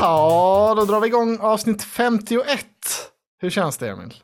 Ja, 0.00 0.74
då 0.76 0.84
drar 0.84 1.00
vi 1.00 1.06
igång 1.06 1.38
avsnitt 1.40 1.82
51. 1.82 2.44
Hur 3.40 3.50
känns 3.50 3.78
det 3.78 3.88
Emil? 3.90 4.14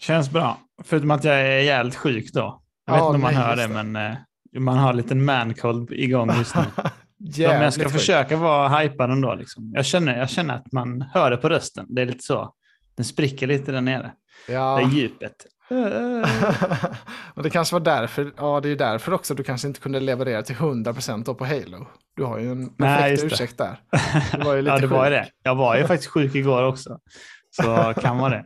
Känns 0.00 0.30
bra. 0.30 0.58
Förutom 0.84 1.10
att 1.10 1.24
jag 1.24 1.40
är 1.40 1.60
jävligt 1.60 1.96
sjuk 1.96 2.32
då. 2.32 2.40
Jag 2.40 2.62
Ja, 2.86 2.92
vet 2.94 3.02
inte 3.02 3.14
om 3.14 3.20
man 3.20 3.34
nej, 3.34 3.42
hör 3.42 3.56
det, 3.56 3.62
det. 3.62 3.82
men 3.84 3.96
eh, 3.96 4.16
man 4.60 4.78
har 4.78 4.90
en 4.90 4.96
liten 4.96 5.24
mancold 5.24 5.90
igång 5.92 6.30
just 6.38 6.56
nu. 6.56 6.62
men 6.76 6.90
Jävligt 7.18 7.62
jag 7.62 7.72
ska 7.72 7.88
försöka 7.88 8.36
vara 8.36 8.68
hypad 8.78 9.10
ändå. 9.10 9.34
Liksom. 9.34 9.72
Jag, 9.74 9.86
känner, 9.86 10.18
jag 10.18 10.30
känner 10.30 10.54
att 10.54 10.72
man 10.72 11.00
hör 11.02 11.30
det 11.30 11.36
på 11.36 11.48
rösten. 11.48 11.86
Det 11.88 12.02
är 12.02 12.06
lite 12.06 12.24
så. 12.24 12.52
Den 12.96 13.04
spricker 13.04 13.46
lite 13.46 13.72
där 13.72 13.80
nere. 13.80 14.12
Det 14.46 14.52
Ja. 14.52 14.80
är 14.80 14.84
djupet. 14.88 15.34
Och 17.34 17.42
det 17.42 17.50
kanske 17.50 17.74
var 17.74 17.80
därför, 17.80 18.32
ja 18.36 18.60
det 18.60 18.68
är 18.68 18.76
därför 18.76 19.12
också 19.14 19.34
du 19.34 19.42
kanske 19.42 19.68
inte 19.68 19.80
kunde 19.80 20.00
leverera 20.00 20.42
till 20.42 20.56
100% 20.56 21.24
då 21.24 21.34
på 21.34 21.44
Halo. 21.44 21.86
Du 22.16 22.24
har 22.24 22.38
ju 22.38 22.52
en 22.52 22.68
perfekt 22.76 23.20
det. 23.20 23.26
ursäkt 23.26 23.58
där. 23.58 23.80
Det 24.38 24.44
var 24.44 24.54
ju 24.54 24.62
lite 24.62 24.74
ja, 24.74 24.78
det 24.80 24.86
var 24.86 25.10
ju 25.10 25.16
sjukt. 25.16 25.30
det. 25.42 25.48
Jag 25.48 25.54
var 25.54 25.76
ju 25.76 25.86
faktiskt 25.86 26.10
sjuk 26.12 26.34
igår 26.34 26.62
också. 26.62 26.98
Så 27.62 27.94
kan 28.00 28.18
vara 28.18 28.30
det. 28.30 28.44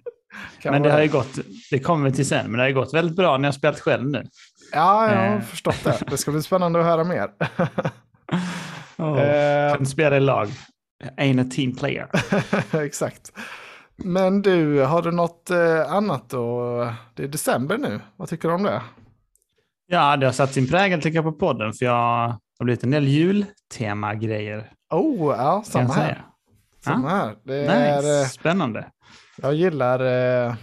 Kan 0.63 0.73
Men 0.73 0.83
det 0.83 0.93
har 0.93 1.01
ju 1.03 1.09
gått, 1.09 1.39
det 1.71 1.79
kommer 1.79 2.11
vi 2.11 2.17
till 2.17 2.27
sen, 2.29 2.47
men 2.47 2.53
det 2.53 2.63
har 2.63 2.69
ju 2.69 2.75
gått 2.75 2.95
väldigt 2.95 3.17
bra 3.17 3.37
när 3.39 3.49
jag 3.49 3.55
spelat 3.55 3.81
själv 3.81 4.09
nu. 4.11 4.27
Ja, 4.73 5.11
jag 5.13 5.17
har 5.31 5.37
Eh. 5.37 5.41
förstått 5.43 5.85
det. 5.85 5.99
Det 6.11 6.17
ska 6.17 6.31
bli 6.31 6.43
spännande 6.43 6.79
att 6.81 6.85
höra 6.87 7.05
mer. 7.05 7.29
Oh. 8.97 9.21
Eh, 9.21 9.77
Kan 9.77 9.87
spela 9.87 10.17
i 10.17 10.21
lag. 10.21 10.49
Ain't 11.17 11.41
a 11.47 11.51
team 11.55 11.77
player. 11.77 12.09
Exakt. 12.85 13.33
Men 14.05 14.43
du, 14.43 14.81
har 14.83 15.03
du 15.03 15.11
något 15.11 15.51
eh, 15.51 15.93
annat 15.93 16.29
då? 16.31 16.93
Det 17.15 17.23
är 17.25 17.29
december 17.29 17.79
nu. 17.79 18.01
Vad 18.17 18.29
tycker 18.29 18.49
du 18.49 18.55
om 18.55 18.63
det? 18.63 18.83
Ja, 19.87 20.17
det 20.17 20.27
har 20.27 20.33
satt 20.33 20.53
sin 20.53 20.69
prägel 20.69 21.03
tycker 21.03 21.17
jag 21.17 21.25
på 21.25 21.33
podden, 21.33 21.73
för 21.73 21.85
jag 21.87 21.93
har 22.59 22.65
blivit 22.65 22.85
en 22.85 22.91
del 22.91 23.09
jultema-grejer. 23.09 24.73
Oh, 24.91 25.35
ja, 25.39 25.63
samma 25.67 25.95
här. 25.95 26.25
Samma 26.85 27.09
här. 27.09 27.37
Det 27.45 27.61
Nice, 27.61 27.73
är, 27.73 28.23
eh, 28.23 28.27
spännande. 28.27 28.87
jag 29.43 29.55
gillar 29.55 30.01
eh, 30.01 30.55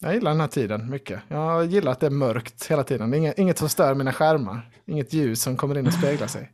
jag 0.00 0.14
gillar 0.14 0.30
den 0.30 0.40
här 0.40 0.48
tiden 0.48 0.90
mycket. 0.90 1.20
Jag 1.28 1.66
gillar 1.66 1.92
att 1.92 2.00
det 2.00 2.06
är 2.06 2.10
mörkt 2.10 2.66
hela 2.66 2.84
tiden. 2.84 3.10
Det 3.10 3.16
är 3.16 3.18
inget, 3.18 3.38
inget 3.38 3.58
som 3.58 3.68
stör 3.68 3.94
mina 3.94 4.12
skärmar. 4.12 4.70
Inget 4.86 5.12
ljus 5.12 5.42
som 5.42 5.56
kommer 5.56 5.78
in 5.78 5.86
och 5.86 5.92
speglar 5.92 6.26
sig. 6.26 6.50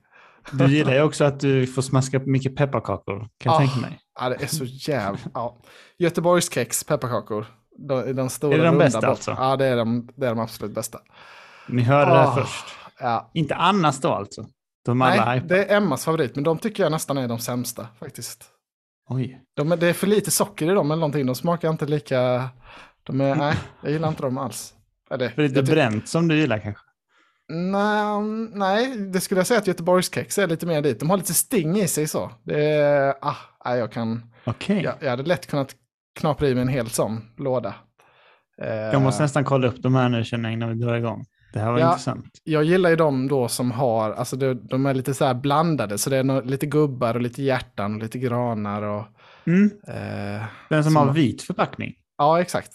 Du 0.52 0.66
gillar 0.66 0.94
ju 0.94 1.02
också 1.02 1.24
att 1.24 1.40
du 1.40 1.66
får 1.66 1.82
smaska 1.82 2.18
mycket 2.18 2.56
pepparkakor, 2.56 3.18
kan 3.18 3.28
jag 3.52 3.54
Ah, 3.54 3.58
tänka 3.58 3.76
mig. 3.80 4.00
Ja, 4.20 4.28
det 4.28 4.42
är 4.42 4.46
så 4.46 4.64
jävla... 4.64 5.18
Ja. 5.34 5.58
Göteborgskex, 5.98 6.84
pepparkakor. 6.84 7.46
De, 7.88 8.12
den 8.12 8.30
stora 8.30 8.54
Är 8.54 8.58
det 8.58 8.64
de 8.64 8.78
bästa 8.78 9.00
bort- 9.00 9.08
alltså? 9.08 9.30
Ja, 9.38 9.56
det 9.56 9.66
är 9.66 9.76
de, 9.76 10.08
det 10.16 10.26
är 10.26 10.30
de 10.30 10.38
absolut 10.40 10.74
bästa. 10.74 10.98
Ni 11.68 11.82
hörde 11.82 12.10
det 12.10 12.18
Ah, 12.20 12.30
här 12.30 12.42
först. 12.42 12.64
Ja. 13.00 13.30
Inte 13.34 13.54
Annas 13.54 14.00
då 14.00 14.08
alltså? 14.12 14.46
De 14.84 15.02
alla 15.02 15.24
Nej, 15.24 15.34
hypar. 15.40 15.48
det 15.48 15.64
är 15.64 15.76
Emmas 15.76 16.04
favorit, 16.04 16.34
men 16.34 16.44
de 16.44 16.58
tycker 16.58 16.82
jag 16.82 16.92
nästan 16.92 17.18
är 17.18 17.28
de 17.28 17.38
sämsta 17.38 17.86
faktiskt. 17.98 18.44
Oj. 19.08 19.40
De, 19.56 19.72
är- 19.72 19.76
det 19.76 19.86
är 19.86 19.92
för 19.92 20.06
lite 20.06 20.30
socker 20.30 20.70
i 20.70 20.74
dem 20.74 20.90
eller 20.90 21.00
någonting. 21.00 21.26
De 21.26 21.34
smakar 21.34 21.70
inte 21.70 21.86
lika... 21.86 22.48
De 23.02 23.20
är, 23.20 23.34
nej, 23.36 23.54
jag 23.82 23.92
gillar 23.92 24.08
inte 24.08 24.22
dem 24.22 24.38
alls. 24.38 24.74
Eller, 25.10 25.28
För 25.28 25.42
lite 25.42 25.62
bränt 25.62 26.08
som 26.08 26.28
du 26.28 26.36
gillar 26.38 26.58
kanske? 26.58 26.82
Nej, 27.48 28.20
nej, 28.52 28.96
det 28.98 29.20
skulle 29.20 29.38
jag 29.40 29.46
säga 29.46 29.58
att 29.60 29.66
Göteborgskex 29.66 30.38
är 30.38 30.46
lite 30.46 30.66
mer 30.66 30.82
dit. 30.82 31.00
De 31.00 31.10
har 31.10 31.16
lite 31.16 31.34
sting 31.34 31.76
i 31.78 31.88
sig 31.88 32.08
så. 32.08 32.30
Det 32.44 32.64
är, 32.64 33.14
ah, 33.20 33.74
jag 33.76 33.92
kan... 33.92 34.22
Okej. 34.44 34.82
Jag, 34.82 34.94
jag 35.00 35.10
hade 35.10 35.22
lätt 35.22 35.46
kunnat 35.46 35.74
knapra 36.20 36.48
i 36.48 36.54
mig 36.54 36.62
en 36.62 36.68
hel 36.68 36.90
sån 36.90 37.20
låda. 37.36 37.74
Eh, 38.62 38.68
Jag 38.74 39.02
måste 39.02 39.22
nästan 39.22 39.44
kolla 39.44 39.68
upp 39.68 39.82
de 39.82 39.94
här 39.94 40.08
nu 40.08 40.24
känner 40.24 40.48
jag 40.48 40.52
innan 40.52 40.68
vi 40.68 40.74
drar 40.84 40.94
igång. 40.96 41.24
Det 41.52 41.58
här 41.60 41.72
var 41.72 41.78
Ja. 41.78 41.88
intressant. 41.88 42.26
Jag 42.44 42.64
gillar 42.64 42.90
ju 42.90 42.96
de 42.96 43.28
då 43.28 43.48
som 43.48 43.70
har, 43.70 44.12
alltså 44.12 44.36
de, 44.36 44.54
de 44.66 44.86
är 44.86 44.94
lite 44.94 45.14
så 45.14 45.24
här 45.24 45.34
blandade, 45.34 45.98
så 45.98 46.10
det 46.10 46.16
är 46.16 46.24
nå- 46.24 46.40
lite 46.40 46.66
gubbar 46.66 47.14
och 47.14 47.20
lite 47.20 47.42
hjärtan 47.42 47.94
och 47.94 48.00
lite 48.02 48.18
granar 48.18 48.82
och... 48.82 49.04
Mm. 49.46 49.70
Eh, 49.88 50.44
Den 50.68 50.84
som 50.84 50.92
Som- 50.92 50.96
har 51.08 51.12
vit 51.14 51.42
förpackning. 51.42 51.94
ja, 52.18 52.40
exakt. 52.40 52.72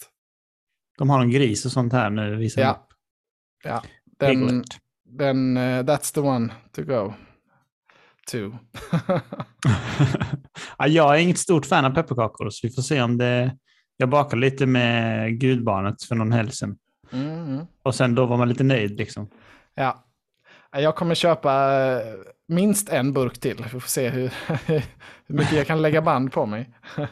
De 0.98 1.10
har 1.10 1.20
en 1.20 1.30
gris 1.30 1.64
och 1.66 1.72
sånt 1.72 1.92
här 1.92 2.10
nu. 2.10 2.36
Visar 2.36 2.62
ja. 2.62 2.70
upp. 2.70 2.86
Ja, 3.64 3.82
den, 4.26 4.48
Piglet. 4.48 4.66
den, 5.04 5.56
eh, 5.56 5.82
that's 5.82 6.14
the 6.14 6.20
one 6.20 6.52
to 6.72 6.82
go 6.82 7.14
to. 8.30 8.38
ja, 10.78 10.86
jag 10.86 11.14
är 11.14 11.18
inget 11.18 11.38
stort 11.38 11.66
fan 11.66 11.84
av 11.84 11.90
pepparkakor, 11.90 12.50
så 12.50 12.66
vi 12.66 12.74
får 12.74 12.82
se 12.82 13.02
om 13.02 13.18
det... 13.18 13.56
Jag 13.96 14.08
bakade 14.08 14.40
lite 14.40 14.66
med 14.66 15.40
gudbarnet 15.40 16.02
för 16.02 16.14
någon 16.14 16.32
helg 16.32 16.52
sedan. 16.52 16.76
Mm. 17.12 17.66
Och 17.82 17.94
sen 17.94 18.14
då 18.14 18.26
var 18.26 18.36
man 18.36 18.48
lite 18.48 18.64
nöjd 18.64 18.98
liksom. 18.98 19.28
Ja, 19.74 20.04
jag 20.70 20.96
kommer 20.96 21.14
köpa 21.14 21.82
eh, 21.82 22.14
minst 22.48 22.88
en 22.88 23.12
burk 23.12 23.40
till. 23.40 23.56
Vi 23.62 23.68
får 23.68 23.80
se 23.80 24.08
hur, 24.08 24.34
hur 25.26 25.34
mycket 25.34 25.52
jag 25.52 25.66
kan 25.66 25.82
lägga 25.82 26.02
band 26.02 26.32
på 26.32 26.46
mig. 26.46 26.70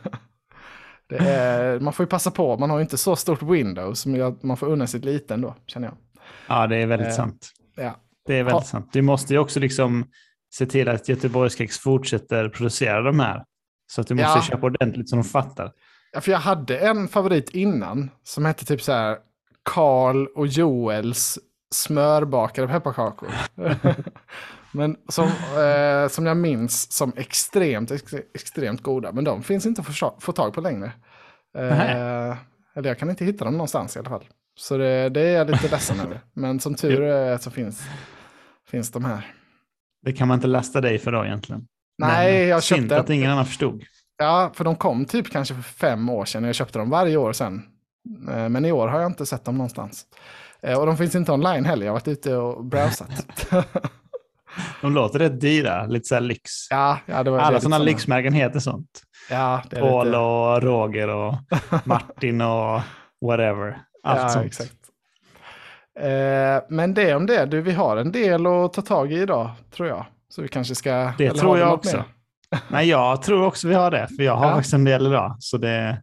Är, 1.19 1.81
man 1.81 1.93
får 1.93 2.05
ju 2.05 2.11
passa 2.11 2.31
på, 2.31 2.59
man 2.59 2.71
har 2.71 2.79
ju 2.79 2.83
inte 2.83 2.99
så 2.99 3.17
stort 3.17 3.43
window 3.43 3.93
att 4.23 4.43
man 4.43 4.57
får 4.57 4.67
unna 4.67 4.87
sig 4.87 5.01
lite 5.01 5.35
ändå, 5.35 5.55
känner 5.67 5.89
jag. 5.89 5.97
Ja, 6.49 6.67
det 6.67 6.77
är 6.77 6.87
väldigt 6.87 7.09
Eh, 7.09 7.15
sant. 7.15 7.51
Ja. 7.77 7.97
Det 8.27 8.35
är 8.35 8.43
väldigt 8.45 8.63
Ja. 8.63 8.67
sant. 8.69 8.89
Du 8.93 9.03
måste 9.03 9.33
ju 9.35 9.39
också 9.39 9.61
liksom 9.61 10.05
se 10.55 10.67
till 10.67 10.89
att 10.89 11.09
Göteborgskex 11.09 11.79
fortsätter 11.79 12.49
producera 12.49 13.03
de 13.03 13.21
här. 13.21 13.45
Så 13.93 14.01
att 14.01 14.07
du 14.07 14.15
måste 14.15 14.39
Ja. 14.39 14.43
köpa 14.43 14.67
ordentligt 14.67 15.11
så 15.11 15.17
de 15.17 15.25
fattar. 15.25 15.73
Ja, 16.13 16.21
för 16.21 16.33
jag 16.33 16.39
hade 16.39 16.79
en 16.79 17.09
favorit 17.09 17.51
innan 17.51 18.11
som 18.25 18.45
hette 18.45 18.65
typ 18.65 18.83
så 18.83 18.93
här 18.93 19.19
Karl 19.63 20.27
och 20.27 20.47
Joels 20.47 21.39
smörbakade 21.75 22.69
pepparkakor. 22.69 23.29
Men 24.73 24.97
som, 25.09 25.25
eh, 25.59 26.09
som 26.09 26.27
jag 26.27 26.37
minns 26.37 26.93
som 26.93 27.13
extremt, 27.17 27.91
ex, 27.91 28.15
extremt 28.35 28.83
goda. 28.83 29.13
Men 29.13 29.25
de 29.25 29.43
finns 29.43 29.67
inte 29.67 29.81
att 29.81 29.97
få, 29.99 30.17
få 30.21 30.33
tag 30.33 30.55
på 30.55 30.61
längre. 30.61 30.93
Eh, 31.59 32.37
eller 32.75 32.89
jag 32.89 32.99
kan 32.99 33.11
inte 33.11 33.25
hitta 33.25 33.45
dem 33.45 33.55
någonstans 33.55 33.97
i 33.97 33.99
alla 33.99 34.09
fall. 34.09 34.25
Så 34.55 34.77
det, 34.77 35.09
det 35.09 35.21
är 35.21 35.37
jag 35.39 35.51
lite 35.51 35.69
ledsen 35.71 36.01
över. 36.07 36.21
Men 36.35 36.61
som 36.61 36.75
tur 36.75 37.03
är 37.03 37.39
så 37.39 37.51
finns, 37.51 37.83
finns 38.71 38.91
de 38.91 39.05
här. 39.05 39.35
Det 40.05 40.13
kan 40.13 40.29
man 40.29 40.35
inte 40.35 40.47
lasta 40.47 40.81
dig 40.81 40.99
för 40.99 41.13
då 41.13 41.25
egentligen. 41.25 41.67
Nej, 41.99 42.39
Men 42.41 42.49
jag 42.49 42.63
synd 42.63 42.81
köpte... 42.83 43.01
att 43.01 43.11
ingen 43.11 43.31
annan 43.31 43.47
förstod. 43.47 43.83
Ja, 44.19 44.51
för 44.55 44.65
de 44.65 44.77
kom 44.77 45.05
typ 45.05 45.31
kanske 45.31 45.55
för 45.55 45.63
fem 45.63 46.09
år 46.09 46.25
sedan. 46.25 46.45
Jag 46.45 46.55
köpte 46.55 46.79
dem 46.79 46.91
varje 46.91 47.17
år 47.17 47.33
sedan. 47.33 47.63
Eh, 48.31 48.49
Men 48.49 48.65
i 48.65 48.73
år 48.73 48.89
har 48.89 49.01
jag 49.01 49.11
inte 49.11 49.27
sett 49.27 49.45
dem 49.45 49.55
någonstans. 49.59 50.05
Eh, 50.63 50.79
Och 50.79 50.87
de 50.87 50.97
finns 50.97 51.15
inte 51.15 51.33
online 51.33 51.65
heller. 51.65 51.87
Jag 51.87 51.93
har 51.93 51.97
varit 51.97 52.09
ute 52.09 52.37
och 52.37 52.65
browsat. 52.65 53.47
De 54.81 54.93
låter 54.95 55.19
rätt 55.19 55.41
dyra, 55.41 55.87
lite 55.87 56.05
så 56.05 56.15
här 56.15 56.23
lyx. 56.23 56.51
ja, 56.71 56.99
ja, 57.07 57.23
det 57.23 57.31
var 57.31 57.39
Alla 57.39 57.61
sådana 57.61 57.77
såna- 57.77 57.85
lyxmärken 57.85 58.33
heter 58.33 58.59
sånt. 58.61 59.03
Ja, 59.31 59.63
det 59.71 59.77
är 59.77 59.81
Paul 59.81 60.07
lite... 60.07 60.19
och 60.19 60.63
Roger 60.63 61.09
och 61.09 61.35
Martin 61.85 62.41
och 62.41 62.81
whatever. 63.27 63.79
Allt 64.03 64.21
ja, 64.23 64.29
sånt. 64.29 64.47
exakt. 64.47 64.73
Eh, 66.01 66.63
Men 66.69 66.95
det 66.95 67.15
om 67.15 67.27
det. 67.27 67.47
Du, 67.47 67.61
vi 67.61 67.73
har 67.73 67.97
en 67.97 68.13
del 68.13 68.47
att 68.47 68.73
ta 68.73 68.83
tag 68.83 69.13
i 69.13 69.17
idag, 69.21 69.51
tror 69.71 69.89
jag. 69.89 70.07
Så 70.29 70.43
vi 70.43 70.49
kanske 70.49 70.75
ska... 70.75 71.13
Det 71.19 71.31
tror 71.31 71.59
jag 71.59 71.75
också. 71.75 71.97
mer? 71.97 72.05
Nej, 72.69 72.89
jag 72.89 73.23
tror 73.23 73.47
också 73.47 73.69
vi 73.69 73.75
har 73.75 73.91
det, 73.91 74.09
för 74.17 74.23
jag 74.23 74.37
har 74.37 74.47
Ja. 74.49 74.55
faktiskt 74.55 74.75
en 74.75 74.85
del 74.85 75.07
idag. 75.07 75.37
Så 75.39 75.57
det... 75.57 76.03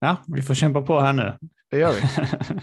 Ja, 0.00 0.16
vi 0.26 0.42
får 0.42 0.54
kämpa 0.54 0.82
på 0.82 1.00
här 1.00 1.12
nu. 1.12 1.38
Det 1.70 1.78
gör 1.78 1.92
vi. 1.92 2.00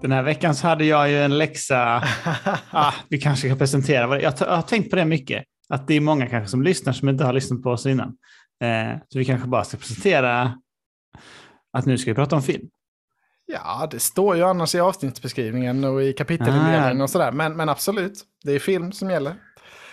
Den 0.00 0.12
här 0.12 0.22
veckan 0.22 0.54
så 0.54 0.66
hade 0.68 0.84
jag 0.84 1.10
ju 1.10 1.22
en 1.22 1.38
läxa. 1.38 2.04
ah, 2.70 2.94
vi 3.08 3.18
kanske 3.20 3.48
ska 3.48 3.58
presentera. 3.58 4.06
vad 4.06 4.22
Jag, 4.22 4.34
jag 4.40 4.56
har 4.56 4.62
tänkt 4.62 4.90
på 4.90 4.96
det 4.96 5.04
mycket. 5.04 5.44
Att 5.68 5.88
det 5.88 5.94
är 5.94 6.00
många 6.00 6.26
kanske 6.26 6.50
som 6.50 6.62
lyssnar 6.62 6.92
som 6.92 7.08
inte 7.08 7.24
har 7.24 7.32
lyssnat 7.32 7.62
på 7.62 7.70
oss 7.70 7.86
innan. 7.86 8.08
Eh, 8.64 8.98
så 9.08 9.18
vi 9.18 9.24
kanske 9.24 9.48
bara 9.48 9.64
ska 9.64 9.76
presentera 9.76 10.58
att 11.72 11.86
nu 11.86 11.98
ska 11.98 12.10
vi 12.10 12.14
prata 12.14 12.36
om 12.36 12.42
film. 12.42 12.68
Ja, 13.46 13.88
det 13.90 13.98
står 13.98 14.36
ju 14.36 14.42
annars 14.42 14.74
i 14.74 14.80
avsnittsbeskrivningen 14.80 15.84
och 15.84 16.02
i 16.02 16.12
kapitelindelningen 16.12 17.00
Ah. 17.00 17.02
och 17.02 17.10
sådär. 17.10 17.32
Men, 17.32 17.56
men 17.56 17.68
absolut, 17.68 18.24
det 18.44 18.52
är 18.52 18.58
film 18.58 18.92
som 18.92 19.10
gäller. 19.10 19.34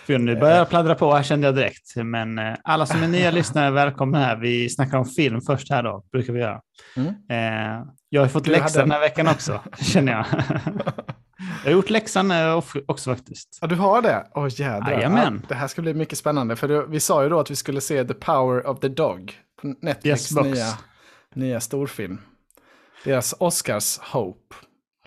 För 0.06 0.18
nu 0.18 0.36
börjar 0.36 0.56
jag 0.56 0.68
pladdra 0.68 0.94
på 0.94 1.14
här 1.14 1.22
kände 1.22 1.46
jag 1.46 1.54
direkt. 1.54 1.96
Men 1.96 2.38
eh, 2.38 2.54
alla 2.64 2.86
som 2.86 3.02
är 3.02 3.08
nya 3.08 3.30
lyssnare, 3.40 3.70
välkomna 3.70 4.18
här. 4.18 4.36
Vi 4.36 4.68
snackar 4.70 4.98
om 4.98 5.04
film 5.04 5.40
först 5.40 5.70
här 5.70 5.82
då, 5.82 6.04
brukar 6.12 6.32
vi 6.32 6.40
göra. 6.40 6.60
Mm. 6.96 7.08
Eh, 7.08 7.84
jag 8.08 8.20
har 8.20 8.28
fått 8.28 8.44
Du 8.44 8.50
läxa 8.50 8.64
hade- 8.78 8.82
den 8.82 8.90
här 8.90 9.00
veckan 9.00 9.28
också, 9.28 9.60
känner 9.80 10.12
jag. 10.12 10.24
jag 11.64 11.64
har 11.64 11.70
gjort 11.70 11.90
läxan 11.90 12.30
eh, 12.30 12.62
också 12.86 13.14
faktiskt. 13.14 13.58
Ja, 13.60 13.66
du 13.66 13.74
har 13.74 14.02
det? 14.02 14.26
Åh 14.34 14.48
jädrar. 14.50 14.90
Jajamän. 14.92 15.40
Ja, 15.42 15.46
det 15.48 15.54
här 15.54 15.66
ska 15.66 15.82
bli 15.82 15.94
mycket 15.94 16.18
spännande. 16.18 16.56
För 16.56 16.86
vi 16.86 17.00
sa 17.00 17.22
ju 17.22 17.28
då 17.28 17.40
att 17.40 17.50
vi 17.50 17.56
skulle 17.56 17.80
se 17.80 18.04
The 18.04 18.14
Power 18.14 18.66
of 18.66 18.80
the 18.80 18.88
Dog. 18.88 19.32
På 19.62 19.74
Netflix 19.82 20.32
Yes, 20.32 20.44
nya, 20.44 20.66
nya 21.34 21.60
storfilm. 21.60 22.20
Deras 23.04 23.34
Oscars 23.38 23.98
Hope. 23.98 24.54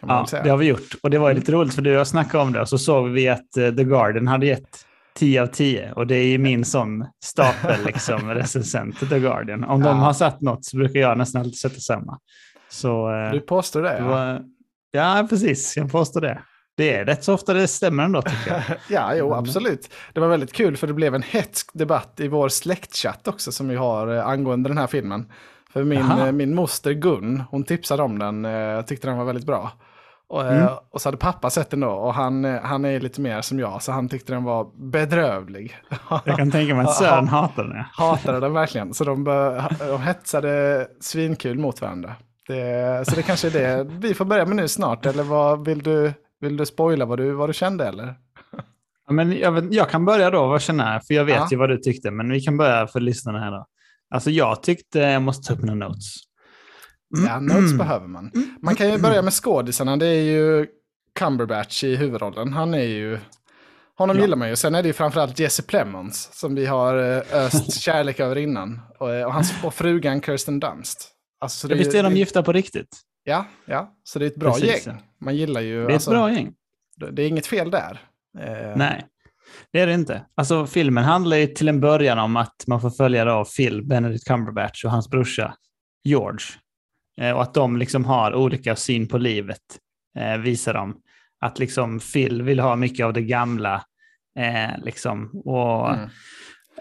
Ja, 0.02 0.26
det 0.44 0.50
har 0.50 0.58
vi 0.58 0.66
gjort. 0.66 0.96
Och 1.04 1.10
det 1.10 1.18
var 1.20 1.30
ju 1.30 1.36
lite 1.36 1.52
roligt 1.52 1.74
för 1.76 1.82
du 1.82 1.90
och 1.92 2.00
jag 2.00 2.08
snackade 2.08 2.44
om 2.44 2.54
det 2.54 2.62
och 2.62 2.70
så 2.70 2.78
såg 2.78 3.10
vi 3.10 3.30
att 3.30 3.52
The 3.54 3.84
Garden 3.84 4.28
hade 4.28 4.46
gett 4.46 4.86
10 5.20 5.42
av 5.42 5.48
10. 5.48 5.92
Och 5.96 6.08
det 6.08 6.16
är 6.16 6.26
ju 6.28 6.38
min 6.38 6.66
sån 6.66 7.06
stapel 7.24 7.86
liksom, 7.86 8.30
recensent, 8.36 9.10
The 9.10 9.20
Guardian. 9.20 9.64
Om 9.64 9.82
de 9.82 9.88
Ja. 9.98 10.04
har 10.04 10.14
satt 10.14 10.42
något 10.42 10.66
så 10.66 10.78
brukar 10.78 11.00
jag 11.00 11.18
nästan 11.18 11.42
alltid 11.42 11.58
sätta 11.58 11.80
samma. 11.80 12.20
Så, 12.70 13.12
eh, 13.12 13.32
Du 13.32 13.40
påstår 13.40 13.82
det? 13.82 14.02
var, 14.02 14.42
ja, 14.92 15.28
precis. 15.30 15.78
Jag 15.78 15.92
påstår 15.92 16.22
det. 16.22 16.40
Det 16.78 16.94
är 16.94 17.06
rätt 17.06 17.24
så 17.24 17.34
ofta 17.34 17.54
det 17.54 17.68
stämmer 17.68 18.04
ändå 18.04 18.22
tycker 18.22 18.52
jag. 18.52 18.62
ja 18.90 19.16
jo, 19.16 19.34
absolut. 19.34 19.90
Det 20.14 20.20
var 20.20 20.28
väldigt 20.28 20.54
kul 20.54 20.78
för 20.78 20.88
det 20.88 20.94
blev 20.94 21.16
en 21.16 21.24
hetsk 21.24 21.70
debatt 21.74 22.20
i 22.20 22.28
vår 22.28 22.50
släktchatt 22.50 23.28
också 23.28 23.52
som 23.52 23.68
vi 23.68 23.76
har 23.76 24.16
eh, 24.18 24.28
angående 24.28 24.70
den 24.70 24.78
här 24.78 24.88
filmen. 24.88 25.26
För 25.74 25.84
min, 25.84 26.02
Aha. 26.02 26.26
eh, 26.28 26.32
min 26.32 26.56
moster 26.56 26.92
Gun, 26.92 27.44
hon 27.52 27.64
tipsade 27.64 28.04
om 28.04 28.20
den, 28.20 28.46
eh, 28.46 28.82
tyckte 28.82 29.08
den 29.08 29.18
var 29.18 29.26
väldigt 29.26 29.46
bra. 29.46 29.72
Och, 30.30 30.46
eh, 30.46 30.58
Mm. 30.62 30.74
och 30.92 31.02
så 31.02 31.08
hade 31.08 31.18
pappa 31.18 31.50
sett 31.50 31.70
den 31.70 31.80
då 31.80 31.90
och 31.90 32.14
han, 32.14 32.46
eh, 32.46 32.62
han 32.62 32.86
är 32.86 33.00
lite 33.00 33.22
mer 33.22 33.42
som 33.42 33.60
jag 33.60 33.84
så 33.84 33.92
han 33.92 34.10
tyckte 34.10 34.34
den 34.34 34.44
var 34.44 34.68
bedrövlig. 34.92 35.78
Jag 36.26 36.38
kan 36.38 36.52
tänka 36.52 36.76
mig 36.76 36.86
att 36.86 36.96
Sören 36.96 37.28
hatar 37.28 37.64
den. 37.64 37.84
Hatade 37.94 38.40
den 38.40 38.54
verkligen, 38.54 38.94
så 38.94 39.04
de, 39.04 39.24
de 39.80 40.02
hetsade 40.02 40.88
svinkul 41.02 41.60
mot 41.60 41.82
varandra. 41.82 42.16
Det, 42.48 43.04
så 43.10 43.16
det 43.16 43.24
kanske 43.24 43.48
är 43.48 43.52
det 43.52 43.84
vi 44.00 44.14
får 44.14 44.26
börja 44.26 44.46
med 44.46 44.56
nu 44.56 44.68
snart, 44.68 45.06
eller 45.06 45.24
vad, 45.24 45.66
vill, 45.66 45.84
du, 45.84 46.14
vill 46.42 46.58
du 46.58 46.66
spoila 46.66 47.06
vad 47.06 47.18
du, 47.18 47.32
vad 47.32 47.50
du 47.50 47.54
kände 47.54 47.86
eller? 47.88 48.16
Ja, 49.08 49.14
men 49.14 49.32
jag, 49.40 49.52
vet, 49.52 49.74
jag 49.74 49.90
kan 49.90 50.06
börja 50.06 50.30
då, 50.30 50.48
vad 50.48 50.62
känner 50.62 50.94
jag? 50.94 51.06
För 51.06 51.14
jag 51.14 51.26
vet 51.26 51.36
Ja. 51.36 51.48
ju 51.52 51.58
vad 51.58 51.70
du 51.70 51.78
tyckte, 51.78 52.12
men 52.12 52.32
vi 52.32 52.42
kan 52.42 52.58
börja 52.58 52.88
för 52.88 53.00
lyssnarna 53.00 53.40
här 53.40 53.52
då. 53.52 53.66
Alltså 54.16 54.30
jag 54.32 54.64
tyckte, 54.64 55.00
jag 55.00 55.22
måste 55.22 55.48
ta 55.48 55.54
upp 55.54 55.62
mina 55.62 55.88
notes. 55.88 56.06
Ja, 57.28 57.40
notes 57.40 57.74
behöver 57.78 58.08
man. 58.08 58.32
Man 58.62 58.76
kan 58.76 58.90
ju 58.92 58.98
börja 58.98 59.22
med 59.22 59.34
skådisarna, 59.34 59.98
det 59.98 60.08
är 60.08 60.22
ju 60.24 60.68
Cumberbatch 61.20 61.84
i 61.84 61.96
huvudrollen. 61.96 62.54
Han 62.54 62.74
är 62.74 62.84
ju, 62.84 63.20
honom 63.98 64.16
Ja. 64.18 64.22
gillar 64.22 64.38
man 64.38 64.50
ju. 64.50 64.56
Sen 64.56 64.76
är 64.76 64.82
det 64.82 64.88
ju 64.88 64.94
framförallt 64.94 65.40
Jesse 65.40 65.64
Plemons 65.64 66.30
som 66.34 66.56
vi 66.56 66.66
har 66.66 66.96
eh, 66.96 67.46
öst 67.46 67.74
kärlek 67.82 68.20
över 68.20 68.36
innan. 68.38 68.82
Och, 69.00 69.14
eh, 69.14 69.26
och 69.26 69.34
hans 69.34 69.54
och 69.64 69.74
frugan 69.74 70.22
Kirsten 70.22 70.60
Dunst. 70.60 71.12
Alltså, 71.42 71.68
så 71.68 71.74
Ja, 71.74 71.78
visst 71.78 71.94
är 71.94 72.04
de 72.04 72.14
det- 72.14 72.20
gifta 72.20 72.44
på 72.44 72.54
riktigt? 72.54 72.98
Ja, 73.24 73.46
ja, 73.66 73.94
så 74.04 74.20
det 74.20 74.26
är 74.26 74.28
ett 74.28 74.36
bra 74.36 74.54
Precis, 74.54 74.88
gäng. 74.88 75.02
Man 75.22 75.36
gillar 75.36 75.62
ju, 75.62 75.76
Det 75.78 75.84
är 75.84 75.88
ett 75.90 75.94
alltså, 75.94 76.10
bra 76.12 76.32
gäng. 76.32 76.54
det 77.12 77.22
är 77.24 77.28
inget 77.28 77.48
fel 77.48 77.72
där. 77.72 78.02
Eh, 78.40 78.76
Nej, 78.78 79.06
det 79.74 79.80
är 79.80 79.88
det 79.88 79.94
inte. 79.94 80.26
Alltså 80.36 80.66
filmen 80.68 81.04
handlar 81.04 81.38
ju 81.38 81.48
till 81.48 81.68
en 81.70 81.80
början 81.80 82.20
om 82.20 82.36
att 82.36 82.64
man 82.68 82.82
får 82.82 82.90
följa 82.90 83.26
då 83.26 83.46
Phil, 83.58 83.88
Benedict 83.88 84.28
Cumberbatch 84.28 84.86
och 84.86 84.92
hans 84.92 85.10
brorsa 85.10 85.56
George. 86.04 86.46
Eh, 87.20 87.32
och 87.32 87.42
att 87.42 87.54
de 87.54 87.78
liksom 87.78 88.06
har 88.06 88.36
olika 88.36 88.76
syn 88.76 89.08
på 89.08 89.18
livet, 89.18 89.62
eh, 90.20 90.38
visar 90.38 90.74
de. 90.74 90.96
Att 91.42 91.60
liksom 91.60 92.00
Phil 92.00 92.42
vill 92.42 92.60
ha 92.60 92.76
mycket 92.76 93.06
av 93.06 93.14
det 93.14 93.22
gamla, 93.22 93.84
eh, 94.40 94.84
liksom. 94.84 95.42
Och 95.46 95.94
Mm. 95.94 96.10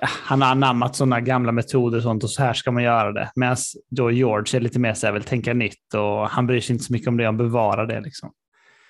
han 0.03 0.43
har 0.43 0.49
anammat 0.51 0.97
sådana 0.97 1.21
gamla 1.21 1.53
metoder 1.53 1.97
och 1.97 2.03
sånt 2.03 2.25
och 2.25 2.31
så 2.31 2.43
här 2.43 2.53
ska 2.55 2.71
man 2.71 2.83
göra 2.83 3.13
det. 3.13 3.31
Medan 3.35 3.57
då 3.91 4.11
George 4.11 4.57
är 4.59 4.61
lite 4.61 4.79
mer 4.79 4.95
så 4.95 5.07
här, 5.07 5.13
vill 5.15 5.23
tänka 5.23 5.55
nytt 5.55 5.95
och 5.95 6.29
han 6.31 6.47
bryr 6.47 6.61
sig 6.61 6.73
inte 6.73 6.85
så 6.85 6.93
mycket 6.93 7.09
om 7.09 7.17
det, 7.17 7.25
han 7.25 7.37
bevarar 7.37 7.87
det 7.87 8.01
liksom. 8.01 8.33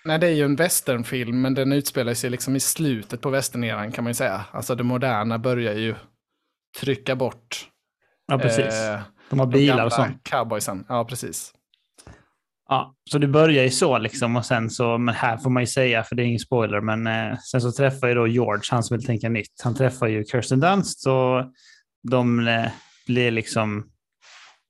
Nej, 0.05 0.19
det 0.19 0.27
är 0.27 0.31
ju 0.35 0.45
en 0.45 0.57
westernfilm, 0.57 1.41
men 1.43 1.55
den 1.55 1.73
utspelar 1.73 2.15
sig 2.15 2.31
liksom 2.31 2.57
i 2.57 2.61
slutet 2.61 3.21
på 3.21 3.31
westerneran 3.31 3.93
kan 3.93 4.05
man 4.05 4.11
ju 4.11 4.15
säga. 4.15 4.45
Alltså 4.53 4.75
det 4.75 4.83
moderna 4.85 5.39
börjar 5.39 5.75
ju 5.75 5.95
trycka 6.81 7.17
bort 7.17 7.69
Ja, 8.27 8.39
precis. 8.39 8.75
eh, 8.75 9.01
De 9.31 9.39
har 9.39 9.47
de 9.47 9.53
bilar 9.59 9.77
gamla 9.77 9.85
och 9.85 9.93
sånt. 9.93 10.23
cowboysen. 10.23 10.85
Ja, 10.89 11.05
precis. 11.05 11.53
Ja, 12.69 12.95
så 13.11 13.19
det 13.19 13.29
börjar 13.29 13.65
ju 13.65 13.71
så 13.71 13.99
liksom 13.99 14.37
och 14.37 14.47
sen 14.47 14.71
så, 14.71 14.99
men 14.99 15.15
här 15.15 15.37
får 15.37 15.51
man 15.51 15.63
ju 15.63 15.67
säga 15.67 16.05
för 16.05 16.17
det 16.17 16.23
är 16.23 16.25
ingen 16.25 16.39
spoiler, 16.39 16.81
men 16.81 17.07
eh, 17.07 17.39
sen 17.39 17.61
så 17.61 17.73
träffar 17.73 18.09
ju 18.09 18.15
då 18.15 18.27
George, 18.27 18.63
han 18.71 18.83
som 18.83 18.97
vill 18.97 19.07
tänka 19.07 19.29
nytt, 19.29 19.63
han 19.65 19.75
träffar 19.75 20.07
ju 20.07 20.25
Kirsten 20.25 20.61
Dunst 20.61 21.07
och 21.07 21.45
de 22.11 22.49
eh, 22.49 22.71
blir 23.07 23.31
liksom 23.31 23.91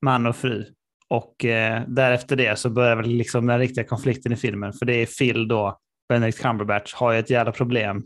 man 0.03 0.27
och 0.27 0.37
fru. 0.37 0.65
Och 1.11 1.45
eh, 1.45 1.83
därefter 1.89 2.37
det 2.37 2.59
så 2.59 2.71
börjar 2.71 2.97
väl 2.97 3.09
liksom 3.09 3.47
den 3.47 3.59
riktiga 3.59 3.85
konflikten 3.85 4.33
i 4.33 4.37
filmen, 4.37 4.73
för 4.73 4.87
det 4.87 4.95
är 4.95 5.07
Phil 5.07 5.49
då, 5.49 5.79
Benedict 6.09 6.43
Cumberbatch, 6.43 6.95
har 6.95 7.13
ju 7.13 7.19
ett 7.19 7.31
jävla 7.31 7.53
problem 7.53 8.03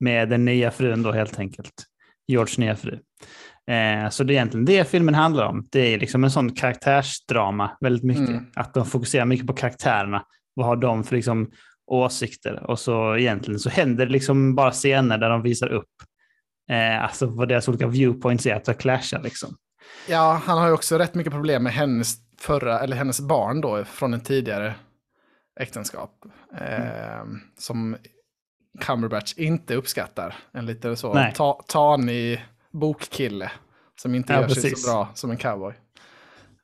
med 0.00 0.28
den 0.28 0.44
nya 0.44 0.70
frun 0.70 1.02
då 1.02 1.12
helt 1.12 1.38
enkelt. 1.38 1.74
Georges 2.28 2.58
nya 2.58 2.76
fru. 2.76 2.98
Eh, 3.70 4.08
så 4.10 4.24
det 4.24 4.32
är 4.32 4.34
egentligen 4.34 4.64
det 4.64 4.88
filmen 4.88 5.14
handlar 5.14 5.46
om. 5.46 5.68
Det 5.70 5.94
är 5.94 5.98
liksom 5.98 6.24
en 6.24 6.30
sån 6.30 6.54
karaktärsdrama 6.54 7.76
väldigt 7.80 8.04
mycket. 8.04 8.28
Mm. 8.28 8.46
Att 8.56 8.74
de 8.74 8.86
fokuserar 8.86 9.24
mycket 9.24 9.46
på 9.46 9.52
karaktärerna. 9.52 10.24
Vad 10.54 10.66
har 10.66 10.76
de 10.76 11.04
för 11.04 11.16
liksom 11.16 11.50
åsikter? 11.86 12.70
Och 12.70 12.78
så 12.78 13.16
egentligen 13.16 13.60
så 13.60 13.70
händer 13.70 14.06
det 14.06 14.12
liksom 14.12 14.54
bara 14.54 14.70
scener 14.70 15.18
där 15.18 15.30
de 15.30 15.42
visar 15.42 15.68
upp 15.68 15.88
eh, 16.70 17.02
alltså 17.04 17.26
vad 17.26 17.48
deras 17.48 17.68
olika 17.68 17.86
viewpoints 17.86 18.46
är, 18.46 18.54
att 18.54 18.64
de 18.64 18.74
clashar 18.74 19.22
liksom. 19.22 19.56
Ja, 20.08 20.42
han 20.44 20.58
har 20.58 20.66
ju 20.66 20.72
också 20.72 20.98
rätt 20.98 21.14
mycket 21.14 21.32
problem 21.32 21.62
med 21.62 21.72
hennes 21.72 22.14
förra, 22.38 22.80
eller 22.80 22.96
hennes 22.96 23.20
barn 23.20 23.60
då, 23.60 23.84
från 23.84 24.14
en 24.14 24.20
tidigare 24.20 24.74
äktenskap. 25.60 26.24
Eh, 26.58 27.24
Som 27.58 27.96
Cumberbatch 28.80 29.34
inte 29.36 29.74
uppskattar. 29.74 30.34
En 30.52 30.66
lite 30.66 30.96
så 30.96 31.30
ta, 31.34 31.64
tanig 31.68 32.44
bokkille. 32.72 33.50
Som 34.02 34.14
inte 34.14 34.32
Ja, 34.32 34.40
gör 34.40 34.48
sig 34.48 34.62
precis. 34.62 34.84
så 34.84 34.90
bra 34.90 35.08
som 35.14 35.30
en 35.30 35.36
cowboy. 35.36 35.74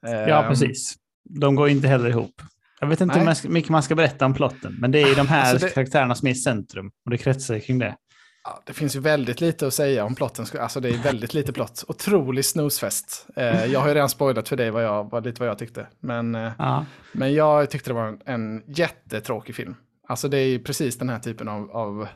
Ja, 0.03 0.43
Eh, 0.43 0.49
precis. 0.49 0.95
De 1.41 1.55
går 1.55 1.69
inte 1.69 1.89
heller 1.89 2.09
ihop. 2.09 2.43
Jag 2.81 2.87
vet 2.89 3.01
inte 3.01 3.25
Nej. 3.25 3.35
hur 3.43 3.51
mycket 3.51 3.71
man 3.71 3.83
ska 3.83 3.95
berätta 3.95 4.27
om 4.27 4.35
plotten, 4.35 4.77
men 4.81 4.91
det 4.91 5.03
är 5.03 5.17
de 5.17 5.29
här 5.29 5.51
Alltså 5.51 5.67
det- 5.67 5.73
karaktärerna 5.73 6.15
som 6.15 6.29
är 6.29 6.33
i 6.33 6.35
centrum 6.35 6.91
och 7.05 7.11
det 7.11 7.19
kretsar 7.19 7.59
kring 7.59 7.79
det. 7.79 7.97
Ja, 8.45 8.63
det 8.67 8.73
finns 8.73 8.97
ju 8.97 9.01
väldigt 9.01 9.41
lite 9.41 9.67
att 9.67 9.75
säga 9.75 10.05
om 10.05 10.15
plotten. 10.15 10.47
Alltså 10.61 10.81
det 10.81 10.89
är 10.89 10.99
väldigt 11.03 11.35
lite 11.35 11.53
plott. 11.53 11.85
Otrolig 11.89 12.45
snusfest. 12.45 13.27
Eh, 13.37 13.65
jag 13.65 13.81
har 13.81 13.89
ju 13.89 13.95
redan 13.95 14.09
spoilat 14.09 14.49
för 14.49 14.57
dig 14.57 14.71
vad 14.71 14.85
jag, 14.85 15.11
vad, 15.11 15.25
lite 15.25 15.41
vad 15.41 15.49
jag 15.49 15.59
tyckte. 15.59 15.87
Men, 16.01 16.35
eh, 16.35 16.53
Ja, 16.59 16.87
men 17.13 17.35
jag 17.35 17.71
tyckte 17.71 17.91
det 17.91 17.95
var 17.95 18.07
en, 18.09 18.21
en 18.27 18.63
jättetråkig 18.75 19.55
film. 19.55 19.75
Alltså 20.09 20.29
det 20.29 20.39
är 20.39 20.47
ju 20.47 20.59
precis 20.59 20.99
den 20.99 21.09
här 21.09 21.19
typen 21.19 21.49
av, 21.49 21.71
av 21.71 22.09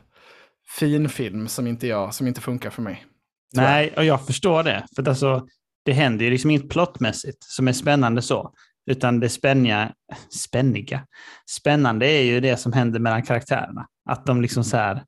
fin 0.79 1.09
film 1.09 1.47
som 1.47 1.67
inte, 1.67 1.87
jag, 1.87 2.13
som 2.13 2.27
inte 2.27 2.41
funkar 2.41 2.69
för 2.69 2.81
mig. 2.81 3.05
Nej, 3.53 3.93
och 3.97 4.05
jag 4.05 4.25
förstår 4.25 4.63
det. 4.63 4.85
För 4.95 5.09
alltså, 5.09 5.47
det 5.85 5.91
händer 5.93 6.25
ju 6.25 6.31
liksom 6.31 6.49
inget 6.51 6.69
plottmässigt 6.69 7.37
som 7.43 7.67
är 7.67 7.73
spännande 7.73 8.21
så. 8.21 8.53
Utan 8.91 9.19
det 9.19 9.29
spänniga, 9.29 9.91
spänniga, 10.39 11.05
spännande 11.49 12.05
är 12.07 12.21
ju 12.21 12.39
det 12.39 12.57
som 12.57 12.73
händer 12.73 12.99
mellan 12.99 13.23
karaktärerna. 13.23 13.85
Att 14.09 14.25
de 14.25 14.41
liksom 14.41 14.63
så 14.63 14.77
här, 14.77 15.03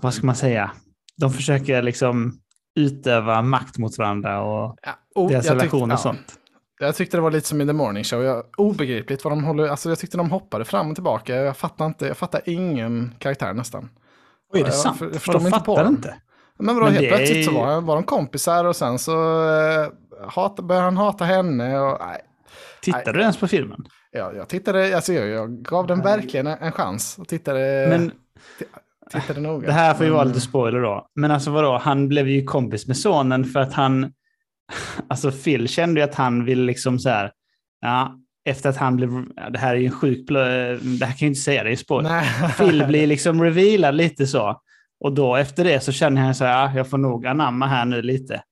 vad 0.00 0.14
ska 0.14 0.26
man 0.26 0.36
säga, 0.36 0.70
de 1.16 1.32
försöker 1.32 1.82
liksom 1.82 2.32
utöva 2.76 3.42
makt 3.42 3.78
mot 3.78 3.98
varandra 3.98 4.42
och 4.42 4.76
Ja, 4.82 4.90
o- 5.14 5.28
deras 5.28 5.32
jag 5.46 5.52
tyckte- 5.60 5.64
relation 5.76 5.90
och 5.90 5.94
ja. 5.94 5.96
sånt. 5.98 6.36
Jag 6.80 6.94
tyckte 6.96 7.16
det 7.16 7.20
var 7.20 7.30
lite 7.30 7.48
som 7.48 7.60
i 7.60 7.66
The 7.66 7.72
Morning 7.72 8.04
Show. 8.04 8.22
Jag, 8.22 8.44
obegripligt 8.56 9.24
vad 9.24 9.32
de 9.32 9.44
håller... 9.44 9.68
Alltså 9.68 9.88
jag 9.88 9.98
tyckte 9.98 10.16
de 10.16 10.30
hoppade 10.30 10.64
fram 10.64 10.88
och 10.88 10.94
tillbaka. 10.94 11.34
Jag 11.34 11.56
fattar 11.56 11.86
inte. 11.86 12.06
Jag 12.06 12.16
fattar 12.16 12.40
ingen 12.46 13.14
karaktär 13.18 13.54
nästan. 13.54 13.88
Oj, 14.52 14.60
är 14.60 14.64
det 14.64 14.70
Jag- 14.70 14.74
sant? 14.78 15.00
jag 15.00 15.12
förstår 15.12 15.32
Vadå, 15.32 15.42
mig 15.42 15.48
inte 15.54 15.64
på 15.64 15.74
fattar 15.76 15.84
dem. 15.84 15.94
Men 16.60 16.74
vadå, 16.74 16.86
Men 16.86 16.94
helt 16.94 17.06
är 17.12 17.16
plötsligt 17.16 17.44
så 17.46 17.52
var, 17.52 17.80
var 17.80 17.94
de 17.94 18.04
kompisar 18.04 18.64
och 18.64 18.76
sen 18.76 18.98
så 18.98 19.12
eh, 19.48 19.88
hat, 20.28 20.56
började 20.56 20.84
han 20.84 20.96
hata 20.96 21.24
henne. 21.24 21.78
Och, 21.80 21.98
nej, 22.00 22.20
Tittar 22.82 23.12
du 23.12 23.20
ens 23.20 23.36
på 23.36 23.48
filmen? 23.48 23.84
jag, 24.12 24.36
jag 24.36 24.48
tittade, 24.48 24.96
alltså 24.96 25.12
jag, 25.12 25.28
jag 25.28 25.62
gav 25.62 25.86
den 25.86 26.00
verkligen 26.02 26.46
en, 26.46 26.58
en 26.60 26.72
chans 26.72 27.18
och 27.18 27.28
tittade, 27.28 27.86
Men 27.90 28.12
tittade 29.12 29.40
noga. 29.40 29.66
Det 29.66 29.72
här 29.72 29.94
får 29.94 30.06
ju 30.06 30.12
vara 30.12 30.24
lite 30.24 30.40
spoiler 30.40 30.80
då. 30.80 31.06
Men 31.14 31.30
alltså 31.30 31.50
vadå, 31.50 31.78
han 31.78 32.08
blev 32.08 32.28
ju 32.28 32.44
kompis 32.44 32.86
med 32.86 32.96
sonen 32.96 33.44
för 33.44 33.60
att 33.60 33.72
han... 33.72 34.12
Alltså 35.08 35.30
Phil 35.32 35.68
kände 35.68 36.00
ju 36.00 36.04
att 36.04 36.14
han 36.14 36.44
ville 36.44 36.62
liksom 36.64 36.98
så 36.98 37.08
här... 37.08 37.32
Ja, 37.80 38.14
efter 38.44 38.68
att 38.70 38.76
han 38.76 38.96
blev... 38.96 39.10
Ja, 39.36 39.50
det 39.50 39.58
här 39.58 39.74
är 39.74 39.78
ju 39.78 39.86
en 39.86 39.92
sjuk... 39.92 40.30
blö- 40.30 40.78
Det 40.98 41.06
här 41.06 41.12
kan 41.12 41.16
jag 41.18 41.20
ju 41.20 41.26
inte 41.26 41.40
säga, 41.40 41.62
det 41.62 41.68
är 41.68 41.70
ju 41.70 41.76
spoiler. 41.76 42.10
Nej. 42.10 42.52
Phil 42.58 42.84
blir 42.86 43.06
liksom 43.06 43.42
revealad 43.42 43.94
lite 43.94 44.26
så. 44.26 44.60
Och 45.00 45.12
då 45.14 45.36
efter 45.36 45.64
det 45.64 45.80
så 45.80 45.92
känner 45.92 46.22
han 46.22 46.34
så 46.34 46.44
här, 46.44 46.62
ja, 46.62 46.72
jag 46.76 46.90
får 46.90 46.98
nog 46.98 47.26
anamma 47.26 47.66
här 47.66 47.84
nu 47.84 48.02
lite. 48.02 48.42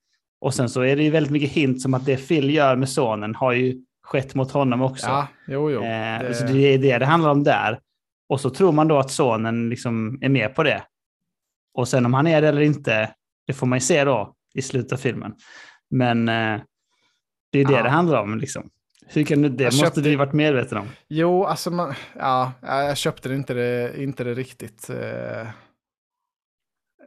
Och 0.40 0.54
sen 0.54 0.68
så 0.68 0.80
är 0.82 0.96
det 0.96 1.02
ju 1.02 1.10
väldigt 1.10 1.32
mycket 1.32 1.50
hint 1.50 1.82
som 1.82 1.94
att 1.94 2.06
det 2.06 2.16
Phil 2.28 2.50
gör 2.54 2.76
med 2.76 2.88
sonen 2.88 3.34
har 3.34 3.52
ju 3.52 3.74
skett 4.02 4.34
mot 4.34 4.50
honom 4.52 4.82
också. 4.82 5.06
Ja, 5.06 5.26
jo, 5.48 5.70
jo. 5.70 5.82
Eh, 5.82 6.20
det- 6.20 6.34
Så 6.34 6.44
det 6.46 6.58
är 6.74 6.78
det 6.78 6.98
det 6.98 7.06
handlar 7.06 7.30
om 7.30 7.44
där. 7.44 7.78
Och 8.28 8.40
så 8.40 8.50
tror 8.50 8.72
man 8.72 8.88
då 8.88 8.98
att 8.98 9.10
sonen 9.10 9.68
liksom 9.68 10.18
är 10.22 10.28
med 10.28 10.54
på 10.54 10.62
det. 10.62 10.82
Och 11.74 11.88
sen 11.88 12.06
om 12.06 12.14
han 12.14 12.26
är 12.26 12.42
det 12.42 12.48
eller 12.48 12.60
inte, 12.62 13.10
det 13.46 13.52
får 13.52 13.66
man 13.66 13.76
ju 13.76 13.80
se 13.80 14.04
då 14.04 14.34
i 14.54 14.62
slutet 14.62 14.92
av 14.92 14.96
filmen. 14.96 15.34
Men 15.90 16.28
eh, 16.28 16.60
det 17.52 17.58
är 17.58 17.64
det 17.64 17.72
Ja. 17.72 17.82
det 17.82 17.88
handlar 17.90 18.22
om. 18.22 18.38
Liksom. 18.38 18.70
Hur 19.06 19.24
kan 19.24 19.42
du, 19.42 19.48
det 19.48 19.64
Jag 19.64 19.72
måste 19.72 19.86
köpte- 19.86 20.00
du 20.00 20.16
varit 20.16 20.32
medveten 20.32 20.78
om. 20.78 20.86
Jo, 21.08 21.44
alltså 21.44 21.70
man, 21.70 21.94
ja, 22.18 22.52
jag 22.62 22.96
köpte 22.96 23.28
det 23.28 23.34
inte 23.34 23.54
det, 23.54 24.02
inte 24.02 24.24
det 24.24 24.34
riktigt. 24.34 24.90
eh. 24.90 25.48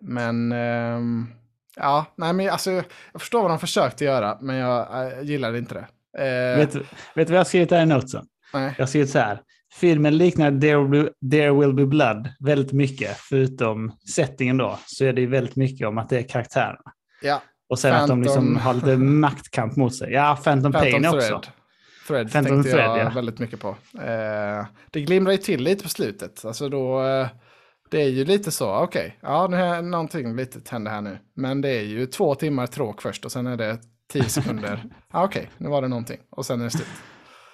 Men, 0.02 0.52
ehm, 0.52 1.28
ja, 1.76 2.06
nej 2.16 2.34
men 2.34 2.50
alltså, 2.50 2.72
jag 2.72 2.86
förstår 3.20 3.42
vad 3.42 3.52
de 3.52 3.60
försökte 3.60 4.06
göra, 4.06 4.38
men 4.42 4.56
jag, 4.56 4.88
jag 4.92 5.24
gillade 5.24 5.58
inte 5.58 5.74
det. 5.74 5.88
Eh, 6.24 6.58
Vet, 6.58 6.76
vet 6.76 6.84
du 7.16 7.24
vad 7.24 7.32
jag 7.34 7.40
har 7.40 7.44
skrivit 7.44 7.72
här 7.72 7.82
i 7.84 7.86
notesen? 7.86 8.26
nej. 8.54 8.74
Jag 8.78 8.84
har 8.84 8.88
skrivit 8.88 9.10
så 9.10 9.20
här. 9.20 9.42
Filmen 9.74 10.18
liknar 10.18 10.60
There 10.60 10.78
Will, 10.88 11.10
Be, 11.22 11.30
There 11.38 11.52
Will 11.52 11.74
Be 11.74 11.86
Blood 11.86 12.30
väldigt 12.40 12.72
mycket. 12.72 13.18
Förutom 13.18 13.92
settingen 14.16 14.58
då, 14.58 14.80
så 14.86 15.06
är 15.06 15.14
det 15.14 15.26
väldigt 15.26 15.56
mycket 15.56 15.88
om 15.88 15.98
att 15.98 16.10
det 16.10 16.18
är 16.18 16.24
karaktärerna. 16.24 16.82
Ja, 17.22 17.42
Och 17.70 17.80
sen 17.80 17.94
att 17.96 18.08
de 18.08 18.22
liksom 18.24 18.44
Phantom. 18.44 18.58
har 18.58 18.74
lite 18.74 18.98
maktkamp 19.04 19.76
mot 19.76 19.96
sig. 19.96 20.12
Ja, 20.14 20.40
Phantom, 20.44 20.72
Pain 20.72 20.92
Phantom 20.92 21.16
också. 21.20 21.42
Thread. 22.08 22.32
Phantom 22.32 22.52
tänkte 22.64 22.70
jag 22.70 22.94
Thread, 22.94 23.08
ja. 23.08 23.12
väldigt 23.16 23.40
mycket 23.40 23.60
på. 23.60 23.70
Eh, 24.02 24.66
det 24.92 25.02
glimrar 25.02 25.32
ju 25.32 25.38
till 25.38 25.64
lite 25.64 25.84
på 25.84 25.90
slutet. 25.90 26.46
Alltså 26.46 26.70
då, 26.70 27.04
eh, 27.04 27.28
det 27.92 28.02
är 28.02 28.10
ju 28.10 28.26
lite 28.26 28.52
så, 28.52 28.76
okej, 28.76 29.18
ja 29.22 29.48
nu 29.48 29.58
är 29.58 29.82
någonting 29.82 30.36
litet 30.36 30.70
händer 30.70 30.92
här 30.92 31.02
nu. 31.02 31.18
Men 31.34 31.62
det 31.62 31.70
är 31.70 31.82
ju 31.82 32.06
två 32.06 32.36
timmar 32.36 32.68
tråk 32.68 33.02
först 33.02 33.26
och 33.26 33.32
sen 33.32 33.48
är 33.48 33.58
det 33.58 33.80
tio 34.14 34.24
sekunder. 34.24 34.84
ja, 35.14 35.24
okej, 35.24 35.50
nu 35.58 35.70
var 35.70 35.82
det 35.82 35.88
någonting 35.88 36.18
och 36.30 36.46
sen 36.46 36.60
är 36.60 36.64
det 36.64 36.70
slut. 36.70 36.88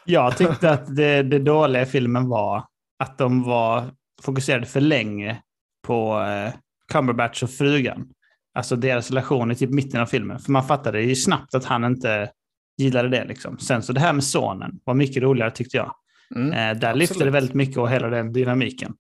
Jag 0.06 0.38
tyckte 0.38 0.72
att 0.72 0.96
det, 0.96 1.24
det 1.24 1.40
dåliga 1.40 1.82
i 1.82 1.86
filmen 1.86 2.30
var 2.30 2.64
att 3.00 3.18
de 3.18 3.44
var 3.44 3.92
fokuserade 4.22 4.66
för 4.66 4.82
länge 4.82 5.42
på 5.88 6.22
eh, 6.22 6.54
Cumberbatch 6.94 7.44
och 7.44 7.50
frugan. 7.50 8.08
Alltså 8.54 8.76
deras 8.76 9.10
relation 9.10 9.52
i 9.52 9.56
typ 9.56 9.70
mitten 9.70 10.02
av 10.02 10.06
filmen. 10.06 10.40
För 10.40 10.52
man 10.52 10.64
fattade 10.64 11.02
ju 11.02 11.16
snabbt 11.16 11.56
att 11.56 11.66
han 11.66 11.84
inte 11.84 12.30
gillade 12.78 13.10
det. 13.10 13.26
Liksom. 13.26 13.60
Sen 13.60 13.84
så 13.84 13.94
det 13.94 14.00
här 14.00 14.14
med 14.14 14.24
sonen 14.24 14.80
var 14.84 14.94
mycket 14.94 15.24
roligare 15.24 15.52
tyckte 15.52 15.78
jag. 15.78 15.94
Mm. 16.36 16.52
Eh, 16.52 16.80
där 16.80 16.96
lyfte 16.96 17.24
det 17.24 17.32
väldigt 17.32 17.56
mycket 17.56 17.78
och 17.78 17.90
hela 17.90 18.10
den 18.10 18.34
dynamiken. 18.34 18.94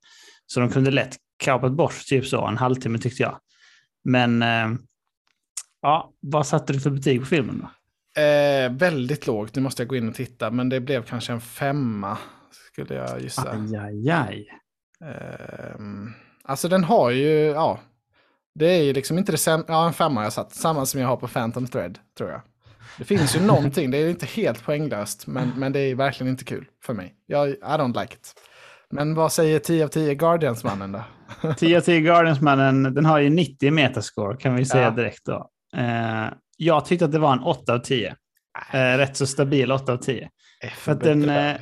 Så 0.46 0.60
de 0.60 0.70
kunde 0.70 0.92
lätt 0.92 1.18
kapat 1.38 1.72
bort 1.72 2.06
typ 2.06 2.26
så 2.26 2.48
en 2.48 2.58
halvtimme 2.58 2.98
tyckte 2.98 3.24
jag. 3.24 3.40
Men 4.04 4.42
eh, 4.42 4.68
ja, 5.82 6.14
vad 6.20 6.48
satte 6.48 6.74
du 6.74 6.80
för 6.80 6.90
betyg 6.90 7.20
på 7.20 7.26
filmen 7.26 7.60
då? 7.60 7.70
Eh, 8.22 8.72
väldigt 8.72 9.28
lågt, 9.28 9.56
nu 9.56 9.62
måste 9.62 9.82
jag 9.82 9.88
gå 9.88 9.96
in 9.96 10.10
och 10.10 10.16
titta, 10.16 10.52
men 10.52 10.70
det 10.70 10.80
blev 10.80 11.04
kanske 11.04 11.34
en 11.34 11.42
femma, 11.42 12.18
skulle 12.72 12.96
jag 12.96 13.22
gissa. 13.22 13.52
Aj, 13.52 13.78
aj, 13.78 14.10
aj. 14.10 14.48
Ehm, 15.02 16.14
alltså 16.44 16.68
den 16.68 16.84
har 16.84 17.10
ju, 17.10 17.30
ja, 17.30 17.80
det 18.56 18.66
är 18.68 18.84
ju 18.84 18.94
liksom 18.94 19.18
inte 19.18 19.32
det 19.32 19.38
sämsta, 19.38 19.74
ja 19.74 19.88
en 19.88 19.94
femma 19.94 20.20
har 20.20 20.26
jag 20.26 20.34
satt, 20.34 20.56
samma 20.56 20.86
som 20.86 21.02
jag 21.02 21.08
har 21.08 21.18
på 21.18 21.28
Phantom 21.28 21.68
Thread, 21.68 22.00
tror 22.18 22.30
jag. 22.30 22.42
Det 22.98 23.06
finns 23.06 23.36
ju 23.36 23.42
någonting, 23.46 23.92
det 23.92 23.98
är 23.98 24.10
inte 24.10 24.26
helt 24.26 24.64
poänglöst, 24.64 25.28
men, 25.28 25.50
men 25.58 25.72
det 25.72 25.80
är 25.80 25.96
verkligen 25.96 26.32
inte 26.32 26.44
kul 26.44 26.66
för 26.84 26.94
mig. 26.94 27.16
Jag, 27.26 27.50
I 27.50 27.56
don't 27.62 28.02
like 28.02 28.14
it. 28.14 28.34
Men 28.94 29.16
vad 29.16 29.32
säger 29.32 29.60
10 29.60 29.84
av 29.84 29.88
10 29.88 30.16
Guardians-mannen 30.16 30.92
då? 30.92 31.04
10 31.58 31.78
av 31.78 31.82
10 31.82 32.02
Guardians-mannen, 32.02 32.84
den 32.84 33.06
har 33.06 33.20
ju 33.20 33.30
90 33.30 33.68
i 33.68 33.72
metascore 33.72 34.38
kan 34.38 34.56
vi 34.56 34.66
säga 34.66 34.84
Ja. 34.84 34.90
direkt 34.92 35.26
då. 35.26 35.50
Eh, 35.78 36.26
jag 36.58 36.86
tyckte 36.86 37.06
att 37.06 37.12
det 37.12 37.20
var 37.20 37.34
en 37.34 37.44
8 37.44 37.74
av 37.74 37.80
10. 37.80 38.16
Eh, 38.74 38.78
rätt 38.98 39.18
så 39.18 39.26
stabil 39.28 39.72
8 39.72 39.94
av 39.94 39.98
10. 39.98 40.30
Är 40.62 40.70
För 40.70 40.92
att 40.92 41.00
den, 41.00 41.30
eh. 41.30 41.56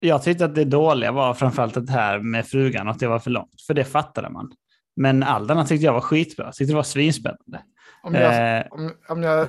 Jag 0.00 0.22
tyckte 0.22 0.44
att 0.44 0.54
det 0.54 0.64
dåliga 0.64 1.12
var 1.12 1.34
framförallt 1.34 1.86
det 1.86 1.92
här 1.92 2.18
med 2.18 2.46
frugan 2.46 2.88
att 2.88 2.98
det 2.98 3.08
var 3.08 3.18
för 3.18 3.30
långt. 3.30 3.62
För 3.66 3.74
det 3.74 3.84
fattade 3.84 4.30
man. 4.30 4.52
Men 4.96 5.22
all 5.22 5.46
denna 5.46 5.64
tyckte 5.64 5.86
jag 5.86 5.92
var 5.92 6.00
skitbra. 6.00 6.44
Jag 6.44 6.54
tyckte 6.54 6.72
det 6.72 6.76
var 6.76 6.82
svinspännande. 6.82 7.62
om, 8.02 8.14
jag, 8.14 8.58
eh, 8.58 8.64
om, 8.70 8.92
om 9.08 9.22
jag 9.22 9.48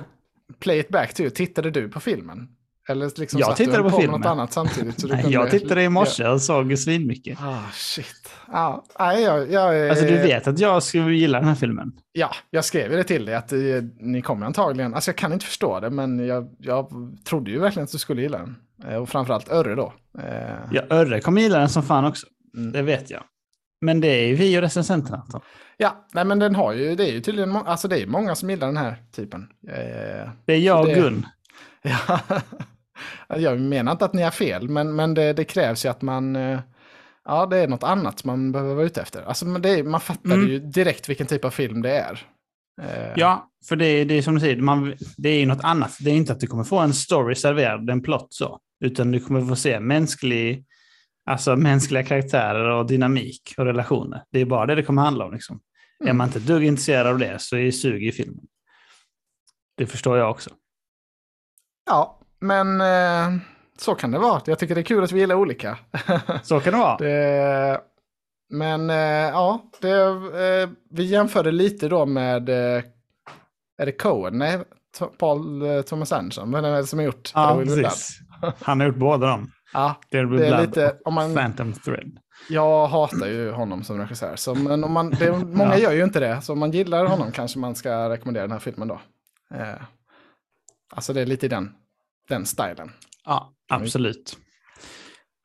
play 0.60 0.78
it 0.78 0.88
back 0.88 1.14
to 1.14 1.20
you, 1.20 1.30
tittade 1.30 1.70
du 1.70 1.88
på 1.88 2.00
filmen? 2.00 2.48
Eller 2.88 3.20
liksom 3.20 3.40
Jag 3.40 3.56
tittade 3.56 3.78
på 3.78 3.84
med 3.84 3.92
filmen. 4.00 4.20
något 4.20 4.26
annat 4.30 4.52
samtidigt? 4.52 5.00
Så 5.00 5.06
du 5.06 5.12
kunde- 5.22 5.30
jag 5.30 5.50
tittade 5.50 5.82
i 5.82 5.88
morse 5.88 6.26
och 6.28 6.42
såg 6.42 6.78
svinmycket. 6.78 7.38
Ah, 7.42 7.62
shit. 7.72 8.32
Ah, 8.46 8.76
nej, 8.98 9.22
jag, 9.22 9.50
jag, 9.52 9.90
Alltså 9.90 10.04
du 10.04 10.16
vet 10.16 10.46
att 10.46 10.58
jag 10.58 10.82
skulle 10.82 11.14
gilla 11.14 11.38
den 11.38 11.48
här 11.48 11.54
filmen. 11.54 11.92
Ja, 12.12 12.30
jag 12.50 12.64
skrev 12.64 12.90
det 12.90 13.04
till 13.04 13.24
dig 13.24 13.34
att 13.34 13.52
eh, 13.52 13.58
ni 14.00 14.22
kommer 14.22 14.46
antagligen, 14.46 14.94
alltså 14.94 15.08
jag 15.10 15.16
kan 15.16 15.32
inte 15.32 15.46
förstå 15.46 15.80
det, 15.80 15.90
men 15.90 16.26
jag, 16.26 16.48
jag 16.58 16.90
trodde 17.24 17.50
ju 17.50 17.58
verkligen 17.58 17.84
att 17.84 17.92
du 17.92 17.98
skulle 17.98 18.22
gilla 18.22 18.38
den. 18.38 18.56
Eh, 18.88 18.96
och 18.96 19.08
framförallt 19.08 19.52
Örre 19.52 19.74
då. 19.74 19.92
Eh, 20.18 20.24
Ja, 20.72 20.82
Örre 20.90 21.20
kommer 21.20 21.40
gilla 21.42 21.58
den 21.58 21.68
som 21.68 21.82
fan 21.82 22.04
också. 22.04 22.26
Mm. 22.56 22.72
Det 22.72 22.82
vet 22.82 23.10
jag. 23.10 23.22
Men 23.80 24.00
det 24.00 24.08
är 24.08 24.26
ju 24.26 24.34
vi 24.34 24.58
och 24.58 24.62
recensenterna. 24.62 25.16
Anton. 25.16 25.40
ja, 25.76 26.06
nej 26.12 26.24
men 26.24 26.38
den 26.38 26.54
har 26.54 26.72
ju, 26.72 26.94
det 26.96 27.08
är 27.08 27.12
ju 27.12 27.20
tydligen, 27.20 27.56
alltså 27.56 27.88
det 27.88 28.02
är 28.02 28.06
många 28.06 28.34
som 28.34 28.50
gillar 28.50 28.66
den 28.66 28.76
här 28.76 28.96
typen. 29.16 29.48
Det 30.46 30.52
är 30.54 30.58
jag 30.58 30.80
och 30.80 30.86
det- 30.86 30.94
Gun. 30.94 31.26
ja, 31.82 32.20
jag 33.36 33.60
menar 33.60 33.92
inte 33.92 34.04
att 34.04 34.12
ni 34.14 34.22
har 34.22 34.30
fel, 34.30 34.68
men, 34.68 34.94
men 34.96 35.14
det, 35.14 35.32
det 35.32 35.44
krävs 35.44 35.84
ju 35.84 35.88
att 35.88 36.02
man, 36.02 36.36
eh, 36.36 36.60
ja 37.24 37.46
det 37.46 37.58
är 37.58 37.68
något 37.68 37.82
annat 37.82 38.24
man 38.24 38.52
behöver 38.52 38.74
vara 38.74 38.86
ute 38.86 39.00
efter. 39.02 39.22
Alltså 39.22 39.44
det 39.44 39.70
är, 39.70 39.82
man 39.84 40.00
fattar 40.00 40.30
Mm. 40.34 40.48
ju 40.48 40.58
direkt 40.58 41.08
vilken 41.08 41.26
typ 41.26 41.44
av 41.44 41.50
film 41.50 41.82
det 41.82 41.90
är. 41.98 42.26
Eh, 42.82 43.12
Ja, 43.16 43.50
för 43.68 43.76
det 43.76 43.86
är, 43.86 44.04
det 44.04 44.14
är 44.14 44.22
som 44.22 44.34
du 44.34 44.40
säger, 44.40 44.56
man, 44.56 44.94
det 45.16 45.28
är 45.28 45.38
ju 45.40 45.46
något 45.46 45.64
annat. 45.64 45.96
Det 46.00 46.10
är 46.10 46.14
inte 46.14 46.32
att 46.32 46.40
du 46.40 46.46
kommer 46.46 46.64
få 46.64 46.78
en 46.78 46.94
story 46.94 47.34
serverad, 47.34 47.90
en 47.90 48.02
plott 48.02 48.26
så, 48.30 48.58
utan 48.84 49.10
du 49.10 49.20
kommer 49.20 49.40
få 49.46 49.56
se 49.56 49.80
mänsklig, 49.80 50.64
alltså 51.30 51.56
mänskliga 51.56 52.02
karaktärer 52.02 52.70
och 52.70 52.86
dynamik 52.86 53.54
och 53.58 53.64
relationer. 53.64 54.22
Det 54.30 54.40
är 54.40 54.44
bara 54.44 54.66
det 54.66 54.74
det 54.74 54.82
kommer 54.82 55.02
handla 55.02 55.24
om. 55.24 55.32
Liksom. 55.32 55.60
Är 56.00 56.04
Mm. 56.04 56.16
man 56.16 56.26
inte 56.26 56.38
ett 56.38 56.46
dugg 56.46 56.64
intresserad 56.64 57.06
av 57.06 57.18
det 57.18 57.40
så 57.40 57.56
är 57.56 57.62
det 57.64 57.72
sug 57.72 58.04
i 58.06 58.12
filmen. 58.12 58.44
Det 59.76 59.86
förstår 59.86 60.18
jag 60.18 60.30
också. 60.30 60.50
Ja, 61.86 62.19
men 62.40 62.80
eh, 62.80 63.40
så 63.78 63.94
kan 63.94 64.10
det 64.10 64.18
vara. 64.18 64.40
Jag 64.46 64.58
tycker 64.58 64.74
det 64.74 64.80
är 64.80 64.82
kul 64.82 65.04
att 65.04 65.12
vi 65.12 65.20
gillar 65.20 65.34
olika. 65.34 65.78
Så 66.42 66.60
kan 66.60 66.72
det 66.72 66.78
vara. 66.78 66.96
det, 66.96 67.80
men 68.50 68.90
eh, 68.90 68.96
ja, 68.96 69.70
det, 69.80 70.00
eh, 70.00 70.68
vi 70.90 71.04
jämförde 71.04 71.50
lite 71.52 71.88
då 71.88 72.06
med, 72.06 72.48
eh, 72.48 72.82
är 73.78 73.86
det 73.86 73.92
Cohen? 73.92 74.38
Nej, 74.38 74.58
Paul 75.18 75.62
eh, 75.62 75.82
Thomas 75.82 76.12
Anderson. 76.12 76.54
Är 76.54 76.62
det 76.62 76.86
som 76.86 76.98
har 76.98 77.06
gjort 77.06 77.30
Ja, 77.34 77.54
Will 77.54 77.82
precis. 77.82 78.18
Han 78.60 78.80
har 78.80 78.86
gjort 78.86 78.96
båda 78.96 79.26
dem. 79.26 79.50
Ja, 79.72 79.94
det 80.10 80.18
är 80.18 80.60
lite, 80.60 80.96
om 81.04 81.14
man, 81.14 81.34
Phantom 81.34 81.72
Thread. 81.72 82.10
jag 82.48 82.86
hatar 82.86 83.26
ju 83.26 83.50
honom 83.50 83.82
som 83.84 83.98
regissör. 83.98 84.36
Så, 84.36 84.54
men 84.54 84.84
om 84.84 84.92
man, 84.92 85.10
det, 85.10 85.32
många 85.46 85.78
Ja. 85.78 85.78
gör 85.78 85.92
ju 85.92 86.04
inte 86.04 86.20
det. 86.20 86.40
Så 86.42 86.52
om 86.52 86.58
man 86.58 86.70
gillar 86.70 87.04
honom 87.06 87.32
kanske 87.32 87.58
man 87.58 87.74
ska 87.74 88.10
rekommendera 88.10 88.44
den 88.44 88.52
här 88.52 88.58
filmen 88.58 88.88
då. 88.88 89.00
Eh, 89.54 89.82
alltså 90.94 91.12
det 91.12 91.20
är 91.20 91.26
lite 91.26 91.46
i 91.46 91.48
den, 91.48 91.72
den 92.30 92.46
stilen. 92.46 92.92
Ja, 93.26 93.52
absolut. 93.68 94.36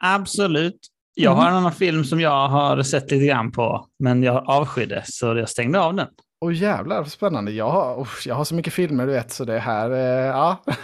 Absolut. 0.03 0.79
Jag 1.13 1.31
har 1.31 1.47
en 1.49 1.55
annan 1.55 1.71
film 1.71 2.03
som 2.03 2.19
jag 2.19 2.47
har 2.47 2.83
sett 2.83 3.11
lite 3.11 3.25
grann 3.25 3.51
på, 3.51 3.87
men 3.99 4.23
jag 4.23 4.49
avskydde, 4.49 5.03
så 5.05 5.25
jag 5.25 5.49
stängde 5.49 5.79
av 5.79 5.93
den. 5.95 6.07
Åh 6.41 6.53
jävlar, 6.53 6.97
vad 6.97 7.11
spännande. 7.11 7.51
Jag 7.51 7.69
har, 7.69 8.01
usch, 8.01 8.27
jag 8.27 8.35
har 8.35 8.43
så 8.43 8.55
mycket 8.55 8.73
filmer 8.73 9.05
du 9.07 9.13
vet, 9.13 9.31
så 9.31 9.45
det 9.45 9.59
här, 9.59 9.91
eh, 9.91 9.97
ja. 10.25 10.63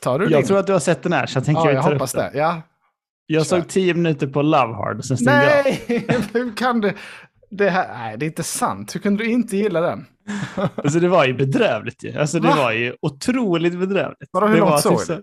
Tar 0.00 0.18
du 0.18 0.24
Jag 0.24 0.40
din? 0.40 0.46
tror 0.46 0.58
att 0.58 0.66
du 0.66 0.72
har 0.72 0.80
sett 0.80 1.02
den 1.02 1.12
här, 1.12 1.26
så 1.26 1.36
jag 1.38 1.44
tänker 1.44 1.62
ja, 1.62 1.68
vi 1.68 1.74
jag 1.74 1.84
tar 1.84 1.92
hoppas 1.92 2.14
upp 2.14 2.20
den. 2.20 2.32
det. 2.32 2.38
Ja. 2.38 2.62
Jag 3.26 3.46
Kör. 3.46 3.56
såg 3.60 3.68
tio 3.68 3.94
minuter 3.94 4.26
på 4.26 4.42
Love 4.42 4.74
Hard 4.74 5.04
sen 5.04 5.16
stängde 5.16 5.44
jag 5.44 5.58
av. 5.58 5.64
Nej, 5.88 6.06
hur 6.32 6.56
kan 6.56 6.80
du? 6.80 6.92
Det 7.50 7.70
här, 7.70 7.88
nej, 7.98 8.16
det 8.18 8.24
är 8.24 8.28
inte 8.28 8.42
sant. 8.42 8.94
Hur 8.94 9.00
kunde 9.00 9.24
du 9.24 9.30
inte 9.30 9.56
gilla 9.56 9.80
den? 9.80 10.06
Alltså 10.76 11.00
det 11.00 11.08
var 11.08 11.24
ju 11.24 11.32
bedrövligt 11.34 12.04
ju. 12.04 12.18
Alltså 12.18 12.38
det 12.40 12.48
Va? 12.48 12.54
var 12.56 12.72
ju 12.72 12.94
otroligt 13.02 13.78
bedrövligt. 13.78 14.30
Vadå, 14.32 14.46
hur 14.46 14.54
det 14.54 14.60
långt 14.60 14.80
såg 14.80 14.98
typ 14.98 15.08
du? 15.08 15.22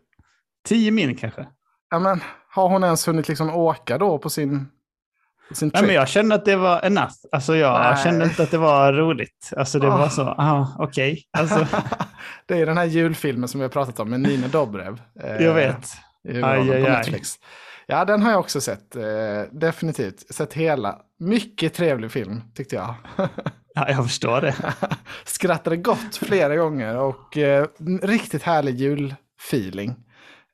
Tio 0.67 0.91
min 0.91 1.15
kanske. 1.15 1.45
Ja, 1.89 1.99
men, 1.99 2.21
har 2.49 2.69
hon 2.69 2.83
ens 2.83 3.07
hunnit 3.07 3.27
liksom 3.27 3.49
åka 3.49 3.97
då 3.97 4.17
på 4.17 4.29
sin, 4.29 4.67
på 5.49 5.55
sin 5.55 5.67
Nej, 5.73 5.79
trip? 5.79 5.87
men 5.87 5.95
jag 5.95 6.07
kände 6.07 6.35
att 6.35 6.45
det 6.45 6.55
var 6.55 6.81
en 6.81 6.93
natt. 6.93 7.15
Alltså 7.31 7.55
jag 7.55 7.79
Nej. 7.93 8.03
kände 8.03 8.25
inte 8.25 8.43
att 8.43 8.51
det 8.51 8.57
var 8.57 8.93
roligt. 8.93 9.49
Alltså 9.57 9.79
det 9.79 9.87
Ah. 9.87 9.97
var 9.97 10.09
så, 10.09 10.21
ah, 10.21 10.75
okej. 10.79 11.23
Alltså, 11.37 11.67
det 12.45 12.59
är 12.61 12.65
den 12.65 12.77
här 12.77 12.85
julfilmen 12.85 13.49
som 13.49 13.59
vi 13.59 13.63
har 13.63 13.69
pratat 13.71 13.99
om 13.99 14.09
med 14.09 14.19
Nina 14.19 14.47
Dobrev. 14.47 15.01
eh, 15.23 15.35
jag 15.45 15.53
vet. 15.53 15.87
i 16.27 16.33
huvudrollen 16.33 16.69
Aj, 16.69 16.75
aj, 16.75 16.83
på 17.03 17.11
aj. 17.11 17.21
Ja, 17.87 18.05
den 18.05 18.21
har 18.21 18.31
jag 18.31 18.39
också 18.39 18.61
sett. 18.61 18.95
Eh, 18.95 19.03
definitivt. 19.51 20.33
Sett 20.33 20.53
hela. 20.53 20.99
Mycket 21.19 21.73
trevlig 21.73 22.11
film, 22.11 22.41
tyckte 22.55 22.75
jag. 22.75 22.95
Ja, 23.75 23.89
jag 23.89 24.03
förstår 24.05 24.41
det. 24.41 24.55
Skrattade 25.25 25.77
gott 25.77 26.15
flera 26.15 26.55
gånger 26.55 26.97
och 26.97 27.37
eh, 27.37 27.67
riktigt 28.01 28.43
härlig 28.43 28.75
julfeeling. 28.75 29.95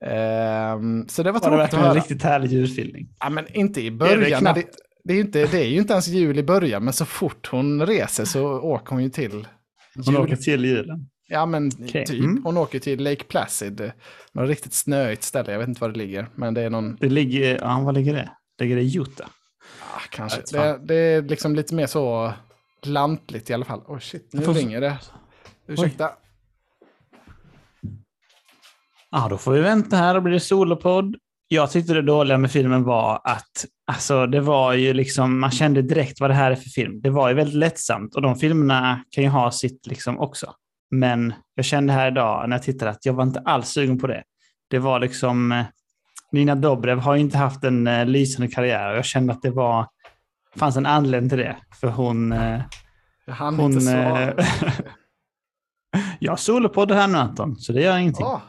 Ehm, 0.05 1.07
så 1.07 1.23
det 1.23 1.31
var 1.31 1.39
Var 1.39 1.57
det 1.57 1.67
tråkigt 1.67 1.73
att 1.73 1.73
verkligen 1.73 1.85
en 1.85 1.95
riktigt 1.95 2.23
härlig 2.23 2.51
julfilmning? 2.51 3.07
Ja, 3.19 3.29
men 3.29 3.45
inte 3.53 3.81
i 3.81 3.87
Är 3.87 3.91
det 3.91 3.97
början. 3.97 4.39
knappt? 4.39 4.55
Det, 4.59 4.65
det, 5.03 5.13
är 5.13 5.19
inte, 5.19 5.45
det 5.45 5.57
är 5.61 5.67
ju 5.67 5.77
inte 5.77 5.93
ens 5.93 6.07
jul 6.07 6.39
i 6.39 6.43
början, 6.43 6.83
men 6.83 6.93
så 6.93 7.05
fort 7.05 7.47
hon 7.51 7.85
reser 7.85 8.25
så 8.25 8.59
åker 8.59 8.89
hon 8.91 9.03
ju 9.03 9.09
till 9.09 9.47
Hon 9.95 10.03
jul. 10.13 10.17
åker 10.23 10.35
till 10.35 10.65
julen. 10.65 11.09
Ja, 11.31 11.45
men 11.45 11.71
Okej, 11.83 12.05
typ. 12.05 12.19
mm. 12.23 12.41
Hon 12.43 12.57
åker 12.57 12.79
till 12.79 13.03
Lake 13.03 13.23
Placid. 13.23 13.91
Något 14.31 14.49
riktigt 14.49 14.73
snöigt 14.73 15.23
ställe, 15.23 15.51
jag 15.51 15.59
vet 15.59 15.67
inte 15.67 15.81
var 15.81 15.89
det 15.89 15.97
ligger. 15.97 16.27
Men 16.35 16.53
det 16.53 16.61
är 16.61 16.69
någon, 16.69 16.95
Det 16.95 17.09
ligger, 17.09 17.57
ja, 17.61 17.79
var 17.79 17.91
ligger 17.93 18.13
det? 18.13 18.29
Ligger 18.59 18.75
det 18.75 18.81
i 18.81 18.97
Utah? 18.97 19.27
ah, 19.95 19.99
kanske. 20.09 20.41
Det, 20.51 20.79
det 20.83 20.95
är 20.95 21.21
liksom 21.21 21.55
lite 21.55 21.75
mer 21.75 21.87
så 21.87 22.33
lantligt 22.83 23.49
i 23.49 23.53
alla 23.53 23.65
fall. 23.65 23.79
Oh 23.87 23.99
shit, 23.99 24.29
nu 24.33 24.41
får- 24.41 24.53
ringer 24.53 24.81
det. 24.81 24.97
Ursäkta. 25.67 26.09
Ja, 29.11 29.27
då 29.29 29.37
får 29.37 29.51
vi 29.51 29.59
vänta 29.61 29.95
här 29.95 30.15
och 30.15 30.23
blir 30.23 30.33
det 30.33 30.39
solopodd. 30.39 31.15
Jag 31.47 31.71
tyckte 31.71 31.93
det 31.93 32.01
dåliga 32.01 32.37
med 32.37 32.51
filmen 32.51 32.83
var 32.83 33.21
att 33.23 33.65
alltså, 33.91 34.25
det 34.27 34.41
var 34.41 34.73
ju 34.73 34.93
liksom, 34.93 35.39
man 35.39 35.51
kände 35.51 35.81
direkt 35.81 36.19
vad 36.19 36.29
det 36.29 36.33
här 36.33 36.51
är 36.51 36.55
för 36.55 36.69
film. 36.69 37.01
Det 37.01 37.09
var 37.09 37.29
ju 37.29 37.35
väldigt 37.35 37.55
lättsamt 37.55 38.15
och 38.15 38.21
de 38.21 38.35
filmerna 38.35 39.03
kan 39.11 39.23
ju 39.23 39.29
ha 39.29 39.51
sitt 39.51 39.87
liksom 39.87 40.19
också. 40.19 40.53
Men 40.91 41.33
jag 41.55 41.65
kände 41.65 41.93
här 41.93 42.11
idag 42.11 42.49
när 42.49 42.55
jag 42.55 42.63
tittade 42.63 42.91
att 42.91 43.05
jag 43.05 43.13
var 43.13 43.23
inte 43.23 43.39
alls 43.39 43.67
sugen 43.69 43.99
på 43.99 44.07
det. 44.07 44.23
Det 44.69 44.79
var 44.79 44.99
liksom, 44.99 45.51
eh, 45.51 45.65
Nina 46.31 46.55
Dobrev 46.55 46.99
har 46.99 47.15
inte 47.15 47.37
haft 47.37 47.63
en 47.63 47.87
eh, 47.87 48.05
lysande 48.05 48.47
karriär 48.51 48.91
och 48.91 48.97
jag 48.97 49.05
kände 49.05 49.33
att 49.33 49.41
det 49.41 49.49
var, 49.51 49.87
fanns 50.55 50.77
en 50.77 50.85
anledning 50.85 51.29
till 51.29 51.37
det. 51.37 51.57
För 51.79 51.87
hon, 51.87 52.31
eh, 52.31 52.61
Jag 53.25 53.33
hann 53.33 53.55
hon 53.59 53.71
inte 53.71 53.85
svara. 53.85 54.31
eh, 54.33 54.45
jag 56.19 56.31
har 56.31 56.37
solopodd 56.37 56.91
här 56.91 57.07
nu 57.07 57.17
Anton, 57.17 57.55
så 57.55 57.73
det 57.73 57.81
gör 57.81 57.97
ingenting. 57.97 58.25
Ah, 58.25 58.41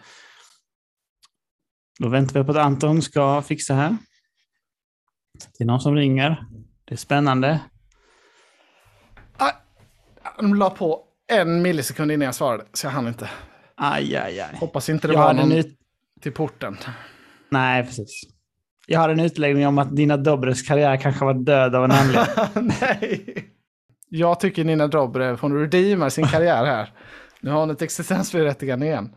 Då 1.98 2.08
väntar 2.08 2.40
vi 2.40 2.44
på 2.46 2.50
att 2.52 2.66
Anton 2.66 3.02
ska 3.02 3.42
fixa 3.42 3.74
här. 3.74 3.96
Det 5.58 5.64
är 5.64 5.66
någon 5.66 5.80
som 5.80 5.94
ringer. 5.94 6.46
Det 6.84 6.94
är 6.94 6.98
spännande. 6.98 7.60
De 10.38 10.54
la 10.54 10.70
på 10.70 11.04
en 11.30 11.62
millisekund 11.62 12.12
innan 12.12 12.24
jag 12.26 12.34
svarade, 12.34 12.64
så 12.72 12.86
jag 12.86 12.90
hann 12.92 13.08
inte. 13.08 13.28
Aj, 13.76 14.16
aj, 14.16 14.40
aj. 14.40 14.56
Hoppas 14.60 14.88
inte 14.88 15.08
det 15.08 15.14
Jag 15.14 15.20
var 15.20 15.32
någon 15.34 15.52
ut... 15.52 15.78
till 16.20 16.32
porten. 16.32 16.76
Nej, 17.50 17.84
precis. 17.84 18.22
Jag 18.86 19.00
hade 19.00 19.12
en 19.12 19.20
utläggning 19.20 19.66
om 19.66 19.78
att 19.78 19.96
Dina 19.96 20.16
Dobres 20.16 20.62
karriär 20.62 20.96
kanske 20.96 21.24
var 21.24 21.34
död 21.34 21.74
av 21.74 21.84
en 21.84 21.90
anledning. 21.92 22.72
Nej. 22.80 23.46
Jag 24.08 24.40
tycker 24.40 24.64
Nina 24.64 24.86
Dobrev, 24.86 25.38
hon 25.40 25.60
redeemar 25.60 26.08
sin 26.08 26.26
karriär 26.26 26.64
här. 26.64 26.92
Nu 27.40 27.50
har 27.50 27.60
hon 27.60 27.70
ett 27.70 27.82
existensberättigande 27.82 28.86
igen. 28.86 29.14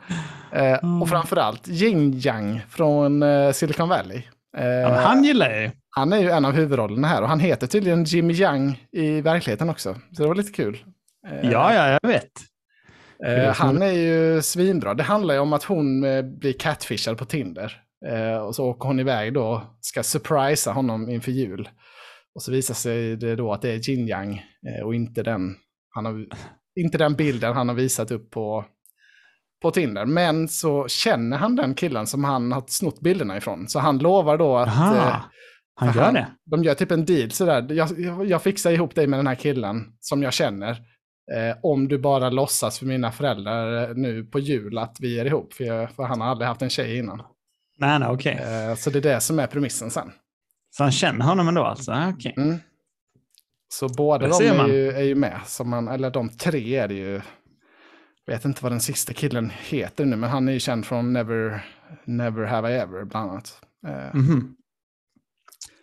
Eh, 0.51 1.01
Och 1.01 1.10
framförallt 1.10 1.67
Yin 1.67 2.20
Yang 2.20 2.62
från 2.70 3.24
eh, 3.24 3.51
Silicon 3.51 3.89
Valley. 3.89 4.22
Eh, 4.58 4.65
Ja, 4.65 4.89
han 5.01 5.24
gillar 5.24 5.50
jag 5.51 5.62
ju. 5.62 5.72
Han 5.89 6.13
är 6.13 6.17
ju 6.17 6.29
en 6.29 6.46
av 6.46 6.51
huvudrollerna 6.51 7.08
här 7.08 7.22
och 7.22 7.27
han 7.29 7.39
heter 7.39 7.67
tydligen 7.67 8.03
Jimmy 8.03 8.34
Yang 8.34 8.84
i 8.91 9.22
verkligheten 9.22 9.70
också. 9.70 9.96
Så 10.12 10.22
det 10.22 10.27
var 10.27 10.36
lite 10.36 10.51
kul. 10.51 10.77
Eh, 11.27 11.51
Ja, 11.51 11.74
ja, 11.74 12.00
jag 12.01 12.10
vet. 12.10 12.32
Eh, 13.25 13.53
han 13.53 13.82
är 13.82 13.92
ju 13.92 14.42
svinbra. 14.42 14.94
Det 14.94 15.03
handlar 15.03 15.34
ju 15.34 15.39
om 15.39 15.53
att 15.53 15.63
hon 15.63 16.03
eh, 16.03 16.22
blir 16.22 16.53
catfishad 16.53 17.18
på 17.18 17.25
Tinder. 17.25 17.80
Och 18.48 18.56
så 18.56 18.65
åker 18.65 18.88
hon 18.88 19.00
iväg 19.00 19.34
då, 19.34 19.62
ska 19.82 20.03
surprisa 20.03 20.72
honom 20.72 21.10
inför 21.10 21.32
jul. 21.32 21.70
Och 22.36 22.42
så 22.42 22.51
visar 22.51 22.74
sig 22.74 23.15
det 23.15 23.36
då 23.36 23.53
att 23.53 23.62
det 23.62 23.70
är 23.70 23.89
Jin 23.89 24.08
Yang 24.08 24.46
och 24.84 24.96
inte 24.96 25.24
den, 25.24 25.56
han 25.89 26.06
har, 26.06 26.25
inte 26.80 26.98
den 26.98 27.13
bilden 27.15 27.53
han 27.53 27.68
har 27.70 27.75
visat 27.75 28.12
upp 28.12 28.32
på, 28.32 28.65
på 29.62 29.72
Tinder. 29.72 30.06
Men 30.06 30.48
så 30.48 30.88
känner 30.88 31.38
han 31.38 31.56
den 31.56 31.75
killen 31.75 32.08
som 32.08 32.24
han 32.24 32.51
har 32.51 32.63
snott 32.68 33.01
bilderna 33.01 33.38
ifrån. 33.38 33.68
Så 33.68 33.80
han 33.80 33.98
lovar 33.98 34.38
då 34.38 34.58
att... 34.58 34.68
Aha, 34.68 35.24
han 35.75 35.94
gör 35.94 36.12
det. 36.12 36.27
De 36.46 36.63
gör 36.63 36.74
typ 36.74 36.92
en 36.92 37.06
deal 37.06 37.32
sådär. 37.32 37.68
Jag, 37.70 38.00
jag, 38.00 38.25
jag 38.25 38.42
fixar 38.42 38.72
ihop 38.72 38.96
dig 38.96 39.08
med 39.08 39.20
den 39.20 39.27
här 39.27 39.36
killen 39.36 39.86
som 40.00 40.24
jag 40.24 40.34
känner. 40.34 40.77
Eh, 41.32 41.58
om 41.63 41.88
du 41.88 41.98
bara 41.98 42.30
låtsas 42.30 42.80
för 42.80 42.86
mina 42.86 43.12
föräldrar 43.12 43.89
eh, 43.89 43.96
nu 43.96 44.24
på 44.24 44.39
jul 44.39 44.77
att 44.77 44.98
vi 45.00 45.20
är 45.20 45.25
ihop. 45.25 45.53
För, 45.53 45.63
jag, 45.63 45.92
för 45.92 46.03
han 46.03 46.22
har 46.22 46.27
aldrig 46.27 46.48
haft 46.48 46.62
en 46.62 46.70
tjej 46.70 46.98
innan. 46.98 47.22
Nej, 47.77 48.00
nej, 48.00 48.10
okej. 48.10 48.34
Eh, 48.34 48.75
så 48.75 48.89
det 48.89 49.00
är 49.00 49.01
det 49.01 49.20
som 49.22 49.39
är 49.39 49.48
premissen 49.48 49.92
sen. 49.92 50.12
Så 50.72 50.84
han 50.84 50.92
känner 50.92 51.25
honom 51.25 51.48
ändå 51.48 51.63
alltså? 51.63 51.92
Ah, 51.92 52.10
Okej. 52.10 52.34
Mm. 52.38 52.58
Så 53.70 53.89
båda 53.89 54.27
de 54.27 54.46
är 54.46 54.68
ju, 54.68 54.92
är 54.92 55.03
ju 55.03 55.15
med. 55.15 55.39
Som 55.46 55.70
man, 55.70 55.88
eller 55.88 56.10
de 56.12 56.30
tre 56.30 56.75
är 56.75 56.88
det 56.88 56.94
ju. 56.94 57.22
Jag 58.25 58.34
vet 58.34 58.46
inte 58.46 58.63
vad 58.63 58.72
den 58.72 58.80
sista 58.82 59.13
killen 59.13 59.50
heter 59.50 60.06
nu, 60.06 60.15
men 60.15 60.30
han 60.30 60.48
är 60.48 60.53
ju 60.53 60.60
känd 60.60 60.86
från 60.86 61.13
Never, 61.13 61.65
Never 62.06 62.46
Have 62.46 62.72
I 62.72 62.77
Ever 62.77 63.03
bland 63.03 63.32
annat. 63.32 63.62
Eh, 63.88 64.15
Mhm. 64.15 64.56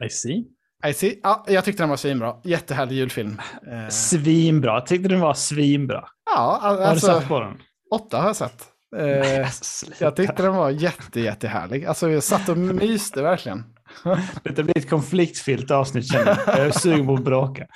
I 0.04 0.08
see. 0.10 0.44
I 0.86 0.94
see. 0.94 1.20
Ja, 1.22 1.44
jag 1.48 1.64
tyckte 1.64 1.82
den 1.82 1.90
var 1.90 1.96
svinbra. 1.96 2.34
Jättehärlig 2.44 2.96
julfilm. 2.96 3.40
Eh, 3.72 3.88
Svinbra. 3.88 4.72
Jag 4.74 4.86
tyckte 4.86 5.08
den 5.08 5.20
var 5.20 5.34
svinbra. 5.34 6.04
ja, 6.34 6.58
Vad 6.62 6.72
har 6.72 6.78
du 6.78 6.84
alltså, 6.84 7.06
satt 7.06 7.28
på 7.28 7.40
den? 7.40 7.58
åtta 7.94 8.18
har 8.20 8.26
jag 8.26 8.36
sett. 8.36 8.62
Eh, 8.96 9.04
Nej, 9.04 9.44
alltså, 9.44 9.86
jag 9.98 10.16
tyckte 10.16 10.42
den 10.42 10.54
var 10.54 10.70
jätte, 10.70 11.20
jättehärlig. 11.20 11.84
Alltså 11.84 12.10
jag 12.10 12.22
satt 12.22 12.48
och 12.48 12.58
myste 12.58 13.22
verkligen. 13.22 13.64
Det 14.42 14.62
blir 14.62 14.78
ett 14.78 14.90
konfliktfyllt 14.90 15.70
avsnitt 15.70 16.12
känner 16.12 16.26
jag. 16.46 16.58
Jag 16.58 16.66
är 16.66 16.70
sugen 16.70 17.06
på 17.06 17.14
att 17.14 17.24
bråka. 17.24 17.66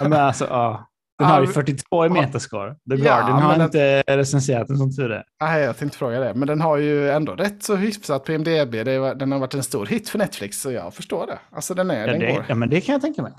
Men 0.00 0.12
alltså, 0.12 0.46
ja. 0.46 0.88
Den 1.22 1.28
Ja, 1.30 1.34
har 1.34 1.40
ju 1.40 1.46
men- 1.46 1.54
42 1.54 2.06
i 2.06 2.08
metascore. 2.08 2.70
The 2.70 2.76
Ja, 2.88 2.96
Guardian 2.96 3.42
har 3.42 3.52
men 3.56 3.60
inte 3.66 4.02
recenserat 4.02 4.68
den 4.68 4.76
som 4.76 4.96
tur 4.96 5.12
är. 5.12 5.24
Nej, 5.42 5.62
jag 5.62 5.76
tänkte 5.78 5.98
fråga 5.98 6.20
det. 6.20 6.34
Men 6.34 6.48
den 6.48 6.60
har 6.60 6.76
ju 6.76 7.10
ändå 7.10 7.32
rätt 7.32 7.62
så 7.62 7.76
hyfsat 7.76 8.24
på 8.24 8.32
IMDB. 8.32 8.74
Var, 8.98 9.14
den 9.14 9.32
har 9.32 9.38
varit 9.38 9.54
en 9.54 9.62
stor 9.62 9.86
hit 9.86 10.08
för 10.08 10.18
Netflix, 10.18 10.60
så 10.60 10.72
jag 10.72 10.94
förstår 10.94 11.26
det. 11.26 11.38
Alltså 11.50 11.74
den 11.74 11.90
är, 11.90 12.00
Ja, 12.00 12.06
den 12.06 12.20
det, 12.20 12.32
går. 12.32 12.44
ja, 12.48 12.54
men 12.54 12.68
det 12.70 12.80
kan 12.80 12.92
jag 12.92 13.02
tänka 13.02 13.22
mig. 13.22 13.32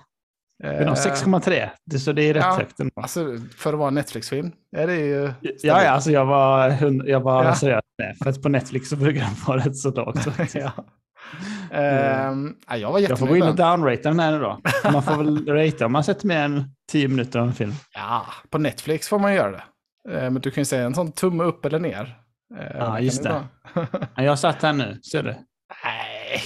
Det 0.64 0.68
är 0.70 0.86
nog 0.86 0.98
Eh, 0.98 1.02
6,3. 1.02 1.70
Det, 1.86 2.00
så 2.00 2.12
det 2.12 2.22
är 2.24 2.34
rätt 2.34 2.44
ja. 2.44 2.56
högt 2.56 2.80
ändå. 2.80 2.92
Alltså 2.96 3.38
för 3.58 3.74
att 3.74 3.80
vara 3.80 3.88
en 3.88 3.94
Netflix-film 3.94 4.52
är 4.78 4.88
det 4.88 4.96
ju... 4.96 5.24
Ja, 5.42 5.84
ja, 5.84 5.90
alltså 5.90 6.12
jag 6.12 6.26
var, 6.26 6.70
jag 7.10 7.20
var 7.20 7.44
Ja. 7.44 7.56
seriös 7.56 7.84
med. 7.98 8.18
För 8.24 8.30
att 8.30 8.42
på 8.42 8.50
Netflix 8.50 8.90
så 8.90 8.96
brukar 8.96 9.20
den 9.22 9.30
vara 9.48 9.58
rätt 9.58 9.78
så 9.78 9.92
lågt. 9.92 10.28
ja. 10.54 10.72
Ehm, 11.72 12.56
ja, 12.70 12.78
jag 12.78 12.92
var 12.92 13.00
Jag 13.00 13.20
får 13.20 13.28
gå 13.28 13.38
in 13.38 13.44
och 13.44 13.56
downrata 13.56 14.10
den 14.10 14.20
här 14.20 14.32
nu 14.32 14.40
då. 14.40 14.60
Man 14.92 15.04
får 15.04 15.18
väl 15.18 15.46
ratea 15.48 15.86
om 15.86 15.92
man 15.92 16.04
sett 16.04 16.24
mer 16.24 16.38
än 16.40 16.64
10 16.92 17.08
minuter 17.08 17.40
av 17.40 17.48
en 17.48 17.54
film. 17.54 17.74
Ja, 17.94 18.26
på 18.50 18.58
Netflix 18.58 19.08
får 19.10 19.20
man 19.20 19.34
göra 19.34 19.52
det. 19.52 19.64
Eh, 20.10 20.30
men 20.30 20.42
du 20.42 20.52
kan 20.52 20.62
ju 20.62 20.66
säga 20.66 20.86
en 20.86 20.96
sån 20.96 21.12
tumme 21.12 21.44
upp 21.44 21.66
eller 21.66 21.80
ner. 21.80 22.18
Eh, 22.60 22.78
Ja, 22.78 23.00
just 23.00 23.24
det. 23.24 23.42
Ja, 24.16 24.24
Jag 24.24 24.40
satt 24.40 24.62
här 24.62 24.74
nu, 24.74 25.00
ser 25.12 25.24
du? 25.24 25.36
Nej, 25.86 26.42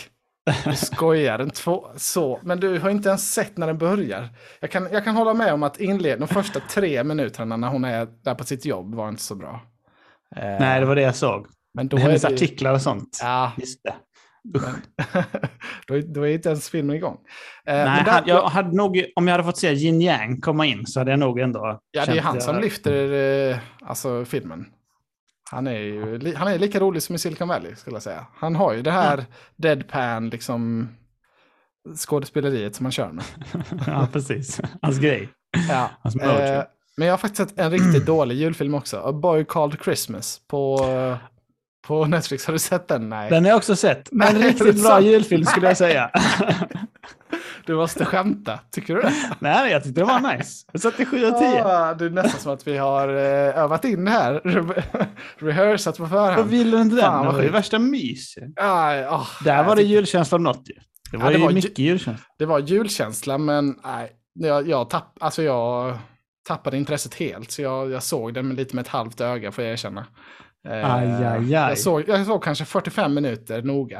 du 0.65 0.76
skojar. 0.76 1.39
En 1.39 1.50
två, 1.50 1.88
så. 1.95 2.39
Men 2.43 2.60
du 2.60 2.80
har 2.80 2.89
inte 2.89 3.10
ens 3.10 3.34
sett 3.34 3.58
när 3.58 3.67
den 3.67 3.78
börjar. 3.78 4.30
Jag 4.60 4.71
kan, 4.71 4.88
jag 4.91 5.04
kan 5.04 5.15
hålla 5.15 5.34
med 5.34 5.54
om 5.54 5.63
att 5.63 5.80
inledningen, 5.80 6.19
de 6.19 6.28
första 6.28 6.60
tre 6.60 7.04
minuterna 7.04 7.58
när 7.58 7.67
hon 7.67 7.86
är 7.86 8.08
där 8.23 8.36
på 8.36 8.43
sitt 8.43 8.65
jobb 8.65 8.95
var 8.95 9.10
inte 9.10 9.21
så 9.23 9.36
bra. 9.36 9.62
Nej, 10.36 10.80
det 10.80 10.86
var 10.86 10.95
det 10.95 11.02
jag 11.02 11.15
såg. 11.15 11.47
men 11.73 11.88
då 11.88 11.97
är 11.97 12.02
Hennes 12.02 12.21
det, 12.21 12.28
artiklar 12.28 12.73
och 12.73 12.82
sånt. 12.82 13.19
Ja, 13.21 13.52
Just 13.58 13.84
det. 13.84 13.93
då, 15.88 15.95
är- 15.95 16.13
då 16.13 16.28
är 16.28 16.34
inte 16.34 16.50
ens 16.50 16.69
filmen 16.69 16.95
igång. 16.95 17.17
Eh, 17.65 17.76
Nej, 17.76 18.04
där- 18.06 18.12
hade- 18.12 18.30
jag 18.30 18.43
hade 18.47 18.76
nog, 18.76 19.04
om 19.15 19.28
jag 19.28 19.34
hade 19.34 19.43
fått 19.43 19.58
se 19.58 19.73
Yin 19.73 20.02
Yang 20.02 20.41
komma 20.41 20.65
in 20.65 20.86
så 20.86 21.00
hade 21.00 21.12
jag 21.12 21.19
nog 21.19 21.39
ändå 21.39 21.80
Ja, 21.91 22.06
det 22.06 22.17
är 22.17 22.21
han 22.21 22.41
som 22.41 22.56
jag- 22.56 22.63
lyfter 22.63 23.13
eh, 23.52 23.58
alltså, 23.86 24.26
filmen. 24.26 24.65
Han 25.52 25.67
är 25.67 25.80
ju 25.80 26.34
han 26.36 26.47
är 26.47 26.60
lika 26.60 26.80
rolig 26.80 27.04
som 27.04 27.15
i 27.15 27.19
Silicon 27.19 27.47
Valley, 27.47 27.76
skulle 27.76 27.95
jag 27.95 28.04
säga. 28.04 28.26
Han 28.36 28.56
har 28.56 28.73
ju 28.73 28.82
det 28.82 28.91
här 28.91 29.26
deadpan, 29.56 30.30
liksom, 30.30 30.89
skådespeleriet 31.95 32.76
som 32.76 32.86
han 32.86 32.91
kör 32.91 33.12
med. 33.12 33.23
ja, 33.88 34.08
precis. 34.13 34.62
Hans 34.82 35.00
grej. 35.00 35.30
Ja. 35.69 35.89
Hans. 36.04 36.15
Eh, 36.15 36.63
men 36.97 37.08
jag 37.08 37.13
har 37.13 37.17
faktiskt 37.17 37.50
sett 37.50 37.60
en 37.60 37.71
riktigt 37.71 38.06
dålig 38.06 38.36
julfilm 38.36 38.73
också. 38.73 38.97
A 38.97 39.12
Boy 39.12 39.45
Called 39.45 39.78
Christmas 39.84 40.41
på, 40.47 40.80
på 41.88 42.06
Netflix. 42.15 42.45
Har 42.45 42.54
du 42.54 42.60
sett 42.60 42.88
den? 42.88 43.10
Nej. 43.10 43.30
Den 43.30 43.43
har 43.43 43.50
jag 43.50 43.58
också 43.58 43.76
sett. 43.76 44.10
Nej, 44.12 44.30
En 44.30 44.36
det 44.41 44.47
riktigt 44.47 44.84
bra 44.84 45.00
julfilm 45.02 45.45
skulle 45.45 45.67
jag 45.67 45.78
säga. 45.78 46.12
Du 47.65 47.76
måste 47.76 48.06
skämta. 48.06 48.60
Tycker 48.71 48.95
du 48.95 49.02
det? 49.02 49.13
Nej, 49.39 49.71
jag 49.71 49.84
tyckte 49.84 50.02
det 50.02 50.06
var 50.06 50.38
nice. 50.38 50.65
Jag 50.71 50.82
satte 50.82 51.06
7 51.06 51.26
av 51.26 51.32
10. 51.39 51.63
Ah, 51.65 51.93
det 51.93 52.06
är 52.06 52.10
nästan 52.10 52.39
som 52.41 52.54
att 52.54 52.67
vi 52.67 52.78
har 52.78 53.10
eh, 53.10 53.58
övat 53.63 53.86
in 53.86 54.08
här. 54.08 54.34
Re- 54.43 55.06
Rehearsat 55.38 55.97
på 55.97 56.04
Vad 56.04 56.12
förhand. 56.12 56.50
vill 56.50 56.71
du 56.71 56.82
inte 56.82 56.95
den? 56.95 57.13
Vad 57.13 57.26
det 57.26 57.32
var 57.32 57.43
ju 57.43 57.50
värsta 57.50 57.80
mys. 57.80 58.36
Ah, 58.56 58.93
Där 59.43 59.56
nej, 59.58 59.65
var 59.65 59.76
det 59.76 59.82
julkänsla 59.84 60.36
om 60.36 60.43
något 60.43 60.62
ju. 60.69 60.73
Det 61.12 61.17
var 61.17 61.23
Ja, 61.26 61.30
det 61.30 61.38
ju 61.38 61.43
var 61.43 61.50
ju- 61.52 61.56
mycket 61.56 61.80
julkänsla. 61.80 62.26
Det 62.39 62.45
var 62.45 62.60
julkänsla, 62.60 63.38
men 63.38 63.76
nej, 63.84 64.12
jag, 64.34 64.67
jag, 64.67 64.89
tapp, 64.89 65.17
alltså 65.19 65.43
jag 65.43 65.97
tappade 66.47 66.78
intresset 66.78 67.13
helt. 67.15 67.52
Så 67.52 67.62
jag, 67.62 67.91
jag 67.91 68.04
såg 68.04 68.34
den 68.34 68.47
med 68.47 68.58
lite 68.58 68.76
med 68.76 68.82
ett 68.84 68.88
halvt 68.91 69.21
öga, 69.21 69.52
får 69.52 69.63
jag 69.63 69.73
erkänna. 69.73 70.06
Eh, 70.67 70.93
Aj, 70.95 71.08
aj, 71.08 71.25
aj. 71.25 71.51
Jag, 71.51 71.77
såg, 71.77 72.03
jag 72.08 72.25
såg 72.25 72.43
kanske 72.43 72.65
45 72.65 73.13
minuter 73.13 73.62
noga. 73.62 73.99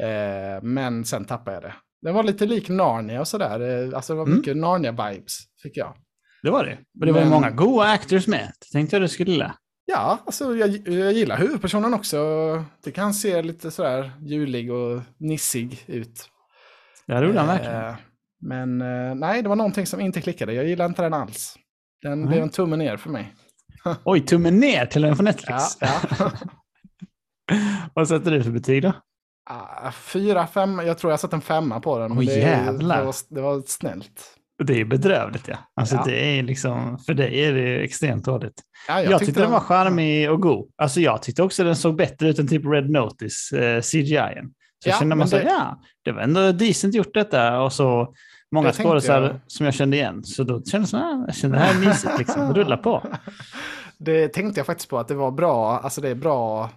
Eh, 0.00 0.62
men 0.62 1.04
sen 1.04 1.24
tappade 1.24 1.56
jag 1.56 1.62
det. 1.62 1.74
Den 2.02 2.14
var 2.14 2.22
lite 2.22 2.46
lik 2.46 2.68
Narnia 2.68 3.20
och 3.20 3.28
sådär. 3.28 3.60
Eh, 3.88 3.96
Alltså 3.96 4.12
det 4.12 4.16
var 4.16 4.26
Mm. 4.26 4.38
mycket 4.38 4.56
Narnia-vibes, 4.56 5.32
fick 5.62 5.76
jag. 5.76 5.94
Det 6.42 6.50
var 6.50 6.64
det. 6.64 6.78
Och 7.00 7.06
det 7.06 7.12
var 7.12 7.20
ju 7.20 7.26
många 7.26 7.50
goa 7.50 7.86
actors 7.92 8.26
med. 8.26 8.52
Det 8.60 8.78
tänkte 8.78 8.96
jag 8.96 9.02
du 9.02 9.08
skulle 9.08 9.30
gilla. 9.30 9.54
Ja, 9.86 10.18
alltså 10.26 10.56
jag, 10.56 10.88
jag 10.88 11.12
gillar 11.12 11.36
huvudpersonen 11.38 11.94
också. 11.94 12.18
Tycker 12.84 13.02
han 13.02 13.14
ser 13.14 13.42
lite 13.42 13.70
sådär 13.70 14.10
julig 14.20 14.72
och 14.72 15.00
nissig 15.18 15.84
ut. 15.86 16.28
Det 17.06 17.20
gjorde 17.26 17.38
han 17.38 17.48
verkligen. 17.48 17.84
Eh, 17.84 17.94
Men 18.40 18.80
eh, 18.82 19.14
nej, 19.14 19.42
det 19.42 19.48
var 19.48 19.56
någonting 19.56 19.86
som 19.86 20.00
inte 20.00 20.20
klickade. 20.20 20.52
Jag 20.52 20.64
gillar 20.66 20.86
inte 20.86 21.02
den 21.02 21.14
alls. 21.14 21.56
Den 22.02 22.18
Nej. 22.20 22.28
blev 22.28 22.42
en 22.42 22.48
tumme 22.50 22.76
ner 22.76 22.96
för 22.96 23.10
mig. 23.10 23.34
Oj, 24.04 24.20
tummen 24.20 24.56
ner 24.60 24.86
till 24.86 25.02
den 25.02 25.16
på 25.16 25.22
Netflix. 25.22 25.62
Ja, 25.80 25.88
ja. 26.18 26.30
Vad 27.94 28.08
sätter 28.08 28.30
du 28.30 28.42
för 28.42 28.50
betyg 28.50 28.82
då? 28.82 28.92
Ah, 29.50 29.92
Fyra, 29.92 30.46
fem, 30.46 30.78
jag 30.86 30.98
tror 30.98 31.12
jag 31.12 31.20
satt 31.20 31.32
en 31.32 31.40
femma 31.40 31.80
på 31.80 31.98
den. 31.98 32.12
Åh, 32.12 32.18
det, 32.18 32.24
jävlar. 32.24 32.98
det, 32.98 33.04
var, 33.04 33.14
det 33.28 33.40
var 33.40 33.62
snällt. 33.66 34.30
Det 34.64 34.80
är 34.80 34.84
bedrövligt 34.84 35.48
ja. 35.48 35.56
Alltså 35.76 35.96
Ja. 35.96 36.02
det 36.06 36.38
är 36.38 36.42
liksom, 36.42 36.98
för 36.98 37.14
dig 37.14 37.44
är 37.44 37.52
det 37.52 37.84
extremt 37.84 38.24
dåligt. 38.24 38.62
Ja, 38.88 39.02
Jag, 39.02 39.20
tyckte 39.20 39.40
den 39.40 39.50
var 39.50 39.60
charmig 39.60 40.30
och 40.30 40.40
god. 40.40 40.70
Alltså 40.82 41.00
jag 41.00 41.22
tyckte 41.22 41.42
också 41.42 41.64
den 41.64 41.76
såg 41.76 41.96
bättre 41.96 42.28
ut 42.28 42.38
än 42.38 42.48
typ 42.48 42.62
Red 42.66 42.90
Notice, 42.90 43.52
eh, 43.52 43.80
CGI. 43.80 44.16
-en. 44.18 44.46
Så 44.82 44.88
Ja, 44.88 44.92
jag 44.92 44.98
kände 44.98 45.14
man 45.16 45.28
så, 45.28 45.36
det- 45.36 45.42
ja, 45.42 45.80
det 46.04 46.12
var 46.12 46.20
ändå 46.22 46.52
decent 46.52 46.94
gjort 46.94 47.14
detta. 47.14 47.60
Och 47.60 47.72
så 47.72 48.14
många 48.52 48.68
Det 48.68 48.74
skådisar 48.74 49.22
jag. 49.22 49.40
som 49.46 49.64
jag 49.66 49.74
kände 49.74 49.96
igen. 49.96 50.24
Så 50.24 50.44
då 50.44 50.62
kände 50.64 50.82
jag 50.82 50.88
så, 50.88 50.96
ah, 50.96 51.24
jag 51.26 51.34
kände 51.36 51.56
det 51.56 51.62
här 51.62 51.82
är 51.82 51.86
mysigt 51.88 52.18
liksom, 52.18 52.54
rulla 52.54 52.76
på. 52.76 53.02
Det 53.98 54.28
tänkte 54.28 54.60
jag 54.60 54.66
faktiskt 54.66 54.90
på 54.90 54.98
att 54.98 55.08
det 55.08 55.14
var 55.14 55.30
bra, 55.30 55.78
alltså 55.78 56.00
det 56.00 56.08
är 56.08 56.14
bra, 56.14 56.70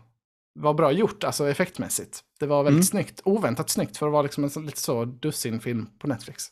var 0.60 0.74
bra 0.74 0.92
gjort, 0.92 1.24
alltså 1.24 1.50
effektmässigt. 1.50 2.20
Det 2.40 2.46
var 2.46 2.64
väldigt 2.64 2.78
Mm. 2.78 2.84
snyggt, 2.84 3.22
oväntat 3.26 3.70
snyggt 3.70 3.98
för 3.98 4.06
att 4.06 4.12
vara 4.12 4.22
liksom 4.22 4.44
en 4.44 4.50
sån, 4.50 4.66
lite 4.66 4.80
så 4.82 5.06
dussinfilm 5.06 5.88
på 6.00 6.08
Netflix. 6.08 6.44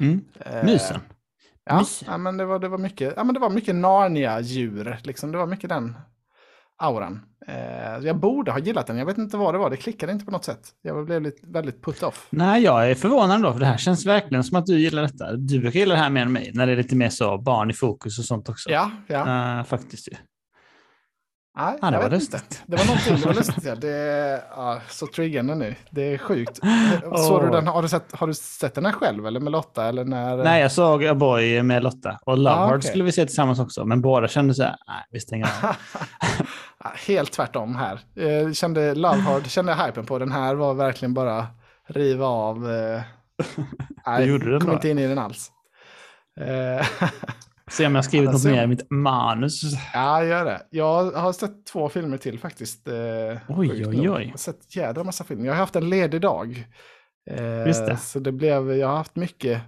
Mm. 0.00 0.24
Eh, 0.40 0.64
Mysen. 0.64 1.00
Ja, 1.64 1.78
Mys. 1.78 2.02
ja, 2.06 2.18
men 2.18 2.36
det 2.36 2.44
var, 2.44 2.58
det 2.58 2.68
var 2.68 2.78
mycket, 2.78 3.14
ja, 3.16 3.24
men 3.24 3.34
det 3.34 3.40
var 3.40 3.50
mycket 3.50 3.74
Narnia-djur, 3.74 4.98
liksom. 5.02 5.32
Det 5.32 5.38
var 5.38 5.46
mycket 5.46 5.68
den 5.68 5.96
auran. 6.78 7.20
Eh, 7.46 8.06
jag 8.06 8.16
borde 8.16 8.50
ha 8.50 8.58
gillat 8.58 8.86
den, 8.86 8.98
jag 8.98 9.06
vet 9.06 9.18
inte 9.18 9.36
vad 9.36 9.54
det 9.54 9.58
var, 9.58 9.70
det 9.70 9.76
klickade 9.76 10.12
inte 10.12 10.24
på 10.24 10.30
något 10.30 10.44
sätt. 10.44 10.60
Jag 10.82 11.06
blev 11.06 11.22
lite, 11.22 11.46
väldigt 11.46 11.82
put 11.82 12.02
off. 12.02 12.26
Nej, 12.30 12.62
jag 12.62 12.90
är 12.90 12.94
förvånad 12.94 13.42
då, 13.42 13.52
för 13.52 13.60
det 13.60 13.66
här 13.66 13.76
känns 13.76 14.06
verkligen 14.06 14.44
som 14.44 14.58
att 14.58 14.66
du 14.66 14.80
gillar 14.80 15.02
detta. 15.02 15.32
Du 15.32 15.60
brukar 15.60 15.80
gilla 15.80 15.94
det 15.94 16.00
här 16.00 16.10
mer 16.10 16.22
än 16.22 16.32
mig, 16.32 16.50
när 16.54 16.66
det 16.66 16.72
är 16.72 16.76
lite 16.76 16.96
mer 16.96 17.08
så 17.08 17.38
barn 17.38 17.70
i 17.70 17.72
fokus 17.72 18.18
och 18.18 18.24
sånt 18.24 18.48
också. 18.48 18.70
Ja, 18.70 18.90
ja. 19.06 19.58
Uh, 19.58 19.64
faktiskt 19.64 20.08
ju. 20.08 20.16
Nej, 21.56 21.78
Ja, 21.82 21.90
det 21.90 21.96
jag 21.96 22.02
var 22.02 22.10
lustigt. 22.10 22.62
Det 22.66 22.76
var 22.76 22.84
någonting, 22.84 23.16
det 23.16 23.26
var 23.26 23.34
lustigt. 23.34 23.64
Ja. 23.64 23.74
Det 23.74 23.88
är 23.90 24.40
ja, 24.50 24.80
så 24.88 25.06
triggande 25.06 25.54
nu. 25.54 25.74
Det 25.90 26.02
är 26.14 26.18
sjukt. 26.18 26.60
Såg 27.16 27.42
du 27.42 27.50
den, 27.50 27.66
har, 27.66 27.82
du 27.82 27.88
sett, 27.88 28.12
har 28.12 28.26
du 28.26 28.34
sett 28.34 28.74
den 28.74 28.86
här 28.86 28.92
själv 28.92 29.26
eller 29.26 29.40
med 29.40 29.52
Lotta? 29.52 29.84
Eller 29.84 30.04
när, 30.04 30.36
Nej, 30.36 30.62
jag 30.62 30.72
såg 30.72 31.04
A 31.04 31.14
Boy 31.14 31.62
med 31.62 31.82
Lotta 31.82 32.18
och 32.24 32.38
Love 32.38 32.56
Ah, 32.56 32.68
okej. 32.68 32.82
skulle 32.82 33.04
vi 33.04 33.12
se 33.12 33.26
tillsammans 33.26 33.58
också, 33.60 33.84
men 33.84 34.00
båda 34.00 34.28
kände 34.28 34.54
så 34.54 34.62
här, 34.62 34.76
nej, 34.86 35.04
vi 35.10 35.20
stänger 35.20 35.46
av. 35.62 35.76
Helt 37.06 37.32
tvärtom 37.32 37.76
här. 37.76 38.00
Eh, 38.16 38.52
kände 38.52 38.94
Love 38.94 39.16
Hard, 39.18 39.46
kände 39.46 39.72
jag 39.72 39.86
hypen 39.86 40.06
på. 40.06 40.18
Den 40.18 40.32
här 40.32 40.54
var 40.54 40.74
verkligen 40.74 41.14
bara 41.14 41.46
riva 41.88 42.26
av. 42.26 42.70
Eh, 42.72 43.00
nej, 44.06 44.26
gjorde 44.26 44.50
den 44.50 44.60
kom 44.60 44.66
bra. 44.66 44.74
inte 44.74 44.88
in 44.88 44.98
i 44.98 45.06
den 45.06 45.18
alls. 45.18 45.50
Eh, 47.66 47.72
Se 47.72 47.86
om 47.86 47.94
jag 47.94 48.04
skrivit 48.04 48.28
Alltså- 48.30 48.48
något 48.48 48.56
mer 48.56 48.64
i 48.64 48.66
mitt 48.66 48.90
manus. 48.90 49.62
ja, 49.94 50.24
gör 50.24 50.44
det. 50.44 50.62
Jag 50.70 51.10
har 51.10 51.32
sett 51.32 51.66
två 51.66 51.88
filmer 51.88 52.16
till 52.18 52.38
faktiskt. 52.38 52.88
Eh, 52.88 52.94
Oj, 53.48 53.70
oj, 53.72 53.86
oj. 53.88 54.04
Jag 54.04 54.30
har 54.30 54.36
sett 54.36 54.76
jädra 54.76 55.04
massa 55.04 55.24
filmer. 55.24 55.44
Jag 55.46 55.52
har 55.52 55.58
haft 55.58 55.76
en 55.76 55.90
ledig 55.90 56.20
dag. 56.20 56.66
Eh, 57.30 57.66
Just 57.66 57.86
det. 57.86 57.96
Så 57.96 58.18
det 58.18 58.32
blev, 58.32 58.72
jag 58.72 58.88
har 58.88 58.96
haft 58.96 59.16
mycket 59.16 59.60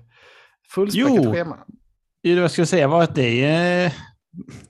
fullspäckat 0.75 1.11
Jo. 1.25 1.33
schema. 1.33 1.59
Det 2.23 2.31
jag 2.33 2.51
skulle 2.51 2.67
säga 2.67 2.89
var 2.89 3.03
att 3.03 3.15
det 3.15 3.45
är, 3.45 3.93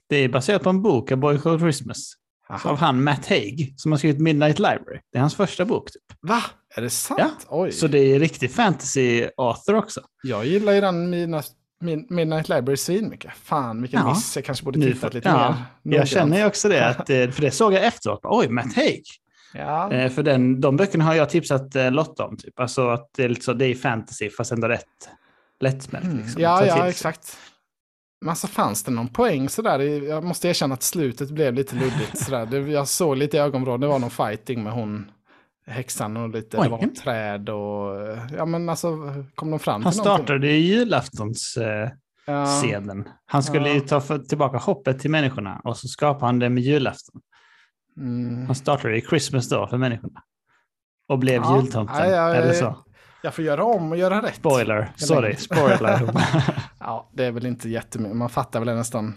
det 0.08 0.16
är 0.16 0.28
baserat 0.28 0.62
på 0.62 0.70
en 0.70 0.82
bok, 0.82 1.12
A 1.12 1.16
Boy 1.16 1.38
Called 1.38 1.60
Christmas, 1.60 2.12
Aha. 2.50 2.70
av 2.70 2.76
han 2.78 3.04
Matt 3.04 3.26
Haig, 3.28 3.74
som 3.76 3.92
har 3.92 3.98
skrivit 3.98 4.20
Midnight 4.20 4.58
Library. 4.58 5.00
Det 5.12 5.18
är 5.18 5.20
hans 5.20 5.34
första 5.34 5.64
bok. 5.64 5.90
Typ. 5.92 6.02
Va? 6.20 6.42
Är 6.76 6.82
det 6.82 6.90
sant? 6.90 7.20
Ja, 7.20 7.30
Oj. 7.48 7.72
Så 7.72 7.86
det 7.86 7.98
är 7.98 8.18
riktig 8.20 8.50
fantasy-author 8.50 9.74
också. 9.74 10.00
Jag 10.22 10.46
gillar 10.46 10.72
ju 10.72 10.80
den 10.80 11.10
mina, 11.10 11.42
min, 11.80 12.06
Midnight 12.10 12.48
Library 12.48 12.76
svinmycket. 12.76 13.32
Fan 13.42 13.82
vilken 13.82 14.00
Ja. 14.00 14.08
miss. 14.14 14.36
Jag 14.36 14.44
kanske 14.44 14.64
borde 14.64 14.80
tittat 14.80 15.14
lite 15.14 15.28
ja, 15.28 15.34
mer. 15.48 15.56
Jag 15.82 15.90
noggrant. 15.90 16.08
känner 16.08 16.38
ju 16.38 16.46
också 16.46 16.68
det, 16.68 16.88
att, 16.88 17.10
eh, 17.10 17.30
för 17.30 17.40
det 17.42 17.50
såg 17.50 17.72
jag 17.72 17.84
efteråt. 17.84 18.20
Oj, 18.22 18.48
Matt 18.48 18.76
Haig. 18.76 19.02
Ja. 19.54 19.92
Eh, 19.92 20.10
För 20.10 20.22
den, 20.22 20.60
de 20.60 20.76
böckerna 20.76 21.04
har 21.04 21.14
jag 21.14 21.30
tipsat 21.30 21.76
eh, 21.76 21.90
Lotta 21.90 22.24
om. 22.24 22.36
Typ. 22.36 22.60
Alltså 22.60 22.88
att 22.88 23.10
det 23.16 23.24
är 23.24 23.28
lite 23.28 23.44
så, 23.44 23.52
det 23.52 23.66
är 23.66 23.74
fantasy 23.74 24.30
fast 24.30 24.52
ändå 24.52 24.68
rätt 24.68 24.84
lättsmält. 25.60 26.04
Mm. 26.04 26.16
Liksom, 26.18 26.42
Ja, 26.42 26.66
ja, 26.66 26.88
exakt. 26.88 27.36
Men 28.20 28.36
så 28.36 28.48
fanns 28.48 28.82
det 28.84 28.90
någon 28.90 29.08
poäng 29.08 29.48
sådär. 29.48 29.78
Jag 30.08 30.24
måste 30.24 30.48
erkänna 30.48 30.74
att 30.74 30.82
slutet 30.82 31.30
blev 31.30 31.54
lite 31.54 31.74
luddigt. 31.74 32.18
Sådär. 32.18 32.46
Det, 32.46 32.58
jag 32.58 32.88
såg 32.88 33.16
lite 33.16 33.36
i 33.36 33.40
ögonvrån, 33.40 33.80
det 33.80 33.86
var 33.86 33.98
någon 33.98 34.10
fighting 34.10 34.62
med 34.64 34.72
hon 34.72 35.10
häxan 35.66 36.16
och 36.16 36.28
lite, 36.28 36.62
det 36.62 36.68
var 36.68 36.86
träd 37.02 37.48
och 37.48 38.16
ja 38.36 38.44
men 38.46 38.68
alltså 38.68 38.96
kom 39.34 39.50
de 39.50 39.58
fram 39.58 39.82
Han 39.84 39.92
till 39.92 40.02
någonting? 40.02 40.24
startade 40.26 40.46
ju 40.46 40.58
julaftons-scenen. 40.76 43.02
Ja, 43.06 43.12
Han 43.26 43.42
skulle 43.42 43.68
Ja. 43.68 43.74
ju 43.74 43.80
ta 43.80 44.00
för, 44.00 44.18
tillbaka 44.18 44.58
hoppet 44.58 44.98
till 44.98 45.10
människorna 45.10 45.60
och 45.64 45.76
så 45.76 45.88
skapade 45.88 46.26
han 46.26 46.38
det 46.38 46.48
med 46.48 46.62
julafton. 46.62 47.20
mm. 47.96 48.46
Han 48.46 48.54
startade 48.54 48.96
i 48.96 49.00
Christmas 49.00 49.48
då 49.48 49.66
för 49.66 49.78
människorna. 49.78 50.22
Och 51.08 51.18
blev 51.18 51.42
Ja, 51.42 51.56
jultomten. 51.62 52.10
ja, 52.10 52.34
eller 52.34 52.52
så. 52.52 52.78
Jag 53.22 53.34
får 53.34 53.44
göra 53.44 53.64
om 53.64 53.92
och 53.92 53.98
göra 53.98 54.22
rätt. 54.22 54.34
Spoiler. 54.34 54.92
Sorry, 54.96 55.36
spoiler. 55.36 56.00
Ja, 56.80 57.10
det 57.12 57.24
är 57.24 57.32
väl 57.32 57.46
inte 57.46 57.68
jättemycket. 57.68 58.16
Man 58.16 58.28
fattar 58.28 58.60
väl 58.64 58.76
nästan 58.76 59.14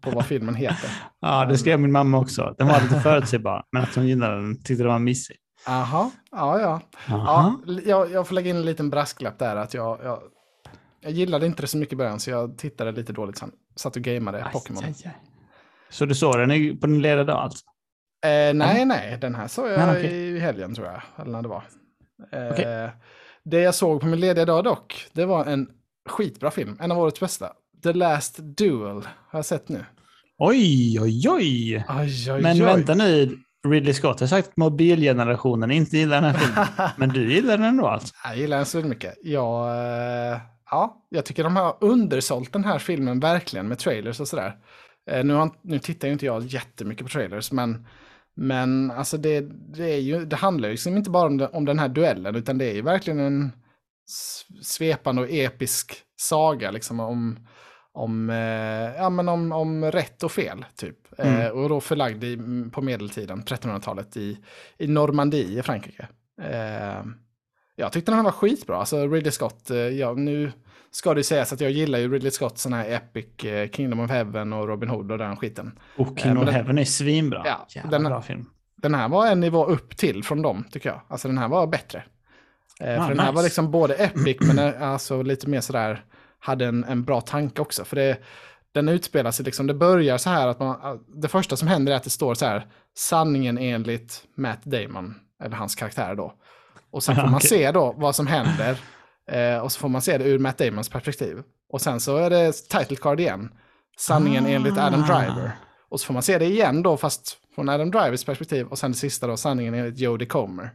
på 0.00 0.10
vad 0.10 0.26
filmen 0.26 0.54
heter. 0.54 0.90
ja, 1.20 1.44
det 1.44 1.58
skrev 1.58 1.80
min 1.80 1.92
mamma 1.92 2.18
också. 2.18 2.54
Den 2.58 2.66
var 2.68 2.80
lite 2.80 3.00
förutsägbar, 3.00 3.62
men 3.72 3.82
att 3.82 3.94
hon 3.94 4.06
gillade 4.06 4.34
den 4.34 4.56
tyckte 4.62 4.82
det 4.82 4.88
var 4.88 4.98
missig. 4.98 5.36
Jaha, 5.66 6.10
ja, 6.30 6.60
ja. 6.60 6.80
Jaha. 7.08 7.54
ja 7.66 7.80
jag, 7.86 8.10
jag 8.10 8.28
får 8.28 8.34
lägga 8.34 8.50
in 8.50 8.56
en 8.56 8.64
liten 8.64 8.90
brasklapp 8.90 9.38
där. 9.38 9.56
Att 9.56 9.74
jag, 9.74 9.98
jag, 10.04 10.22
jag 11.00 11.12
gillade 11.12 11.46
inte 11.46 11.62
det 11.62 11.66
så 11.66 11.76
mycket 11.78 11.92
i 11.92 11.96
början, 11.96 12.20
så 12.20 12.30
jag 12.30 12.58
tittade 12.58 12.92
lite 12.92 13.12
dåligt 13.12 13.38
sen. 13.38 13.52
Satt 13.76 13.96
och 13.96 14.02
gameade 14.02 14.46
Pokémon. 14.52 14.82
Så 15.90 16.06
du 16.06 16.14
såg 16.14 16.38
den 16.38 16.78
på 16.78 16.86
din 16.86 17.02
lediga 17.02 17.24
dag 17.24 17.36
alltså? 17.36 17.64
Eh, 18.24 18.54
nej, 18.54 18.84
nej, 18.84 19.18
den 19.20 19.34
här 19.34 19.48
såg 19.48 19.68
jag 19.68 19.78
Men 19.78 19.90
okej. 19.90 20.06
i 20.12 20.38
helgen 20.38 20.74
tror 20.74 20.86
jag. 20.86 21.02
Eller 21.18 21.32
när 21.32 21.42
det 21.42 21.48
var. 21.48 21.64
Eh, 22.32 22.52
Okej. 22.52 22.90
Det 23.44 23.60
jag 23.60 23.74
såg 23.74 24.00
på 24.00 24.06
min 24.06 24.20
lediga 24.20 24.44
dag 24.44 24.64
dock, 24.64 25.06
det 25.12 25.24
var 25.24 25.44
en 25.44 25.68
skitbra 26.08 26.50
film. 26.50 26.78
En 26.80 26.92
av 26.92 26.98
årets 26.98 27.20
bästa. 27.20 27.52
The 27.82 27.92
Last 27.92 28.38
Duel 28.38 29.02
har 29.28 29.38
jag 29.38 29.44
sett 29.44 29.68
nu. 29.68 29.84
Oj, 30.38 31.00
oj, 31.00 31.28
oj! 31.30 31.84
Aj, 31.88 32.32
oj, 32.32 32.42
Men 32.42 32.52
oj. 32.56 32.60
vänta 32.60 32.94
nu, 32.94 33.38
Ridley 33.68 33.94
Scott 33.94 34.20
har 34.20 34.26
sagt 34.26 34.48
att 34.48 34.56
mobilgenerationen 34.56 35.70
inte 35.70 35.96
gillar 35.96 36.22
den 36.22 36.34
här 36.34 36.38
filmen. 36.38 36.90
Men 36.96 37.08
du 37.08 37.32
gillar 37.32 37.58
den 37.58 37.66
ändå 37.66 37.86
alltså? 37.86 38.14
Jag 38.24 38.36
gillar 38.36 38.56
den 38.56 38.66
så 38.66 38.80
mycket. 38.80 39.14
Jag, 39.22 39.68
eh, 39.68 40.40
ja, 40.70 41.06
jag 41.08 41.24
tycker 41.24 41.44
de 41.44 41.56
har 41.56 41.76
undersålt 41.80 42.52
den 42.52 42.64
här 42.64 42.78
filmen 42.78 43.20
verkligen 43.20 43.68
med 43.68 43.78
trailers 43.78 44.20
och 44.20 44.28
sådär. 44.28 44.56
Eh, 45.10 45.24
nu, 45.24 45.34
har, 45.34 45.50
nu 45.62 45.78
tittar 45.78 46.08
ju 46.08 46.12
inte 46.12 46.26
jag 46.26 46.42
jättemycket 46.42 47.06
på 47.06 47.12
trailers, 47.12 47.52
men, 47.52 47.86
men 48.36 48.90
alltså 48.90 49.16
det, 49.16 49.40
det, 49.76 49.94
är 49.94 50.00
ju, 50.00 50.24
det 50.24 50.36
handlar 50.36 50.68
ju 50.68 50.72
liksom 50.72 50.96
inte 50.96 51.10
bara 51.10 51.26
om, 51.26 51.38
det, 51.38 51.48
om 51.48 51.64
den 51.64 51.78
här 51.78 51.88
duellen, 51.88 52.36
utan 52.36 52.58
det 52.58 52.70
är 52.70 52.74
ju 52.74 52.82
verkligen 52.82 53.20
en 53.20 53.52
svepande 54.62 55.22
och 55.22 55.30
episk 55.30 55.94
saga 56.16 56.70
liksom 56.70 57.00
om, 57.00 57.46
om, 57.94 58.30
eh, 58.30 58.36
ja, 59.02 59.10
men 59.10 59.28
om, 59.28 59.52
om 59.52 59.84
rätt 59.84 60.22
och 60.22 60.32
fel, 60.32 60.64
typ. 60.76 60.96
Eh, 61.18 61.34
Mm. 61.34 61.58
och 61.62 61.68
då 61.68 61.80
förlagd 61.80 62.24
i, 62.24 62.38
på 62.72 62.82
medeltiden, 62.82 63.42
1300-talet, 63.44 64.16
i, 64.16 64.38
i 64.78 64.86
Normandie 64.86 65.58
i 65.58 65.62
Frankrike. 65.62 66.08
Eh, 66.42 67.02
jag 67.76 67.92
tyckte 67.92 68.10
den 68.12 68.16
här 68.16 68.24
var 68.24 68.30
skitbra. 68.32 68.76
Alltså 68.78 69.06
Ridley 69.06 69.32
Scott, 69.32 69.70
eh, 69.70 69.76
ja, 69.76 70.12
nu 70.12 70.52
ska 70.90 71.14
det 71.14 71.24
sägas 71.24 71.52
att 71.52 71.60
jag 71.60 71.70
gillar 71.70 71.98
ju 71.98 72.12
Ridley 72.12 72.30
Scott 72.30 72.58
sån 72.58 72.72
här 72.72 72.90
Epic, 72.90 73.44
eh, 73.44 73.68
Kingdom 73.70 74.00
of 74.00 74.10
Heaven 74.10 74.52
och 74.52 74.68
Robin 74.68 74.88
Hood 74.88 75.12
och 75.12 75.18
den 75.18 75.36
skiten. 75.36 75.78
Och 75.96 76.06
Eh, 76.06 76.14
King 76.16 76.28
men 76.34 76.38
of 76.38 76.44
den- 76.44 76.54
Heaven 76.54 76.78
är 76.78 76.84
svinbra. 76.84 77.42
Ja, 77.44 77.66
Jävla 77.68 77.90
den- 77.90 78.04
bra 78.04 78.22
film. 78.22 78.44
Den 78.76 78.94
här 78.94 79.08
var 79.08 79.26
en 79.26 79.40
nivå 79.40 79.64
upp 79.66 79.96
till 79.96 80.24
från 80.24 80.42
dem, 80.42 80.64
tycker 80.70 80.88
jag. 80.88 81.00
Alltså 81.08 81.28
den 81.28 81.38
här 81.38 81.48
var 81.48 81.66
bättre. 81.66 82.04
Eh, 82.80 83.00
Ah, 83.02 83.06
för 83.06 83.14
den 83.14 83.24
här 83.24 83.32
var 83.32 83.42
liksom 83.42 83.70
både 83.70 83.94
epic, 83.94 84.36
men 84.40 84.58
eh, 84.58 84.82
alltså 84.90 85.22
lite 85.22 85.48
mer 85.48 85.60
sådär, 85.60 86.04
hade 86.42 86.66
en, 86.66 86.84
en 86.84 87.04
bra 87.04 87.20
tanke 87.20 87.62
också. 87.62 87.84
För 87.84 87.96
det, 87.96 88.18
den 88.72 88.88
utspelar 88.88 89.30
sig 89.30 89.44
liksom, 89.44 89.66
det 89.66 89.74
börjar 89.74 90.18
så 90.18 90.30
här 90.30 90.48
att 90.48 90.58
man, 90.60 91.04
det 91.22 91.28
första 91.28 91.56
som 91.56 91.68
händer 91.68 91.92
är 91.92 91.96
att 91.96 92.02
det 92.04 92.10
står 92.10 92.34
så 92.34 92.46
här, 92.46 92.66
sanningen 92.96 93.58
enligt 93.58 94.24
Matt 94.36 94.64
Damon, 94.64 95.14
eller 95.44 95.56
hans 95.56 95.74
karaktär 95.74 96.14
då. 96.14 96.34
Och 96.90 97.02
sen 97.02 97.16
får 97.16 97.22
man 97.22 97.34
Okej. 97.34 97.48
se 97.48 97.70
då 97.72 97.94
vad 97.98 98.16
som 98.16 98.26
händer, 98.26 98.76
eh, 99.30 99.58
och 99.58 99.72
så 99.72 99.78
får 99.80 99.88
man 99.88 100.02
se 100.02 100.18
det 100.18 100.24
ur 100.24 100.38
Matt 100.38 100.58
Damons 100.58 100.88
perspektiv. 100.88 101.42
Och 101.72 101.80
sen 101.80 102.00
så 102.00 102.16
är 102.16 102.30
det 102.30 102.52
title 102.52 102.96
card 102.96 103.20
igen, 103.20 103.52
sanningen 103.98 104.46
enligt 104.46 104.78
Adam 104.78 105.02
Ah. 105.02 105.06
Driver. 105.06 105.50
Och 105.88 106.00
så 106.00 106.06
får 106.06 106.14
man 106.14 106.22
se 106.22 106.38
det 106.38 106.44
igen 106.44 106.82
då, 106.82 106.96
fast 106.96 107.36
från 107.54 107.68
Adam 107.68 107.90
Drivers 107.90 108.24
perspektiv. 108.24 108.66
Och 108.66 108.78
sen 108.78 108.90
det 108.90 108.96
sista 108.98 109.26
då, 109.26 109.36
sanningen 109.36 109.74
enligt 109.74 109.98
Jodie 109.98 110.26
Comer. 110.26 110.70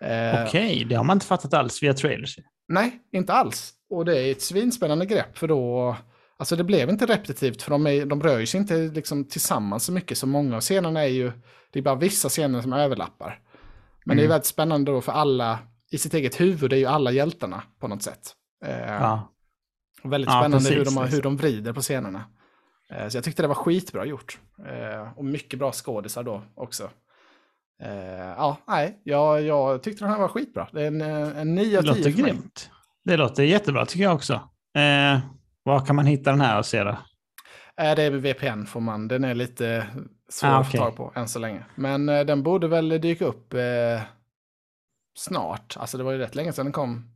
Eh, 0.00 0.44
Okej, 0.46 0.84
det 0.88 0.94
har 0.94 1.04
man 1.04 1.16
inte 1.16 1.26
fattat 1.26 1.54
alls 1.54 1.82
via 1.82 1.94
trailers. 1.94 2.36
Nej, 2.68 3.00
inte 3.12 3.32
alls. 3.32 3.72
Och 3.90 4.04
det 4.04 4.18
är 4.18 4.32
ett 4.32 4.42
svinspännande 4.42 5.06
grepp 5.06 5.38
för 5.38 5.48
då, 5.48 5.96
alltså 6.36 6.56
det 6.56 6.64
blev 6.64 6.90
inte 6.90 7.06
repetitivt 7.06 7.62
för 7.62 7.70
de, 7.70 7.86
är, 7.86 8.06
de 8.06 8.22
rör 8.22 8.44
sig 8.44 8.60
inte 8.60 8.74
liksom 8.76 9.24
tillsammans 9.24 9.84
så 9.84 9.92
mycket 9.92 10.18
så 10.18 10.26
många 10.26 10.56
av 10.56 10.60
scenerna 10.60 11.00
är 11.02 11.08
ju, 11.08 11.32
det 11.72 11.78
är 11.78 11.82
bara 11.82 11.94
vissa 11.94 12.28
scener 12.28 12.60
som 12.62 12.72
överlappar. 12.72 13.40
Men 14.04 14.16
det 14.16 14.20
är 14.22 14.24
Mm. 14.24 14.30
väldigt 14.34 14.46
spännande 14.46 14.92
då 14.92 15.00
för 15.00 15.12
alla, 15.12 15.58
i 15.90 15.98
sitt 15.98 16.14
eget 16.14 16.40
huvud 16.40 16.72
är 16.72 16.76
ju 16.76 16.86
alla 16.86 17.10
hjältarna 17.10 17.62
på 17.80 17.88
något 17.88 18.02
sätt. 18.02 18.32
Eh, 18.64 18.80
Ja. 18.94 19.32
väldigt 20.04 20.30
Ja, 20.30 20.40
spännande 20.40 20.68
hur, 20.68 20.76
precis, 20.76 20.94
de, 20.94 21.00
har- 21.00 21.06
hur 21.08 21.22
de 21.22 21.36
vrider 21.36 21.72
på 21.72 21.80
scenerna. 21.80 22.24
Eh, 22.90 23.08
så 23.08 23.16
jag 23.16 23.24
tyckte 23.24 23.42
det 23.42 23.48
var 23.48 23.54
skitbra 23.54 24.04
gjort. 24.04 24.38
Eh, 24.68 25.18
och 25.18 25.24
mycket 25.24 25.58
bra 25.58 25.72
skådisar 25.72 26.22
då 26.22 26.42
också. 26.54 26.90
Eh, 27.82 27.90
ja, 28.36 28.56
nej, 28.68 29.00
jag, 29.04 29.42
jag 29.42 29.82
tyckte 29.82 30.04
den 30.04 30.12
här 30.12 30.18
var 30.20 30.28
skitbra. 30.28 30.68
Det 30.72 30.82
är 30.82 30.86
en, 30.86 31.00
en 31.00 31.54
9 31.54 31.70
Det 31.70 31.78
av 31.78 31.82
10 31.82 31.88
låter 31.88 32.02
för 32.10 32.22
mig. 32.22 32.30
grymt. 32.30 32.70
Det 33.06 33.16
låter 33.16 33.42
jättebra 33.42 33.86
tycker 33.86 34.02
jag 34.04 34.14
också. 34.14 34.34
Eh, 34.78 35.18
var 35.62 35.86
kan 35.86 35.96
man 35.96 36.06
hitta 36.06 36.30
den 36.30 36.40
här 36.40 36.58
och 36.58 36.66
se 36.66 36.84
då? 36.84 36.90
Eh, 37.80 37.94
det 37.96 38.02
är 38.02 38.10
VPN 38.10 38.66
får 38.66 38.80
man. 38.80 39.08
Den 39.08 39.24
är 39.24 39.34
lite 39.34 39.86
svår 40.28 40.48
Ah, 40.48 40.56
att 40.58 40.70
få 40.70 40.76
tag 40.76 40.96
på 40.96 41.12
än 41.14 41.28
så 41.28 41.38
länge. 41.38 41.64
Men 41.74 42.08
eh, 42.08 42.24
den 42.24 42.42
borde 42.42 42.68
väl 42.68 42.88
dyka 42.88 43.24
upp 43.24 43.54
eh, 43.54 44.00
snart. 45.18 45.76
Alltså 45.76 45.98
det 45.98 46.04
var 46.04 46.12
ju 46.12 46.18
rätt 46.18 46.34
länge 46.34 46.52
sedan 46.52 46.66
den 46.66 46.72
kom. 46.72 47.12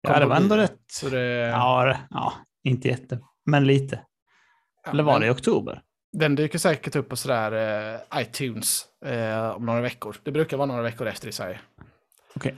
Ja, 0.00 0.10
kom 0.10 0.18
det 0.20 0.24
på 0.24 0.28
var 0.28 0.36
ändå 0.36 0.56
rätt. 0.56 0.80
Så 0.92 1.08
det, 1.08 1.20
Ja, 1.36 1.84
det- 1.84 1.98
ja, 2.10 2.32
inte 2.64 2.88
jätte, 2.88 3.18
men 3.46 3.66
lite. 3.66 4.00
ja, 4.84 4.90
Eller 4.90 5.02
var 5.02 5.12
men 5.12 5.20
det 5.20 5.26
i 5.26 5.30
oktober? 5.30 5.82
Den 6.12 6.34
dyker 6.34 6.58
säkert 6.58 6.96
upp 6.96 7.08
på 7.08 7.16
sådär 7.16 7.52
eh, 8.12 8.20
iTunes 8.22 8.84
eh, 9.04 9.48
om 9.48 9.66
några 9.66 9.80
veckor. 9.80 10.16
Det 10.22 10.32
brukar 10.32 10.56
vara 10.56 10.66
några 10.66 10.82
veckor 10.82 11.06
efter 11.06 11.28
i 11.28 11.32
Sverige. 11.32 11.60
Okej. 12.36 12.54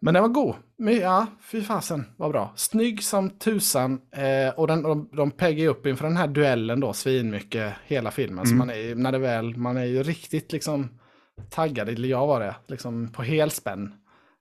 Men 0.00 0.14
den 0.14 0.22
var 0.22 0.28
god. 0.28 0.54
Men, 0.78 0.96
ja, 0.96 1.26
fy 1.50 1.62
fasen, 1.62 2.04
vad 2.16 2.30
bra. 2.30 2.52
Snygg 2.56 3.02
som 3.02 3.30
tusan. 3.30 4.00
Eh, 4.16 4.54
och 4.58 4.66
den, 4.66 4.82
de, 4.82 5.08
de 5.12 5.30
peggar 5.30 5.58
ju 5.62 5.68
upp 5.68 5.86
inför 5.86 6.06
den 6.06 6.16
här 6.16 6.28
duellen 6.28 6.80
då 6.80 6.92
svinmycket 6.92 7.74
hela 7.86 8.10
filmen. 8.10 8.44
Så 8.46 8.54
Mm. 8.54 8.58
man 8.58 8.70
är, 8.70 8.74
ju- 8.80 8.94
när 8.94 9.12
det 9.12 9.18
väl, 9.18 9.56
man 9.56 9.76
är 9.76 9.84
ju 9.84 10.02
riktigt 10.02 10.52
liksom 10.52 10.88
taggad, 11.50 11.88
eller 11.88 12.08
jag 12.08 12.26
var 12.26 12.40
det, 12.40 12.54
liksom 12.68 13.12
på 13.12 13.22
helspänn. 13.22 13.94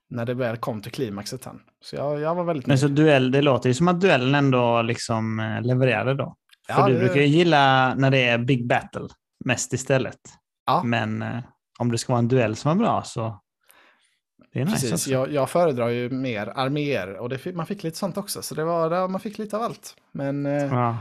När 0.10 0.26
det 0.26 0.34
väl 0.34 0.58
kom 0.58 0.82
till 0.82 0.92
klimaxet 0.92 1.44
sen. 1.44 1.60
Så 1.84 1.96
jag, 1.96 2.20
jag 2.20 2.36
var 2.36 2.44
väldigt 2.44 2.68
Men 2.68 2.72
nöjd. 2.74 2.80
så 2.80 2.88
duell, 2.88 3.32
det 3.32 3.42
låter 3.42 3.70
ju 3.70 3.74
som 3.74 3.88
att 3.88 4.02
duellen 4.02 4.36
ändå 4.36 4.82
liksom 4.82 5.40
eh, 5.40 5.62
levererade 5.62 6.14
då. 6.14 6.36
För 6.68 6.74
Ja, 6.82 6.88
du 6.88 6.94
det- 6.94 7.00
brukar 7.00 7.22
ju 7.22 7.28
gilla 7.28 7.96
när 7.96 8.12
det 8.12 8.24
är 8.24 8.38
big 8.38 8.68
battle 8.68 9.08
mest 9.46 9.74
istället. 9.74 10.18
Ja. 10.66 10.84
Men 10.84 11.22
eh, 11.22 11.38
om 11.80 11.92
det 11.92 11.98
ska 11.98 12.14
vara 12.14 12.20
en 12.20 12.28
duell 12.28 12.56
som 12.56 12.72
är 12.72 12.76
bra 12.76 13.04
så 13.06 13.40
det 14.54 14.60
är 14.60 14.66
nice 14.66 14.76
Precis, 14.76 14.94
också. 14.94 15.10
jag, 15.12 15.32
jag 15.34 15.50
föredrar 15.50 15.90
ju 15.90 16.10
mer 16.10 16.54
arméer 16.56 17.14
och 17.18 17.30
det, 17.30 17.38
fick- 17.38 17.56
man 17.56 17.66
fick 17.66 17.84
lite 17.84 17.98
sånt 17.98 18.18
också. 18.18 18.42
Så 18.42 18.56
det 18.56 18.64
var, 18.64 19.08
man 19.08 19.20
fick 19.22 19.38
lite 19.38 19.58
av 19.58 19.64
allt. 19.64 19.96
Men 20.12 20.46
eh, 20.46 20.54
Ja. 20.66 20.98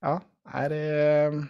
Ja, 0.00 0.20
nej, 0.54 0.68
det, 0.68 1.44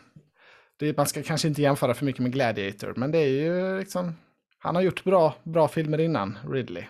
det, 0.78 0.96
man 0.96 1.06
ska 1.06 1.22
kanske 1.22 1.48
inte 1.48 1.62
jämföra 1.62 1.94
för 1.94 2.04
mycket 2.04 2.22
med 2.22 2.32
Gladiator, 2.32 2.92
men 2.96 3.10
det 3.12 3.18
är 3.18 3.28
ju 3.28 3.78
liksom, 3.78 4.16
han 4.58 4.74
har 4.74 4.82
gjort 4.82 5.04
bra, 5.04 5.34
bra 5.42 5.68
filmer 5.68 6.00
innan, 6.00 6.38
Ridley. 6.50 6.84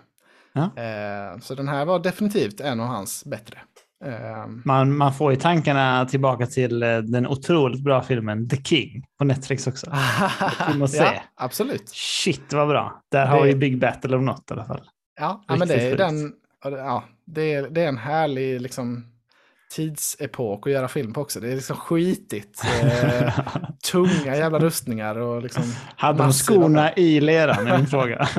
Ja. 0.53 0.63
Eh, 0.83 1.39
så 1.41 1.55
den 1.55 1.69
här 1.69 1.85
var 1.85 1.99
definitivt 1.99 2.61
en 2.61 2.81
av 2.81 2.87
hans 2.87 3.25
bättre. 3.25 3.59
Eh, 4.05 4.47
Man, 4.65 4.97
man 4.97 5.15
får 5.15 5.33
ju 5.33 5.37
tankarna 5.39 6.05
tillbaka 6.07 6.47
till 6.47 6.83
eh, 6.83 6.99
den 6.99 7.27
otroligt 7.27 7.85
bra 7.85 8.03
filmen 8.03 8.49
The 8.49 8.57
King 8.63 9.05
på 9.19 9.25
Netflix 9.25 9.67
också. 9.67 9.91
Att 9.91 10.91
se. 10.91 10.97
ja, 10.99 11.13
absolut. 11.37 11.89
Shit 11.89 12.53
vad 12.53 12.69
bra. 12.69 13.03
Där 13.11 13.27
har 13.27 13.41
Det- 13.41 13.47
vi 13.47 13.55
Big 13.55 13.79
Battle 13.81 14.17
of 14.17 14.23
något 14.23 14.51
i 14.51 14.55
alla 14.55 14.65
fall. 14.65 14.81
Ja, 15.21 15.45
ja 15.49 15.57
men 15.57 15.69
det 15.69 15.75
är 15.75 15.97
den, 15.97 16.33
ja, 16.63 17.05
det 17.27 17.55
är, 17.55 17.69
det 17.71 17.83
är 17.83 17.89
en 17.89 17.99
härlig 17.99 18.61
liksom, 18.61 19.05
tidsepok 19.75 20.67
att 20.67 20.73
göra 20.73 20.89
film 20.89 21.13
på 21.13 21.21
också. 21.21 21.41
Det 21.41 21.49
är 21.53 21.55
liksom 21.57 21.77
skitigt. 21.77 22.63
Eh, 22.83 23.39
tunga 23.93 24.37
jävla 24.37 24.59
rustningar 24.59 25.17
och 25.17 25.43
liksom 25.43 25.63
Hade 25.97 26.19
de 26.23 26.33
skorna 26.33 26.93
i 26.95 27.21
leran 27.21 27.67
är 27.67 27.77
min 27.79 27.87
fråga. 27.87 28.29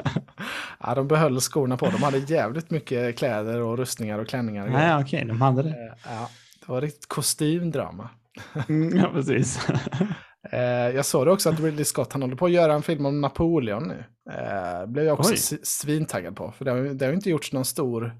Ja, 0.80 0.96
de 0.96 1.08
behöll 1.08 1.40
skorna 1.40 1.78
på. 1.78 1.86
De 1.90 2.04
hade 2.04 2.18
jävligt 2.18 2.70
mycket 2.72 3.18
kläder 3.18 3.62
och 3.62 3.78
rustningar 3.78 4.20
och 4.20 4.28
klänningar. 4.28 4.66
Och. 4.66 4.72
Nej, 4.72 5.04
okej, 5.04 5.26
de 5.26 5.42
hade 5.42 5.64
det. 5.64 5.70
Eh, 5.70 5.96
ja, 6.06 6.30
det 6.66 6.72
var 6.72 6.82
riktigt 6.82 7.08
kostymdrama. 7.08 8.10
Mm, 8.70 8.98
ja, 8.98 9.10
precis. 9.14 9.68
Eh, 10.52 10.60
jag 10.96 11.06
såg 11.06 11.26
det 11.28 11.32
också 11.32 11.50
att 11.50 11.60
Ridley 11.60 11.86
Scott 11.86 12.14
han 12.14 12.22
håller 12.22 12.36
på 12.36 12.46
att 12.46 12.52
göra 12.52 12.74
en 12.74 12.82
film 12.84 13.06
om 13.06 13.22
Napoleon 13.22 13.88
nu. 13.88 14.04
Eh, 14.34 14.86
blev 14.86 15.06
jag 15.06 15.20
också 15.20 15.34
Oj. 15.34 15.60
svintaggad 15.64 16.36
på. 16.36 16.52
För 16.52 16.66
det 16.66 16.72
har, 16.72 16.78
ju- 16.78 16.94
det 16.94 17.06
har 17.06 17.14
inte 17.14 17.30
gjorts 17.30 17.54
någon 17.54 17.66
stor 17.66 18.16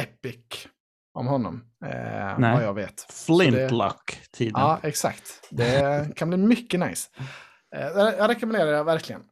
epic 0.00 0.68
om 1.14 1.26
honom. 1.26 1.64
Eh, 1.86 2.38
Nej. 2.38 2.54
vad 2.54 2.64
jag 2.64 2.74
vet. 2.74 3.06
Flintlock-tiden. 3.26 4.52
Ja, 4.60 4.78
exakt. 4.82 5.48
Det 5.50 6.08
kan 6.16 6.28
bli 6.28 6.38
mycket 6.38 6.80
nice. 6.80 7.08
Eh, 7.76 7.86
jag 8.18 8.30
rekommenderar 8.30 8.72
det 8.72 8.82
verkligen. 8.82 9.22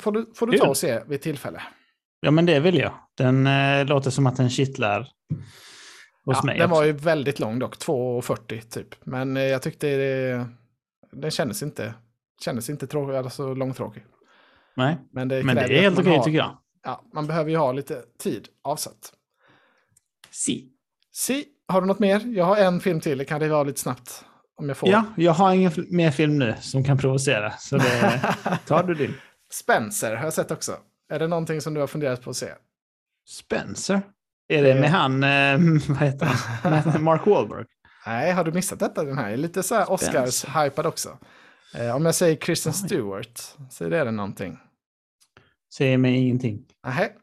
Får 0.00 0.12
du, 0.12 0.26
får 0.34 0.46
du 0.46 0.58
ta 0.58 0.68
och 0.68 0.76
se 0.76 1.00
vid 1.06 1.20
tillfälle. 1.22 1.62
Ja, 2.20 2.30
men 2.30 2.46
det 2.46 2.60
vill 2.60 2.76
jag. 2.78 2.92
Den 3.16 3.46
eh, 3.46 3.86
låter 3.86 4.10
som 4.10 4.26
att 4.26 4.36
den 4.36 4.50
kittlar 4.50 5.00
hos 6.24 6.36
Ja, 6.36 6.42
mig. 6.44 6.58
den 6.58 6.70
också. 6.70 6.80
var 6.80 6.86
ju 6.86 6.92
väldigt 6.92 7.38
lång 7.40 7.58
dock, 7.58 7.76
2,40 7.76 8.60
typ. 8.60 8.94
Men 9.04 9.36
eh, 9.36 9.42
jag 9.42 9.62
tyckte 9.62 9.86
det, 9.96 10.46
den 11.12 11.30
kändes 11.30 11.62
inte, 11.62 11.94
kändes 12.44 12.70
inte 12.70 12.86
tråkig, 12.86 13.16
alltså 13.16 13.54
långtråkig. 13.54 14.04
Nej, 14.76 14.96
Men 15.12 15.28
det, 15.28 15.42
men 15.42 15.56
det 15.56 15.62
är 15.62 15.82
helt 15.82 15.98
okej 15.98 16.16
har- 16.16 16.24
tycker 16.24 16.38
jag. 16.38 16.58
Ja, 16.84 17.04
man 17.14 17.26
behöver 17.26 17.50
ju 17.50 17.56
ha 17.56 17.72
lite 17.72 18.02
tid 18.18 18.48
avsatt. 18.62 19.12
Si. 20.30 20.68
Si, 21.12 21.44
har 21.68 21.80
du 21.80 21.86
något 21.86 21.98
mer? 21.98 22.22
Jag 22.26 22.44
har 22.44 22.56
en 22.56 22.80
film 22.80 23.00
till, 23.00 23.18
det 23.18 23.24
kan 23.24 23.40
det 23.40 23.48
vara 23.48 23.62
lite 23.62 23.80
snabbt 23.80 24.24
om 24.56 24.68
jag 24.68 24.76
får. 24.76 24.88
Ja, 24.88 25.04
jag 25.16 25.32
har 25.32 25.54
ingen 25.54 25.72
mer 25.90 26.10
film 26.10 26.38
nu 26.38 26.54
som 26.60 26.84
kan 26.84 26.98
provocera. 26.98 27.50
Så 27.58 27.76
det 27.76 28.20
tar 28.66 28.82
du 28.82 28.94
din. 28.94 29.14
Spencer 29.52 30.16
har 30.16 30.24
jag 30.24 30.32
sett 30.32 30.50
också. 30.50 30.76
Är 31.12 31.18
det 31.18 31.26
någonting 31.26 31.60
som 31.60 31.74
du 31.74 31.80
har 31.80 31.86
funderat 31.86 32.22
på 32.22 32.30
att 32.30 32.36
se? 32.36 32.48
Spencer? 33.28 34.02
Är 34.48 34.62
det 34.62 34.74
Det- 34.74 34.80
med 34.80 34.90
han, 34.90 35.22
eh, 35.24 35.58
vad 35.88 35.98
heter 35.98 36.26
han? 36.26 37.02
Mark 37.04 37.26
Wahlberg? 37.26 37.64
Nej, 38.06 38.32
har 38.32 38.44
du 38.44 38.52
missat 38.52 38.78
detta? 38.78 39.04
Den 39.04 39.18
här 39.18 39.30
är 39.30 39.36
lite 39.36 39.62
så 39.62 39.74
här. 39.74 39.90
Oscars-hypad 39.90 40.86
också. 40.86 41.18
Eh, 41.74 41.96
om 41.96 42.04
jag 42.04 42.14
säger 42.14 42.36
Kristen. 42.36 42.72
Stewart, 42.72 43.40
så 43.70 43.84
är 43.84 43.90
det 43.90 44.10
någonting. 44.10 44.58
Säger 45.74 45.98
mig 45.98 46.16
ingenting. 46.16 46.64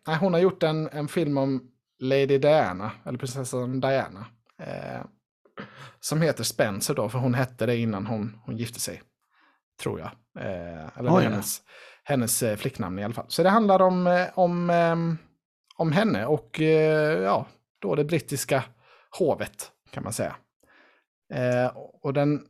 Nej, 0.08 0.18
hon 0.20 0.34
har 0.34 0.40
gjort 0.40 0.64
en, 0.64 0.90
en 0.90 1.08
film 1.08 1.38
om 1.38 1.64
Lady 2.00 2.38
Diana, 2.38 2.92
eller 3.06 3.18
prinsessan 3.20 3.80
Diana. 3.80 4.26
Eh, 4.62 5.02
som 6.00 6.22
heter 6.22 6.44
Spencer 6.44 6.94
då, 6.94 7.10
för 7.10 7.20
hon 7.20 7.34
hette 7.34 7.66
det 7.66 7.78
innan 7.78 8.06
hon, 8.06 8.38
hon 8.46 8.58
gifte 8.58 8.80
sig. 8.80 9.02
Tror 9.82 10.00
jag. 10.00 10.12
Eh, 10.40 10.98
eller 10.98 11.04
det 11.04 11.10
är 11.10 11.14
Oj 11.18 11.24
då. 11.26 11.42
Hennes, 12.08 12.44
eh, 12.44 12.56
flicknamn 12.56 13.00
i 13.00 13.04
alla 13.04 13.14
fall. 13.14 13.26
Så 13.28 13.44
det 13.44 13.50
handlar 13.50 13.82
om, 13.82 14.08
eh, 14.08 14.28
om, 14.34 14.70
ehm, 14.70 15.18
om 15.76 15.92
henne 15.92 16.26
och 16.26 16.62
eh, 16.62 17.22
ja, 17.22 17.48
då 17.82 17.96
det 17.96 18.04
brittiska 18.06 18.64
hovet 19.20 19.72
kan 19.92 20.04
man 20.04 20.14
säga. 20.14 20.36
Och 22.02 22.14
den 22.14 22.42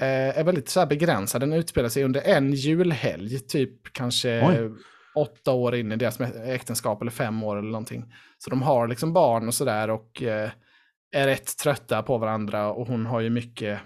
är 0.00 0.44
väldigt 0.44 0.68
så 0.68 0.80
här 0.80 0.86
begränsad. 0.86 1.42
Den 1.42 1.52
utspelar 1.52 1.88
sig 1.88 2.04
under 2.04 2.20
en 2.20 2.52
julhelg, 2.52 3.38
typ 3.38 3.92
kanske 3.92 4.48
Oj. 4.48 4.70
åtta 5.14 5.52
år 5.52 5.74
in 5.74 5.92
i 5.92 5.96
deras 5.96 6.20
äktenskap 6.20 7.00
eller 7.02 7.10
fem 7.10 7.42
år 7.42 7.56
eller 7.56 7.70
någonting. 7.70 8.12
Så 8.38 8.50
de 8.50 8.62
har 8.62 8.88
liksom 8.88 9.12
barn 9.12 9.48
och 9.48 9.54
sådär 9.54 9.90
och 9.90 10.22
är 11.12 11.26
rätt 11.26 11.58
trötta 11.58 12.02
på 12.02 12.18
varandra 12.18 12.72
och 12.72 12.86
hon 12.86 13.06
har 13.06 13.20
ju 13.20 13.30
mycket, 13.30 13.80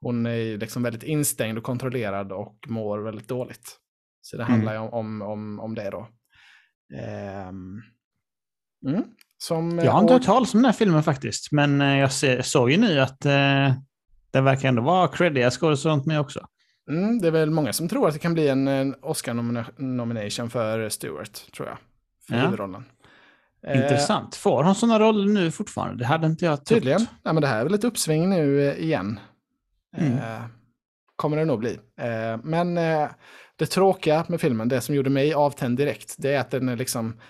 hon 0.00 0.26
är 0.26 0.58
liksom 0.58 0.82
väldigt 0.82 1.02
instängd 1.02 1.58
och 1.58 1.64
kontrollerad 1.64 2.32
och 2.32 2.56
mår 2.68 2.98
väldigt 2.98 3.28
dåligt. 3.28 3.80
Så 4.20 4.36
det 4.36 4.42
Mm. 4.42 4.52
handlar 4.52 4.72
ju 4.72 4.78
om, 4.78 4.92
om, 4.92 5.22
om, 5.22 5.60
om 5.60 5.74
det 5.74 5.90
då. 5.90 6.08
Ehm, 6.98 7.80
mm. 8.86 9.04
Som, 9.38 9.78
Jag 9.78 9.92
har 9.92 10.00
inte 10.00 10.12
hört 10.12 10.22
talas 10.24 10.54
om 10.54 10.58
den 10.60 10.64
här 10.64 10.72
filmen 10.72 11.02
faktiskt, 11.02 11.52
men 11.52 11.80
eh, 11.80 11.98
jag 11.98 12.12
ser, 12.12 12.42
såg 12.42 12.70
ju 12.70 12.76
nu 12.76 13.00
att 13.00 13.24
eh, 13.24 13.72
det 14.30 14.40
verkar 14.40 14.68
ändå 14.68 14.82
vara 14.82 15.08
creddiga 15.08 15.50
skådespelare 15.50 15.96
runt 15.96 16.06
med 16.06 16.20
också. 16.20 16.46
Mm, 16.90 17.18
det 17.18 17.26
är 17.26 17.30
väl 17.32 17.50
många 17.50 17.72
som 17.72 17.88
tror 17.88 18.08
att 18.08 18.12
det 18.14 18.20
kan 18.20 18.34
bli 18.34 18.48
en, 18.48 18.68
en 18.68 18.94
Oscar-nomination 19.02 20.50
för 20.50 20.88
Stewart, 20.88 21.52
tror 21.56 21.68
jag. 21.68 21.78
För 22.28 22.34
Ja. 22.36 22.42
huvudrollen. 22.44 22.84
Eh, 23.66 23.76
Intressant. 23.82 24.34
Får 24.34 24.62
han 24.62 24.74
sådana 24.74 24.98
roller 24.98 25.32
nu 25.32 25.50
fortfarande? 25.50 25.96
Det 25.98 26.06
hade 26.06 26.26
inte 26.26 26.44
jag 26.44 26.56
trott. 26.56 26.68
Tydligen. 26.68 27.06
Ja, 27.22 27.32
men 27.32 27.40
det 27.40 27.46
här 27.46 27.60
är 27.60 27.64
väl 27.64 27.74
ett 27.74 27.84
uppsving 27.84 28.30
nu 28.30 28.68
eh, 28.68 28.78
igen. 28.84 29.20
Mm. 29.96 30.12
Eh, 30.18 30.42
kommer 31.16 31.36
det 31.36 31.44
nog 31.44 31.58
bli. 31.58 31.78
Eh, 32.00 32.38
men 32.44 32.78
eh, 32.78 33.08
det 33.60 33.66
tråkiga 33.66 34.24
med 34.28 34.40
filmen, 34.40 34.68
det 34.68 34.80
som 34.80 34.94
gjorde 34.94 35.10
mig 35.10 35.34
avtänd 35.34 35.76
direkt, 35.78 36.14
det 36.18 36.34
är 36.34 36.40
att 36.40 36.50
den 36.50 36.68
är 36.68 36.76
liksom 36.76 37.20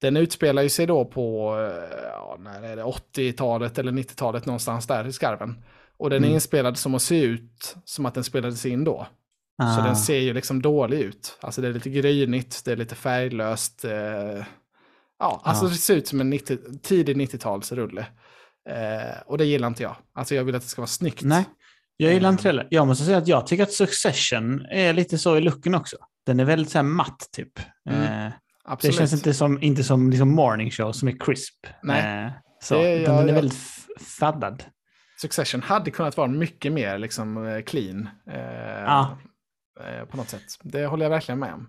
den 0.00 0.16
utspelar 0.16 0.62
ju 0.62 0.68
sig 0.68 0.86
då 0.86 1.04
på 1.04 1.54
eh, 1.58 1.98
ja, 2.12 2.36
när 2.40 2.62
är 2.62 2.76
det, 2.76 2.82
80-talet 2.82 3.78
eller 3.78 3.92
90-talet 3.92 4.46
någonstans 4.46 4.86
där 4.86 5.06
i 5.06 5.12
skarven. 5.12 5.64
Och 5.96 6.10
den 6.10 6.22
är 6.22 6.26
Mm. 6.26 6.34
inspelad 6.34 6.78
som 6.78 6.94
att 6.94 7.02
se 7.02 7.22
ut 7.22 7.76
som 7.84 8.06
att 8.06 8.14
den 8.14 8.24
spelades 8.24 8.66
in 8.66 8.84
då. 8.84 9.06
Så 9.74 9.80
Ah. 9.80 9.84
den 9.86 9.96
ser 9.96 10.18
ju 10.18 10.32
liksom 10.34 10.62
dålig 10.62 11.00
ut. 11.00 11.38
Alltså 11.40 11.60
det 11.62 11.68
är 11.68 11.72
lite 11.72 11.90
grynigt, 11.90 12.64
det 12.64 12.72
är 12.72 12.76
lite 12.76 12.94
färglöst. 12.94 13.84
Eh, 13.84 14.44
ja, 15.18 15.40
alltså 15.44 15.64
Ja. 15.64 15.68
det 15.70 15.74
ser 15.76 15.96
ut 15.96 16.06
som 16.08 16.20
en 16.20 16.30
90, 16.30 16.58
tidig 16.82 17.16
90-talsrulle. 17.16 18.04
Eh, 18.68 19.20
och 19.26 19.38
det 19.38 19.44
gillar 19.44 19.68
inte 19.68 19.82
jag. 19.82 19.96
Alltså 20.12 20.34
jag 20.34 20.44
vill 20.44 20.54
att 20.54 20.62
det 20.62 20.68
ska 20.68 20.80
vara 20.80 20.86
snyggt. 20.86 21.22
Nej, 21.22 21.44
jag 22.04 22.12
gillar 22.14 22.28
inte 22.28 22.42
Eh. 22.42 22.46
heller. 22.46 22.66
Jag 22.70 22.86
måste 22.86 23.04
säga 23.04 23.18
att 23.18 23.28
jag 23.28 23.46
tycker 23.46 23.62
att 23.62 23.72
Succession 23.72 24.66
är 24.70 24.92
lite 24.92 25.18
så 25.18 25.36
i 25.36 25.40
looken 25.40 25.74
också. 25.74 25.96
Den 26.26 26.40
är 26.40 26.44
väldigt 26.44 26.70
så 26.72 26.78
här 26.78 26.82
matt 26.82 27.28
typ. 27.32 27.52
Mm, 27.90 28.26
Eh, 28.26 28.32
det 28.82 28.92
känns 28.92 29.12
inte 29.12 29.34
som, 29.34 29.62
inte 29.62 29.84
som 29.84 30.10
liksom 30.10 30.28
morning 30.34 30.70
show 30.70 30.92
som 30.92 31.08
är 31.08 31.18
crisp. 31.20 31.66
Nej. 31.82 32.24
Eh, 32.24 32.30
så, 32.62 32.74
Det- 32.74 32.96
jag- 32.96 33.04
den 33.10 33.18
är 33.24 33.26
jag- 33.26 33.34
väldigt 33.34 33.58
faddad. 34.20 34.62
Succession 35.20 35.62
hade 35.62 35.90
kunnat 35.90 36.16
vara 36.16 36.28
mycket 36.28 36.72
mer 36.72 36.98
liksom 36.98 37.46
eh, 37.46 37.62
clean. 37.62 38.08
Eh, 38.30 38.40
Ja. 38.84 39.18
eh, 39.80 40.04
på 40.04 40.16
något 40.16 40.28
sätt. 40.28 40.42
Det 40.62 40.86
håller 40.86 41.04
jag 41.04 41.10
verkligen 41.10 41.38
med 41.38 41.54
om. 41.54 41.68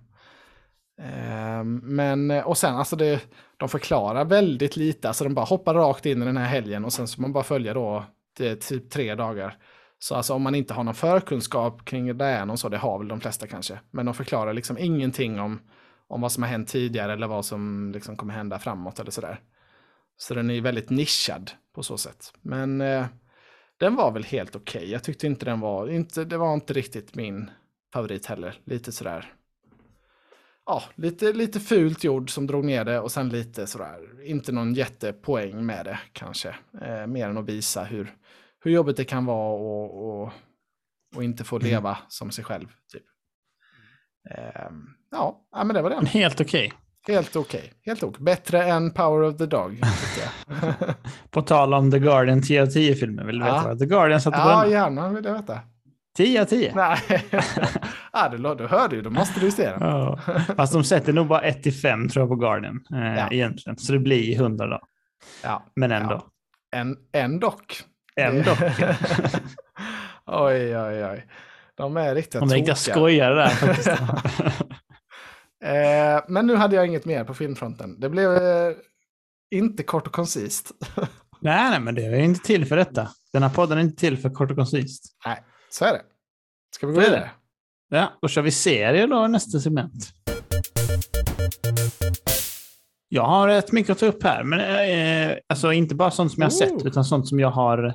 Eh, 1.01 1.63
men, 1.83 2.31
och 2.31 2.57
sen, 2.57 2.75
alltså 2.75 2.95
det, 2.95 3.19
de 3.57 3.69
förklarar 3.69 4.25
väldigt 4.25 4.75
lite. 4.77 5.07
Alltså 5.07 5.23
de 5.23 5.33
bara 5.33 5.45
hoppar 5.45 5.73
rakt 5.73 6.05
in 6.05 6.21
i 6.21 6.25
den 6.25 6.37
här 6.37 6.45
helgen 6.47 6.85
och 6.85 6.93
sen 6.93 7.07
så 7.07 7.21
man 7.21 7.33
bara 7.33 7.43
följa 7.43 7.73
då 7.73 8.05
typ 8.67 8.89
tre 8.91 9.15
dagar. 9.15 9.57
Så 10.03 10.15
alltså 10.15 10.33
om 10.33 10.41
man 10.41 10.55
inte 10.55 10.73
har 10.73 10.83
någon 10.83 10.93
förkunskap 10.93 11.85
kring 11.85 12.17
Diana 12.17 12.57
så, 12.57 12.69
det 12.69 12.77
har 12.77 12.99
väl 12.99 13.07
de 13.07 13.21
flesta 13.21 13.47
kanske. 13.47 13.79
Men 13.91 14.05
de 14.05 14.15
förklarar 14.15 14.53
liksom 14.53 14.77
ingenting 14.77 15.39
om, 15.39 15.59
om 16.07 16.21
vad 16.21 16.31
som 16.31 16.43
har 16.43 16.49
hänt 16.49 16.67
tidigare 16.67 17.13
eller 17.13 17.27
vad 17.27 17.45
som 17.45 17.91
liksom 17.93 18.15
kommer 18.15 18.33
hända 18.33 18.59
framåt 18.59 18.99
eller 18.99 19.11
sådär. 19.11 19.39
Så 20.17 20.33
den 20.33 20.49
är 20.49 20.53
ju 20.53 20.61
väldigt 20.61 20.89
nischad 20.89 21.51
på 21.75 21.83
så 21.83 21.97
sätt. 21.97 22.33
Men 22.41 22.81
eh, 22.81 23.05
den 23.77 23.95
var 23.95 24.11
väl 24.11 24.23
helt 24.23 24.55
okej. 24.55 24.91
Jag 24.91 25.03
tyckte 25.03 25.27
inte 25.27 25.45
den 25.45 25.59
var, 25.59 25.89
inte, 25.89 26.25
det 26.25 26.37
var 26.37 26.53
inte 26.53 26.73
riktigt 26.73 27.15
min 27.15 27.51
favorit 27.93 28.25
heller. 28.25 28.59
Lite 28.65 28.91
sådär. 28.91 29.33
ja, 30.65 30.83
lite, 30.95 31.33
lite 31.33 31.59
fult 31.59 32.03
gjord 32.03 32.29
som 32.29 32.47
drog 32.47 32.65
ner 32.65 32.85
det 32.85 32.99
och 32.99 33.11
sen 33.11 33.29
lite 33.29 33.67
sådär, 33.67 33.99
inte 34.23 34.51
någon 34.51 34.73
jättepoäng 34.73 35.65
med 35.65 35.85
det 35.85 35.99
kanske. 36.13 36.55
Eh, 36.81 37.07
mer 37.07 37.29
än 37.29 37.37
att 37.37 37.49
visa 37.49 37.83
hur, 37.83 38.15
hur 38.63 38.71
jobbigt 38.71 38.97
det 38.97 39.03
kan 39.05 39.25
vara 39.25 39.53
och, 39.53 40.21
och, 40.23 40.31
och 41.15 41.23
inte 41.23 41.43
få 41.43 41.57
leva 41.59 41.97
som 42.07 42.31
sig 42.31 42.43
själv. 42.43 42.67
Typ. 42.93 43.03
Eh, 44.29 44.71
ja, 45.11 45.41
ja, 45.51 45.63
men 45.63 45.75
det 45.75 45.81
var 45.81 45.89
den. 45.89 46.05
Helt 46.07 46.41
okej. 46.41 46.73
Helt 47.07 47.35
okej. 47.35 47.73
Helt 47.85 48.03
okej. 48.03 48.23
Bättre 48.23 48.63
än 48.63 48.91
Power 48.93 49.21
of 49.29 49.37
the 49.37 49.45
Dog. 49.45 49.81
På 51.31 51.41
tal 51.41 51.73
om 51.73 51.91
The 51.91 51.99
Guardian 51.99 52.41
10 52.41 52.61
av 52.61 52.67
10-filmer, 52.67 53.23
vill 53.23 53.39
du 53.39 53.45
Ja. 53.45 53.53
veta 53.55 53.67
vad 53.67 53.79
The 53.79 53.85
Guardian 53.85 54.21
satte 54.21 54.37
på 54.37 54.43
ja, 54.49 54.67
gärna 54.67 55.09
vill 55.09 55.25
jag 55.25 55.33
veta. 55.33 55.59
10 56.17 56.41
av 56.41 56.45
10. 56.45 56.71
Nej, 56.75 56.97
ah, 58.11 58.29
du, 58.29 58.37
du 58.55 58.67
hörde 58.67 58.95
ju, 58.95 59.01
då 59.01 59.09
måste 59.09 59.39
du 59.39 59.51
se 59.51 59.69
den. 59.69 59.81
Ja. 59.81 60.19
Fast 60.55 60.73
de 60.73 60.83
sätter 60.83 61.13
nog 61.13 61.27
bara 61.27 61.41
1 61.41 61.63
till 61.63 61.73
5 61.73 62.09
tror 62.09 62.21
jag 62.21 62.29
på 62.29 62.35
Guardian 62.35 62.79
eh, 62.93 63.15
Ja. 63.17 63.27
egentligen. 63.31 63.77
Så 63.77 63.93
det 63.93 63.99
blir 63.99 64.35
100 64.35 64.67
då. 64.67 64.79
Ja, 65.43 65.65
Men 65.75 65.91
ändå. 65.91 66.13
Ja. 66.71 66.77
en, 66.79 66.97
en 67.11 67.39
dock. 67.39 67.83
Ändå. 68.15 68.51
oj, 70.25 70.77
oj, 70.77 71.05
oj. 71.05 71.27
De 71.75 71.97
är 71.97 72.15
riktigt 72.15 72.39
De 72.41 72.49
är 72.49 72.55
riktiga 72.55 72.75
skojare 72.75 73.35
där 73.35 73.49
faktiskt. 73.49 73.87
Eh, 75.63 76.23
men 76.27 76.47
nu 76.47 76.55
hade 76.55 76.75
jag 76.75 76.87
inget 76.87 77.05
mer 77.05 77.23
på 77.23 77.33
filmfronten. 77.33 77.99
Det 77.99 78.09
blev 78.09 78.31
eh, 78.35 78.75
inte 79.51 79.83
kort 79.83 80.07
och 80.07 80.13
koncist. 80.13 80.71
nej, 81.39 81.69
nej, 81.69 81.79
men 81.79 81.95
det 81.95 82.05
är 82.05 82.19
inte 82.19 82.45
till 82.45 82.65
för 82.65 82.75
detta. 82.75 83.09
Den 83.33 83.43
här 83.43 83.49
podden 83.49 83.77
är 83.77 83.81
inte 83.81 83.99
till 83.99 84.17
för 84.17 84.29
kort 84.29 84.51
och 84.51 84.57
koncist. 84.57 85.03
Nej, 85.25 85.43
så 85.69 85.85
är 85.85 85.93
det. 85.93 86.01
Ska 86.75 86.87
vi 86.87 86.93
gå 86.93 87.01
Så 87.01 87.07
är 87.07 87.11
det. 87.11 87.15
vidare? 87.15 87.31
Ja, 87.89 88.13
då 88.21 88.27
kör 88.27 88.41
vi 88.41 88.51
serier 88.51 89.07
då 89.07 89.27
nästa 89.27 89.59
segment. 89.59 90.13
Jag 93.13 93.23
har 93.25 93.47
rätt 93.47 93.71
mycket 93.71 93.89
att 93.91 93.99
ta 93.99 94.05
upp 94.05 94.23
här, 94.23 94.43
men 94.43 94.59
eh, 95.31 95.37
alltså 95.49 95.73
inte 95.73 95.95
bara 95.95 96.11
sånt 96.11 96.31
som 96.31 96.41
jag 96.41 96.45
har 96.45 96.51
sett, 96.51 96.71
Oh. 96.71 96.87
utan 96.87 97.05
sånt 97.05 97.27
som 97.27 97.39
jag 97.39 97.51
har 97.51 97.93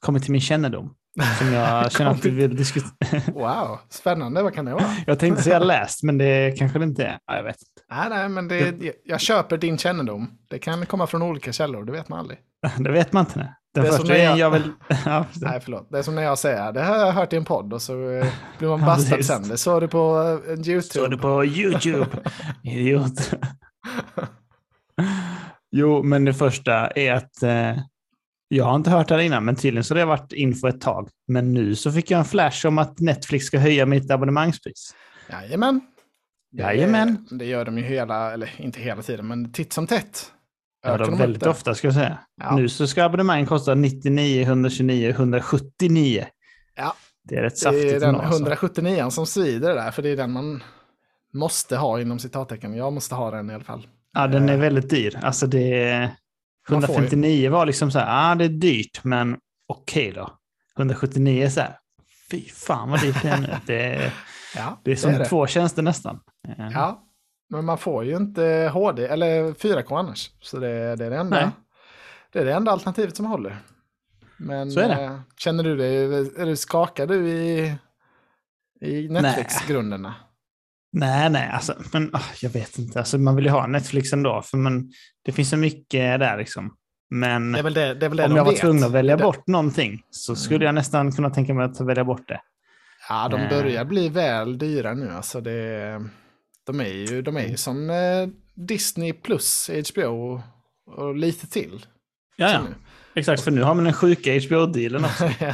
kommit 0.00 0.22
till 0.22 0.32
min 0.32 0.40
kännedom. 0.40 0.94
Som 1.38 1.52
jag 1.52 1.92
känner 1.92 2.10
att 2.10 2.24
vi 2.24 2.30
vill 2.30 2.56
diskutera. 2.56 3.20
Wow, 3.34 3.78
spännande. 3.90 4.42
Vad 4.42 4.54
kan 4.54 4.64
det 4.64 4.72
vara? 4.72 4.84
jag 5.06 5.18
tänkte 5.18 5.42
säga 5.42 5.58
läst, 5.58 6.02
men 6.02 6.18
det 6.18 6.58
kanske 6.58 6.78
det 6.78 6.84
inte 6.84 7.04
är. 7.04 7.18
Ja, 7.26 7.36
jag 7.36 7.44
vet 7.44 7.56
inte. 7.56 7.82
Nej, 7.96 8.08
nej, 8.10 8.28
men 8.28 8.48
det, 8.48 8.92
jag 9.04 9.20
köper 9.20 9.56
din 9.58 9.78
kännedom. 9.78 10.30
Det 10.50 10.58
kan 10.58 10.86
komma 10.86 11.06
från 11.06 11.22
olika 11.22 11.52
källor, 11.52 11.84
det 11.84 11.92
vet 11.92 12.08
man 12.08 12.18
aldrig. 12.18 12.38
Det 12.78 12.90
vet 12.92 13.12
man 13.12 13.20
inte. 13.26 13.38
Nej. 13.38 13.48
Den 13.74 13.84
Det 13.84 13.92
första 13.92 14.18
jag- 14.18 14.38
jag 14.38 14.50
vill... 14.50 14.62
ja. 15.04 15.24
Nej, 15.34 15.60
förlåt. 15.60 15.88
Det 15.90 15.98
är 15.98 16.02
som 16.02 16.14
när 16.14 16.22
jag 16.22 16.38
säger, 16.38 16.72
det 16.72 16.82
har 16.82 16.96
jag 16.96 17.12
hört 17.12 17.32
i 17.32 17.36
en 17.36 17.44
podd 17.44 17.72
och 17.72 17.82
så 17.82 18.10
eh, 18.10 18.26
blir 18.58 18.68
man 18.68 18.80
Ja, 18.80 18.86
bastad 18.86 19.16
precis. 19.16 19.26
sen. 19.26 19.48
Det 19.48 19.56
såg 19.58 19.80
du 19.80 19.88
på 19.88 20.38
eh, 20.48 20.52
YouTube. 20.52 20.82
Står 20.82 21.08
det 21.08 21.18
på 21.18 21.44
YouTube. 21.44 22.06
Idiot. 22.62 23.32
Jo, 25.76 26.02
men 26.02 26.24
det 26.24 26.34
första 26.34 26.72
är 26.90 27.12
att 27.12 27.42
eh, 27.42 27.78
jag 28.48 28.64
har 28.64 28.76
inte 28.76 28.90
hört 28.90 29.08
det 29.08 29.14
här 29.14 29.22
innan, 29.22 29.44
men 29.44 29.56
tydligen 29.56 29.84
så 29.84 29.94
har 29.94 29.98
det 29.98 30.04
varit 30.04 30.32
info 30.32 30.68
ett 30.68 30.80
tag. 30.80 31.08
Men 31.28 31.54
nu 31.54 31.74
så 31.74 31.92
fick 31.92 32.10
jag 32.10 32.18
en 32.18 32.24
flash 32.24 32.66
om 32.66 32.78
att 32.78 33.00
Netflix 33.00 33.46
ska 33.46 33.58
höja 33.58 33.86
mitt 33.86 34.10
abonnemangspris. 34.10 34.94
Jajamän. 35.30 35.80
Det- 36.52 36.62
Jajamän. 36.62 37.26
Det 37.30 37.44
gör 37.44 37.64
de 37.64 37.78
ju 37.78 37.84
hela, 37.84 38.32
eller 38.32 38.50
inte 38.58 38.80
hela 38.80 39.02
tiden, 39.02 39.26
men 39.26 39.52
titt 39.52 39.72
som 39.72 39.86
tätt. 39.86 40.32
Ja, 40.86 40.96
de 40.98 41.18
väldigt 41.18 41.42
det? 41.42 41.50
ofta 41.50 41.74
ska 41.74 41.86
jag 41.86 41.94
säga. 41.94 42.18
Ja. 42.40 42.56
Nu 42.56 42.68
så 42.68 42.86
ska 42.86 43.04
abonnemang 43.04 43.46
kosta 43.46 43.74
99, 43.74 44.42
129, 44.42 45.10
179. 45.10 46.26
Ja. 46.76 46.94
Det 47.24 47.36
är 47.36 47.42
rätt 47.42 47.52
Det 47.54 47.58
saftigt. 47.58 47.92
är 47.92 48.00
den 48.00 48.08
ändå, 48.08 48.20
alltså. 48.20 48.36
179 48.42 49.10
som 49.10 49.26
svider 49.26 49.74
där, 49.74 49.90
för 49.90 50.02
det 50.02 50.08
är 50.08 50.16
den 50.16 50.32
man 50.32 50.62
måste 51.34 51.76
ha 51.76 52.00
inom 52.00 52.18
citattecken. 52.18 52.74
Jag 52.76 52.92
måste 52.92 53.14
ha 53.14 53.30
den 53.30 53.50
i 53.50 53.54
alla 53.54 53.64
fall. 53.64 53.86
Ja, 54.16 54.26
den 54.26 54.48
är 54.48 54.56
väldigt 54.56 54.90
dyr. 54.90 55.18
Alltså 55.22 55.46
det... 55.46 56.10
Man 56.70 56.82
får 56.82 56.88
ju- 56.90 56.94
159 56.94 57.50
var 57.50 57.66
liksom 57.66 57.90
så 57.90 57.98
här, 57.98 58.32
ah, 58.32 58.34
det 58.34 58.44
är 58.44 58.48
dyrt, 58.48 59.04
men 59.04 59.36
okej 59.68 60.12
då. 60.12 60.30
179 60.78 61.44
är 61.44 61.48
så 61.48 61.60
här, 61.60 61.78
fy 62.30 62.48
fan 62.48 62.90
vad 62.90 63.00
dyrt 63.00 63.22
det 63.22 63.28
är 63.28 63.40
nu. 63.40 63.48
Det 63.66 63.94
är, 63.94 64.12
Ja, 64.56 64.80
det 64.84 64.92
är 64.92 64.96
som 64.96 65.12
det. 65.12 65.24
två 65.24 65.46
tjänster 65.46 65.82
nästan. 65.82 66.20
Eh, 66.48 66.68
Ja, 66.74 67.02
men 67.50 67.64
man 67.64 67.78
får 67.78 68.04
ju 68.04 68.16
inte 68.16 68.70
HD 68.72 69.06
eller 69.06 69.52
4K 69.52 69.98
annars. 69.98 70.30
Så 70.40 70.58
det, 70.58 70.96
det 70.96 71.06
är 71.06 71.10
det 71.10 71.16
enda. 71.18 71.36
Nej. 71.40 71.48
Det 72.32 72.38
är 72.38 72.44
det 72.44 72.54
enda 72.54 72.72
alternativet 72.72 73.16
som 73.16 73.26
håller. 73.26 73.56
Men 74.36 74.70
Så 74.70 74.80
är 74.80 74.88
det. 74.88 75.04
eh, 75.04 75.20
känner 75.38 75.64
du 75.64 75.76
dig, 75.76 75.96
är 76.40 76.46
du 76.46 76.56
skakad 76.56 77.08
du 77.08 77.28
i, 77.28 77.74
i 78.80 79.08
Netflix-grunderna? 79.08 80.14
Nej, 80.98 81.30
nej, 81.30 81.50
alltså, 81.52 81.74
men 81.92 82.10
ah, 82.12 82.20
jag 82.42 82.50
vet 82.50 82.78
inte. 82.78 82.98
Alltså, 82.98 83.18
man 83.18 83.36
vill 83.36 83.44
ju 83.44 83.50
ha 83.50 83.66
Netflix 83.66 84.12
ändå, 84.12 84.42
för 84.42 84.56
man, 84.56 84.90
det 85.24 85.32
finns 85.32 85.50
så 85.50 85.56
mycket 85.56 86.20
där 86.20 86.36
liksom. 86.38 86.76
Men 87.10 87.52
Det 87.52 87.70
det, 87.70 87.94
det, 87.94 88.06
om 88.08 88.36
jag 88.36 88.44
var 88.44 88.52
vet. 88.52 88.60
tvungen 88.60 88.84
att 88.84 88.92
välja 88.92 89.14
Mm. 89.14 89.24
bort 89.24 89.46
någonting 89.46 90.02
så 90.10 90.36
skulle 90.36 90.64
jag 90.64 90.74
nästan 90.74 91.12
kunna 91.12 91.30
tänka 91.30 91.54
mig 91.54 91.64
att 91.64 91.80
välja 91.80 92.04
bort 92.04 92.28
det. 92.28 92.40
Ja, 93.08 93.28
de 93.28 93.40
Eh. 93.40 93.48
börjar 93.48 93.84
bli 93.84 94.08
väl 94.08 94.58
dyra 94.58 94.94
nu. 94.94 95.10
Alltså 95.10 95.40
det, 95.40 96.00
de 96.66 96.80
är 96.80 96.84
ju, 97.10 97.22
de 97.22 97.36
är 97.36 97.40
Mm. 97.40 97.50
ju 97.50 97.56
som 97.56 97.90
eh, 97.90 98.28
Disney 98.54 99.12
plus 99.12 99.70
HBO 99.92 100.42
och 100.86 101.14
lite 101.16 101.46
till. 101.46 101.86
Ja, 102.36 102.50
ja. 102.52 102.60
Exakt. 103.16 103.42
För 103.42 103.50
nu 103.50 103.62
har 103.62 103.74
man 103.74 103.84
den 103.84 103.92
sjuka 103.92 104.30
HBO-dealen 104.40 105.04
också. 105.04 105.30
Ja. 105.40 105.52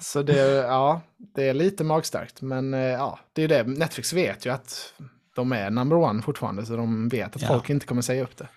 Så 0.00 0.22
det, 0.22 0.36
ja, 0.52 1.00
det 1.34 1.48
är 1.48 1.54
lite 1.54 1.84
magstarkt. 1.84 2.42
Men 2.42 2.74
eh, 2.74 2.80
ja, 2.80 3.18
det 3.32 3.42
är 3.42 3.48
det. 3.48 3.62
Netflix 3.64 4.12
vet 4.12 4.46
ju 4.46 4.50
att 4.52 4.94
de 5.36 5.52
är 5.52 5.70
number 5.70 5.96
one 5.96 6.22
fortfarande. 6.22 6.66
Så 6.66 6.76
de 6.76 7.08
vet 7.08 7.36
att 7.36 7.42
Ja. 7.42 7.48
folk 7.48 7.70
inte 7.70 7.86
kommer 7.86 8.02
säga 8.02 8.22
upp 8.22 8.36
det. 8.36 8.48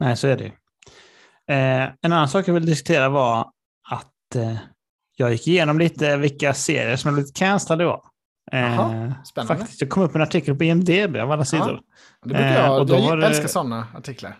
nej, 0.00 0.16
så 0.16 0.28
är 0.28 0.36
det 0.36 0.44
ju. 0.44 0.50
Eh, 1.54 1.82
en 2.02 2.12
annan 2.12 2.28
sak 2.28 2.48
jag 2.48 2.54
vill 2.54 2.66
diskutera 2.66 3.08
var 3.08 3.40
att 3.90 4.36
eh, 4.36 4.56
jag 5.16 5.32
gick 5.32 5.48
igenom 5.48 5.78
lite 5.78 6.16
vilka 6.16 6.54
serier 6.54 6.96
som 6.96 7.08
har 7.08 7.14
blivit 7.14 7.36
cancellade 7.36 7.84
i 7.84 7.86
år. 7.86 8.00
Eh, 8.52 9.12
spännande. 9.24 9.56
Faktiskt, 9.56 9.80
jag 9.80 9.90
kom 9.90 10.02
upp 10.02 10.14
en 10.14 10.22
artikel 10.22 10.54
på 10.54 10.64
IMDB 10.64 11.16
av 11.16 11.32
alla 11.32 11.44
sidor. 11.44 11.80
Det 12.22 12.28
brukar 12.28 12.44
Eh, 12.44 12.54
jag, 12.54 12.80
och 12.80 12.86
då 12.86 12.94
jag 12.94 13.02
var 13.02 13.16
det- 13.16 13.26
älskar 13.26 13.48
sådana 13.48 13.86
artiklar. 13.96 14.36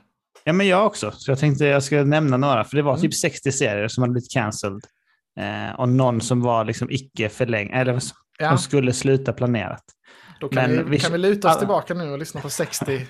Ja, 0.49 0.53
men 0.53 0.67
jag 0.67 0.87
också. 0.87 1.11
Så 1.11 1.31
jag 1.31 1.39
tänkte 1.39 1.65
jag 1.65 1.83
skulle 1.83 2.05
nämna 2.05 2.37
några, 2.37 2.65
för 2.65 2.77
det 2.77 2.83
var 2.83 2.93
Mm. 2.93 3.01
typ 3.03 3.15
60 3.15 3.53
serier 3.53 3.89
som 3.89 4.03
hade 4.03 4.13
blivit 4.13 4.31
cancelled. 4.33 4.81
Eh, 5.41 5.81
och 5.81 5.89
någon 5.89 6.21
som 6.21 6.43
var 6.43 6.65
liksom 6.65 6.91
icke 6.91 7.29
förlängd, 7.29 7.71
eller 7.75 7.99
som 7.99 8.17
Ja, 8.39 8.57
skulle 8.57 8.93
sluta 8.93 9.33
planerat. 9.33 9.83
då 10.41 10.49
kan, 10.49 10.71
men 10.71 10.85
vi, 10.85 10.91
vi- 10.91 10.99
kan 10.99 11.13
vi 11.13 11.19
luta 11.19 11.49
oss 11.49 11.53
alla- 11.53 11.59
tillbaka 11.59 11.95
nu 11.95 12.11
och 12.13 12.19
lyssna 12.19 12.41
på 12.41 12.51
60 12.51 12.85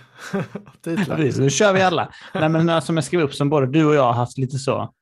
titlar. 0.85 1.17
Precis, 1.17 1.39
nu 1.39 1.51
kör 1.51 1.73
vi 1.73 1.83
alla. 1.83 2.13
Nej, 2.35 2.49
men 2.49 2.67
några 2.67 2.81
som 2.81 2.97
jag 2.97 3.05
skrev 3.05 3.21
upp 3.21 3.35
som 3.35 3.51
både 3.51 3.67
du 3.67 3.85
och 3.85 3.95
jag 3.95 4.03
har 4.03 4.13
haft 4.13 4.39
lite 4.39 4.59
så, 4.59 4.95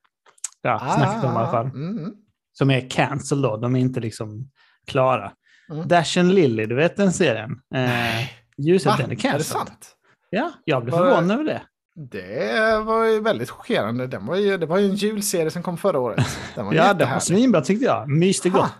ja, 0.63 0.79
snackat 0.97 1.25
om 1.25 1.33
i 1.33 1.37
alla 1.37 1.51
fall. 1.51 1.67
Mm, 1.67 1.99
mm. 1.99 2.13
Som 2.53 2.71
är 2.71 2.91
cancelled 2.91 3.43
då, 3.45 3.57
de 3.57 3.77
är 3.77 3.81
inte 3.81 4.01
liksom 4.01 4.51
klara. 4.87 5.33
Mm. 5.73 5.89
Dash 5.89 6.19
and 6.19 6.35
Lily, 6.35 6.67
du 6.67 6.75
vet 6.75 6.97
den 6.97 7.13
serien? 7.13 7.51
Eh, 7.75 8.21
att 8.21 8.27
den 8.57 9.01
är 9.01 9.05
Är 9.05 9.09
det 9.09 9.17
cancelled. 9.17 9.45
sant? 9.47 9.93
Ja, 10.31 10.53
jag 10.65 10.85
blev 10.85 10.93
förvånad 10.97 11.31
över 11.31 11.45
det. 11.45 11.63
Det 11.99 12.79
var 12.85 13.05
ju 13.05 13.21
väldigt 13.21 13.51
chockerande. 13.51 14.07
Den 14.07 14.27
var 14.27 14.37
ju, 14.37 14.57
det 14.59 14.67
var 14.67 14.79
ju 14.79 14.89
en 14.91 14.95
julserie 14.95 15.51
som 15.51 15.63
kom 15.63 15.77
förra 15.77 15.99
året. 15.99 16.39
Den 16.55 16.67
var 16.67 16.75
Ja, 16.75 16.95
det 16.95 17.05
var 17.05 17.19
svinbra 17.19 17.61
tyckte 17.61 17.85
jag. 17.85 18.09
Myste 18.09 18.49
gott. 18.49 18.73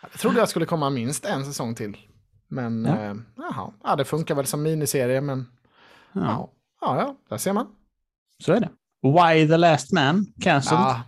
Jag 0.00 0.20
trodde 0.20 0.38
jag 0.38 0.48
skulle 0.48 0.66
komma 0.66 0.90
minst 0.90 1.24
en 1.24 1.44
säsong 1.44 1.74
till. 1.74 1.96
Men 2.48 2.84
Ja. 2.84 2.96
eh, 3.02 3.14
jaha, 3.36 3.72
ja, 3.84 3.96
det 3.96 4.04
funkar 4.04 4.34
väl 4.34 4.46
som 4.46 4.62
miniserie, 4.62 5.20
men 5.20 5.46
Ja, 6.12 6.20
ja, 6.22 6.50
ja, 6.80 6.96
ja 6.98 7.16
där 7.28 7.36
ser 7.38 7.52
man. 7.52 7.66
så 8.44 8.52
är 8.52 8.60
det. 8.60 8.68
Why 9.02 9.48
the 9.48 9.56
Last 9.56 9.92
Man, 9.92 10.26
cancelled. 10.40 10.80
Ja, 10.80 11.02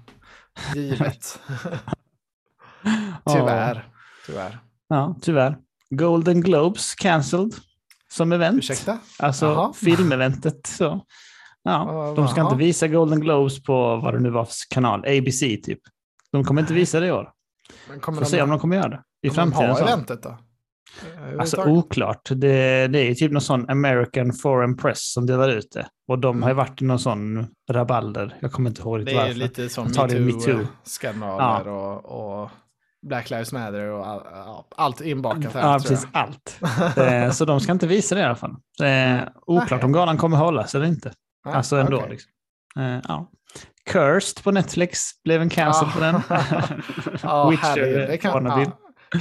givet. 0.75 1.41
Tyvärr. 3.27 3.89
Tyvärr. 4.27 4.59
Ja, 4.89 5.17
tyvärr. 5.23 5.59
Golden 5.91 6.41
Globes 6.41 6.95
cancelled 6.95 7.55
som 8.09 8.33
event. 8.33 8.59
Ursäkta? 8.59 8.99
Alltså 9.19 9.47
Jaha. 9.47 9.73
filmeventet. 9.73 10.67
Så. 10.67 11.05
Ja, 11.65 12.07
Ja, 12.09 12.13
de 12.17 12.29
ska 12.29 12.41
inte 12.41 12.57
visa 12.57 12.89
Golden 12.89 13.21
Globes 13.21 13.63
på 13.63 13.97
vad 13.97 14.15
det 14.15 14.21
nu 14.21 14.31
var 14.31 14.45
för 14.45 14.55
kanal, 14.71 15.01
ABC 15.01 15.41
typ. 15.41 15.79
De 16.33 16.45
kommer 16.45 16.61
inte 16.63 16.75
visa 16.75 17.01
det 17.01 17.07
i 17.07 17.13
år. 17.13 17.31
Men 17.89 18.01
kommer 18.01 18.19
Får 18.19 18.25
se 18.27 18.43
om 18.43 18.51
de 18.51 18.59
kommer 18.59 18.77
göra 18.77 18.89
det 18.89 19.03
i 19.23 19.29
kommer 19.29 19.43
de 19.47 19.53
framtiden. 19.53 19.71
ha 19.71 19.93
eventet 19.93 20.23
då? 20.23 20.37
Alltså 21.41 21.65
oklart. 21.65 22.29
Det, 22.31 22.87
det 22.89 22.99
är 22.99 23.05
ju 23.05 23.15
typ 23.15 23.33
någon 23.33 23.41
sån 23.41 23.71
American 23.71 24.33
Foreign 24.33 24.77
Press 24.77 25.13
som 25.13 25.27
delar 25.27 25.49
ut 25.49 25.73
det. 25.73 25.87
Och 26.09 26.19
de 26.19 26.43
har 26.43 26.51
ju 26.51 26.53
Mm. 26.53 26.67
varit 26.67 26.83
i 26.83 26.85
någon 26.85 26.99
sån 26.99 27.47
rabalder. 27.71 28.37
Jag 28.41 28.53
kommer 28.53 28.71
inte 28.71 28.83
ihåg 28.83 28.99
riktigt 28.99 29.15
Det 29.15 29.21
är 29.21 29.25
varför. 29.25 29.39
lite 29.39 29.69
som 29.69 29.87
metoo-skandaler 29.89 31.69
och, 31.69 32.05
och 32.43 32.51
Black 33.07 33.31
Lives 33.31 33.53
Matter 33.53 33.89
och 33.91 34.07
all, 34.07 34.21
ja, 34.33 34.67
allt 34.77 35.01
inbakat 35.01 35.55
här. 35.55 35.61
Ja, 35.73 35.79
precis. 35.79 36.07
Allt. 36.13 36.61
Eh, 36.97 37.31
Så 37.31 37.45
de 37.45 37.61
ska 37.61 37.73
inte 37.73 37.87
visa 37.87 38.15
det 38.15 38.21
i 38.21 38.25
alla 38.25 38.35
fall. 38.35 38.55
Eh, 38.83 39.21
oklart 39.47 39.71
Nej. 39.71 39.85
om 39.85 39.93
galan 39.93 40.17
kommer 40.19 40.37
hållas 40.37 40.75
eller 40.75 40.87
inte. 40.87 41.13
Nej, 41.45 41.55
Alltså 41.55 41.77
ändå. 41.77 41.97
okej. 41.97 42.11
Liksom. 42.11 42.31
Eh, 42.77 43.01
ja. 43.09 43.31
Cursed 43.87 44.45
på 44.45 44.51
Netflix 44.51 45.23
blev 45.25 45.43
en 45.43 45.51
cancel 45.51 45.89
på 45.89 46.01
den. 46.01 46.23
Ja, 47.23 47.51
Witcher. 47.51 48.07
Det 48.07 48.19
kan, 48.19 48.45
ja, 48.45 48.65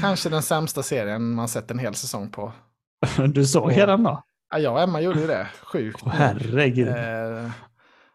kanske 0.02 0.30
den 0.30 0.42
sämsta 0.42 0.84
serien 0.84 1.34
man 1.34 1.48
sett 1.48 1.72
en 1.72 1.80
hel 1.80 1.96
säsong 1.96 2.32
på. 2.32 2.52
Du 3.28 3.46
såg 3.46 3.72
hela 3.72 3.92
den 3.92 4.04
då? 4.04 4.24
Ja, 4.52 4.60
jag 4.60 4.74
och 4.74 4.82
Emma 4.82 5.02
gjorde 5.02 5.20
ju 5.20 5.28
det. 5.28 5.48
Sjukt. 5.64 6.00
Åh, 6.06 6.12
herregud. 6.14 6.88
Eh, 6.88 7.52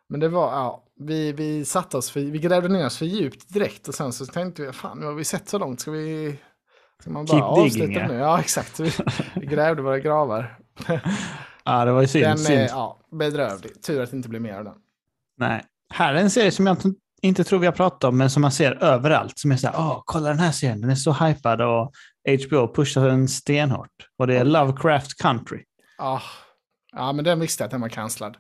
men 0.09 0.21
det 0.21 0.29
var, 0.29 0.53
ja, 0.53 0.85
vi, 1.01 1.33
vi 1.33 1.65
satte 1.65 1.97
oss 1.97 2.11
för, 2.11 2.21
vi 2.21 2.39
grävde 2.39 2.69
ner 2.69 2.87
oss 2.87 2.99
för 2.99 3.07
djupt 3.07 3.55
direkt 3.55 3.89
och 3.89 3.95
sen 3.95 4.13
så 4.13 4.27
tänkte 4.27 4.63
vi, 4.63 4.73
fan 4.73 4.99
nu 4.99 5.07
har 5.07 5.15
vi 5.15 5.25
sett 5.25 5.49
så 5.49 5.59
långt, 5.59 5.81
ska 5.81 5.91
vi... 5.91 6.39
Ska 7.01 7.11
man 7.11 7.25
bara 7.25 7.39
Keep 7.39 7.65
digging, 7.65 7.83
avsluta 7.83 8.01
ja. 8.01 8.09
nu? 8.09 8.15
Ja, 8.15 8.41
exakt. 8.41 8.81
Vi, 8.81 8.93
vi 9.35 9.47
grävde 9.47 9.83
våra 9.83 9.99
gravar. 9.99 10.59
Ja, 11.69 11.85
det 11.85 11.93
var 11.93 12.01
ju 12.01 12.07
synd. 12.07 12.25
Den 12.25 12.39
synd. 12.39 12.59
är 12.61 12.69
ja, 12.69 12.99
bedrövlig. 13.11 13.83
Tur 13.83 14.03
att 14.03 14.11
det 14.11 14.17
inte 14.17 14.29
blir 14.29 14.41
mer 14.41 14.55
av 14.55 14.65
den. 14.65 14.75
Nej. 15.37 15.65
Här 15.95 16.15
är 16.15 16.19
en 16.21 16.31
serie 16.31 16.51
som 16.51 16.67
jag 16.67 16.75
inte, 16.77 16.93
inte 17.23 17.45
tror 17.45 17.59
vi 17.59 17.67
har 17.67 17.73
pratat 17.73 18.05
om, 18.05 18.19
men 18.19 18.31
som 18.31 18.43
man 18.43 18.53
ser 18.53 18.85
överallt. 18.85 19.39
Som 19.39 19.53
är 19.53 19.57
så 19.57 19.67
här, 19.67 19.75
åh, 19.79 20.03
kolla 20.05 20.29
den 20.29 20.39
här 20.39 20.53
serien, 20.53 20.81
den 20.81 20.91
är 20.91 20.95
så 20.95 21.13
hypad 21.13 21.61
och 21.61 21.93
HBO 22.47 22.75
pushar 22.75 23.09
den 23.09 23.29
stenhårt. 23.29 23.91
Och 24.19 24.27
det 24.27 24.37
är 24.37 24.45
Lovecraft 24.45 25.23
Country. 25.23 25.65
Ja, 25.99 26.23
ja, 26.93 27.13
men 27.13 27.25
den 27.25 27.41
visste 27.41 27.63
jag 27.63 27.67
att 27.67 27.71
den 27.71 27.81
var 27.81 27.89
cancellad. 27.89 28.37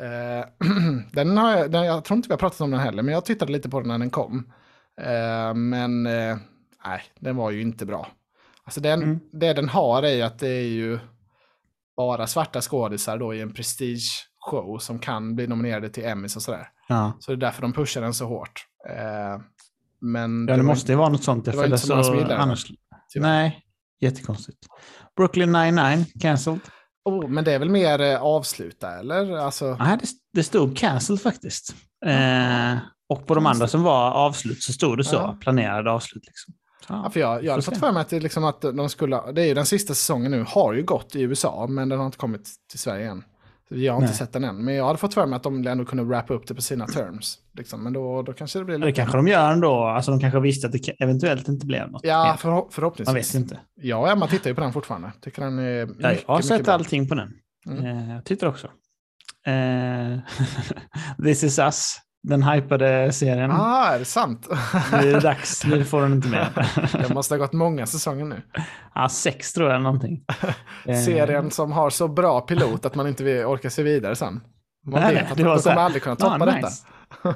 Eh, 0.00 0.46
den 1.12 1.36
har 1.38 1.50
jag, 1.56 1.70
den, 1.70 1.84
jag 1.84 2.04
tror 2.04 2.16
inte 2.16 2.28
vi 2.28 2.32
har 2.32 2.38
pratat 2.38 2.60
om 2.60 2.70
den 2.70 2.80
heller, 2.80 3.02
men 3.02 3.14
jag 3.14 3.24
tittade 3.24 3.52
lite 3.52 3.68
på 3.68 3.80
den 3.80 3.88
när 3.88 3.98
den 3.98 4.10
kom. 4.10 4.52
Eh, 5.00 5.54
men 5.54 6.06
eh, 6.06 6.36
nej, 6.86 7.02
den 7.20 7.36
var 7.36 7.50
ju 7.50 7.60
inte 7.62 7.86
bra. 7.86 8.08
Alltså 8.64 8.80
den, 8.80 9.02
Mm. 9.02 9.20
det 9.32 9.52
den 9.52 9.68
har 9.68 10.02
är 10.02 10.12
ju 10.14 10.22
att 10.22 10.38
det 10.38 10.48
är 10.48 10.66
ju 10.68 10.98
bara 11.96 12.26
svarta 12.26 12.60
skådisar 12.60 13.18
då 13.18 13.34
i 13.34 13.40
en 13.40 13.52
prestige 13.52 14.26
show 14.50 14.78
som 14.78 14.98
kan 14.98 15.34
bli 15.34 15.46
nominerade 15.46 15.88
till 15.88 16.04
Emmys 16.04 16.36
och 16.36 16.42
sådär. 16.42 16.68
Ja, 16.88 17.16
Så 17.20 17.30
det 17.30 17.34
är 17.34 17.40
därför 17.40 17.62
de 17.62 17.72
pushar 17.72 18.00
den 18.00 18.14
så 18.14 18.26
hårt. 18.26 18.66
Eh, 18.90 19.40
men 20.00 20.46
ja 20.48 20.56
det 20.56 20.62
måste 20.62 20.92
ju 20.92 20.98
vara 20.98 21.08
något 21.08 21.24
sånt. 21.24 21.44
Det 21.44 21.56
var 21.56 21.64
inte 21.64 21.78
så 21.78 21.92
många 21.92 22.04
som 22.04 22.14
gillade 22.14 22.34
den, 22.34 22.40
annars. 22.42 22.66
tyvärr. 23.12 23.28
Nej, 23.28 23.60
jättekonstigt. 24.00 24.58
Brooklyn 25.16 25.52
99, 25.52 26.06
cancelled. 26.20 26.60
Oh, 27.04 27.28
men 27.28 27.44
det 27.44 27.52
är 27.52 27.58
väl 27.58 27.70
mer 27.70 28.00
eh, 28.00 28.22
avsluta, 28.22 28.98
eller? 28.98 29.36
Alltså, 29.36 29.76
Nej, 29.80 29.98
det, 30.00 30.08
det 30.32 30.42
stod 30.42 30.76
cancelled 30.76 31.20
faktiskt. 31.22 31.74
Eh, 32.06 32.76
och 33.08 33.26
på 33.26 33.34
de 33.34 33.46
andra 33.46 33.68
som 33.68 33.82
var 33.82 34.10
avslut 34.10 34.62
så 34.62 34.72
stod 34.72 34.98
det 34.98 35.04
så, 35.04 35.16
Ja. 35.16 35.36
planerade 35.40 35.90
avslut. 35.90 36.24
Liksom. 36.26 36.54
Ja, 36.88 37.10
för 37.10 37.20
jag, 37.20 37.44
jag 37.44 37.50
hade 37.50 37.62
fått 37.62 37.76
för 37.76 37.92
mig 37.92 38.00
att, 38.00 38.08
det, 38.08 38.20
liksom 38.20 38.44
att 38.44 38.60
de 38.60 38.88
skulle, 38.88 39.32
det 39.32 39.42
är 39.42 39.46
ju 39.46 39.54
den 39.54 39.66
sista 39.66 39.94
säsongen 39.94 40.30
nu, 40.30 40.44
har 40.48 40.72
ju 40.72 40.82
gått 40.82 41.16
i 41.16 41.20
USA, 41.22 41.66
men 41.70 41.88
den 41.88 41.98
har 41.98 42.06
inte 42.06 42.18
kommit 42.18 42.48
till 42.70 42.78
Sverige 42.78 43.10
än. 43.10 43.24
Jag 43.68 43.92
har 43.92 43.98
inte 44.00 44.10
Nej. 44.10 44.16
sett 44.18 44.32
den 44.32 44.44
än, 44.44 44.64
men 44.64 44.74
jag 44.74 44.86
hade 44.86 44.98
fått 44.98 45.14
för 45.14 45.26
mig 45.26 45.36
att 45.36 45.42
de 45.42 45.66
ändå 45.66 45.84
kunde 45.84 46.04
wrappa 46.04 46.34
upp 46.34 46.46
det 46.46 46.54
på 46.54 46.62
sina 46.62 46.86
terms. 46.86 47.38
Liksom. 47.54 47.82
Men 47.84 47.92
då, 47.92 48.22
då 48.22 48.32
kanske 48.32 48.58
det 48.58 48.64
blir 48.64 48.78
Det 48.78 48.86
lite... 48.86 48.96
kanske 48.96 49.16
de 49.18 49.28
gör 49.28 49.52
ändå. 49.52 49.84
Alltså 49.84 50.10
de 50.10 50.20
kanske 50.20 50.40
visste 50.40 50.66
att 50.66 50.72
det 50.72 50.88
eventuellt 51.02 51.48
inte 51.48 51.66
blev 51.66 51.90
något. 51.90 52.00
Ja, 52.04 52.36
förho- 52.40 52.50
Man 52.54 52.64
förhoppningsvis. 52.70 53.34
vet 53.34 53.40
inte. 53.42 53.58
Jag 53.74 54.00
och 54.00 54.08
Emma 54.08 54.26
tittar 54.28 54.50
ju 54.50 54.54
på 54.54 54.60
den 54.60 54.72
fortfarande. 54.72 55.12
Tycker 55.20 55.42
den 55.42 55.58
är 55.58 55.64
Ja, 55.78 55.86
mycket, 55.86 56.02
jag 56.02 56.10
har 56.26 56.36
mycket 56.36 56.48
sett 56.48 56.64
bra. 56.64 56.74
allting 56.74 57.08
på 57.08 57.14
den. 57.14 57.32
Mm. 57.66 57.84
Eh, 58.08 58.14
jag 58.14 58.24
tittar 58.24 58.46
också. 58.46 58.66
Eh, 59.46 60.18
This 61.24 61.44
is 61.44 61.58
us, 61.58 61.96
den 62.24 62.42
hypade 62.42 63.12
serien. 63.12 63.50
Ah, 63.50 63.86
är 63.86 63.98
det 63.98 64.04
sant? 64.04 64.48
Nu 64.92 64.98
är 65.08 65.12
det 65.12 65.20
dags, 65.20 65.64
nu 65.66 65.84
får 65.84 66.02
den 66.02 66.12
inte 66.12 66.28
med. 66.28 66.46
det 66.92 67.14
måste 67.14 67.34
ha 67.34 67.38
gått 67.38 67.52
många 67.52 67.86
säsonger 67.86 68.24
nu. 68.24 68.42
ja, 68.94 69.08
sex 69.08 69.52
tror 69.52 69.66
jag 69.68 69.74
eller 69.74 69.82
någonting. 69.84 70.24
Eh, 70.86 70.96
Serien 71.04 71.50
som 71.50 71.72
har 71.72 71.90
så 71.90 72.08
bra 72.08 72.40
pilot 72.40 72.86
att 72.86 72.94
man 72.94 73.06
inte 73.06 73.24
vill 73.24 73.44
orka 73.44 73.70
se 73.70 73.82
vidare 73.82 74.16
sen. 74.16 74.40
Man 74.86 75.00
Nej, 75.02 75.14
vet 75.14 75.30
att 75.30 75.36
det 75.36 75.44
var 75.44 75.54
här, 75.54 75.62
kommer 75.62 75.76
aldrig 75.76 76.02
kunna 76.02 76.16
ah, 76.20 76.30
toppa 76.30 76.46
detta. 76.46 76.58
nice. 76.68 76.86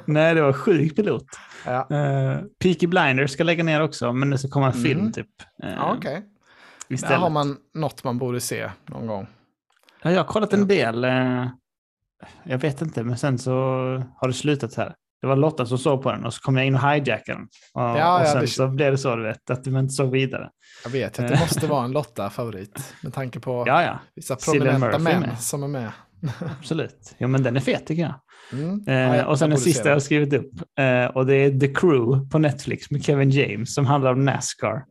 Nej, 0.05 0.35
det 0.35 0.41
var 0.41 0.53
sjuk 0.53 0.95
pilot. 0.95 1.25
Ja, 1.65 1.87
Uh, 1.91 2.37
Peaky 2.63 2.87
Blinders 2.87 3.31
ska 3.31 3.43
lägga 3.43 3.63
ner 3.63 3.81
också, 3.81 4.13
men 4.13 4.29
det 4.29 4.37
ska 4.37 4.47
komma 4.49 4.65
en 4.67 4.71
Mm. 4.73 4.83
film 4.83 5.11
typ. 5.11 5.27
Eh, 5.63 5.69
ja 5.73 5.95
okej. 5.97 6.21
Där 6.87 6.95
istället. 6.95 7.19
har 7.19 7.29
man 7.29 7.57
något 7.73 8.03
man 8.03 8.17
borde 8.17 8.39
se 8.41 8.69
någon 8.89 9.07
gång. 9.07 9.27
Ja, 10.03 10.11
jag 10.11 10.17
har 10.19 10.23
kollat 10.25 10.53
en 10.53 10.67
del. 10.67 11.03
eh, 11.03 11.45
jag 12.43 12.57
vet 12.57 12.81
inte, 12.81 13.03
men 13.03 13.17
sen 13.17 13.37
så 13.37 13.51
har 14.15 14.27
det 14.27 14.33
slutat 14.33 14.75
här. 14.75 14.93
Det 15.21 15.27
var 15.27 15.35
Lotta 15.35 15.65
som 15.65 15.77
såg 15.77 16.03
på 16.03 16.11
den 16.11 16.25
och 16.25 16.33
så 16.33 16.41
kom 16.41 16.57
jag 16.57 16.65
in 16.65 16.75
och 16.75 16.81
hijackade 16.81 17.37
den. 17.37 17.41
Och, 17.73 17.81
Ja, 17.81 18.15
och 18.15 18.21
ja, 18.21 18.25
sen 18.31 18.41
det- 18.41 18.47
så 18.47 18.67
blev 18.67 18.91
det 18.91 18.97
så, 18.97 19.15
du 19.15 19.23
vet, 19.23 19.49
att 19.49 19.63
du 19.63 19.79
inte 19.79 19.93
såg 19.93 20.11
vidare. 20.11 20.49
Jag 20.83 20.91
vet 20.91 21.19
att 21.19 21.27
det 21.27 21.39
måste 21.39 21.67
vara 21.67 21.85
en 21.85 21.91
Lotta-favorit 21.91 22.93
med 23.03 23.13
tanke 23.13 23.39
på 23.39 23.63
Ja, 23.67 23.83
ja, 23.83 23.99
vissa 24.15 24.35
prominenta 24.35 24.99
män 24.99 25.19
med. 25.21 25.39
som 25.39 25.63
är 25.63 25.67
med. 25.67 25.91
absolut. 26.59 27.15
Jo, 27.17 27.27
men 27.27 27.43
den 27.43 27.55
är 27.55 27.59
fet 27.59 27.85
tycker 27.87 28.01
jag. 28.01 28.13
Mm. 28.53 28.83
Eh, 28.87 28.93
Ja, 28.93 29.15
jag- 29.15 29.27
och 29.27 29.39
sen 29.39 29.49
den 29.49 29.59
sista 29.59 29.89
jag 29.89 29.95
har 29.95 29.99
skrivit 29.99 30.33
upp. 30.33 30.51
Eh, 30.79 31.05
och 31.05 31.25
det 31.25 31.35
är 31.35 31.59
The 31.59 31.67
Crew 31.73 32.29
på 32.31 32.37
Netflix 32.39 32.91
med 32.91 33.03
Kevin 33.03 33.29
James 33.29 33.73
som 33.73 33.85
handlar 33.85 34.11
om 34.13 34.25
Nascar. 34.25 34.83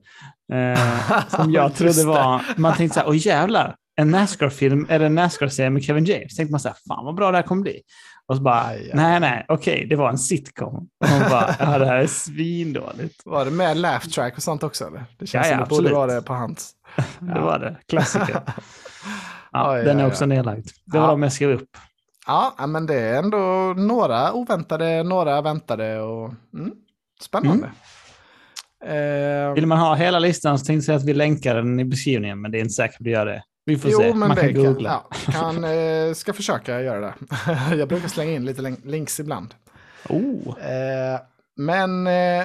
Eh, 0.52 1.18
som 1.28 1.52
jag 1.52 1.74
trodde 1.74 2.04
var, 2.06 2.42
man 2.56 2.74
tänkte 2.76 2.94
så 2.94 3.00
här, 3.00 3.08
åh 3.08 3.16
jävlar, 3.26 3.76
en 3.98 4.10
Nascar-film 4.10 4.86
eller 4.90 5.06
en 5.06 5.14
Nascar-serie 5.14 5.70
med 5.70 5.82
Kevin 5.82 6.04
James. 6.04 6.36
Tänkte 6.36 6.50
man 6.50 6.60
så 6.60 6.68
här, 6.68 6.76
fan 6.88 7.04
vad 7.04 7.14
bra 7.14 7.30
det 7.30 7.36
här 7.38 7.42
kommer 7.42 7.62
bli. 7.62 7.80
Och 8.26 8.36
så 8.36 8.42
bara, 8.42 8.64
Aj, 8.66 8.76
aj. 8.76 8.90
nej, 8.94 9.20
nej, 9.20 9.44
okej, 9.48 9.86
det 9.90 9.96
var 9.96 10.08
en 10.08 10.18
sitcom. 10.18 10.74
Och 10.76 11.10
man 11.10 11.30
bara, 11.30 11.54
ja, 11.58 11.78
det 11.78 11.86
här 11.86 11.96
är 11.96 12.06
svindåligt. 12.06 13.22
Var 13.24 13.44
det 13.44 13.50
med 13.50 13.76
laugh 13.76 14.08
track 14.08 14.36
och 14.36 14.42
sånt 14.42 14.62
också? 14.62 14.86
Eller? 14.86 15.04
Det 15.18 15.26
känns 15.26 15.46
Ja, 15.46 15.52
som 15.52 15.64
det 15.64 15.68
borde 15.68 15.94
vara 15.94 16.14
det 16.14 16.22
på 16.22 16.34
hans. 16.34 16.72
Det 17.20 17.40
var 17.40 17.58
det, 17.58 17.76
klassiker. 17.88 18.40
Ja, 19.52 19.72
Oj, 19.78 19.84
den 19.84 20.00
är 20.00 20.06
också 20.06 20.26
nedlagd. 20.26 20.68
Det 20.84 20.98
var 20.98 21.08
de 21.08 21.22
jag 21.22 21.32
skrev 21.32 21.50
upp. 21.50 21.70
Ja, 22.26 22.66
men 22.68 22.86
det 22.86 22.94
är 23.00 23.18
ändå 23.18 23.74
några 23.76 24.32
oväntade, 24.32 25.02
några 25.02 25.40
väntade 25.42 26.00
och 26.00 26.34
mm, 26.54 26.72
spännande. 27.22 27.70
Eh, 28.84 29.54
Vill 29.54 29.66
man 29.66 29.78
ha 29.78 29.94
hela 29.94 30.18
listan 30.18 30.58
så 30.58 30.64
tänkte 30.64 30.92
jag 30.92 30.98
att 30.98 31.04
vi 31.04 31.14
länkar 31.14 31.54
den 31.54 31.80
i 31.80 31.84
beskrivningen, 31.84 32.40
men 32.40 32.50
det 32.50 32.58
är 32.58 32.60
inte 32.60 32.72
säkert 32.74 33.00
att 33.00 33.06
vi 33.06 33.10
gör 33.10 33.26
det. 33.26 33.42
Vi 33.68 33.78
får 33.78 33.90
jo, 33.90 33.98
se, 33.98 34.14
man 34.14 34.34
det 34.34 34.52
kan 34.52 34.54
googla. 34.64 35.02
ja, 35.26 35.32
kan, 35.32 35.64
eh, 35.64 36.12
ska 36.14 36.32
försöka 36.32 36.80
göra 36.82 37.00
det. 37.00 37.14
Jag 37.76 37.88
brukar 37.88 38.08
slänga 38.08 38.32
in 38.32 38.44
lite 38.44 38.76
links 38.84 39.20
ibland. 39.20 39.54
Oh. 40.08 40.58
Eh, 40.60 41.20
men 41.56 42.06
eh, 42.06 42.44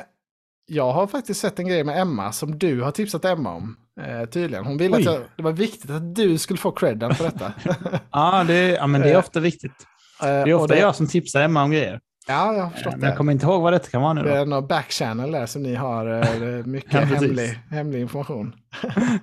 jag 0.65 0.91
har 0.91 1.07
faktiskt 1.07 1.39
sett 1.39 1.59
en 1.59 1.67
grej 1.67 1.83
med 1.83 2.01
Emma 2.01 2.31
som 2.31 2.59
du 2.59 2.81
har 2.81 2.91
tipsat 2.91 3.25
Emma 3.25 3.53
om. 3.53 3.75
Eh, 4.01 4.29
tydligen. 4.29 4.65
Hon 4.65 4.77
ville 4.77 4.95
att 4.95 4.99
Oj. 4.99 5.05
jag, 5.05 5.21
det 5.35 5.43
var 5.43 5.51
viktigt 5.51 5.91
att 5.91 6.15
du 6.15 6.37
skulle 6.37 6.57
få 6.57 6.71
credden 6.71 7.15
för 7.15 7.23
detta. 7.23 7.53
Ja, 8.11 8.43
det, 8.47 8.69
ja, 8.69 8.87
men 8.87 9.01
det 9.01 9.09
är 9.11 9.17
ofta 9.17 9.39
viktigt. 9.39 9.87
Det 10.21 10.27
är 10.27 10.53
ofta 10.53 10.77
jag 10.77 10.95
som 10.95 11.07
tipsar 11.07 11.41
Emma 11.41 11.63
om 11.63 11.71
grejer. 11.71 11.99
Ja, 12.27 12.53
jag 12.53 12.63
har 12.63 12.69
förstått 12.69 12.91
Men 12.91 13.01
det. 13.01 13.07
jag 13.07 13.17
kommer 13.17 13.31
inte 13.31 13.45
ihåg 13.45 13.61
vad 13.61 13.73
det 13.73 13.91
kan 13.91 14.01
vara 14.01 14.13
nu 14.13 14.23
Det 14.23 14.37
är 14.37 14.45
någon 14.45 14.67
backchannel 14.67 15.31
där 15.31 15.45
som 15.45 15.63
ni 15.63 15.75
har 15.75 16.63
mycket 16.67 16.93
Ja, 16.93 16.99
hemlig, 16.99 17.59
hemlig 17.69 18.01
information. 18.01 18.55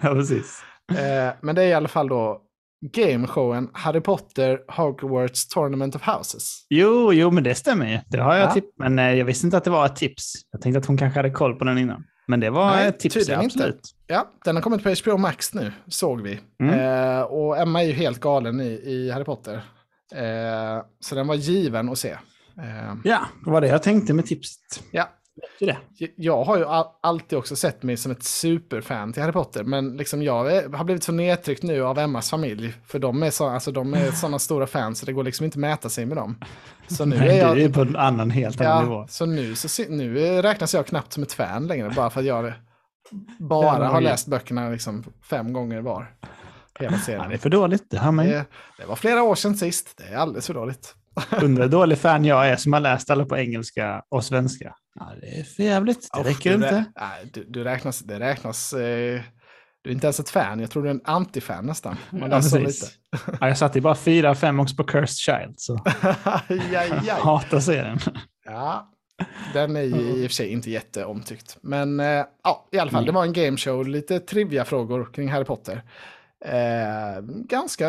Ja, 0.00 0.14
precis. 0.14 0.62
Eh, 0.90 1.34
men 1.40 1.54
det 1.54 1.62
är 1.62 1.68
i 1.68 1.74
alla 1.74 1.88
fall 1.88 2.08
då 2.08 2.40
gameshowen 2.96 3.68
Harry 3.72 4.00
Potter 4.00 4.58
Hogwarts 4.68 5.48
Tournament 5.48 5.94
of 5.96 6.02
Houses. 6.02 6.66
Jo, 6.68 7.12
jo, 7.12 7.30
men 7.30 7.44
det 7.44 7.54
stämmer 7.54 7.86
ju. 7.90 7.98
Det 8.08 8.18
har 8.18 8.34
jag 8.34 8.48
Ja. 8.48 8.52
tipp. 8.52 8.64
Men 8.78 8.98
eh, 8.98 9.12
jag 9.14 9.24
visste 9.24 9.46
inte 9.46 9.56
att 9.56 9.64
det 9.64 9.70
var 9.70 9.86
ett 9.86 9.96
tips. 9.96 10.32
Jag 10.52 10.60
tänkte 10.60 10.78
att 10.78 10.86
hon 10.86 10.98
kanske 10.98 11.18
hade 11.18 11.30
koll 11.30 11.54
på 11.54 11.64
den 11.64 11.78
innan. 11.78 12.04
Men 12.28 12.40
det 12.40 12.50
var 12.50 12.70
Nej, 12.70 12.86
ett 12.88 12.98
tips, 13.00 13.16
ja, 13.28 13.42
inte. 13.42 13.44
absolut. 13.44 13.80
Ja, 14.06 14.30
den 14.44 14.56
har 14.56 14.62
kommit 14.62 14.82
på 14.82 14.94
HBO 15.04 15.16
Max 15.16 15.54
nu, 15.54 15.72
såg 15.88 16.20
vi. 16.22 16.40
Mm. 16.62 16.78
Eh, 17.18 17.20
och 17.22 17.58
Emma 17.58 17.82
är 17.82 17.86
ju 17.86 17.92
helt 17.92 18.20
galen 18.20 18.60
i, 18.60 18.64
i 18.70 19.10
Harry 19.10 19.24
Potter. 19.24 19.54
Eh, 20.14 20.82
så 21.00 21.14
den 21.14 21.26
var 21.26 21.34
given 21.34 21.88
att 21.88 21.98
se. 21.98 22.10
Eh, 22.10 22.94
Ja, 23.04 23.20
det 23.44 23.50
var 23.50 23.60
det 23.60 23.66
jag 23.68 23.82
tänkte 23.82 24.14
med 24.14 24.26
tipset. 24.26 24.60
ja, 24.92 25.08
det. 25.60 25.76
jag 26.16 26.44
har 26.44 26.58
ju 26.58 26.64
all, 26.64 26.86
alltid 27.02 27.38
också 27.38 27.56
sett 27.56 27.82
mig 27.82 27.96
som 27.96 28.12
ett 28.12 28.22
superfan 28.24 29.12
till 29.12 29.22
Harry 29.22 29.32
Potter, 29.32 29.64
men 29.64 29.96
liksom 29.96 30.22
jag 30.22 30.52
är, 30.56 30.68
har 30.68 30.84
blivit 30.84 31.02
så 31.04 31.12
nedtryckt 31.12 31.62
nu 31.62 31.84
av 31.84 31.98
Emmas 31.98 32.30
familj, 32.30 32.74
för 32.86 32.98
de 32.98 33.22
är, 33.22 33.30
så, 33.30 33.48
alltså, 33.48 33.72
de 33.72 33.94
är 33.94 34.10
sådana 34.10 34.38
stora 34.38 34.66
fans 34.66 34.98
så 34.98 35.06
det 35.06 35.12
går 35.12 35.24
liksom 35.24 35.44
inte 35.44 35.56
att 35.56 35.60
mäta 35.60 35.88
sig 35.88 36.06
med 36.06 36.16
dem. 36.16 36.38
Så 36.88 37.04
nu 37.04 37.16
Nej, 37.18 37.28
är 37.38 37.46
jag... 37.46 37.56
Du 37.56 37.64
är 37.64 37.68
på 37.72 37.80
en 37.80 37.96
annan, 37.96 38.30
helt 38.30 38.60
annan 38.60 38.72
Ja, 38.76 38.82
nivå. 38.82 39.06
så 39.08 39.26
nu, 39.26 39.54
så, 39.54 39.82
nu 39.88 40.14
räknas 40.42 40.74
jag 40.74 40.86
knappt 40.86 41.12
som 41.12 41.22
ett 41.22 41.32
fan 41.32 41.66
längre, 41.66 41.90
bara 41.96 42.10
för 42.10 42.20
att 42.20 42.26
jag 42.26 42.44
Ja, 42.46 42.52
bara 43.38 43.88
har 43.88 44.00
läst 44.00 44.26
böckerna 44.26 44.68
liksom 44.68 45.04
fem 45.30 45.52
gånger 45.52 45.80
var. 45.80 46.14
Hela 46.80 46.92
Ja, 46.92 46.98
serien. 46.98 47.28
det 47.28 47.34
är 47.34 47.38
för 47.38 47.50
dåligt, 47.50 47.90
det 47.90 48.10
man 48.12 48.24
ju. 48.26 48.32
det, 48.32 48.44
det 48.78 48.86
var 48.86 48.96
flera 48.96 49.22
år 49.22 49.34
sedan 49.34 49.56
sist, 49.56 49.94
det 49.96 50.04
är 50.14 50.16
alldeles 50.16 50.46
för 50.46 50.54
dåligt. 50.54 50.94
Undrar 51.42 51.68
dålig 51.68 51.98
fan 51.98 52.24
jag 52.24 52.48
är 52.48 52.56
som 52.56 52.72
har 52.72 52.80
läst 52.80 53.10
alla 53.10 53.24
på 53.24 53.36
engelska 53.38 54.02
och 54.08 54.24
svenska. 54.24 54.74
Ja, 54.94 55.12
det 55.20 55.26
är 55.40 55.44
för 55.44 55.62
jävligt. 55.62 56.08
Det 56.12 56.20
Och 56.20 56.26
räcker 56.26 56.50
du, 56.50 56.54
inte. 56.54 56.84
Nej, 57.00 57.30
du, 57.32 57.44
du 57.48 57.64
räknas, 57.64 57.98
det 58.00 58.20
räknas, 58.20 58.72
eh, 58.72 59.20
du 59.82 59.90
är 59.90 59.94
inte 59.94 60.06
ens 60.06 60.20
ett 60.20 60.30
fan, 60.30 60.60
jag 60.60 60.70
tror 60.70 60.82
du 60.82 60.88
är 60.88 60.94
en 60.94 61.00
antifan 61.04 61.66
nästan. 61.66 61.96
Man 62.10 62.30
Ja, 62.30 62.58
lite. 62.58 62.86
Ja, 63.40 63.48
jag 63.48 63.58
satte 63.58 63.80
bara 63.80 63.94
fyra, 63.94 64.34
fem 64.34 64.60
också 64.60 64.76
på 64.76 64.84
Cursed 64.84 65.16
Child, 65.16 65.54
så 65.56 65.78
aj. 66.24 67.08
hatar 67.08 67.60
serien. 67.60 67.98
Ja, 68.44 68.90
den 69.52 69.76
är 69.76 69.82
ju 69.82 69.96
i 69.96 70.26
och 70.26 70.30
för 70.30 70.34
sig 70.34 70.48
inte 70.48 70.70
jätteomtyckt. 70.70 71.58
Men 71.60 72.00
eh, 72.00 72.24
ja, 72.44 72.68
i 72.72 72.78
alla 72.78 72.90
fall, 72.90 73.04
det 73.06 73.12
var 73.12 73.24
en 73.24 73.32
gameshow, 73.32 73.86
lite 73.88 74.20
trivia-frågor 74.20 75.10
kring 75.12 75.28
Harry 75.28 75.44
Potter. 75.44 75.82
Eh, 76.44 77.20
ganska, 77.24 77.88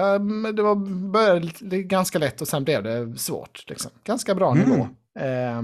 det 0.54 0.62
var, 0.64 0.76
började 1.12 1.84
ganska 1.84 2.20
lätt 2.20 2.42
och 2.42 2.48
sen 2.48 2.64
blev 2.64 2.84
det 2.84 3.18
svårt. 3.20 3.64
Liksom. 3.68 3.92
Ganska 4.04 4.36
bra 4.36 4.52
Mm. 4.52 4.70
nivå. 4.70 4.88
Eh, 5.20 5.62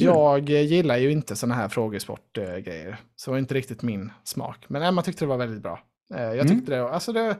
jag 0.00 0.48
gillar 0.50 0.96
ju 0.96 1.10
inte 1.12 1.36
sådana 1.36 1.54
här 1.54 1.68
frågesportgrejer. 1.68 2.96
så 3.16 3.30
det 3.30 3.32
var 3.32 3.38
inte 3.38 3.54
riktigt 3.54 3.82
min 3.82 4.12
smak. 4.24 4.64
Men 4.68 4.82
Emma 4.82 5.02
tyckte 5.02 5.24
det 5.24 5.28
var 5.28 5.36
väldigt 5.36 5.62
bra. 5.62 5.80
Eh, 6.14 6.22
jag 6.22 6.48
tyckte 6.48 6.72
det, 6.72 6.88
alltså 6.88 7.12
det, 7.12 7.36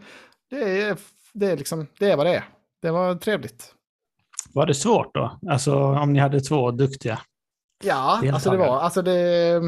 det, 0.51 0.83
är, 0.83 0.97
det, 1.33 1.47
är 1.51 1.57
liksom, 1.57 1.87
det 1.99 2.11
är 2.11 2.17
vad 2.17 2.27
det 2.27 2.35
är. 2.37 2.45
Det 2.83 2.91
var 2.91 3.15
trevligt. 3.15 3.75
Var 4.55 4.67
det 4.67 4.75
svårt 4.75 5.15
då? 5.15 5.39
Alltså 5.51 5.75
om 5.77 6.13
ni 6.13 6.19
hade 6.19 6.41
två 6.41 6.71
duktiga? 6.71 7.19
Ja, 7.85 8.23
alltså 8.33 8.51
det 8.51 8.57
var, 8.57 8.81
alltså 8.81 9.03
det, 9.03 9.61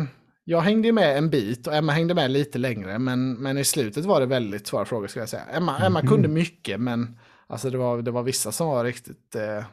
jag 0.45 0.61
hängde 0.61 0.93
med 0.93 1.19
en 1.19 1.31
bit 1.31 1.67
och 1.67 1.75
Emma 1.75 1.93
hängde 1.93 2.15
med 2.15 2.31
lite 2.31 2.59
längre, 2.59 2.99
men, 2.99 3.35
men 3.35 3.59
i 3.59 3.65
slutet 3.65 4.05
var 4.05 4.21
det 4.21 4.27
väldigt 4.27 4.67
svåra 4.67 4.85
frågor 4.85 5.07
skulle 5.07 5.23
jag 5.23 5.29
säga. 5.29 5.45
Emma, 5.45 5.79
Emma 5.79 5.99
Mhm. 6.01 6.09
kunde 6.09 6.29
mycket, 6.29 6.81
men 6.81 7.19
alltså 7.47 7.71
det, 7.71 7.79
var, 7.79 8.03
det 8.03 8.11
var 8.11 8.23
vissa 8.23 8.53
som 8.53 8.67
var 8.69 8.85
riktigt 8.85 9.35
eh, 9.35 9.65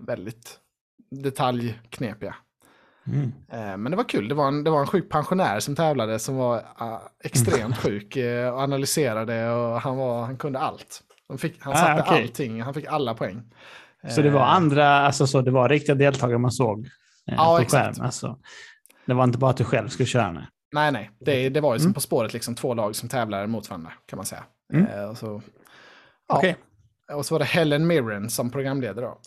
väldigt 0.00 0.58
detaljknepiga. 1.10 2.34
Mm. 3.12 3.32
Eh, 3.52 3.76
men 3.76 3.90
det 3.90 3.96
var 3.96 4.04
kul, 4.04 4.28
det 4.28 4.34
var, 4.34 4.48
en, 4.48 4.64
det 4.64 4.70
var 4.70 4.80
en 4.80 4.86
sjuk 4.86 5.10
pensionär 5.10 5.60
som 5.60 5.76
tävlade 5.76 6.18
som 6.18 6.36
var 6.36 6.56
uh, 6.56 6.98
extremt 7.24 7.76
sjuk 7.78 8.16
eh, 8.16 8.54
och 8.54 8.60
analyserade 8.60 9.50
och 9.50 9.80
han, 9.80 9.96
var, 9.96 10.22
han 10.22 10.36
kunde 10.36 10.58
allt. 10.58 11.00
Han, 11.28 11.38
fick, 11.38 11.56
han 11.60 11.72
Ah, 11.72 11.76
satte 11.76 12.02
okej. 12.02 12.22
allting, 12.22 12.62
han 12.62 12.74
fick 12.74 12.86
alla 12.86 13.14
poäng. 13.14 13.42
Så 14.10 14.22
det 14.22 14.30
var 14.30 14.40
Eh, 14.40 14.52
andra, 14.52 14.88
alltså 14.88 15.26
så 15.26 15.40
det 15.40 15.50
var 15.50 15.68
riktiga 15.68 15.94
deltagare 15.94 16.38
man 16.38 16.52
såg 16.52 16.86
eh, 16.86 17.34
Ja, 17.36 17.56
på 17.56 17.62
exakt. 17.62 18.00
Alltså. 18.00 18.38
Det 19.06 19.14
var 19.14 19.24
inte 19.24 19.38
bara 19.38 19.50
att 19.50 19.56
du 19.56 19.64
själv 19.64 19.88
skulle 19.88 20.06
köra 20.06 20.32
med. 20.32 20.46
Nej, 20.72 20.92
nej. 20.92 21.10
Det, 21.20 21.48
det 21.48 21.60
var 21.60 21.74
ju 21.74 21.78
som 21.78 21.86
Mm. 21.86 21.94
På 21.94 22.00
spåret, 22.00 22.32
liksom 22.32 22.54
två 22.54 22.74
lag 22.74 22.96
som 22.96 23.08
tävlar 23.08 23.46
mot 23.46 23.70
varandra, 23.70 23.92
kan 24.06 24.16
man 24.16 24.26
säga. 24.26 24.44
Mm. 24.72 25.10
Och, 25.10 25.18
så, 25.18 25.42
ja. 26.28 26.36
Okej, 26.38 26.56
och 27.12 27.26
så 27.26 27.34
var 27.34 27.38
det 27.38 27.44
Helen 27.44 27.86
Mirren 27.86 28.30
som 28.30 28.50
programledare. 28.50 29.06
Då. 29.06 29.18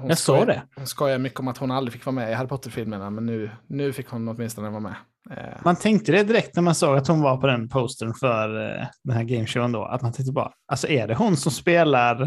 Hon 0.00 0.08
jag 0.08 0.18
skojar- 0.18 0.46
det. 0.46 0.62
Hon 0.76 0.86
skojar 0.86 1.18
mycket 1.18 1.40
om 1.40 1.48
att 1.48 1.58
hon 1.58 1.70
aldrig 1.70 1.92
fick 1.92 2.06
vara 2.06 2.14
med 2.14 2.30
i 2.30 2.34
Harry 2.34 2.48
Potter-filmerna, 2.48 3.10
men 3.10 3.26
nu, 3.26 3.50
nu 3.66 3.92
fick 3.92 4.08
hon 4.08 4.28
åtminstone 4.28 4.70
vara 4.70 4.80
med. 4.80 4.94
Eh, 5.30 5.36
Man 5.64 5.76
tänkte 5.76 6.12
det 6.12 6.22
direkt 6.24 6.54
när 6.56 6.62
man 6.62 6.74
såg 6.74 6.96
att 6.96 7.08
hon 7.08 7.20
var 7.20 7.36
på 7.36 7.46
den 7.46 7.68
postern 7.68 8.14
för 8.14 8.70
eh, 8.80 8.86
den 9.04 9.16
här 9.16 9.24
gameshowen 9.24 9.72
då. 9.72 9.84
Att 9.84 10.02
man 10.02 10.12
tänkte 10.12 10.32
bara, 10.32 10.50
alltså 10.72 10.88
är 10.88 11.06
det 11.08 11.14
hon 11.14 11.36
som 11.36 11.52
spelar, 11.52 12.22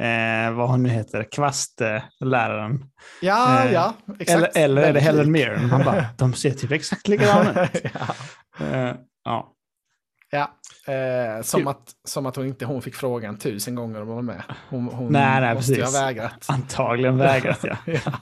eh, 0.00 0.52
vad 0.56 0.68
hon 0.70 0.82
nu 0.82 0.88
heter, 0.88 1.26
kvastläraren? 1.32 2.84
ja, 3.22 3.64
eh, 3.64 3.72
ja, 3.72 3.94
exakt. 4.18 4.56
Eller, 4.56 4.64
eller 4.64 4.82
är 4.82 4.92
det 4.92 5.00
Helen. 5.00 5.32
Mirren? 5.32 5.68
Man 5.68 5.84
bara, 5.84 6.04
de 6.18 6.32
ser 6.34 6.50
typ 6.50 6.72
exakt 6.72 7.08
likadana 7.08 7.64
ut. 7.64 7.70
ja. 7.94 8.14
Eh, 8.66 8.94
ja. 9.24 9.52
Ja, 10.30 10.50
eh, 10.92 11.42
som, 11.42 11.66
att, 11.66 11.94
som 12.04 12.26
att 12.26 12.36
hon 12.36 12.46
inte 12.46 12.64
hon 12.64 12.82
fick 12.82 12.94
frågan 12.94 13.38
tusen 13.38 13.74
gånger 13.74 13.96
om 13.96 14.02
att 14.02 14.08
vara 14.08 14.22
med. 14.22 14.42
Hon, 14.68 14.86
hon 14.86 15.12
Nej, 15.12 15.40
nej, 15.40 15.54
måste 15.54 15.72
ju 15.72 15.78
ha 15.80 15.84
precis. 15.86 16.00
vägrat. 16.00 16.46
Antagligen 16.48 17.18
vägrat 17.18 17.58
ja. 17.62 17.76
ja. 17.86 18.12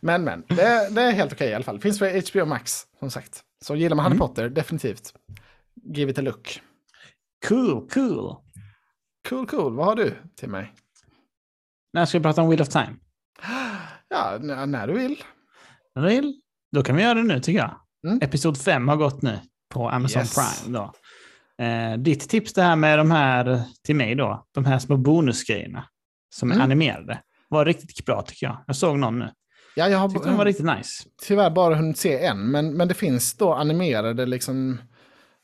Men, 0.00 0.24
men, 0.24 0.44
det, 0.48 0.88
det 0.90 1.02
är 1.02 1.12
helt 1.12 1.32
okej 1.32 1.50
i 1.50 1.54
alla 1.54 1.64
fall. 1.64 1.80
Finns 1.80 1.98
på 1.98 2.04
HBO 2.32 2.44
Max, 2.44 2.86
som 2.98 3.10
sagt. 3.10 3.42
Så 3.64 3.76
gillar 3.76 3.96
man 3.96 4.04
Harry 4.04 4.14
Mm. 4.14 4.28
Potter, 4.28 4.48
definitivt. 4.48 5.14
Give 5.94 6.10
it 6.10 6.18
a 6.18 6.22
look. 6.22 6.60
Cool, 7.48 7.88
cool. 7.90 8.36
Cool, 9.28 9.46
cool. 9.46 9.76
Vad 9.76 9.86
har 9.86 9.96
du 9.96 10.14
till 10.36 10.48
mig? 10.48 10.72
När 11.92 12.06
ska 12.06 12.18
vi 12.18 12.22
prata 12.22 12.42
om 12.42 12.48
Wheel 12.48 12.62
of 12.62 12.68
Time? 12.68 12.96
Ja, 14.08 14.38
när 14.66 14.86
du 14.86 14.92
vill. 14.92 15.16
Vill? 15.94 16.40
Då 16.72 16.82
kan 16.82 16.96
vi 16.96 17.02
göra 17.02 17.14
det 17.14 17.22
nu 17.22 17.40
tycker 17.40 17.58
jag. 17.58 17.74
Mm. 18.06 18.18
Episod 18.22 18.58
5 18.58 18.88
har 18.88 18.96
gått 18.96 19.22
nu 19.22 19.38
på 19.74 19.88
Amazon 19.90 20.22
Yes. 20.22 20.34
Prime. 20.34 20.78
Då. 20.78 20.92
Eh, 21.62 21.98
ditt 21.98 22.28
tips 22.28 22.52
det 22.52 22.62
här 22.62 22.76
med 22.76 22.98
de 22.98 23.10
här, 23.10 23.62
till 23.84 23.96
mig 23.96 24.14
då, 24.14 24.46
de 24.52 24.64
här 24.64 24.78
små 24.78 24.96
bonusgrejerna 24.96 25.84
som 26.34 26.50
är 26.50 26.54
Mm. 26.54 26.64
animerade 26.64 27.20
var 27.48 27.64
riktigt 27.64 28.04
bra 28.06 28.22
tycker 28.22 28.46
jag. 28.46 28.64
Jag 28.66 28.76
såg 28.76 28.98
någon 28.98 29.18
nu. 29.18 29.28
Ja, 29.76 29.88
jag 29.88 30.10
Tyckte 30.10 30.28
har 30.28 30.32
de 30.32 30.38
var 30.38 30.44
riktigt 30.44 30.66
nice. 30.66 31.04
tyvärr 31.22 31.50
bara 31.50 31.74
hunnit 31.74 31.98
se 31.98 32.24
en, 32.24 32.50
men, 32.50 32.74
men 32.74 32.88
det 32.88 32.94
finns 32.94 33.34
då 33.36 33.52
animerade 33.54 34.26
liksom 34.26 34.78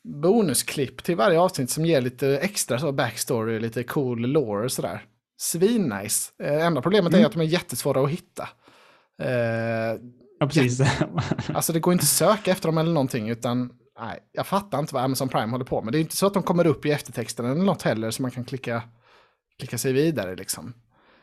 bonusklipp 0.04 1.02
till 1.04 1.16
varje 1.16 1.40
avsnitt 1.40 1.70
som 1.70 1.86
ger 1.86 2.00
lite 2.00 2.38
extra 2.38 2.78
så 2.78 2.92
backstory, 2.92 3.60
lite 3.60 3.82
cool 3.82 4.20
lore 4.20 4.64
och 4.64 4.72
sådär. 4.72 5.02
Svinnice. 5.40 6.32
Eh, 6.42 6.66
enda 6.66 6.82
problemet 6.82 7.12
är 7.12 7.16
Mm. 7.18 7.26
att 7.26 7.32
de 7.32 7.40
är 7.40 7.44
jättesvåra 7.44 8.04
att 8.04 8.10
hitta. 8.10 8.48
Eh, 9.22 10.00
Ja, 10.42 10.46
precis. 10.46 10.80
Alltså 11.54 11.72
det 11.72 11.80
går 11.80 11.92
inte 11.92 12.02
att 12.02 12.08
söka 12.08 12.50
efter 12.50 12.68
dem 12.68 12.78
eller 12.78 12.92
någonting, 12.92 13.28
utan 13.28 13.70
nej, 14.00 14.18
jag 14.32 14.46
fattar 14.46 14.78
inte 14.78 14.94
vad 14.94 15.04
Amazon 15.04 15.28
Prime 15.28 15.52
håller 15.52 15.64
på 15.64 15.82
med. 15.82 15.92
Det 15.92 15.98
är 15.98 16.00
inte 16.00 16.16
så 16.16 16.26
att 16.26 16.34
de 16.34 16.42
kommer 16.42 16.66
upp 16.66 16.86
i 16.86 16.90
eftertexten 16.90 17.46
eller 17.46 17.62
något 17.64 17.82
heller, 17.82 18.10
så 18.10 18.22
man 18.22 18.30
kan 18.30 18.44
klicka, 18.44 18.82
klicka 19.58 19.78
sig 19.78 19.92
vidare 19.92 20.36
liksom. 20.36 20.74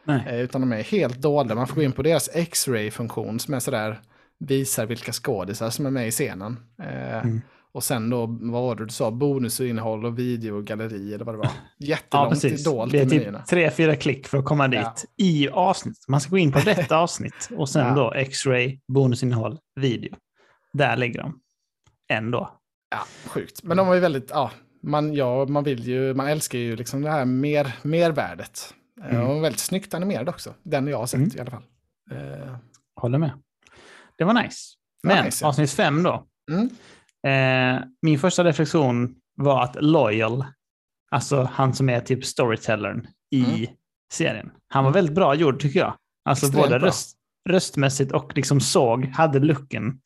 Nej. 0.03 0.23
Eh, 0.27 0.39
utan 0.41 0.61
de 0.61 0.71
är 0.73 0.83
helt 0.83 1.21
dolda. 1.21 1.55
Man 1.55 1.67
får 1.67 1.75
gå 1.75 1.81
in 1.81 1.91
på 1.91 2.01
deras 2.01 2.29
X-ray-funktion 2.33 3.39
som 3.39 3.53
är 3.53 3.59
sådär, 3.59 4.01
visar 4.39 4.85
vilka 4.85 5.11
skådisar 5.11 5.69
som 5.69 5.85
är 5.85 5.91
med 5.91 6.07
i 6.07 6.11
scenen. 6.11 6.59
Eh, 6.83 7.17
Mm. 7.17 7.41
Och 7.71 7.83
sen 7.83 8.09
då, 8.09 8.25
vad 8.25 8.61
var 8.63 8.75
det 8.75 8.83
du 8.85 8.89
sa, 8.89 9.11
bonusinnehåll 9.11 10.05
och 10.05 10.19
videogalleri 10.19 11.13
eller 11.13 11.25
vad 11.25 11.33
det 11.35 11.39
var. 11.39 11.45
Ja, 11.77 11.87
Jättelångt 11.87 12.29
precis. 12.29 12.63
dolt 12.63 12.91
Det 12.91 12.99
är 12.99 13.05
typ 13.09 13.45
tre, 13.49 13.71
fyra 13.71 13.95
klick 13.95 14.27
för 14.27 14.37
att 14.37 14.45
komma 14.45 14.67
dit 14.67 14.79
Ja. 14.79 15.25
i 15.25 15.49
avsnitt. 15.49 16.05
Man 16.07 16.21
ska 16.21 16.29
gå 16.31 16.37
in 16.37 16.51
på 16.51 16.59
rätt 16.65 16.91
avsnitt 16.91 17.49
och 17.57 17.69
sen 17.69 17.87
Ja. 17.87 17.93
då 17.95 18.13
X-ray, 18.13 18.79
bonusinnehåll, 18.87 19.57
video. 19.75 20.15
Där 20.73 20.97
ligger 20.97 21.19
de. 21.21 21.39
Ändå. 22.09 22.56
Ja, 22.89 22.99
sjukt. 23.29 23.63
Men 23.63 23.77
de 23.77 23.87
var 23.87 23.93
ju 23.93 23.99
väldigt, 23.99 24.29
ja, 24.29 24.51
man, 24.83 25.13
ja, 25.13 25.45
man 25.45 25.63
vill 25.63 25.87
ju, 25.87 26.13
man 26.13 26.27
älskar 26.27 26.59
ju 26.59 26.75
liksom 26.75 27.01
det 27.01 27.09
här 27.11 27.25
mer, 27.25 27.75
mervärdet. 27.81 28.73
Eh, 29.03 29.15
Mm. 29.15 29.27
Och 29.27 29.43
väldigt 29.43 29.59
snyggt 29.61 29.93
animerad 29.93 30.29
också, 30.29 30.53
den 30.63 30.87
jag 30.87 30.97
har 30.97 31.05
sett 31.07 31.17
Mm. 31.17 31.31
i 31.35 31.39
alla 31.39 31.51
fall. 31.51 31.63
Eh, 32.11 32.55
Håller 33.01 33.17
med. 33.17 33.31
Det 34.17 34.23
var 34.23 34.33
nice. 34.33 34.57
Det 35.03 35.07
var 35.07 35.15
Men 35.15 35.25
nice, 35.25 35.43
ja. 35.45 35.49
avsnitt 35.49 35.71
fem 35.71 36.03
då. 36.03 36.27
Mm. 36.51 36.69
Eh, 37.27 37.83
min 38.01 38.19
första 38.19 38.43
reflektion 38.43 39.15
var 39.35 39.63
att 39.63 39.75
Loyal, 39.79 40.45
alltså 41.11 41.43
han 41.53 41.73
som 41.73 41.89
är 41.89 41.99
typ 41.99 42.25
storytellern 42.25 43.07
i 43.31 43.43
Mm. 43.45 43.67
serien, 44.13 44.51
han 44.69 44.83
var 44.83 44.91
väldigt 44.91 45.15
bra 45.15 45.35
gjord 45.35 45.59
tycker 45.61 45.79
jag. 45.79 45.93
Alltså 46.29 46.45
Extremt 46.45 46.65
både 46.69 46.79
röst, 46.79 47.17
röstmässigt 47.49 48.11
och 48.11 48.35
liksom 48.35 48.59
såg, 48.59 49.05
hade 49.05 49.39
looken 49.39 50.01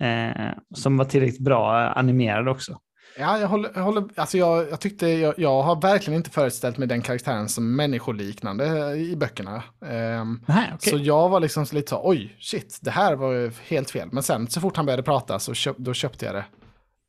eh, 0.00 0.52
som 0.74 0.96
var 0.96 1.04
tillräckligt 1.04 1.40
bra 1.44 1.84
eh, 1.84 1.96
animerad 1.98 2.48
också. 2.48 2.78
Ja, 3.18 3.38
jag 3.38 3.48
håller, 3.48 3.70
jag 3.74 3.82
håller 3.82 4.04
alltså 4.16 4.38
jag, 4.38 4.70
jag 4.70 4.80
tyckte, 4.80 5.08
jag, 5.08 5.34
jag 5.36 5.62
har 5.62 5.80
verkligen 5.80 6.16
inte 6.16 6.30
föreställt 6.30 6.78
mig 6.78 6.88
den 6.88 7.02
karaktären 7.02 7.48
som 7.48 7.76
människoliknande 7.76 8.96
i 8.96 9.16
böckerna. 9.16 9.62
Ehm, 9.86 10.40
Nej, 10.46 10.70
okej. 10.74 10.90
Så 10.90 10.98
jag 10.98 11.28
var 11.28 11.40
liksom 11.40 11.66
lite 11.72 11.90
så, 11.90 12.00
oj, 12.04 12.36
shit, 12.40 12.78
det 12.82 12.90
här 12.90 13.14
var 13.16 13.32
ju 13.32 13.52
helt 13.68 13.90
fel. 13.90 14.08
Men 14.12 14.22
sen 14.22 14.46
så 14.46 14.60
fort 14.60 14.76
han 14.76 14.86
började 14.86 15.02
prata 15.02 15.38
så 15.38 15.54
köp, 15.54 15.76
då 15.78 15.94
köpte 15.94 16.24
jag 16.26 16.34
det. 16.34 16.44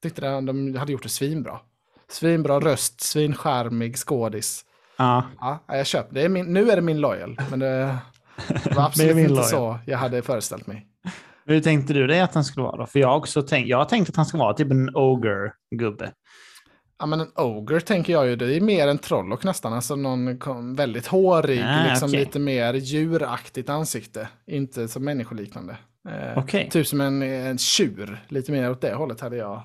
Tyckte 0.04 0.22
de 0.42 0.76
hade 0.76 0.92
gjort 0.92 1.04
det 1.04 1.10
svinbra. 1.10 1.60
Svinbra 2.10 2.60
röst, 2.60 3.02
svincharmig 3.02 3.98
skådis. 3.98 4.64
Ja, 4.98 5.24
Ja, 5.40 5.60
jag 5.68 5.86
köpte 5.88 6.16
det. 6.16 6.22
Är 6.22 6.30
min, 6.30 6.54
nu 6.54 6.72
är 6.72 6.76
det 6.76 6.82
min 6.82 7.02
loyal, 7.02 7.40
men 7.50 7.60
det 7.60 7.98
var 8.76 8.84
absolut 8.86 9.18
inte 9.18 9.30
loyal. 9.30 9.44
så 9.44 9.80
jag 9.86 9.98
hade 9.98 10.22
föreställt 10.22 10.68
mig. 10.68 10.88
Hur 11.48 11.60
tänkte 11.62 11.93
du 11.93 12.08
dig 12.08 12.20
att 12.22 12.34
han 12.34 12.43
skulle 12.43 12.64
vara 12.64 12.78
då? 12.78 12.86
För 12.86 13.00
jag 13.00 13.08
har 13.08 13.16
också 13.16 13.41
tänkt, 13.41 13.68
jag 13.70 13.78
har 13.78 13.86
tänkt 13.86 14.10
att 14.10 14.16
han 14.16 14.26
ska 14.26 14.38
vara 14.38 14.54
typ 14.54 14.72
en 14.72 14.89
ogre-gubbe. 14.95 16.12
Ja, 17.00 17.06
men 17.06 17.20
en 17.22 17.28
ogre 17.36 17.80
tänker 17.82 18.14
jag 18.14 18.28
ju, 18.28 18.36
det 18.36 18.56
är 18.56 18.62
mer 18.62 18.88
en 18.88 18.98
trollock 18.98 19.43
nästan. 19.43 19.74
Alltså 19.74 19.95
någon 19.95 20.76
väldigt 20.76 21.08
hårig, 21.08 21.62
Ah, 21.68 21.86
liksom 21.89 22.10
okej. 22.10 22.20
lite 22.20 22.39
mer 22.39 22.74
djuraktigt 22.74 23.70
ansikte. 23.70 24.28
Inte 24.48 24.88
så 24.88 25.00
människoliknande. 25.00 25.78
Eh. 26.10 26.45
Typ 26.70 26.88
som 26.88 27.02
en, 27.02 27.22
en 27.22 27.58
tjur, 27.58 28.26
lite 28.28 28.52
mer 28.52 28.72
åt 28.72 28.82
det 28.82 28.93
hållet 28.93 29.22
hade 29.22 29.38
jag. 29.38 29.62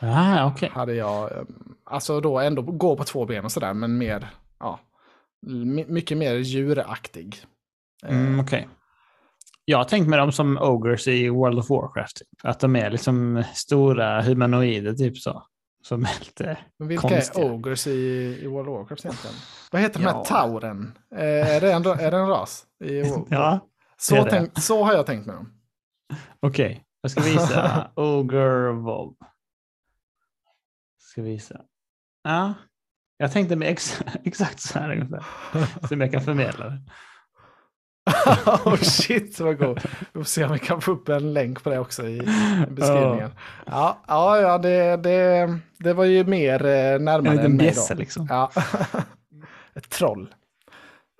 Ah, 0.00 0.46
okej. 0.46 0.70
Hade 0.72 0.94
jag 0.94 1.32
eh, 1.32 1.38
alltså 1.84 2.20
då 2.20 2.38
ändå 2.38 2.62
gå 2.62 2.96
på 2.96 3.04
två 3.04 3.26
ben 3.26 3.44
och 3.44 3.52
sådär, 3.52 3.74
men 3.74 3.98
mer, 3.98 4.30
ja, 4.60 4.80
my- 5.46 5.84
mycket 5.88 6.18
mer 6.18 6.34
djuraktig. 6.34 7.36
Eh, 8.06 8.16
Mm, 8.20 8.40
okej. 8.40 8.68
Jag 9.70 9.78
har 9.78 9.84
tänkt 9.84 10.08
med 10.08 10.18
dem 10.18 10.32
som 10.32 10.58
ogres 10.58 11.08
i 11.08 11.28
World 11.28 11.58
of 11.58 11.70
Warcraft. 11.70 12.16
Typ. 12.16 12.28
Att 12.42 12.60
de 12.60 12.76
är 12.76 12.90
liksom 12.90 13.44
stora 13.54 14.22
humanoider, 14.22 14.94
typ 14.94 15.18
så. 15.18 15.42
Som 15.82 16.04
är 16.04 16.20
lite... 16.20 16.58
Men 16.78 16.88
vilka 16.88 17.08
konstiga. 17.08 17.46
är 17.46 17.52
ogres 17.52 17.86
i, 17.86 17.90
i 18.42 18.46
World 18.46 18.68
of 18.68 18.78
Warcraft 18.78 19.04
egentligen? 19.04 19.36
Vad 19.70 19.82
heter 19.82 20.00
de 20.00 20.06
här 20.06 20.24
tauren? 20.24 20.98
Eh, 21.14 21.54
är, 21.56 21.60
det 21.60 21.72
en, 21.72 21.86
är 21.86 22.10
det 22.10 22.16
en 22.16 22.28
ras? 22.28 22.66
I, 22.84 23.02
Ja, 23.28 23.60
så, 23.96 24.26
tänk, 24.30 24.58
så 24.58 24.84
har 24.84 24.92
jag 24.92 25.06
tänkt 25.06 25.26
med 25.26 25.34
dem. 25.34 25.52
okej. 26.40 26.84
Jag 27.00 27.10
ska 27.10 27.20
visa. 27.20 27.90
Ogre 27.96 28.72
Volv. 28.72 29.14
Ska 30.98 31.22
visa. 31.22 31.60
Ja. 32.22 32.54
Jag 33.16 33.32
tänkte 33.32 33.56
med 33.56 33.68
ex 33.68 34.02
exakt 34.24 34.60
så 34.60 34.78
här 34.78 34.92
ungefär. 34.92 35.24
Som 35.88 36.00
jag 36.00 36.12
kan 36.12 36.22
förmedla 36.22 36.68
det. 36.68 36.82
oh 38.64 38.76
shit 38.76 39.40
vad 39.40 39.58
god. 39.58 39.80
Vi 40.12 40.20
får 40.20 40.24
se 40.24 40.44
om 40.44 40.52
vi 40.52 40.58
kan 40.58 40.80
få 40.80 40.90
upp 40.92 41.08
en 41.08 41.32
länk 41.32 41.62
på 41.62 41.70
det 41.70 41.78
också 41.78 42.06
i 42.08 42.18
beskrivningen. 42.70 43.30
Ja, 43.66 43.98
ja, 44.08 44.40
ja 44.40 44.58
det, 44.58 44.96
det, 44.96 45.58
det 45.78 45.92
var 45.92 46.04
ju 46.04 46.24
mer 46.24 46.64
eh, 46.66 46.94
En 46.94 47.04
närmare 47.04 47.42
än 47.42 47.56
mig 47.56 47.74
då. 47.88 47.94
liksom. 47.94 48.26
Ja. 48.30 48.50
Ett 49.74 49.88
troll. 49.90 50.34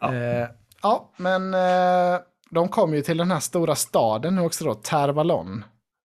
Ja. 0.00 0.14
Eh, 0.14 0.48
ja, 0.82 1.10
men 1.16 1.54
eh, 1.54 2.20
de 2.50 2.68
kom 2.68 2.94
ju 2.94 3.02
till 3.02 3.16
den 3.16 3.30
här 3.30 3.40
stora 3.40 3.74
staden 3.74 4.34
nu 4.34 4.42
också 4.42 4.64
då, 4.64 4.74
Tervalon. 4.74 5.64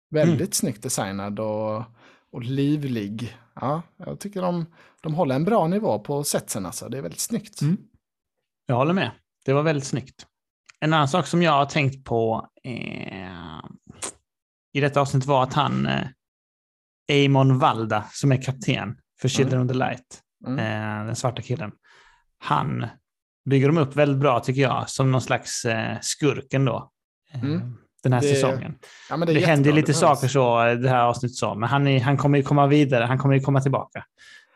Väldigt 0.09 0.39
Mm. 0.39 0.51
snyggt 0.51 0.83
designad 0.83 1.39
och, 1.39 1.83
och 2.31 2.41
livlig. 2.43 3.37
Ja, 3.61 3.81
jag 4.05 4.19
tycker 4.19 4.41
de, 4.41 4.65
de 5.01 5.13
håller 5.13 5.35
en 5.35 5.45
bra 5.45 5.67
nivå 5.67 5.99
på 5.99 6.23
setsen 6.23 6.65
alltså. 6.65 6.89
Det 6.89 6.97
är 6.97 7.01
väldigt 7.01 7.19
snyggt. 7.19 7.61
Mm. 7.61 7.77
Jag 8.65 8.75
håller 8.75 8.93
med. 8.93 9.11
Det 9.45 9.53
var 9.53 9.63
väldigt 9.63 9.87
snyggt. 9.87 10.26
En 10.79 10.93
annan 10.93 11.07
sak 11.07 11.27
som 11.27 11.41
jag 11.41 11.51
har 11.51 11.65
tänkt 11.65 12.05
på 12.05 12.47
eh, 12.63 13.59
i 14.73 14.79
detta 14.81 15.01
avsnitt 15.01 15.25
var 15.25 15.43
att 15.43 15.53
han, 15.53 15.85
eh, 15.85 16.05
Amon 17.25 17.59
Valda, 17.59 18.05
som 18.11 18.31
är 18.31 18.41
kapten 18.41 18.97
för 19.21 19.27
Children 19.27 19.61
of 19.61 19.67
the 19.67 19.73
Light, 19.73 20.21
Mm. 20.47 20.59
eh, 20.59 21.05
den 21.05 21.15
svarta 21.15 21.41
killen, 21.41 21.71
han 22.39 22.85
bygger 23.49 23.67
de 23.67 23.77
upp 23.77 23.95
väldigt 23.95 24.17
bra 24.21 24.39
tycker 24.39 24.61
jag, 24.61 24.89
som 24.89 25.11
någon 25.11 25.21
slags 25.21 25.65
eh, 25.65 25.97
skurk 26.01 26.53
ändå. 26.53 26.91
Eh, 27.33 27.43
Mm. 27.43 27.77
Den 28.03 28.13
här 28.13 28.21
Det- 28.21 28.27
säsongen. 28.27 28.75
Ja, 29.09 29.17
Det, 29.17 29.31
är 29.43 29.45
händer 29.47 29.71
lite 29.73 29.89
det 29.91 29.93
saker 29.97 30.27
så 30.27 30.65
eh, 30.67 30.75
det 30.75 30.89
här 30.89 31.01
avsnittet 31.03 31.35
så, 31.35 31.55
men 31.55 31.69
han, 31.69 31.87
är, 31.87 31.99
han 32.01 32.17
kommer 32.17 32.37
ju 32.37 32.43
komma 32.43 32.67
vidare, 32.67 33.03
han 33.03 33.17
kommer 33.17 33.35
ju 33.35 33.41
komma 33.41 33.61
tillbaka. 33.61 34.03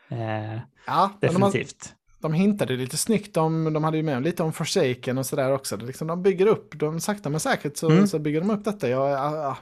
Eh, 0.08 0.60
Ja, 0.86 1.10
definitivt. 1.20 1.94
De 2.22 2.32
hintade 2.32 2.76
lite 2.76 2.96
snyggt 2.96 3.36
om, 3.36 3.72
de 3.72 3.84
hade 3.84 3.96
ju 3.96 4.02
med 4.02 4.22
lite 4.22 4.42
om 4.42 4.52
Forsaken 4.52 5.18
och 5.18 5.26
sådär 5.26 5.52
också. 5.52 5.76
Det 5.76 5.86
liksom, 5.86 6.06
de 6.08 6.22
bygger 6.22 6.46
upp, 6.46 6.78
de 6.78 7.00
sakta 7.00 7.28
men 7.30 7.40
säkert 7.40 7.76
så, 7.76 7.90
Mm. 7.90 8.06
så 8.06 8.18
bygger 8.18 8.40
de 8.40 8.50
upp 8.50 8.64
detta. 8.64 8.88
Jag, 8.88 9.10
ja, 9.10 9.36
ja, 9.36 9.56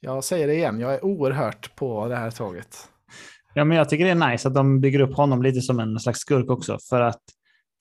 jag 0.00 0.24
säger 0.24 0.46
det 0.46 0.54
igen, 0.54 0.80
jag 0.80 0.94
är 0.94 1.04
oerhört 1.04 1.76
på 1.76 2.08
det 2.08 2.16
här 2.16 2.30
tåget. 2.30 2.88
Ja, 3.54 3.64
men 3.64 3.76
jag 3.76 3.88
tycker 3.88 4.04
det 4.04 4.10
är 4.10 4.30
nice 4.30 4.48
att 4.48 4.54
de 4.54 4.80
bygger 4.80 5.00
upp 5.00 5.14
honom 5.16 5.42
lite 5.42 5.60
som 5.60 5.80
en 5.80 5.98
slags 6.00 6.18
skurk 6.20 6.50
också. 6.50 6.78
För 6.88 7.00
att 7.00 7.20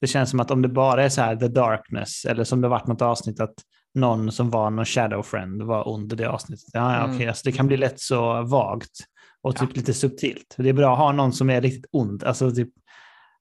det 0.02 0.08
känns 0.08 0.30
som 0.30 0.40
att 0.40 0.52
om 0.52 0.62
det 0.62 0.68
bara 0.68 1.04
är 1.04 1.10
så 1.10 1.22
här 1.22 1.36
the 1.36 1.48
darkness, 1.48 2.26
eller 2.26 2.44
som 2.44 2.62
det 2.62 2.68
varit 2.68 2.88
något 2.88 3.02
avsnitt 3.02 3.40
att 3.40 3.54
någon 3.96 4.32
som 4.32 4.50
var 4.50 4.70
någon 4.70 4.86
shadow 4.86 5.22
friend 5.24 5.62
var 5.64 5.90
ond 5.90 6.14
i 6.14 6.16
det 6.16 6.30
avsnittet. 6.30 6.66
Ja, 6.74 6.94
ja, 6.96 7.04
Mm. 7.04 7.16
okej, 7.16 7.28
alltså 7.28 7.42
det 7.46 7.52
kan 7.52 7.68
bli 7.68 7.78
lätt 7.78 8.00
så 8.00 8.42
vagt 8.44 8.90
och 9.42 9.56
typ 9.56 9.76
lite 9.76 9.94
subtilt. 9.94 10.56
Det 10.58 10.70
är 10.70 10.74
bra 10.74 10.92
att 10.94 10.98
ha 11.00 11.12
någon 11.12 11.34
som 11.34 11.50
är 11.50 11.62
riktigt 11.62 11.86
ond. 11.92 12.24
Alltså 12.24 12.52
typ, 12.52 12.70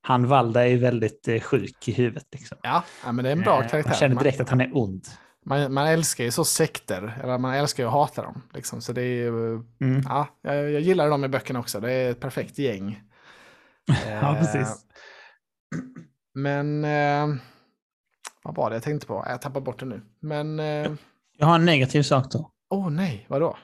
han 0.02 0.26
Valda 0.28 0.68
är 0.68 0.76
väldigt 0.76 1.28
eh, 1.28 1.40
sjuk 1.40 1.88
i 1.88 1.92
huvudet. 1.92 2.26
Liksom. 2.32 2.58
Ja, 2.62 2.84
men 3.04 3.16
det 3.16 3.28
är 3.28 3.32
en 3.32 3.40
bra 3.40 3.62
Eh, 3.62 3.68
karaktär. 3.68 3.90
Man 3.90 3.98
känner 3.98 4.16
direkt 4.22 4.40
att 4.40 4.48
han 4.48 4.60
är 4.60 4.70
ond. 4.76 5.06
Man, 5.46 5.72
man 5.74 5.86
älskar 5.86 6.24
ju 6.24 6.30
så 6.30 6.44
sekter, 6.44 7.20
eller 7.22 7.38
man 7.38 7.54
älskar 7.54 7.82
ju 7.82 7.86
att 7.86 7.92
hata 7.92 8.22
dem. 8.22 8.42
Liksom. 8.54 8.80
Så 8.80 8.92
det 8.92 9.02
är 9.02 9.14
ju, 9.14 9.28
Mm. 9.80 10.02
ja, 10.04 10.26
jag, 10.42 10.70
jag 10.70 10.80
gillar 10.80 11.10
dem 11.10 11.24
i 11.24 11.28
böckerna 11.28 11.60
också. 11.60 11.80
Det 11.80 11.92
är 11.92 12.10
ett 12.10 12.20
perfekt 12.20 12.58
gäng. 12.58 13.02
Ja, 13.86 13.94
Eh, 14.34 14.38
precis. 14.38 14.76
Men, 16.34 16.84
eh, 16.84 17.36
vad 18.44 18.54
var 18.54 18.70
det 18.70 18.76
jag 18.76 18.82
tänkte 18.82 19.06
på? 19.06 19.24
Jag 19.28 19.42
tappar 19.42 19.60
bort 19.60 19.78
det 19.80 19.86
nu. 19.86 20.02
Men, 20.20 20.60
eh, 20.60 20.92
Jag 21.38 21.46
har 21.46 21.54
en 21.54 21.64
negativ 21.64 22.02
sak 22.02 22.32
då. 22.32 22.50
åh 22.70 22.90
nej, 22.90 23.26
vadå? 23.28 23.56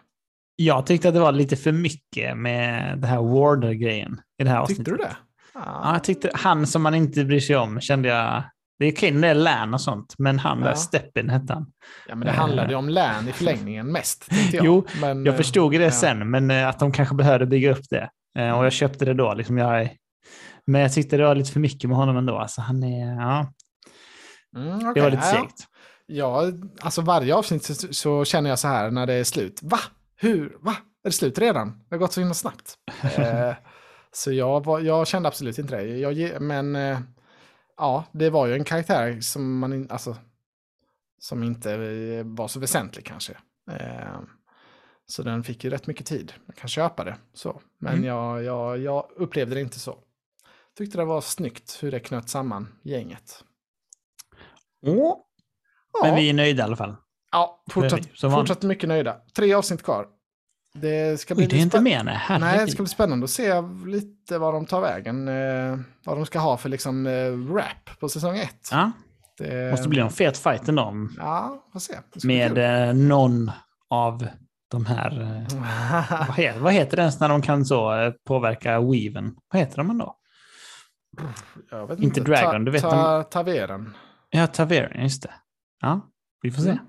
Jag 0.57 0.87
tyckte 0.87 1.09
att 1.09 1.15
det 1.15 1.21
var 1.21 1.33
lite 1.33 1.57
för 1.57 1.73
mycket 1.73 2.37
med 2.37 2.99
det 2.99 3.07
här 3.07 3.23
Warder-grejen 3.23 4.21
i 4.39 4.45
det 4.45 4.51
här 4.51 4.59
avsnittet. 4.59 4.85
Tyckte 4.85 4.91
du 5.03 5.09
det? 5.09 5.17
Ja, 5.65 5.93
jag 5.93 6.05
tyckte 6.05 6.31
han 6.35 6.67
som 6.67 6.83
man 6.83 6.95
inte 6.95 7.25
bryr 7.25 7.41
sig 7.41 7.57
om 7.57 7.81
kände 7.81 8.09
jag. 8.09 8.43
Det 8.79 8.87
är 8.87 8.93
okej 8.93 9.11
när 9.11 9.21
det 9.21 9.29
är 9.29 9.35
län 9.35 9.75
och 9.75 9.81
sånt, 9.81 10.15
men 10.19 10.39
han 10.39 10.61
där 10.61 10.69
Ja. 10.69 10.75
Steppin 10.77 11.29
hette 11.31 11.53
han. 11.53 11.67
Ja, 12.09 12.15
men 12.15 12.27
det 12.27 12.33
handlade 12.33 12.69
ju 12.69 12.75
om 12.75 12.89
län 12.89 13.29
i 13.29 13.33
förlängningen 13.33 13.93
mest, 13.93 14.29
jag. 14.53 14.65
Jo, 14.67 14.87
men, 15.01 15.25
Jag 15.25 15.33
eh, 15.35 15.37
förstod 15.37 15.73
det 15.73 15.77
ja. 15.77 15.91
sen, 15.91 16.31
men 16.31 16.51
eh, 16.51 16.69
att 16.69 16.79
de 16.79 16.93
kanske 16.93 17.15
behövde 17.15 17.47
bygga 17.47 17.73
upp 17.73 17.85
det. 17.91 18.11
Eh, 18.39 18.59
Och 18.59 18.65
jag 18.65 18.73
köpte 18.73 19.05
det 19.05 19.15
då. 19.15 19.35
Liksom 19.35 19.59
jag, 19.59 19.89
men 20.67 20.81
jag 20.81 20.93
tyckte 20.93 21.17
det 21.17 21.25
var 21.25 21.35
lite 21.35 21.53
för 21.53 21.61
mycket 21.61 21.89
med 21.91 21.97
honom 21.99 22.17
ändå. 22.17 22.39
Alltså 22.39 22.61
han 22.61 22.83
är, 22.83 23.15
ja, 23.21 23.53
Mm, 24.57 24.79
det 24.79 24.91
okej, 24.91 25.03
var 25.03 25.11
lite 25.11 25.23
segt. 25.23 25.65
Ja, 26.07 26.43
alltså 26.81 27.01
varje 27.01 27.35
avsnitt 27.35 27.65
så, 27.65 27.75
så 27.91 28.25
känner 28.25 28.51
jag 28.51 28.59
så 28.59 28.69
här 28.69 28.91
när 28.91 29.07
det 29.07 29.15
är 29.15 29.25
slut. 29.25 29.61
Va? 29.63 29.79
Hur? 30.17 30.57
Va? 30.61 30.71
Är 31.05 31.09
det 31.09 31.13
slut 31.13 31.39
redan? 31.39 31.69
Det 31.89 31.95
har 31.95 31.99
gått 31.99 32.13
så 32.13 32.21
himla 32.21 32.35
snabbt. 32.35 32.75
så 34.19 34.33
jag, 34.33 34.65
var, 34.65 34.81
jag 34.81 35.07
kände 35.07 35.29
absolut 35.29 35.59
inte 35.59 35.77
det. 35.77 35.85
Jag, 35.99 36.43
men 36.43 36.77
eh, 36.77 37.01
ja, 37.77 38.05
det 38.13 38.31
var 38.31 38.47
ju 38.47 38.55
en 38.55 38.65
karaktär 38.65 39.21
som 39.21 39.59
man 39.59 39.91
alltså, 39.91 40.17
som 41.19 41.43
inte 41.43 41.73
eh, 41.73 42.25
var 42.25 42.49
så 42.49 42.61
väsentlig 42.61 43.07
kanske. 43.07 43.33
Eh, 43.71 44.21
så 45.07 45.23
den 45.23 45.45
fick 45.45 45.65
ju 45.65 45.71
rätt 45.71 45.87
mycket 45.87 46.07
tid. 46.07 46.33
Jag 46.47 46.57
kan 46.57 46.69
köpa 46.69 47.05
det 47.05 47.17
så. 47.35 47.61
Men 47.81 47.93
Mm. 47.95 48.05
jag, 48.05 48.45
jag, 48.45 48.79
jag 48.79 49.09
upplevde 49.17 49.55
det 49.55 49.61
inte 49.61 49.81
så. 49.81 49.99
Tyckte 50.79 50.99
det 50.99 51.05
var 51.05 51.21
snyggt 51.21 51.79
hur 51.83 51.91
det 51.91 52.01
knöt 52.01 52.29
samman 52.29 52.75
gänget. 52.83 53.45
Åh, 54.87 55.17
Ja. 55.93 56.07
Men 56.07 56.17
vi 56.17 56.31
är 56.31 56.35
nöjda 56.35 56.63
i 56.63 56.65
alla 56.65 56.77
fall. 56.77 56.97
Ja, 57.33 57.65
fortsatt, 57.71 58.07
fortsatt 58.21 58.63
mycket 58.63 58.89
nöjda. 58.89 59.21
Tre 59.37 59.55
avsnitt 59.55 59.83
kvar. 59.83 60.07
Det 60.75 61.21
ska 61.21 61.35
bli 61.35 61.45
Oj, 61.45 61.49
det 61.51 61.57
är 61.57 61.61
inte 61.61 61.81
mer, 61.81 62.05
nej. 62.05 62.21
Nej, 62.41 62.59
det 62.59 62.73
ska 62.73 62.83
bli 62.83 62.89
spännande 62.91 63.25
att 63.25 63.31
se 63.31 63.53
lite 63.87 64.39
vad 64.39 64.55
de 64.55 64.67
tar 64.67 64.81
vägen. 64.81 65.29
Eh, 65.29 65.79
vad 66.05 66.17
de 66.17 66.27
ska 66.27 66.39
ha 66.39 66.57
för 66.57 66.69
liksom 66.69 67.07
eh, 67.07 67.55
rap 67.55 68.01
på 68.01 68.09
säsong 68.09 68.39
ett. 68.39 68.69
Ja, 68.71 68.93
Det 69.39 69.71
måste 69.71 69.89
bli 69.89 70.01
en 70.01 70.11
fet 70.11 70.39
fight 70.39 70.69
ändå. 70.69 71.09
Ja, 71.19 71.65
får 71.73 71.81
se. 71.81 71.95
Med 72.25 72.89
eh, 72.89 72.95
någon 72.95 73.51
av 73.91 74.27
de 74.71 74.87
här... 74.87 75.21
Eh, 75.21 75.59
vad, 76.27 76.37
heter, 76.37 76.61
vad 76.61 76.73
heter 76.73 76.97
det 76.97 77.01
ens 77.03 77.21
när 77.21 77.29
de 77.29 77.43
kan 77.43 77.65
så 77.65 78.01
eh, 78.01 78.13
påverka 78.27 78.81
weaven? 78.81 79.35
Vad 79.53 79.61
heter 79.61 79.77
de 79.77 79.91
ändå? 79.91 80.15
Inte 81.99 82.21
Dragon, 82.21 82.65
du 82.65 82.71
vet 82.71 82.83
ta, 82.83 83.23
Taveren. 83.23 83.95
Ja, 84.31 84.47
Taveren, 84.47 85.03
just 85.03 85.23
det. 85.23 85.33
Ja, 85.81 86.01
vi 86.43 86.51
får 86.51 86.63
se. 86.63 86.71
Mm. 86.71 86.85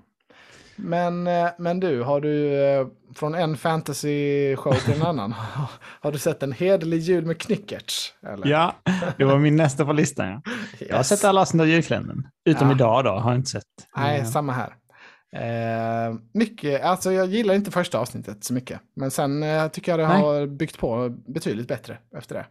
Men, 0.82 1.26
eh, 1.26 1.48
men 1.58 1.80
du, 1.80 2.02
har 2.02 2.20
du 2.20 2.64
eh, 2.64 2.86
från 3.14 3.34
en 3.34 3.56
fantasy-show 3.56 4.72
till 4.84 4.94
en 4.94 5.02
annan, 5.06 5.34
har 6.00 6.12
du 6.12 6.18
sett 6.18 6.42
en 6.42 6.52
hederlig 6.52 6.98
jul 6.98 7.26
med 7.26 7.38
knyckerts? 7.40 8.14
Eller? 8.32 8.46
Ja, 8.48 8.74
det 9.16 9.24
var 9.24 9.38
min 9.38 9.56
nästa 9.56 9.84
på 9.84 9.92
listan. 9.92 10.26
Ja. 10.28 10.40
Jag 10.78 10.88
har 10.94 10.98
Yes. 11.00 11.08
sett 11.08 11.24
alla 11.24 11.40
av 11.40 11.68
julkalendern. 11.68 12.26
Utom 12.44 12.68
Ja. 12.68 12.74
idag 12.74 13.04
då, 13.04 13.10
har 13.10 13.30
jag 13.30 13.38
inte 13.38 13.50
sett. 13.50 13.64
Nej, 13.96 14.18
Eh, 14.20 14.24
samma 14.26 14.52
här. 14.52 14.74
Eh, 15.36 16.14
mycket, 16.34 16.82
alltså 16.82 17.12
jag 17.12 17.26
gillar 17.26 17.54
inte 17.54 17.70
första 17.70 17.98
avsnittet 17.98 18.44
så 18.44 18.52
mycket. 18.54 18.80
Men 18.96 19.10
sen 19.10 19.42
eh, 19.42 19.68
tycker 19.68 19.92
jag 19.92 19.98
det 19.98 20.08
Nej. 20.08 20.22
har 20.22 20.46
byggt 20.46 20.78
på 20.78 21.08
betydligt 21.34 21.68
bättre 21.68 21.98
efter 22.16 22.34
det. 22.34 22.46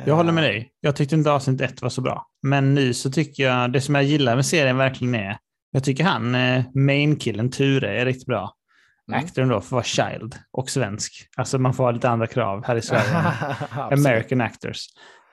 Eh, 0.00 0.08
Jag 0.08 0.14
håller 0.14 0.32
med 0.32 0.44
dig. 0.44 0.70
Jag 0.80 0.96
tyckte 0.96 1.14
inte 1.14 1.30
avsnitt 1.32 1.60
ett 1.60 1.82
var 1.82 1.88
så 1.90 2.00
bra. 2.00 2.26
Men 2.42 2.74
nu 2.74 2.94
så 2.94 3.10
tycker 3.10 3.42
jag, 3.42 3.72
det 3.72 3.80
som 3.80 3.94
jag 3.94 4.04
gillar 4.04 4.34
med 4.36 4.46
serien 4.46 4.76
verkligen 4.76 5.14
är, 5.14 5.38
jag 5.74 5.84
tycker 5.84 6.04
han, 6.04 6.34
eh, 6.34 6.64
main-killen 6.74 7.50
Ture, 7.50 8.00
är 8.00 8.04
riktigt 8.06 8.26
bra. 8.26 8.54
Mm. 9.08 9.20
Actorn 9.24 9.48
då, 9.48 9.60
för 9.60 9.66
att 9.66 9.72
vara 9.72 9.82
child 9.84 10.34
och 10.52 10.70
svensk. 10.70 11.28
Alltså 11.36 11.58
man 11.58 11.74
får 11.74 11.84
ha 11.84 11.90
lite 11.90 12.08
andra 12.10 12.26
krav 12.26 12.64
här 12.66 12.76
i 12.76 12.82
Sverige. 12.90 13.16
American 13.76 14.40
actors. 14.40 14.86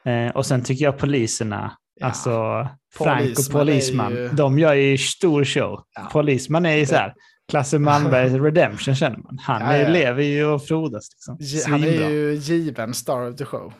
Eh, 0.06 0.36
och 0.36 0.46
sen 0.46 0.64
tycker 0.64 0.86
jag 0.86 0.98
poliserna, 0.98 1.78
Ja. 1.96 2.06
alltså 2.08 2.68
Frank 2.98 3.38
och 3.40 3.52
Polisman 3.52 4.12
ju- 4.12 4.28
de 4.30 4.60
gör 4.60 4.74
ju 4.74 4.98
stor 4.98 5.46
show. 5.46 5.82
Ja. 5.96 6.10
Polisman 6.12 6.66
är 6.66 6.76
ju 6.76 6.86
så 6.86 6.96
här, 6.96 7.14
Klasse 7.52 7.80
Malmbergs 7.80 8.34
redemption 8.44 8.96
känner 8.96 9.18
man. 9.18 9.38
Han 9.42 9.62
Ja, 9.62 9.68
är, 9.68 9.84
ja. 9.84 9.90
lever 9.90 10.24
ju 10.24 10.46
och 10.46 10.66
frodas. 10.66 11.10
Liksom. 11.14 11.38
Ge- 11.40 11.64
Han 11.72 11.84
är 11.84 11.88
Svinbra. 11.88 12.10
ju 12.10 12.34
given 12.34 12.94
star 12.94 13.30
of 13.30 13.36
the 13.36 13.46
show. 13.46 13.74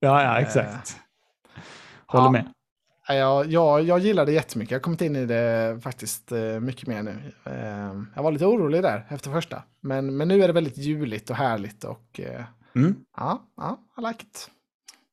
Ja, 0.00 0.22
ja, 0.22 0.36
Eh, 0.38 0.42
exakt. 0.46 0.96
Håller 2.06 2.24
ja. 2.26 2.30
med. 2.30 2.52
Ja, 3.14 3.44
Jag, 3.44 3.52
jag, 3.52 3.82
jag 3.82 3.98
gillar 3.98 4.26
det 4.26 4.32
jättemycket. 4.32 4.70
Jag 4.70 4.78
har 4.78 4.82
kommit 4.82 5.00
in 5.00 5.16
i 5.16 5.26
det 5.26 5.78
faktiskt 5.82 6.32
eh, 6.32 6.60
mycket 6.60 6.86
mer 6.88 7.02
nu. 7.02 7.16
Eh, 7.44 8.02
Jag 8.16 8.22
var 8.22 8.32
lite 8.32 8.46
orolig 8.46 8.82
där 8.82 9.06
efter 9.10 9.30
första. 9.30 9.62
Men, 9.82 10.16
men 10.16 10.28
nu 10.28 10.42
är 10.42 10.46
det 10.46 10.52
väldigt 10.52 10.76
juligt 10.78 11.30
och 11.30 11.36
härligt. 11.36 11.84
Och 11.84 12.20
eh, 12.20 12.44
Mm. 12.74 12.94
ja, 13.16 13.42
ja, 13.56 13.78
I 13.98 14.00
like 14.00 14.22
it. 14.22 14.50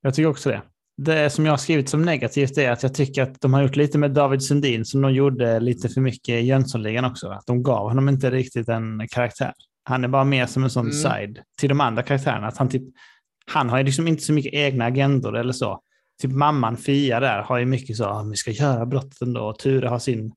Jag 0.01 0.13
tycker 0.13 0.29
också 0.29 0.49
det. 0.49 0.61
Det 0.97 1.29
som 1.29 1.45
jag 1.45 1.53
har 1.53 1.57
skrivit 1.57 1.89
som 1.89 2.01
negativt 2.01 2.57
är 2.57 2.71
att 2.71 2.83
jag 2.83 2.93
tycker 2.93 3.23
att 3.23 3.41
de 3.41 3.53
har 3.53 3.61
gjort 3.61 3.75
lite 3.75 3.97
med 3.97 4.11
David 4.11 4.43
Sundin 4.43 4.85
som 4.85 5.01
de 5.01 5.13
gjorde 5.13 5.59
lite 5.59 5.89
för 5.89 6.01
mycket 6.01 6.29
i 6.29 6.39
Jönssonligan 6.39 7.05
också. 7.05 7.27
Att 7.29 7.45
de 7.47 7.63
gav 7.63 7.87
honom 7.89 8.09
inte 8.09 8.31
riktigt 8.31 8.69
en 8.69 9.07
karaktär. 9.11 9.53
Han 9.83 10.03
är 10.03 10.07
bara 10.07 10.23
mer 10.23 10.45
som 10.45 10.63
en 10.63 10.69
sån 10.69 10.85
Mm. 10.85 10.93
side 10.93 11.39
till 11.59 11.69
de 11.69 11.81
andra 11.81 12.03
karaktärerna. 12.03 12.47
Att 12.47 12.57
han, 12.57 12.69
typ, 12.69 12.83
han 13.51 13.69
har 13.69 13.77
ju 13.77 13.83
liksom 13.83 14.07
inte 14.07 14.23
så 14.23 14.33
mycket 14.33 14.53
egna 14.53 14.85
agendor 14.85 15.37
eller 15.37 15.53
så. 15.53 15.79
Typ 16.22 16.32
mamman 16.32 16.78
Fia 16.78 17.20
där 17.20 17.41
har 17.41 17.57
ju 17.57 17.65
mycket 17.65 17.95
så, 17.97 18.05
"Ah, 18.05 18.24
vi 18.24 18.36
ska 18.36 18.51
göra 18.51 18.86
brottet 18.86 19.22
ändå. 19.22 19.41
Och 19.41 19.59
Ture 19.59 19.88
har 19.88 19.99
sin 19.99 20.34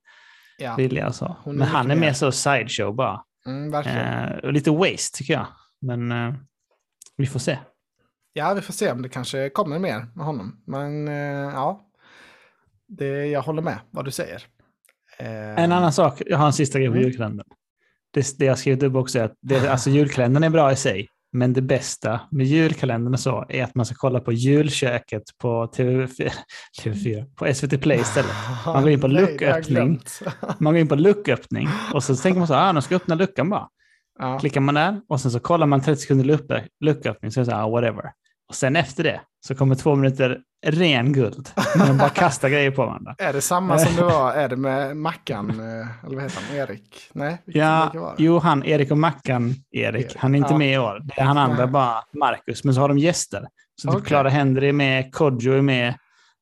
Ja, 0.59 0.77
vilja 0.77 1.13
så. 1.13 1.25
Är 1.47 1.53
Men 1.53 1.69
han 1.69 1.91
är 1.91 1.97
mer 1.97 2.13
så 2.13 2.33
sideshow 2.33 2.95
bara. 2.95 3.23
mm. 3.47 3.75
Eh, 3.75 4.33
och 4.39 4.53
lite 4.53 4.71
waste 4.71 5.19
tycker 5.19 5.35
jag. 5.35 5.47
Men 5.81 6.13
eh, 6.13 6.35
vi 7.17 7.27
får 7.27 7.39
se. 7.41 7.59
Ja, 8.33 8.55
vi 8.55 8.61
får 8.61 8.73
se 8.73 8.93
om 8.93 9.03
det 9.03 9.09
kanske 9.09 9.49
kommer 9.51 9.79
mer 9.79 10.07
med 10.15 10.27
honom. 10.27 10.63
Men 10.67 11.09
eh, 11.09 11.15
ja, 11.55 11.81
det, 12.89 13.27
jag 13.27 13.43
håller 13.43 13.63
med 13.63 13.79
vad 13.91 14.05
du 14.05 14.11
säger. 14.11 14.43
Eh, 15.19 15.59
En 15.65 15.73
annan 15.73 15.93
sak, 15.93 16.23
jag 16.27 16.39
har 16.39 16.47
en 16.47 16.53
sista 16.53 16.79
grej 16.79 16.89
på 16.89 16.95
Mm. 16.95 17.05
julkalendern. 17.09 17.47
Det, 18.11 18.39
det 18.39 18.45
jag 18.45 18.59
skrivit 18.59 18.83
upp 18.83 18.95
också 18.95 19.19
är 19.19 19.25
att 19.25 19.35
det, 19.41 19.69
alltså 19.69 19.91
julkalendern 19.91 20.45
är 20.45 20.51
bra 20.51 20.73
i 20.73 20.77
sig, 20.77 21.09
men 21.33 21.53
det 21.53 21.63
bästa 21.63 22.21
med 22.31 22.47
julkalendern 22.47 23.15
och 23.15 23.21
så 23.21 23.47
är 23.49 23.65
att 23.65 23.75
man 23.75 23.87
ska 23.87 23.95
kolla 23.95 24.21
på 24.21 24.33
julköket 24.33 25.23
på 25.39 25.67
TV4, 25.67 26.33
TV4 26.83 27.35
på 27.35 27.55
SVT 27.55 27.83
Play 27.83 28.01
istället. 28.01 28.31
Man 28.67 28.83
går 28.83 28.91
in 28.91 29.01
på 29.01 29.07
lucköppning. 29.09 30.01
Man 30.59 30.73
går 30.73 30.81
in 30.81 30.89
på 30.89 30.95
lucköppning 30.95 31.69
och 31.95 32.05
så 32.05 32.17
tänker 32.17 32.39
man 32.39 32.49
så 32.49 32.55
här, 32.55 32.69
ah, 32.69 32.73
nu 32.73 32.83
ska 32.83 32.97
öppna 32.97 33.15
luckan 33.15 33.51
bara. 33.51 33.69
Ja. 34.19 34.39
Klickar 34.39 34.61
man 34.61 34.75
där 34.75 35.01
och 35.09 35.21
sen 35.21 35.31
så 35.31 35.41
kollar 35.41 35.67
man 35.67 35.81
30 35.81 36.03
sekunder 36.03 36.39
lucköppning 36.81 37.31
så 37.31 37.41
är 37.41 37.45
det 37.45 37.51
så 37.51 37.57
här, 37.57 37.65
ah, 37.65 37.71
whatever. 37.71 38.13
Och 38.53 38.57
sen 38.57 38.77
efter 38.77 39.05
det 39.05 39.21
så 39.47 39.55
kommer 39.55 39.75
två 39.75 39.95
minuter 39.95 40.39
ren 40.67 41.13
guld. 41.13 41.49
De 41.87 41.99
bara 41.99 42.09
kastar 42.09 42.49
grejer 42.49 42.71
på 42.71 42.87
varandra. 42.87 43.15
Är 43.19 43.33
det 43.33 43.41
samma 43.41 43.79
som 43.79 43.97
det 43.97 44.03
var, 44.15 44.33
är 44.33 44.49
det 44.49 44.57
med 44.57 44.97
Mackan, 44.97 45.51
eh, 45.51 46.07
eller 46.07 46.15
vad 46.15 46.23
heter 46.23 46.43
han, 46.49 46.57
Erik? 46.59 47.11
Nej, 47.13 47.43
Ja, 47.47 48.15
jo, 48.19 48.39
han 48.39 48.65
Erik 48.65 48.91
och 48.91 48.99
Mackan, 48.99 49.55
Erik, 49.71 50.05
Erik, 50.05 50.17
han 50.17 50.35
är 50.35 50.39
inte 50.39 50.53
ja. 50.53 50.59
med 50.59 50.75
i 50.75 50.79
år. 50.79 51.01
Det 51.05 51.21
är 51.21 51.25
han 51.25 51.39
andra, 51.39 51.57
Nej. 51.65 51.67
bara 51.67 52.03
Marcus. 52.13 52.65
Men 52.65 52.75
så 52.75 52.81
har 52.81 52.89
de 52.89 52.99
gäster. 52.99 53.47
Så 53.83 53.89
typ 53.89 53.97
Okej. 53.97 54.07
Clara 54.09 54.29
Henry 54.29 54.69
är 54.69 54.73
med, 54.73 55.15
Kodjo 55.15 55.53
är 55.53 55.63
med 55.63 55.95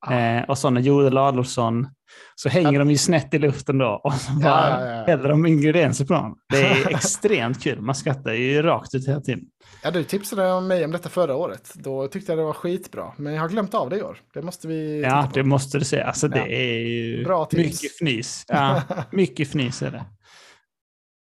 Ja. 0.07 0.13
eh, 0.15 0.43
och 0.43 0.59
sådana, 0.59 0.81
Joel 0.81 1.19
Adolfsson. 1.19 1.89
Så 2.35 2.49
hänger 2.49 2.79
de 2.79 2.91
ju 2.91 2.97
snett 2.99 3.35
i 3.35 3.39
luften 3.39 3.79
då 3.79 4.01
och 4.05 4.13
så 4.15 4.33
bara 4.33 4.71
Ja, 4.71 4.87
ja, 4.87 4.95
ja. 4.97 5.05
häller 5.07 5.29
de 5.29 5.47
ingredienser 5.47 6.05
på 6.05 6.13
dem. 6.15 6.39
Det 6.49 6.61
är 6.63 6.91
extremt 6.95 7.63
kul. 7.63 7.81
Man 7.81 7.95
skrattar 7.95 8.33
ju 8.33 8.63
rakt 8.63 8.95
ut 8.95 9.09
hela 9.09 9.21
tiden. 9.21 9.41
Ja, 9.83 9.91
du 9.91 10.05
tipsade 10.05 10.53
om 10.53 10.67
mig 10.67 10.85
om 10.85 10.91
detta 10.91 11.09
förra 11.09 11.35
året. 11.37 11.71
Då 11.75 12.09
tyckte 12.09 12.33
jag 12.33 12.39
det 12.39 12.45
var 12.45 12.53
skitbra. 12.53 13.13
Men 13.17 13.33
jag 13.35 13.41
har 13.41 13.49
glömt 13.49 13.75
av 13.75 13.91
det 13.91 13.97
i 13.99 14.03
år. 14.03 14.19
Det 14.35 14.43
måste 14.43 14.69
vi 14.69 15.01
Ja, 15.03 15.31
det 15.35 15.43
måste 15.43 15.79
du 15.79 15.85
säga. 15.85 16.05
Alltså 16.07 16.29
det 16.29 16.55
är 16.55 16.79
ju 16.79 17.25
Bra 17.25 17.45
tips. 17.45 17.63
mycket 17.63 17.97
fnys. 17.97 18.45
Ja, 18.49 18.83
mycket 19.13 19.49
fnys 19.49 19.83
är 19.83 19.91
det. 19.91 20.05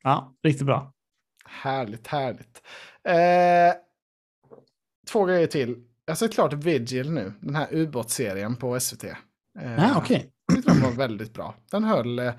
Ja, 0.02 0.34
riktigt 0.44 0.66
bra. 0.66 0.92
Härligt, 1.44 2.06
härligt. 2.06 2.62
Eh, 3.08 3.80
två 5.12 5.24
grejer 5.24 5.46
till. 5.46 5.76
Jag 6.04 6.12
har 6.12 6.16
sett 6.16 6.32
klart 6.34 6.52
Vigil 6.52 7.10
nu, 7.12 7.32
den 7.40 7.54
här 7.56 7.66
ubåtsserien 7.70 8.56
på 8.56 8.80
SVT. 8.80 9.04
Eh, 9.04 9.14
Ja, 9.78 9.94
okej. 9.96 10.30
Den 10.64 10.82
var 10.82 10.90
väldigt 10.90 11.34
bra. 11.34 11.54
Den 11.70 11.84
höll, 11.84 12.18
eh, 12.18 12.32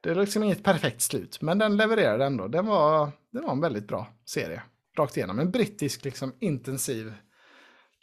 det 0.00 0.10
är 0.10 0.14
liksom 0.14 0.42
inget 0.42 0.64
perfekt 0.64 1.00
slut, 1.00 1.40
men 1.40 1.58
den 1.58 1.76
levererade 1.76 2.24
ändå. 2.24 2.48
Den 2.48 2.66
var, 2.66 3.10
det 3.32 3.40
var 3.40 3.52
en 3.52 3.60
väldigt 3.60 3.88
bra 3.88 4.06
serie. 4.24 4.62
Rakt 4.98 5.16
igenom. 5.16 5.38
En 5.38 5.50
brittisk, 5.50 6.04
liksom 6.04 6.32
intensiv 6.40 7.14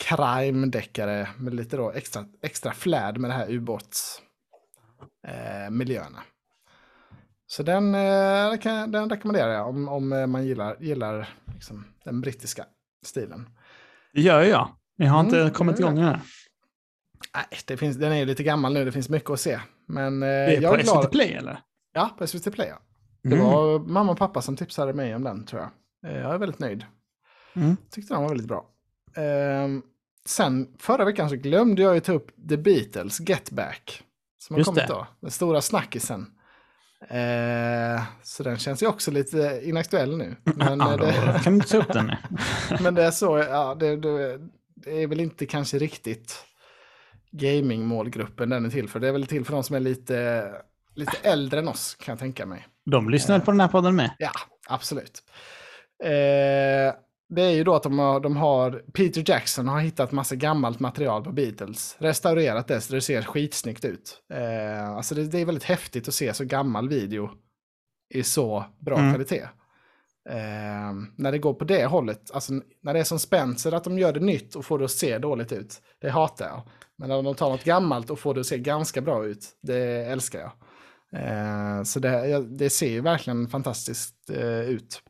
crime-deckare 0.04 1.28
med 1.38 1.54
lite 1.54 1.78
då 1.78 1.92
extra, 1.92 2.26
extra 2.42 2.72
flärd 2.72 3.18
med 3.18 3.30
det 3.30 3.34
här 3.34 3.52
ubåtsmiljöerna. 3.52 6.18
Eh. 6.18 6.24
Så 7.48 7.64
den, 7.64 7.96
eh, 7.96 8.54
den 8.88 9.10
rekommenderar 9.10 9.54
jag 9.54 9.70
om, 9.70 9.88
om 9.88 10.32
man 10.32 10.46
gillar, 10.46 10.78
gillar 10.80 11.30
liksom, 11.54 11.86
den 12.04 12.22
brittiska 12.22 12.66
stilen. 13.06 13.50
Det 14.14 14.22
gör 14.22 14.42
jag. 14.42 14.70
Jag 14.98 15.10
har 15.10 15.20
inte 15.20 15.42
Mm, 15.42 15.54
kommit 15.54 15.80
igång 15.80 16.00
än. 16.00 16.20
Nej, 17.36 17.46
det 17.66 17.78
finns, 17.78 17.98
den 17.98 18.12
är 18.12 18.16
ju 18.18 18.26
lite 18.26 18.44
gammal 18.44 18.74
nu, 18.74 18.86
det 18.86 18.92
finns 18.92 19.10
mycket 19.10 19.30
att 19.30 19.40
se. 19.40 19.60
Men 19.88 20.24
eh, 20.24 20.28
Det 20.28 20.34
är 20.34 20.62
jag 20.62 20.74
på 20.74 20.80
är 20.80 20.84
glad. 20.84 21.04
SVT 21.04 21.12
Play 21.12 21.34
eller? 21.34 21.60
Ja, 21.94 22.10
på 22.18 22.28
SVT 22.28 22.52
Play. 22.54 22.68
Ja. 22.68 22.80
Det 23.24 23.36
Mm. 23.36 23.46
var 23.48 23.80
mamma 23.80 24.12
och 24.12 24.18
pappa 24.18 24.42
som 24.42 24.58
tipsade 24.58 24.94
mig 24.94 25.16
om 25.16 25.24
den 25.24 25.46
tror 25.46 25.62
jag. 25.62 26.12
Eh, 26.12 26.22
Jag 26.22 26.34
är 26.34 26.38
väldigt 26.38 26.60
nöjd. 26.60 26.86
Mm. 27.56 27.78
Tyckte 27.92 28.14
den 28.14 28.22
var 28.22 28.30
väldigt 28.30 28.48
bra. 28.48 28.66
Ehm, 29.18 29.82
sen 30.26 30.68
förra 30.80 31.06
veckan 31.06 31.30
så 31.30 31.36
glömde 31.36 31.82
jag 31.82 31.94
ju 31.96 32.00
ta 32.00 32.14
upp 32.14 32.32
The 32.50 32.58
Beatles 32.58 33.20
Get 33.20 33.52
Back. 33.52 34.04
Som 34.38 34.54
har 34.54 34.60
Just 34.60 34.68
kommit 34.68 34.88
det. 34.88 34.94
då. 34.94 35.08
Den 35.22 35.32
stora 35.32 35.62
snackisen. 35.62 36.26
Eh, 37.10 38.04
så 38.24 38.44
den 38.44 38.58
känns 38.58 38.84
ju 38.84 38.88
också 38.88 39.12
lite 39.12 39.62
inaktuell 39.64 40.18
nu. 40.18 40.36
Men, 40.44 40.80
Ja, 40.80 40.92
eh, 40.94 40.98
då 40.98 41.06
det, 41.06 41.40
kan 41.44 41.54
du 41.54 41.56
inte 41.56 41.68
ta 41.70 41.78
upp 41.78 41.94
den. 41.94 42.12
men 42.82 42.96
det 42.96 43.04
är 43.04 43.12
så, 43.12 43.38
ja, 43.38 43.76
det, 43.76 43.96
det, 43.98 44.40
det 44.76 45.04
är 45.04 45.08
väl 45.08 45.20
inte 45.20 45.46
kanske 45.46 45.78
riktigt 45.78 46.46
gaming-målgruppen 47.38 48.50
den 48.50 48.66
är 48.66 48.70
till 48.70 48.90
för. 48.90 49.00
Det 49.00 49.08
är 49.08 49.12
väl 49.12 49.28
till 49.28 49.46
för 49.46 49.54
de 49.54 49.64
som 49.64 49.76
är 49.76 49.80
lite, 49.80 50.52
lite 50.96 51.18
äldre 51.24 51.60
än 51.60 51.68
oss 51.68 51.96
kan 51.96 52.12
jag 52.14 52.20
tänka 52.20 52.46
mig. 52.46 52.68
De 52.86 53.10
lyssnar 53.10 53.40
på 53.40 53.52
den 53.52 53.60
här 53.60 53.68
podden 53.68 53.96
med. 53.96 54.16
Ja, 54.20 54.32
absolut. 54.68 55.24
Eh, 56.04 56.96
det 57.30 57.42
är 57.42 57.52
ju 57.52 57.64
då 57.64 57.76
att 57.76 57.84
de 57.84 58.00
har, 58.00 58.20
de 58.20 58.38
har, 58.38 58.72
Peter 58.94 59.24
Jackson 59.28 59.68
har 59.68 59.80
hittat 59.80 60.12
massa 60.12 60.36
gammalt 60.36 60.80
material 60.80 61.24
på 61.24 61.32
Beatles, 61.32 61.96
restaurerat 62.00 62.68
det 62.68 62.82
så 62.82 62.94
det 62.94 63.02
ser 63.02 63.22
skitsnyggt 63.22 63.86
ut. 63.86 64.22
Eh, 64.34 64.90
alltså 64.90 65.16
det, 65.16 65.24
det 65.24 65.40
är 65.40 65.46
väldigt 65.46 65.64
häftigt 65.64 66.08
att 66.08 66.14
se 66.14 66.34
så 66.34 66.46
gammal 66.46 66.90
video 66.90 67.30
i 68.14 68.24
så 68.24 68.66
bra 68.80 68.98
Mm. 68.98 69.12
kvalitet. 69.14 69.44
Eh, 70.30 70.94
när 71.18 71.32
det 71.32 71.38
går 71.38 71.54
på 71.54 71.66
det 71.66 71.86
hållet, 71.86 72.32
alltså 72.34 72.54
när 72.84 72.94
det 72.94 73.00
är 73.00 73.04
som 73.04 73.20
Spencer, 73.20 73.72
att 73.72 73.84
de 73.84 74.00
gör 74.00 74.14
det 74.14 74.20
nytt 74.20 74.56
och 74.56 74.66
får 74.66 74.80
det 74.80 74.86
att 74.86 74.92
se 74.92 75.18
dåligt 75.18 75.52
ut, 75.52 75.82
det 76.02 76.10
hatar 76.10 76.46
jag. 76.46 76.62
Men 76.98 77.10
när 77.10 77.24
de 77.24 77.36
tar 77.36 77.50
något 77.50 77.64
gammalt 77.64 78.10
och 78.10 78.20
får 78.20 78.34
det 78.34 78.40
att 78.40 78.46
se 78.46 78.58
ganska 78.58 79.02
bra 79.02 79.26
ut, 79.26 79.50
det 79.62 80.06
älskar 80.06 80.40
jag. 80.40 80.52
Eh, 81.22 81.84
så 81.84 82.00
det, 82.00 82.42
det 82.58 82.70
ser 82.70 82.90
ju 82.90 83.02
verkligen 83.02 83.48
fantastiskt 83.48 84.16
eh, 84.34 84.60
ut. 84.62 85.02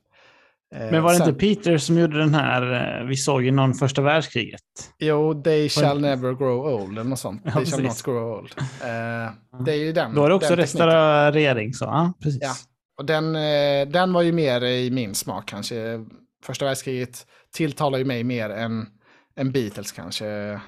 Eh, 0.75 0.91
Men 0.91 1.03
var 1.03 1.11
det 1.11 1.17
sen- 1.17 1.27
inte 1.29 1.39
Peter 1.39 1.77
som 1.77 1.97
gjorde 1.99 2.17
den 2.19 2.33
här, 2.33 2.99
eh, 3.01 3.07
vi 3.07 3.15
såg 3.15 3.43
ju 3.43 3.51
någon 3.51 3.73
första 3.73 4.01
världskriget? 4.01 4.61
Jo, 4.99 5.41
they 5.43 5.69
shall 5.69 6.01
never 6.01 6.33
grow 6.33 6.65
old 6.65 6.91
eller 6.91 7.09
något 7.09 7.19
sånt. 7.19 7.41
Ja, 7.45 7.51
they 7.51 7.65
shall 7.65 7.83
not 7.83 8.03
grow 8.03 8.39
old. 8.39 8.53
Eh, 8.59 9.63
det 9.65 9.71
är 9.71 9.75
ju 9.85 9.91
den. 9.93 10.13
Då 10.15 10.23
är 10.25 10.29
det 10.29 10.35
också 10.35 10.55
restaurering, 10.55 11.73
så 11.73 11.85
ja, 11.85 12.13
precis. 12.23 12.41
Ja. 12.41 12.53
Och 12.97 13.05
den, 13.05 13.35
eh, 13.35 13.87
den 13.87 14.13
var 14.13 14.21
ju 14.21 14.31
mer 14.31 14.63
i 14.63 14.91
min 14.91 15.15
smak 15.15 15.45
kanske. 15.47 16.05
Första 16.45 16.65
världskriget 16.65 17.25
tilltalar 17.53 17.97
ju 17.97 18.05
mig 18.05 18.23
mer 18.23 18.49
än, 18.49 18.87
än 19.35 19.51
Beatles 19.51 19.91
kanske. 19.91 20.59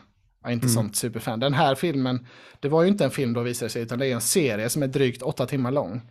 Jag 0.47 0.51
är 0.51 0.53
inte 0.53 0.65
Mm. 0.65 0.73
sånt 0.73 0.95
superfan. 0.95 1.39
Den 1.39 1.53
här 1.53 1.75
filmen, 1.75 2.27
det 2.59 2.69
var 2.69 2.81
ju 2.83 2.87
inte 2.87 3.05
en 3.05 3.11
film 3.11 3.33
då 3.33 3.41
visade 3.41 3.69
sig, 3.69 3.81
utan 3.81 3.99
det 3.99 4.07
är 4.07 4.13
en 4.13 4.21
serie 4.21 4.69
som 4.69 4.83
är 4.83 4.87
drygt 4.87 5.21
åtta 5.21 5.45
timmar 5.45 5.71
lång. 5.71 6.01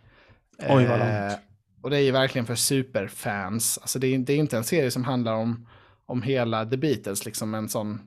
Oj, 0.69 0.85
vad 0.85 0.99
Eh, 1.01 1.27
långt. 1.27 1.39
och 1.83 1.89
det 1.89 1.97
är 1.97 2.01
ju 2.01 2.11
verkligen 2.11 2.45
för 2.45 2.55
superfans. 2.55 3.77
Alltså 3.77 3.99
det 3.99 4.07
är, 4.07 4.17
det 4.19 4.33
är 4.33 4.37
inte 4.37 4.57
en 4.57 4.63
serie 4.63 4.91
som 4.91 5.03
handlar 5.03 5.33
om, 5.33 5.67
om 6.05 6.21
hela 6.21 6.65
The 6.65 6.77
Beatles, 6.77 7.25
liksom 7.25 7.53
en 7.53 7.69
sån 7.69 7.99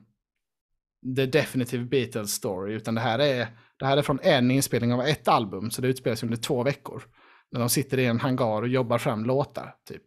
The 1.15 1.25
Definitive 1.25 1.83
Beatles 1.85 2.31
Story, 2.33 2.73
utan 2.73 2.95
det 2.95 3.01
här 3.01 3.19
är, 3.19 3.47
det 3.79 3.85
här 3.85 3.97
är 3.97 4.01
från 4.01 4.19
en 4.23 4.51
inspelning 4.51 4.93
av 4.93 5.01
ett 5.01 5.27
album, 5.27 5.71
så 5.71 5.81
det 5.81 5.87
utspelar 5.87 6.15
sig 6.15 6.27
under 6.27 6.37
två 6.37 6.63
veckor. 6.63 7.03
När 7.51 7.59
de 7.59 7.69
sitter 7.69 7.97
i 7.99 8.05
en 8.05 8.19
hangar 8.19 8.61
och 8.61 8.67
jobbar 8.67 8.97
fram 8.97 9.25
låtar, 9.25 9.75
typ. 9.87 10.03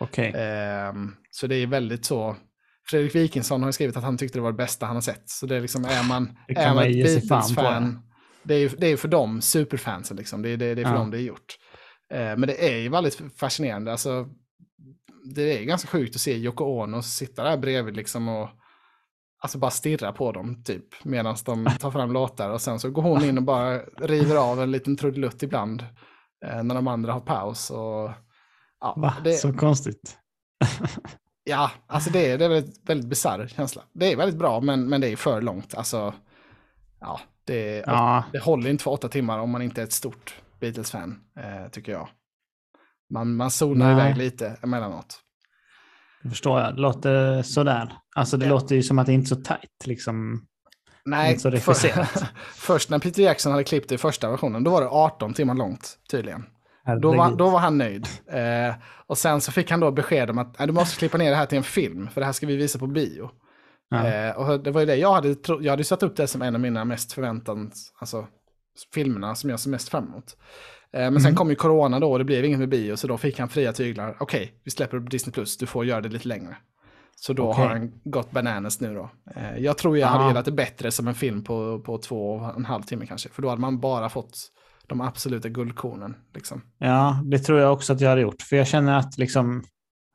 Okej. 0.00 0.32
Ehm, 0.36 1.14
så 1.30 1.46
det 1.46 1.54
är 1.56 1.66
väldigt 1.66 2.04
så. 2.04 2.36
Fredrik 2.90 3.14
Wikingsson 3.14 3.62
har 3.62 3.72
skrivit 3.72 3.96
att 3.96 4.04
han 4.04 4.18
tyckte 4.18 4.38
det 4.38 4.42
var 4.42 4.52
det 4.52 4.56
bästa 4.56 4.86
han 4.86 4.96
har 4.96 5.00
sett. 5.00 5.28
Så 5.28 5.46
det 5.46 5.56
är 5.56 5.60
liksom, 5.60 5.84
är 5.84 6.08
man, 6.08 6.38
Det 6.48 6.56
är 6.56 6.74
man 6.74 6.84
ett 6.84 6.92
Beatles-fan, 6.92 8.02
det 8.42 8.54
är 8.54 8.58
ju 8.58 8.68
det 8.68 8.86
är 8.86 8.96
för 8.96 9.08
dem, 9.08 9.40
superfansen 9.42 10.16
liksom. 10.16 10.42
Det 10.42 10.48
är, 10.50 10.56
det, 10.56 10.74
det 10.74 10.82
är 10.82 10.84
för 10.84 10.92
Ja. 10.92 10.98
dem 10.98 11.10
det 11.10 11.18
är 11.18 11.22
gjort. 11.22 11.56
Eh, 12.12 12.18
men 12.18 12.40
det 12.40 12.68
är 12.72 12.76
ju 12.76 12.88
väldigt 12.88 13.20
fascinerande. 13.36 13.92
Alltså, 13.92 14.26
det 15.34 15.58
är 15.58 15.64
ganska 15.64 15.88
sjukt 15.88 16.14
att 16.14 16.20
se 16.20 16.36
Yoko 16.36 16.64
Ono 16.64 17.02
sitta 17.02 17.44
där 17.44 17.56
bredvid 17.56 17.96
liksom 17.96 18.28
och 18.28 18.48
alltså 19.42 19.58
bara 19.58 19.70
stirra 19.70 20.12
på 20.12 20.32
dem 20.32 20.62
typ 20.64 21.04
medan 21.04 21.36
de 21.44 21.66
tar 21.80 21.90
fram 21.90 22.12
låtar 22.12 22.50
och 22.50 22.60
sen 22.60 22.80
så 22.80 22.90
går 22.90 23.02
hon 23.02 23.24
in 23.24 23.38
och 23.38 23.44
bara 23.44 23.78
river 23.98 24.36
av 24.36 24.62
en 24.62 24.70
liten 24.70 24.96
trudelutt 24.96 25.42
ibland 25.42 25.82
eh, 26.44 26.62
när 26.62 26.74
de 26.74 26.86
andra 26.88 27.12
har 27.12 27.20
paus. 27.20 27.70
Och, 27.70 28.10
ja, 28.80 28.94
Va? 28.96 29.14
det, 29.24 29.32
Så 29.32 29.52
konstigt. 29.52 30.18
Ja, 31.48 31.70
alltså 31.86 32.10
det 32.10 32.30
är, 32.30 32.38
det 32.38 32.44
är 32.44 32.48
väldigt, 32.48 32.88
väldigt 32.90 33.08
bisarr 33.08 33.46
känsla. 33.56 33.82
Det 33.92 34.12
är 34.12 34.16
väldigt 34.16 34.38
bra, 34.38 34.60
men, 34.60 34.88
men 34.88 35.00
det 35.00 35.08
är 35.08 35.16
för 35.16 35.40
långt. 35.40 35.74
Alltså, 35.74 36.14
ja, 37.00 37.20
det, 37.44 37.84
Ja, 37.86 38.24
det 38.32 38.38
håller 38.38 38.70
inte 38.70 38.84
för 38.84 38.90
åtta 38.90 39.08
timmar 39.08 39.38
om 39.38 39.50
man 39.50 39.62
inte 39.62 39.80
är 39.80 39.84
ett 39.84 39.92
stort 39.92 40.34
Beatles-fan, 40.60 41.20
eh, 41.38 41.70
tycker 41.70 41.92
jag. 41.92 42.08
Man, 43.10 43.36
man 43.36 43.50
zonar 43.50 43.94
Nej. 43.94 44.04
iväg 44.04 44.16
lite 44.16 44.56
emellanåt. 44.62 45.20
det 46.22 46.28
förstår 46.30 46.60
jag. 46.60 46.74
Det 46.74 46.80
låter 46.80 47.42
sådär. 47.42 47.92
Alltså 48.16 48.36
det 48.36 48.46
Ja. 48.46 48.50
låter 48.50 48.74
ju 48.76 48.82
som 48.82 48.98
att 48.98 49.06
det 49.06 49.12
inte 49.12 49.26
är 49.34 49.36
så 49.36 49.42
tajt 49.42 49.86
liksom. 49.86 50.46
Nej, 51.04 51.30
Inte 51.30 51.40
så 51.60 51.74
för, 51.74 52.06
först 52.54 52.90
när 52.90 52.98
Peter 52.98 53.22
Jackson 53.22 53.52
hade 53.52 53.64
klippt 53.64 53.88
det 53.88 53.94
i 53.94 53.98
första 53.98 54.30
versionen, 54.30 54.64
då 54.64 54.70
var 54.70 54.80
det 54.80 54.88
18 54.88 55.34
timmar 55.34 55.54
långt, 55.54 55.98
tydligen. 56.10 56.46
Då 57.00 57.12
var, 57.16 57.36
då 57.36 57.50
var 57.50 57.58
han 57.58 57.78
nöjd. 57.78 58.06
Eh, 58.26 58.74
och 59.06 59.18
sen 59.18 59.40
så 59.40 59.52
fick 59.52 59.70
han 59.70 59.80
då 59.80 59.90
besked 59.90 60.30
om 60.30 60.38
att 60.38 60.58
"Nej, 60.58 60.66
du 60.68 60.72
måste 60.72 60.98
klippa 60.98 61.18
ner 61.18 61.30
det 61.30 61.36
här 61.36 61.46
till 61.46 61.58
en 61.58 61.64
film, 61.64 62.08
för 62.08 62.20
det 62.20 62.24
här 62.24 62.32
ska 62.32 62.46
vi 62.46 62.56
visa 62.56 62.78
på 62.78 62.86
bio. 62.86 63.30
Ja. 63.90 64.06
Eh, 64.06 64.36
och 64.36 64.60
det 64.60 64.70
var 64.70 64.80
ju 64.80 64.86
det 64.86 64.96
jag 64.96 65.12
hade, 65.12 65.34
tro- 65.34 65.62
jag 65.62 65.72
hade 65.72 65.84
satt 65.84 66.02
upp 66.02 66.16
det 66.16 66.26
som 66.26 66.42
en 66.42 66.54
av 66.54 66.60
mina 66.60 66.84
mest 66.84 67.12
förväntade, 67.12 67.70
alltså 67.98 68.26
filmerna 68.94 69.34
som 69.34 69.50
jag 69.50 69.60
ser 69.60 69.70
mest 69.70 69.88
fram 69.88 70.04
emot. 70.04 70.36
Eh, 70.92 71.00
men 71.10 71.14
sen 71.20 71.26
Mm. 71.28 71.36
kom 71.36 71.50
ju 71.50 71.56
corona 71.56 72.00
då 72.00 72.12
och 72.12 72.18
det 72.18 72.24
blev 72.24 72.44
inget 72.44 72.58
med 72.58 72.68
bio, 72.68 72.96
så 72.96 73.06
då 73.06 73.18
fick 73.18 73.38
han 73.38 73.48
fria 73.48 73.72
tyglar. 73.72 74.16
Okej, 74.20 74.52
vi 74.64 74.70
släpper 74.70 74.96
det 74.96 75.02
på 75.02 75.08
Disney+, 75.10 75.32
Plus, 75.32 75.56
du 75.56 75.66
får 75.66 75.84
göra 75.84 76.00
det 76.00 76.08
lite 76.08 76.28
längre. 76.28 76.56
Så 77.16 77.32
då 77.32 77.50
Okej. 77.50 77.62
har 77.62 77.68
han 77.70 77.92
gått 78.04 78.30
bananas 78.30 78.80
nu 78.80 78.94
då. 78.94 79.10
Eh, 79.36 79.58
jag 79.58 79.78
tror 79.78 79.98
jag 79.98 80.06
hade 80.08 80.24
Ja. 80.24 80.28
gillat 80.28 80.44
det 80.44 80.52
bättre 80.52 80.90
som 80.90 81.08
en 81.08 81.14
film 81.14 81.44
på, 81.44 81.80
på 81.80 81.98
två 81.98 82.30
och 82.32 82.56
en 82.56 82.64
halv 82.64 82.82
timme 82.82 83.06
kanske, 83.06 83.28
för 83.28 83.42
då 83.42 83.48
hade 83.48 83.60
man 83.60 83.80
bara 83.80 84.08
fått 84.08 84.38
de 84.86 85.00
absoluta 85.00 85.48
guldkornen. 85.48 86.16
Liksom. 86.34 86.62
Ja, 86.78 87.20
det 87.24 87.38
tror 87.38 87.60
jag 87.60 87.72
också 87.72 87.92
att 87.92 88.00
jag 88.00 88.08
hade 88.08 88.20
gjort. 88.20 88.42
För 88.42 88.56
jag 88.56 88.66
känner 88.66 88.98
att 88.98 89.18
liksom, 89.18 89.64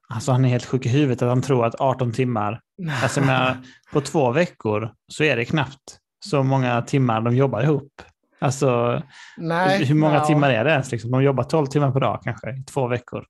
alltså 0.10 0.32
han 0.32 0.46
är 0.46 0.50
helt 0.50 0.66
sjuk 0.66 0.86
i 0.86 0.90
huvudet 0.90 1.22
att 1.22 1.30
han 1.30 1.42
tror 1.42 1.66
att 1.66 1.76
18 1.82 2.12
timmar, 2.12 2.60
alltså 3.04 3.22
menar, 3.22 3.58
på 3.94 4.02
två 4.02 4.32
veckor 4.32 4.92
så 5.08 5.24
är 5.24 5.36
det 5.36 5.46
knappt 5.46 5.98
så 6.26 6.44
många 6.44 6.82
timmar 6.82 7.22
de 7.22 7.36
jobbar 7.36 7.64
ihop. 7.64 8.02
Alltså 8.40 9.02
Nej, 9.38 9.86
hur 9.86 9.96
många 9.96 10.16
ja. 10.16 10.26
timmar 10.26 10.50
är 10.50 10.64
det 10.66 10.72
ens? 10.72 10.92
Liksom? 10.92 11.12
De 11.12 11.24
jobbar 11.24 11.44
12 11.44 11.66
timmar 11.66 11.92
per 11.92 12.00
dag 12.00 12.20
kanske 12.24 12.50
i 12.52 12.64
två 12.64 12.88
veckor. 12.88 13.26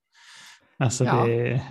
Alltså 0.79 1.05
Ja. 1.05 1.25
det... 1.25 1.61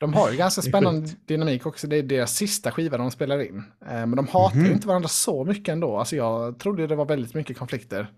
De 0.00 0.14
har 0.14 0.30
ju 0.30 0.36
ganska 0.38 0.62
spännande 0.62 1.08
dynamik 1.28 1.66
också. 1.66 1.86
Det 1.86 1.96
är 1.96 2.02
deras 2.02 2.34
sista 2.36 2.70
skiva 2.70 2.98
de 2.98 3.10
spelar 3.10 3.42
in. 3.42 3.64
Eh, 3.86 3.92
Men 3.92 4.10
de 4.16 4.28
hatar 4.28 4.56
Mhm. 4.56 4.66
ju 4.66 4.72
inte 4.72 4.86
varandra 4.88 5.08
så 5.08 5.44
mycket 5.44 5.72
ändå. 5.72 5.98
Alltså 5.98 6.16
jag 6.16 6.58
trodde 6.58 6.86
det 6.86 6.96
var 6.96 7.04
väldigt 7.04 7.34
mycket 7.34 7.58
konflikter. 7.58 8.10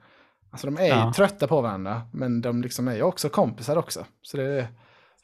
Alltså 0.53 0.67
de 0.67 0.77
är 0.77 0.83
ju 0.83 0.89
Ja. 0.89 1.13
trötta 1.17 1.47
på 1.47 1.61
varandra, 1.61 2.03
men 2.13 2.41
de 2.41 2.63
liksom 2.63 2.89
är 2.89 2.95
ju 2.95 3.03
också 3.03 3.29
kompisar 3.29 3.77
också. 3.77 4.07
Så 4.23 4.37
det 4.37 4.69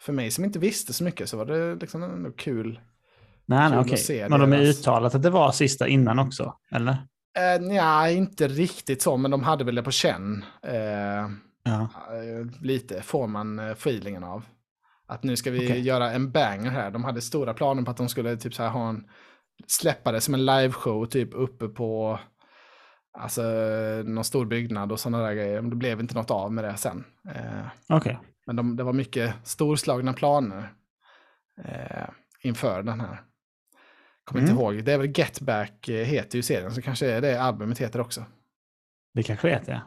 för 0.01 0.13
mig 0.13 0.31
som 0.31 0.45
inte 0.45 0.59
visste 0.59 0.93
så 0.93 1.05
mycket 1.05 1.29
så 1.29 1.37
var 1.37 1.47
det 1.47 1.75
liksom 1.75 2.03
ändå 2.03 2.31
kul. 2.31 2.81
Nej, 3.47 3.71
nej 3.71 3.79
okej. 3.79 3.97
se 3.99 4.29
Men 4.29 4.41
de 4.41 4.53
är 4.53 4.61
uttalat 4.63 5.15
att 5.15 5.23
det 5.23 5.31
var 5.31 5.53
sista 5.53 5.89
innan 5.89 6.19
också, 6.19 6.55
eller? 6.73 6.97
Eh, 7.39 7.61
nja, 7.61 8.11
inte 8.11 8.49
riktigt 8.49 9.03
så, 9.03 9.17
men 9.17 9.31
de 9.31 9.43
hade 9.43 9.65
väl 9.65 9.75
det 9.75 9.83
på 9.83 9.91
känn. 9.91 10.45
Eh, 10.63 10.75
Ja. 11.63 11.81
eh, 12.13 12.63
lite 12.63 13.03
får 13.03 13.27
man 13.27 13.59
eh, 13.59 13.67
feelingen 13.71 14.25
av. 14.25 14.45
Att 15.07 15.23
nu 15.23 15.37
ska 15.37 15.51
vi 15.51 15.59
Okej. 15.59 15.81
göra 15.81 16.11
en 16.13 16.31
banger 16.31 16.71
här. 16.71 16.91
De 16.91 17.05
hade 17.05 17.21
stora 17.21 17.55
planer 17.55 17.83
på 17.83 17.91
att 17.91 17.97
de 17.97 18.09
skulle 18.09 18.37
typ 18.37 18.55
så 18.55 18.63
här 18.63 18.71
ha 18.71 18.89
en, 18.89 19.05
släppa 19.67 20.13
det 20.13 20.21
som 20.21 20.35
en 20.35 20.45
liveshow 20.47 21.07
typ 21.07 21.29
uppe 21.33 21.69
på 21.69 22.19
alltså, 23.19 23.43
någon 24.05 24.25
stor 24.25 24.47
byggnad 24.47 24.93
och 24.93 25.01
sådana 25.01 25.25
där 25.25 25.35
grejer. 25.35 25.61
Men 25.61 25.71
det 25.71 25.77
blev 25.77 26.01
inte 26.01 26.15
något 26.15 26.31
av 26.31 26.53
med 26.53 26.65
det 26.65 26.77
sen. 26.77 27.05
Eh, 27.35 27.67
Okej. 27.89 28.19
men 28.47 28.57
de, 28.57 28.77
det 28.77 28.83
var 28.83 28.93
mycket 28.93 29.35
storslagna 29.45 30.13
planer 30.13 30.73
eh, 31.65 32.09
inför 32.43 32.83
den 32.83 33.01
här. 33.01 33.23
Kommer 34.25 34.41
Mm. 34.41 34.51
inte 34.51 34.63
ihåg, 34.63 34.85
det 34.85 34.93
är 34.93 34.99
väl 34.99 35.19
Get 35.19 35.41
Back 35.41 35.89
eh, 35.89 36.05
heter 36.07 36.37
ju 36.39 36.43
serien, 36.43 36.75
så 36.75 36.83
kanske 36.83 37.07
är 37.11 37.21
det 37.21 37.43
albumet 37.43 37.79
heter 37.79 38.01
också. 38.01 38.25
Det 39.15 39.23
kanske 39.23 39.51
är 39.51 39.61
det. 39.67 39.83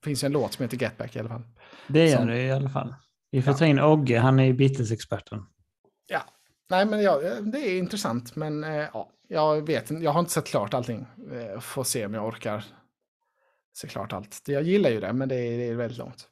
Det 0.00 0.04
finns 0.04 0.24
ju 0.24 0.26
en 0.26 0.32
låt 0.32 0.52
som 0.52 0.62
heter 0.62 0.76
Get 0.76 0.96
Back 0.98 1.16
i 1.16 1.18
alla 1.18 1.28
fall. 1.28 1.42
Det 1.88 2.08
gör 2.08 2.16
Som- 2.16 2.26
det 2.26 2.42
i 2.42 2.50
alla 2.52 2.70
fall. 2.70 2.94
Vi 3.30 3.42
får 3.42 3.52
Ja. 3.52 3.56
ta 3.58 3.66
in 3.66 3.80
Ogge, 3.80 4.18
han 4.18 4.38
är 4.40 4.44
ju 4.44 4.52
Beatles-experten. 4.52 5.46
Ja, 6.06 6.20
nej 6.70 6.86
men 6.86 7.02
ja, 7.02 7.20
det 7.40 7.58
är 7.58 7.78
intressant. 7.78 8.36
Men 8.36 8.64
eh, 8.64 8.70
ja, 8.92 9.10
jag 9.28 9.66
vet 9.66 9.90
jag 9.90 10.10
har 10.12 10.20
inte 10.20 10.32
sett 10.32 10.46
klart 10.46 10.74
allting. 10.74 11.06
Eh, 11.32 11.60
får 11.60 11.84
se 11.84 12.06
om 12.06 12.14
jag 12.14 12.26
orkar 12.26 12.64
se 13.76 13.88
klart 13.88 14.12
allt. 14.12 14.42
Det- 14.46 14.52
Jag 14.52 14.62
gillar 14.62 14.90
ju 14.90 15.00
det, 15.00 15.12
men 15.12 15.28
det 15.28 15.34
är, 15.34 15.58
det 15.58 15.68
är 15.68 15.74
väldigt 15.74 15.98
långt. 15.98 16.28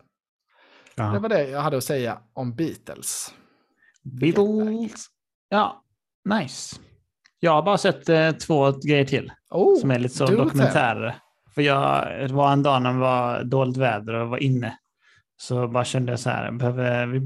Det 0.96 1.02
Ja. 1.02 1.18
var 1.18 1.28
det 1.28 1.48
jag 1.48 1.60
hade 1.60 1.76
att 1.76 1.84
säga 1.84 2.18
om 2.32 2.54
Beatles. 2.54 3.34
Beatles. 4.02 5.06
Ja, 5.48 5.82
nice. 6.24 6.76
Jag 7.40 7.52
har 7.52 7.62
bara 7.62 7.78
sett 7.78 8.08
eh, 8.08 8.30
två 8.30 8.72
grejer 8.72 9.04
till 9.04 9.32
Oh, 9.50 9.80
som 9.80 9.90
är 9.90 9.98
lite 9.98 10.14
så 10.14 10.24
do 10.26 10.28
tell. 10.30 10.38
dokumentärer. 10.44 11.16
För 11.54 11.62
jag 11.62 12.08
det 12.28 12.34
var 12.34 12.52
en 12.52 12.62
dag 12.62 12.82
när 12.82 12.92
det 12.92 12.98
var 12.98 13.42
dåligt 13.44 13.76
väder 13.76 14.14
och 14.14 14.28
var 14.28 14.38
inne. 14.42 14.78
Så 15.36 15.68
bara 15.68 15.84
kände 15.84 16.12
jag 16.12 16.20
så 16.20 16.30
här, 16.30 16.50
behöver, 16.52 17.06
vi, 17.06 17.18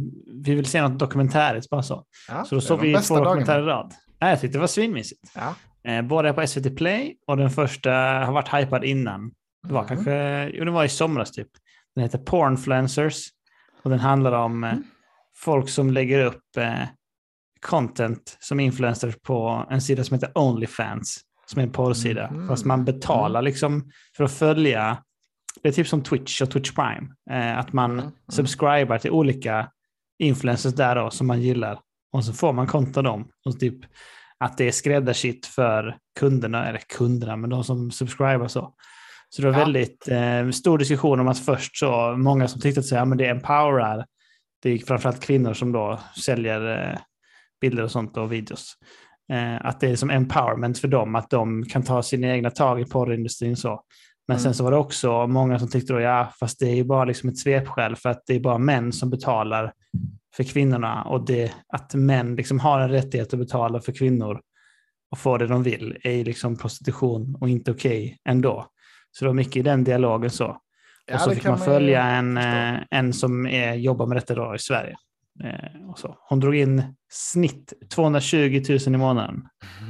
vi 0.44 0.54
vill 0.54 0.66
se 0.66 0.82
något 0.82 0.98
dokumentäriskt 0.98 1.70
bara 1.70 1.82
så. 1.82 2.04
Ja, 2.28 2.44
Så 2.44 2.54
då 2.54 2.60
det 2.60 2.66
såg 2.66 2.80
vi 2.80 2.94
två 2.96 3.20
dokumentärer 3.24 3.62
i 3.62 3.66
rad. 3.66 3.94
Nej, 4.20 4.30
jag 4.30 4.40
tyckte 4.40 4.58
det 4.58 4.60
var 4.60 4.66
svinmysigt. 4.66 5.32
Ja. 5.34 5.54
Eh, 5.90 6.02
båda 6.02 6.28
är 6.28 6.32
på 6.32 6.46
SVT 6.46 6.70
Play 6.76 7.16
och 7.26 7.36
den 7.36 7.50
första 7.50 7.90
har 7.92 8.32
varit 8.32 8.54
hypad 8.54 8.84
innan. 8.84 9.30
Det 9.66 9.72
var 9.74 9.80
Mhm. 9.82 9.88
kanske, 9.88 10.50
jo 10.54 10.64
det 10.64 10.70
var 10.70 10.84
i 10.84 10.88
somras 10.88 11.30
typ. 11.32 11.48
Den 11.94 12.02
heter 12.02 12.18
Pornfluencers 12.18 13.24
och 13.82 13.90
den 13.90 13.98
handlar 13.98 14.32
om 14.32 14.64
eh, 14.64 14.70
Mm. 14.72 14.84
folk 15.36 15.68
som 15.68 15.90
lägger 15.90 16.24
upp 16.24 16.56
eh, 16.56 16.82
content 17.60 18.36
som 18.40 18.60
influencers 18.60 19.14
på 19.22 19.66
en 19.70 19.80
sida 19.80 20.04
som 20.04 20.14
heter 20.14 20.38
Onlyfans, 20.38 21.20
som 21.46 21.58
är 21.60 21.62
en 21.66 21.72
porrsida. 21.72 22.30
Mhm. 22.30 22.48
Fast 22.48 22.64
man 22.64 22.84
betalar 22.84 23.42
liksom 23.42 23.90
för 24.16 24.24
att 24.24 24.32
följa, 24.32 25.02
det 25.62 25.68
är 25.68 25.72
typ 25.72 25.88
som 25.88 26.02
Twitch 26.02 26.42
och 26.42 26.50
Twitch 26.50 26.70
Prime, 26.72 27.08
eh, 27.30 27.58
att 27.58 27.72
man 27.72 27.90
Mm, 27.90 28.00
mm. 28.04 28.12
subscribar 28.28 28.98
till 28.98 29.10
olika 29.10 29.70
influencers 30.18 30.74
där 30.74 30.96
då 30.96 31.10
som 31.10 31.26
man 31.26 31.40
gillar. 31.42 31.80
Och 32.12 32.24
så 32.24 32.32
får 32.32 32.52
man 32.52 32.66
konto 32.66 33.02
dem. 33.02 33.28
Och 33.46 33.60
typ 33.60 33.78
att 34.38 34.58
det 34.58 34.68
är 34.68 34.72
skräddarsytt 34.72 35.46
för 35.46 35.96
kunderna, 36.20 36.68
eller 36.68 36.78
kunderna, 36.96 37.36
men 37.36 37.50
de 37.50 37.64
som 37.64 37.90
subscribar 37.90 38.48
så. 38.48 38.74
Så 39.28 39.42
det 39.42 39.50
var 39.50 39.58
Ja. 39.58 39.64
väldigt 39.64 40.08
eh, 40.08 40.50
stor 40.50 40.78
diskussion 40.78 41.20
om 41.20 41.28
att 41.28 41.38
först 41.38 41.76
så, 41.78 42.14
många 42.16 42.48
som 42.48 42.60
tyckte 42.60 42.80
att 42.80 42.86
så, 42.86 42.94
ja, 42.94 43.04
men 43.04 43.18
det 43.18 43.26
empowerar, 43.28 44.06
det 44.62 44.70
är 44.70 44.78
framförallt 44.78 45.20
kvinnor 45.20 45.54
som 45.54 45.72
då 45.72 46.00
säljer 46.24 46.90
eh, 46.92 46.98
bilder 47.60 47.82
och 47.82 47.90
sånt 47.90 48.16
och 48.16 48.32
videos. 48.32 48.74
Eh, 49.32 49.66
att 49.66 49.80
det 49.80 49.90
är 49.90 49.96
som 49.96 50.10
empowerment 50.10 50.78
för 50.78 50.88
dem, 50.88 51.14
att 51.14 51.30
de 51.30 51.64
kan 51.64 51.82
ta 51.82 52.02
sina 52.02 52.26
egna 52.28 52.50
tag 52.50 52.80
i 52.80 52.84
porrindustrin 52.84 53.56
så. 53.56 53.82
Men 54.28 54.34
Mm. 54.34 54.42
sen 54.42 54.54
så 54.54 54.64
var 54.64 54.70
det 54.70 54.76
också 54.76 55.26
många 55.26 55.58
som 55.58 55.68
tyckte 55.68 55.92
då, 55.92 56.00
ja, 56.00 56.32
fast 56.40 56.58
det 56.58 56.66
är 56.66 56.74
ju 56.74 56.84
bara 56.84 57.04
liksom 57.04 57.28
ett 57.28 57.38
svepskäl 57.38 57.96
för 57.96 58.08
att 58.08 58.22
det 58.26 58.34
är 58.34 58.40
bara 58.40 58.58
män 58.58 58.92
som 58.92 59.10
betalar 59.10 59.72
för 60.38 60.44
kvinnorna 60.44 61.02
och 61.02 61.26
det, 61.26 61.52
att 61.68 61.94
män 61.94 62.36
liksom 62.36 62.60
har 62.60 62.80
en 62.80 62.90
rättighet 62.90 63.32
att 63.32 63.38
betala 63.38 63.80
för 63.80 63.92
kvinnor 63.92 64.40
och 65.10 65.18
få 65.18 65.38
det 65.38 65.46
de 65.46 65.62
vill 65.62 65.98
är 66.02 66.24
liksom 66.24 66.56
prostitution 66.56 67.36
och 67.40 67.48
inte 67.48 67.70
okej 67.70 68.18
ändå. 68.28 68.66
Så 69.10 69.24
det 69.24 69.28
var 69.28 69.34
mycket 69.34 69.56
i 69.56 69.62
den 69.62 69.84
dialogen 69.84 70.30
så. 70.30 70.56
Ja, 71.06 71.14
och 71.14 71.20
så 71.20 71.30
det 71.30 71.36
fick 71.36 71.44
man 71.44 71.58
följa 71.58 72.02
en, 72.02 72.36
förstå. 72.36 72.50
eh, 72.50 72.80
en 72.90 73.12
som 73.12 73.46
är, 73.46 73.74
jobbar 73.74 74.06
med 74.06 74.16
detta 74.16 74.34
då 74.34 74.54
i 74.54 74.58
Sverige. 74.58 74.96
Eh, 75.44 75.90
och 75.90 75.98
så. 75.98 76.16
Hon 76.28 76.40
drog 76.40 76.56
in 76.56 76.82
snitt 77.10 77.72
220 77.94 78.62
000 78.68 78.78
i 78.94 78.98
månaden 78.98 79.42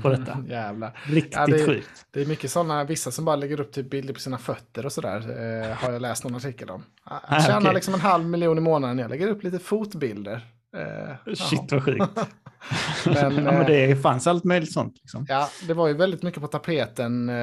på 0.02 0.08
detta. 0.16 0.38
Jävlar. 0.48 0.98
Riktigt 1.06 1.34
Ja, 1.36 1.46
det- 1.46 1.66
sjukt. 1.66 2.06
Det 2.12 2.20
är 2.22 2.26
mycket 2.26 2.50
sådana, 2.50 2.84
vissa 2.84 3.10
som 3.10 3.24
bara 3.24 3.36
lägger 3.36 3.60
upp 3.60 3.72
typ 3.72 3.90
bilder 3.90 4.14
på 4.14 4.20
sina 4.20 4.38
fötter 4.38 4.86
och 4.86 4.92
sådär. 4.92 5.16
Eh, 5.18 5.76
har 5.76 5.92
jag 5.92 6.02
läst 6.02 6.24
någon 6.24 6.34
artikel 6.34 6.70
om. 6.70 6.84
Han 7.04 7.20
Ah, 7.38 7.42
tjänar 7.42 7.60
okej. 7.60 7.74
liksom 7.74 7.94
en 7.94 8.00
halv 8.00 8.24
miljon 8.24 8.58
i 8.58 8.60
månaden. 8.60 8.98
Jag 8.98 9.10
lägger 9.10 9.28
upp 9.28 9.42
lite 9.44 9.58
fotbilder. 9.58 10.40
Eh, 10.76 11.34
Shit 11.34 11.60
ja. 11.62 11.66
vad 11.70 11.82
sjukt. 11.84 12.04
Men, 13.06 13.14
ja, 13.14 13.30
men 13.30 13.60
eh, 13.60 13.66
det 13.66 14.02
fanns 14.02 14.26
allt 14.26 14.44
möjligt 14.44 14.72
sånt. 14.72 14.94
Liksom. 15.02 15.26
Ja, 15.28 15.48
det 15.66 15.74
var 15.74 15.88
ju 15.88 15.94
väldigt 15.94 16.22
mycket 16.22 16.40
på 16.40 16.46
tapeten 16.46 17.28
eh, 17.28 17.34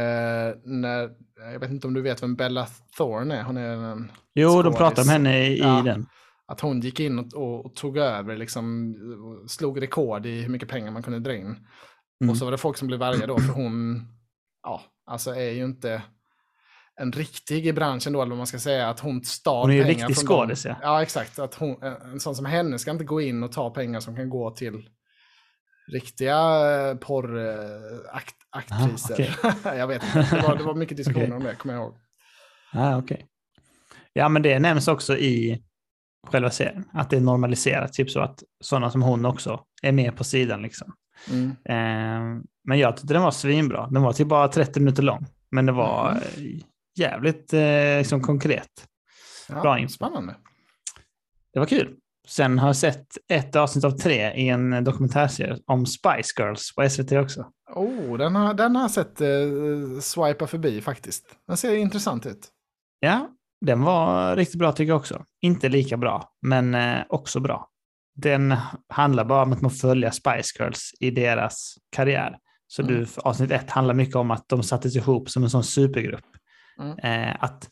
när, 0.66 1.10
jag 1.53 1.60
vet 1.60 1.70
inte 1.72 1.88
om 1.88 1.93
du 1.93 2.01
vet 2.01 2.24
vem 2.24 2.36
Bella 2.36 2.68
Thorne 2.97 3.39
är, 3.39 3.43
hon 3.43 3.58
är 3.58 3.70
en, 3.70 4.12
Jo, 4.36 4.49
de 4.49 4.64
skådis. 4.64 4.78
pratade 4.78 5.01
om 5.01 5.10
henne 5.10 5.47
i, 5.47 5.60
Ja. 5.60 5.80
i 5.80 5.84
den. 5.84 6.06
Att 6.48 6.62
hon 6.62 6.80
gick 6.80 7.00
in 7.00 7.20
och, 7.20 7.34
och, 7.34 7.66
och 7.66 7.76
tog 7.76 7.98
över, 7.98 8.38
liksom, 8.38 8.96
och 9.26 9.52
slog 9.52 9.82
rekord 9.82 10.26
i 10.26 10.41
hur 10.41 10.50
mycket 10.50 10.70
pengar 10.70 10.91
man 10.91 11.04
kunde 11.04 11.20
dra 11.20 11.36
in. 11.36 11.68
Mm. 12.22 12.30
Och 12.30 12.38
så 12.38 12.46
var 12.46 12.52
det 12.52 12.58
folk 12.58 12.78
som 12.78 12.88
blev 12.88 13.04
arga 13.04 13.28
då, 13.28 13.39
för 13.39 13.54
hon, 13.54 14.08
ja, 14.64 14.82
alltså 15.06 15.36
är 15.36 15.52
ju 15.52 15.66
inte 15.66 16.02
en 17.02 17.12
riktig 17.12 17.68
i 17.68 17.74
branschen 17.74 18.14
då, 18.14 18.22
eller 18.22 18.30
vad 18.30 18.38
man 18.38 18.48
ska 18.48 18.60
säga, 18.60 18.89
att 18.89 19.00
hon 19.00 19.24
stal 19.24 19.62
Hon 19.62 19.72
är 19.72 19.76
ju 19.76 19.84
pengar 19.84 20.08
riktig 20.08 20.28
skådis, 20.28 20.66
ja. 20.66 20.76
Ja, 20.82 21.02
exakt. 21.02 21.39
Att 21.39 21.56
hon, 21.56 21.84
en 21.84 22.12
en 22.12 22.20
sån 22.20 22.36
som 22.36 22.46
henne 22.46 22.80
ska 22.80 22.91
inte 22.91 23.04
gå 23.04 23.22
in 23.22 23.43
och 23.43 23.52
ta 23.52 23.70
pengar 23.70 24.00
som 24.00 24.16
kan 24.16 24.30
gå 24.30 24.52
till 24.52 24.89
riktiga 25.88 26.39
eh, 26.89 26.96
porraktriser. 26.96 29.39
Ah, 29.64 29.76
jag 29.76 29.88
vet 29.88 30.04
inte, 30.04 30.36
det 30.36 30.41
var, 30.48 30.58
det 30.58 30.64
var 30.64 30.76
mycket 30.76 30.98
diskussioner 30.98 31.26
Okej. 31.28 31.38
om 31.38 31.43
det, 31.43 31.56
kommer 31.56 31.74
jag 31.74 31.84
ihåg. 31.84 31.96
Ah, 32.74 32.98
okej. 32.98 33.26
Ja, 34.14 34.30
men 34.30 34.41
det 34.41 34.60
nämns 34.60 34.88
också 34.88 35.18
i 35.18 35.62
själva 36.32 36.49
serien. 36.49 36.84
Att 36.93 37.09
det 37.09 37.15
är 37.17 37.21
normaliserat, 37.21 37.93
typ 37.93 38.09
så 38.11 38.19
att 38.19 38.43
sådana 38.63 38.91
som 38.91 39.01
hon 39.01 39.26
också 39.26 39.59
är 39.82 39.91
med 39.91 40.15
på 40.17 40.23
sidan. 40.23 40.61
Liksom. 40.61 40.93
Mm. 41.32 41.49
Eh, 41.49 42.41
men 42.67 42.80
jag 42.80 42.97
tyckte 42.97 43.13
den 43.13 43.23
var 43.23 43.32
svinbra. 43.32 43.88
Den 43.88 44.01
var 44.01 44.13
typ 44.13 44.28
bara 44.28 44.47
30 44.47 44.80
minuter 44.80 45.03
lång. 45.03 45.26
Men 45.51 45.65
det 45.65 45.71
var 45.71 46.11
Mm. 46.38 46.59
jävligt 46.97 47.53
eh, 47.53 47.97
liksom 47.97 48.21
konkret. 48.21 48.69
Ja, 49.49 49.61
Bra 49.61 49.80
info. 49.80 49.91
Spännande. 49.93 50.36
Det 51.53 51.59
var 51.59 51.65
kul. 51.65 51.95
Sen 52.28 52.59
har 52.59 52.67
jag 52.69 52.76
sett 52.76 53.07
ett 53.30 53.55
avsnitt 53.55 53.84
av 53.86 53.91
tre 53.91 54.34
i 54.34 54.49
en 54.49 54.84
dokumentärserie 54.84 55.57
om 55.65 55.86
Spice 55.86 56.34
Girls 56.41 56.76
på 56.76 56.89
SVT 56.89 57.11
också. 57.11 57.51
Oh, 57.76 58.17
den 58.17 58.36
har, 58.36 58.53
den 58.53 58.76
har 58.76 58.84
jag 58.84 58.91
sett 58.91 59.21
eh, 59.21 59.28
swipa 60.01 60.47
förbi 60.47 60.82
faktiskt. 60.82 61.26
Den 61.47 61.57
ser 61.57 61.76
intressant 61.76 62.26
ut. 62.26 62.47
Ja, 62.99 63.30
den 63.62 63.82
var 63.82 64.36
riktigt 64.36 64.60
bra 64.60 64.72
tycker 64.72 64.89
jag 64.91 64.97
också. 64.97 65.24
Inte 65.41 65.70
lika 65.70 65.97
bra, 65.97 66.30
men 66.41 66.76
eh, 66.76 66.99
också 67.10 67.39
bra. 67.39 67.70
Den 68.16 68.56
handlar 68.89 69.26
bara 69.26 69.43
om 69.43 69.53
att 69.53 69.62
man 69.62 69.72
följer 69.72 70.12
Spice 70.12 70.60
Girls 70.64 70.91
i 70.99 71.12
deras 71.12 71.76
karriär. 71.95 72.38
Så 72.68 72.82
Mm. 72.82 72.95
du, 72.95 73.08
avsnitt 73.18 73.51
ett 73.51 73.70
handlar 73.72 73.93
mycket 73.93 74.16
om 74.16 74.32
att 74.32 74.49
de 74.49 74.64
sattes 74.64 74.95
ihop 74.95 75.30
som 75.30 75.43
en 75.43 75.49
sån 75.49 75.64
supergrupp. 75.64 76.26
Mm. 76.82 76.99
Eh, 77.30 77.36
att 77.39 77.70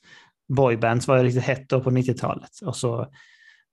boybands 0.55 1.07
var 1.07 1.17
ju 1.17 1.23
riktigt 1.23 1.43
hett 1.43 1.69
då 1.69 1.81
på 1.83 1.91
90-talet. 1.91 2.49
Och 2.65 2.75
så 2.75 3.07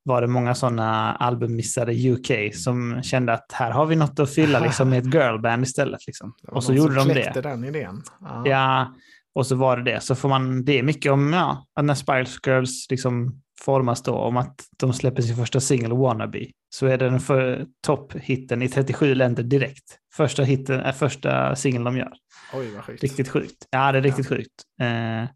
var 0.03 0.21
det 0.21 0.27
många 0.27 0.55
sådana 0.55 1.15
albummissare 1.15 1.93
i 1.95 2.13
UK 2.13 2.55
som 2.55 3.03
kände 3.03 3.33
att 3.33 3.53
här 3.53 3.71
har 3.71 3.87
vi 3.87 3.97
något 3.97 4.19
att 4.19 4.35
fylla 4.35 4.61
liksom, 4.61 4.91
med 4.91 4.99
ett 5.07 5.15
girlband 5.15 5.63
istället. 5.63 6.07
Liksom. 6.07 6.35
Och 6.49 6.65
så 6.65 6.73
gjorde 6.75 6.95
de 6.95 7.09
det. 7.09 7.41
den 7.41 7.65
idén. 7.65 8.03
Ja. 8.21 8.43
Ja, 8.47 8.95
och 9.35 9.47
så 9.47 9.55
var 9.57 9.77
det 9.77 9.83
det. 9.93 10.01
Så 10.01 10.15
får 10.15 10.29
man, 10.29 10.65
det 10.65 10.79
är 10.79 10.83
mycket 10.83 11.13
om 11.13 11.33
ja, 11.33 11.67
att 11.75 11.85
när 11.85 11.95
Spice 11.95 12.39
Girls 12.47 12.87
liksom 12.91 13.41
formas 13.61 14.03
då, 14.03 14.15
om 14.15 14.37
att 14.37 14.55
de 14.79 14.93
släpper 14.93 15.23
sin 15.23 15.37
första 15.37 15.61
singel, 15.61 15.93
Wannabe, 15.93 16.47
så 16.75 16.87
är 16.87 16.99
den 16.99 17.21
för 17.21 17.67
topphitten 17.87 18.63
i 18.63 18.69
37 18.69 19.15
länder 19.15 19.43
direkt. 19.43 19.99
Första, 20.15 20.43
hitten, 20.43 20.81
äh, 20.81 20.93
första 20.93 21.57
singeln 21.57 21.85
de 21.85 21.97
gör. 21.97 22.13
Oj, 22.55 22.75
vad 22.75 22.85
sjukt. 22.85 23.03
Riktigt 23.03 23.29
sjukt. 23.29 23.67
Ja, 23.71 23.93
det 23.93 23.99
är 23.99 24.03
riktigt 24.03 24.29
sjukt. 24.29 24.63
Eh, 24.81 25.29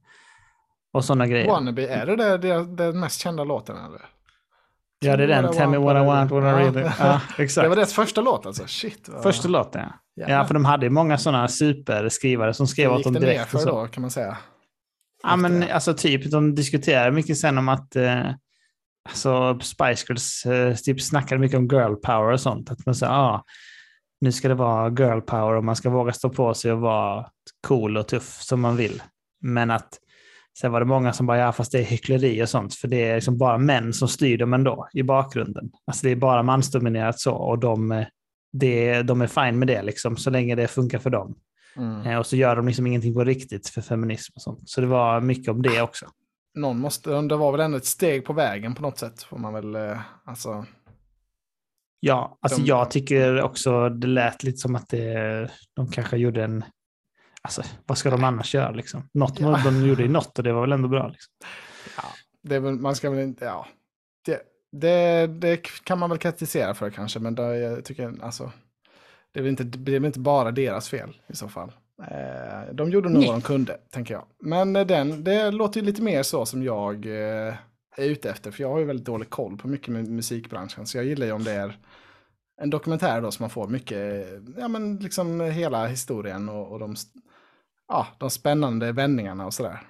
och 0.93 1.05
sådana 1.05 1.27
grejer. 1.27 1.47
Wannabe, 1.47 1.87
är 1.89 2.07
det 2.07 2.17
det, 2.17 2.39
det 2.39 2.77
den 2.77 3.01
mest 3.01 3.21
kända 3.21 3.45
låten? 3.45 3.77
Eller? 3.77 4.01
Ja, 4.99 5.17
det 5.17 5.25
är 5.25 5.29
den. 5.29 5.53
Tell 5.53 5.69
me 5.69 5.79
what 5.79 5.97
I 6.03 6.07
want, 6.07 6.31
what 6.31 6.43
I 6.43 6.47
really... 6.47 6.81
Ja, 6.99 7.21
Det 7.37 7.43
exakt. 7.43 7.69
var 7.69 7.77
deras 7.77 7.93
första 7.95 8.21
låt 8.21 8.47
alltså. 8.47 8.67
Shit. 8.67 9.09
vad- 9.09 9.23
Första 9.23 9.49
låten, 9.49 9.83
ja. 9.83 9.93
Ja, 10.15 10.29
Jävlar. 10.29 10.45
för 10.45 10.55
de 10.55 10.65
hade 10.65 10.87
ju 10.87 10.91
många 10.91 11.19
sådana 11.19 11.49
superskrivare 11.49 12.55
som 12.55 12.67
skrev 12.67 12.85
Hur 12.91 12.93
åt 12.93 12.99
gick 12.99 13.05
dem 13.05 13.13
det 13.15 13.21
direkt. 13.21 13.39
nerför 13.41 13.57
och 13.59 13.63
så. 13.63 13.71
då 13.83 13.87
kan 13.87 14.01
man 14.01 14.11
säga? 14.11 14.37
Ja, 15.23 15.37
men 15.37 15.61
det? 15.61 15.75
alltså 15.75 15.95
typ, 15.95 16.31
de 16.31 16.55
diskuterade 16.55 17.11
mycket 17.13 17.39
sen 17.39 17.59
om 17.59 17.69
att 17.69 17.97
eh, 17.97 18.31
alltså, 19.09 19.59
Spice 19.63 20.05
Girls 20.09 20.47
eh, 20.47 20.75
typ 20.75 21.03
snackade 21.03 21.41
mycket 21.41 21.59
om 21.59 21.67
girl 21.69 21.95
power 21.95 22.33
och 22.33 22.41
sånt. 22.41 22.71
Att 22.71 22.87
man 22.87 22.95
säger, 22.95 23.13
ah, 23.13 23.45
nu 24.21 24.33
ska 24.33 24.49
det 24.49 24.55
vara 24.55 24.89
girl 24.89 25.21
power 25.21 25.53
och 25.55 25.65
man 25.65 25.77
ska 25.77 25.91
våga 25.91 26.13
stå 26.13 26.29
på 26.31 26.55
sig 26.55 26.73
och 26.73 26.81
vara 26.81 27.27
cool 27.67 27.97
och 27.97 28.09
tuff 28.09 28.43
som 28.43 28.61
man 28.61 28.77
vill. 28.77 29.03
Men 29.41 29.71
att 29.71 29.99
sen 30.61 30.73
var 30.73 30.81
det 30.81 30.87
många 30.87 31.13
som 31.13 31.27
bara, 31.27 31.39
ja 31.39 31.53
fast 31.53 31.73
det 31.73 31.79
är 31.79 31.85
hyckleri 31.85 32.43
och 32.43 32.49
sånt, 32.49 32.75
för 32.75 32.89
det 32.89 33.09
är 33.09 33.15
liksom 33.15 33.39
bara 33.39 33.59
män 33.59 33.93
som 33.93 34.09
styr 34.09 34.39
dem 34.39 34.55
ändå 34.55 34.89
i 34.93 35.03
bakgrunden. 35.03 35.71
Alltså 35.87 36.07
det 36.07 36.13
är 36.13 36.17
bara 36.17 36.43
mansdominerat 36.43 37.21
så 37.21 37.33
och 37.35 37.59
de, 37.59 37.93
eh, 37.93 38.07
det, 38.59 39.03
de 39.03 39.21
är 39.21 39.27
fine 39.27 39.59
med 39.59 39.69
det 39.69 39.83
liksom, 39.83 40.17
så 40.17 40.31
länge 40.31 40.55
det 40.55 40.69
funkar 40.69 40.99
för 40.99 41.11
dem. 41.11 41.35
Mm. 41.77 42.07
Eh, 42.07 42.19
Och 42.19 42.27
så 42.27 42.37
gör 42.37 42.57
de 42.57 42.67
liksom 42.67 42.87
ingenting 42.87 43.15
på 43.15 43.25
riktigt 43.25 43.69
för 43.69 43.81
feminism 43.81 44.33
och 44.37 44.43
sånt. 44.43 44.69
Så 44.69 44.81
det 44.81 44.87
var 44.87 45.21
mycket 45.21 45.49
om 45.49 45.63
det 45.63 45.83
också. 45.83 46.07
Någon 46.55 46.79
måste, 46.79 47.11
det 47.23 47.37
var 47.37 47.53
väl 47.53 47.61
ändå 47.61 47.77
ett 47.77 47.85
steg 47.85 48.25
på 48.25 48.33
vägen 48.33 48.75
på 48.75 48.83
något 48.83 48.99
sätt. 48.99 49.23
Får 49.23 49.39
man 49.39 49.53
väl, 49.55 49.75
eh, 49.75 50.01
alltså. 50.25 50.67
Ja, 52.01 52.39
alltså 52.41 52.61
De- 52.61 52.67
jag 52.69 52.91
tycker 52.91 53.43
också 53.43 53.89
det 53.89 54.07
lät 54.07 54.43
lite 54.43 54.59
som 54.59 54.75
att 54.77 54.89
det, 54.89 55.51
de 55.75 55.91
kanske 55.91 56.17
gjorde 56.17 56.45
en... 56.45 56.65
Alltså, 57.43 57.63
vad 57.87 57.99
ska 57.99 58.11
de 58.11 58.25
annars 58.25 58.55
göra 58.55 58.71
liksom? 58.71 59.09
Något 59.15 59.41
Ja. 59.41 59.61
de 59.65 59.87
gjorde 59.87 60.05
i 60.05 60.09
något 60.09 60.39
och 60.39 60.45
det 60.45 60.53
var 60.53 60.61
väl 60.61 60.73
ändå 60.73 60.89
bra. 60.89 61.09
Liksom. 61.09 61.33
Det 62.43 62.55
är 62.55 62.61
väl, 62.61 62.75
man 62.75 62.95
ska 62.97 63.11
väl 63.11 63.21
inte, 63.25 63.45
ja. 63.45 63.67
Det, 64.27 64.41
det, 64.81 65.27
det 65.27 65.57
kan 65.85 65.99
man 65.99 66.11
väl 66.11 66.19
kritisera 66.19 66.75
för 66.75 66.91
kanske, 66.91 67.19
men 67.19 67.35
då, 67.35 67.43
jag 67.43 67.85
tycker 67.85 68.25
alltså. 68.25 68.53
Det 69.33 69.41
är, 69.41 69.47
inte, 69.47 69.65
det 69.65 69.91
är 69.95 70.01
väl 70.01 70.05
inte 70.07 70.21
bara 70.21 70.51
deras 70.51 70.89
fel 70.89 71.17
i 71.27 71.37
så 71.37 71.49
fall. 71.49 71.73
Eh, 72.03 72.75
de 72.75 72.91
gjorde 72.91 73.09
nog 73.09 73.19
Nej. 73.19 73.27
vad 73.27 73.35
de 73.37 73.43
kunde, 73.43 73.79
tänker 73.91 74.15
jag. 74.15 74.25
Men 74.43 74.77
eh, 74.77 74.87
den, 74.87 75.25
det 75.25 75.51
låter 75.51 75.81
ju 75.81 75.87
lite 75.87 76.03
mer 76.03 76.23
så 76.23 76.47
som 76.47 76.63
jag 76.63 77.07
eh, 77.07 77.55
är 77.97 78.05
ute 78.05 78.31
efter, 78.31 78.51
för 78.51 78.63
jag 78.63 78.71
har 78.71 78.79
ju 78.79 78.85
väldigt 78.85 79.07
dålig 79.07 79.31
koll 79.31 79.57
på 79.59 79.69
mycket 79.69 79.89
med 79.89 80.09
musikbranschen, 80.09 80.87
så 80.87 80.99
jag 80.99 81.05
gillar 81.05 81.27
ju 81.27 81.33
om 81.33 81.45
det 81.45 81.53
är 81.53 81.77
en 82.63 82.71
dokumentär 82.71 83.21
då 83.21 83.31
som 83.31 83.43
man 83.43 83.51
får 83.51 83.69
mycket, 83.69 84.27
ja 84.57 84.69
men 84.69 84.97
liksom 84.97 85.41
hela 85.41 85.87
historien 85.87 86.49
och, 86.49 86.73
och 86.73 86.79
de, 86.79 86.95
ja, 87.89 88.07
de 88.19 88.31
spännande 88.31 88.93
vändningarna 88.93 89.47
och 89.47 89.55
sådär. 89.55 89.81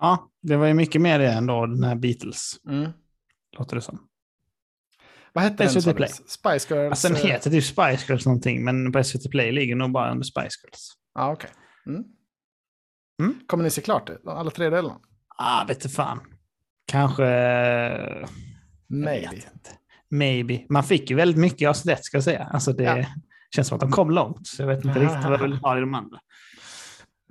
Ja, 0.00 0.30
det 0.42 0.56
var 0.56 0.66
ju 0.66 0.74
mycket 0.74 1.00
mer 1.00 1.18
det 1.18 1.28
än 1.32 1.46
då 1.46 1.66
den 1.66 1.82
här 1.84 1.94
Beatles, 1.94 2.52
Mm. 2.68 2.90
låter 3.58 3.76
det 3.76 3.82
som. 3.82 3.98
Vad 5.32 5.44
hette 5.44 5.64
den? 5.64 5.82
SVT? 5.82 5.96
Play. 5.96 6.08
Spice 6.08 6.74
Girls? 6.74 6.90
Alltså 6.90 7.08
den 7.08 7.16
eh, 7.16 7.22
heter 7.22 7.50
typ 7.50 7.64
Spice 7.64 8.04
Girls 8.08 8.26
någonting, 8.26 8.64
men 8.64 8.92
på 8.92 9.04
SVT 9.04 9.30
Play 9.30 9.52
ligger 9.52 9.76
nog 9.76 9.92
bara 9.92 10.10
under 10.12 10.24
Spice 10.24 10.60
Girls. 10.64 10.92
Ja, 11.14 11.32
okej. 11.32 11.50
Mm. 11.86 12.04
Mm. 13.22 13.40
Kommer 13.46 13.64
ni 13.64 13.70
se 13.70 13.80
klart 13.80 14.06
det? 14.06 14.30
Alla 14.30 14.50
tre 14.50 14.70
delarna? 14.70 14.98
Ah, 15.36 15.64
vet 15.68 15.80
du 15.80 15.88
fan. 15.88 16.20
Kanske... 16.86 17.24
jag 17.24 18.28
Maybe. 18.88 19.42
Maybe. 20.10 20.66
Man 20.68 20.84
fick 20.84 21.10
ju 21.10 21.16
väldigt 21.16 21.36
mycket 21.38 21.68
av 21.68 21.76
det 21.84 22.04
ska 22.04 22.16
jag 22.16 22.24
säga. 22.24 22.50
Alltså 22.52 22.72
det 22.72 22.84
Ja. 22.84 23.04
känns 23.54 23.68
som 23.68 23.74
att 23.74 23.80
de 23.80 23.90
kom 23.90 24.10
långt. 24.10 24.46
Så 24.46 24.62
jag 24.62 24.66
vet 24.66 24.84
inte 24.84 25.00
riktigt 25.00 25.24
vad 25.24 25.32
jag 25.32 25.38
vill 25.38 25.52
ha 25.54 25.76
i 25.76 25.80
de 25.80 25.94
andra. 25.94 26.18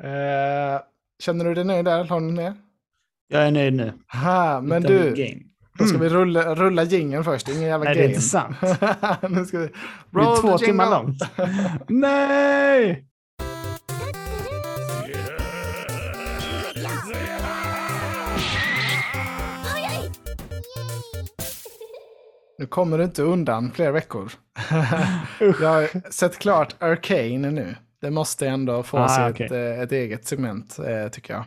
Eh, 0.04 0.82
känner 1.20 1.45
du 1.45 1.54
dig 1.54 1.64
nöjd 1.64 1.86
där? 1.86 2.04
Har 2.04 2.22
du 2.22 2.32
mer? 2.32 2.54
Jag 3.28 3.47
är 3.47 3.52
nöjd 3.52 3.74
nu. 3.74 3.93
Ha, 4.14 4.62
men 4.62 4.86
Utan 4.86 4.95
du, 4.97 5.14
game. 5.16 5.41
Då 5.80 5.86
ska 5.86 5.96
Mm. 5.98 6.02
vi 6.02 6.10
rulla, 6.10 6.56
rulla 6.56 6.84
jingeln 6.84 7.24
först. 7.24 7.50
Ingen 7.50 7.62
jävla 7.62 7.86
Nej, 7.86 7.94
det 7.96 8.02
game. 8.02 8.12
är 8.12 8.16
inte 8.16 8.22
sant. 8.22 8.56
nu 9.30 9.46
ska 9.46 9.58
vi... 9.60 9.66
Det 9.68 10.20
Roll 10.20 10.38
två 10.38 10.58
timmar 10.58 10.90
långt. 10.90 11.20
Nej! 11.88 13.06
Nu 22.58 22.66
kommer 22.66 22.98
du 22.98 23.04
inte 23.04 23.24
undan 23.24 23.72
fler 23.72 23.92
veckor. 23.92 24.32
jag 25.40 25.54
har 25.70 26.12
sett 26.12 26.40
klart 26.40 26.76
Arcane 26.80 27.52
nu. 27.52 27.76
Det 28.02 28.12
måste 28.12 28.48
ändå 28.48 28.84
få 28.84 28.98
Ah, 28.98 29.08
sig 29.16 29.30
okej. 29.30 29.46
ett, 29.46 29.52
eh, 29.52 29.82
ett 29.84 29.92
eget 29.92 30.26
segment, 30.26 30.80
eh, 30.80 31.08
tycker 31.12 31.34
jag. 31.34 31.44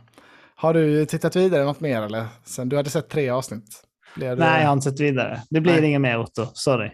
Har 0.54 0.74
du 0.74 1.06
tittat 1.06 1.36
vidare 1.36 1.64
något 1.64 1.80
mer 1.80 2.02
eller? 2.02 2.26
Sen 2.44 2.68
du 2.68 2.76
hade 2.76 2.90
sett 2.90 3.08
tre 3.08 3.28
avsnitt. 3.30 3.82
Du- 4.16 4.34
Nej, 4.36 4.60
jag 4.60 4.68
har 4.68 4.72
inte 4.72 4.90
sett 4.90 5.00
vidare. 5.00 5.42
Det 5.50 5.60
blir 5.60 5.72
Nej. 5.72 5.84
inget 5.84 6.00
mer 6.00 6.18
Otto. 6.18 6.46
Sorry. 6.54 6.90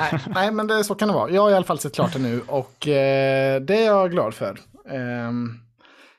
nej, 0.00 0.20
nej, 0.34 0.52
men 0.52 0.66
det, 0.66 0.84
så 0.84 0.94
kan 0.94 1.08
det 1.08 1.14
vara. 1.14 1.30
Jag 1.30 1.42
har 1.42 1.50
i 1.50 1.54
alla 1.54 1.64
fall 1.64 1.78
sett 1.78 1.94
klart 1.94 2.12
det 2.12 2.18
nu 2.18 2.40
och 2.46 2.88
eh, 2.88 3.60
det 3.60 3.76
är 3.82 3.86
jag 3.86 4.10
glad 4.10 4.34
för. 4.34 4.58
Ehm, 4.90 5.50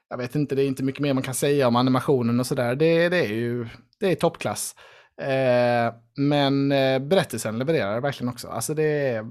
jag 0.09 0.17
vet 0.17 0.35
inte, 0.35 0.55
det 0.55 0.63
är 0.63 0.67
inte 0.67 0.83
mycket 0.83 1.01
mer 1.01 1.13
man 1.13 1.23
kan 1.23 1.33
säga 1.33 1.67
om 1.67 1.75
animationen 1.75 2.39
och 2.39 2.45
sådär. 2.47 2.75
Det, 2.75 3.09
det 3.09 3.17
är 3.25 3.33
ju 3.33 3.67
det 3.99 4.11
är 4.11 4.15
toppklass. 4.15 4.75
Eh, 5.21 5.93
men 6.17 6.71
eh, 6.71 6.99
berättelsen 6.99 7.59
levererar 7.59 8.01
verkligen 8.01 8.29
också. 8.33 8.47
Alltså 8.47 8.73
det 8.73 8.83
är 9.09 9.25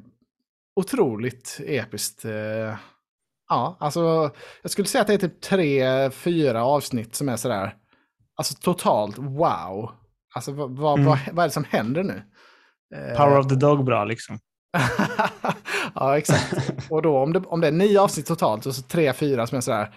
otroligt 0.81 1.61
episkt. 1.67 2.25
Eh, 2.25 2.75
ja, 3.49 3.77
alltså 3.81 4.31
jag 4.63 4.71
skulle 4.71 4.89
säga 4.89 5.03
att 5.03 5.07
det 5.09 5.15
är 5.15 5.19
typ 5.19 5.41
tre, 5.41 6.11
fyra 6.11 6.65
avsnitt 6.65 7.15
som 7.15 7.29
är 7.29 7.37
sådär. 7.37 7.75
Alltså 8.37 8.55
totalt 8.55 9.19
wow. 9.19 9.91
Alltså 10.35 10.53
vad, 10.53 10.71
vad, 10.79 10.99
Mm. 10.99 11.07
vad, 11.11 11.19
vad 11.33 11.43
är 11.45 11.49
det 11.49 11.53
som 11.53 11.65
händer 11.71 12.03
nu? 12.03 12.23
Eh, 12.95 13.17
Power 13.17 13.39
of 13.39 13.49
the 13.49 13.55
dog 13.55 13.85
bra 13.85 14.05
liksom. 14.05 14.39
ja, 15.95 16.19
exakt. 16.19 16.55
Och 16.91 17.03
då 17.03 17.19
om 17.19 17.33
det, 17.33 17.39
om 17.47 17.61
det 17.61 17.69
är 17.69 17.73
nio 17.73 18.01
avsnitt 18.01 18.27
totalt 18.27 18.67
och 18.67 18.75
så 18.75 18.83
tre, 18.83 19.13
fyra 19.13 19.47
som 19.47 19.57
är 19.57 19.61
sådär 19.61 19.95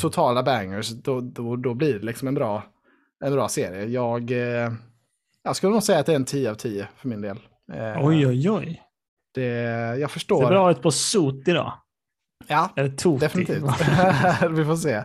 totala 0.00 0.42
bangers, 0.42 0.88
då, 0.90 1.20
då, 1.20 1.56
då 1.56 1.74
blir 1.74 1.98
det 1.98 2.06
liksom 2.06 2.28
en 2.28 2.34
bra, 2.34 2.62
en 3.24 3.32
bra 3.32 3.48
serie. 3.48 3.84
Jag, 3.86 4.30
eh, 4.30 4.72
jag 5.42 5.56
skulle 5.56 5.72
nog 5.72 5.82
säga 5.82 5.98
att 5.98 6.06
det 6.06 6.12
är 6.12 6.16
en 6.16 6.24
10 6.24 6.50
av 6.50 6.54
10 6.54 6.88
för 6.96 7.08
min 7.08 7.20
del. 7.20 7.36
Eh, 7.72 8.06
Oj, 8.06 8.26
oj, 8.26 8.50
oj. 8.50 8.82
Det, 9.34 9.44
jag 9.44 9.98
Ser 9.98 10.06
förstår. 10.08 10.48
bra 10.48 10.70
ut 10.70 10.82
på 10.82 10.90
sot 10.90 11.48
idag. 11.48 11.72
Ja, 12.46 12.70
Eller 12.76 12.88
toti. 12.88 13.20
definitivt. 13.20 13.62
Vi 14.50 14.64
får 14.64 14.76
se. 14.76 15.04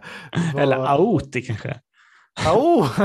Vad- 0.54 0.62
Eller 0.64 0.78
aoti 0.78 1.42
kanske. 1.42 1.80
Oh! 2.56 3.00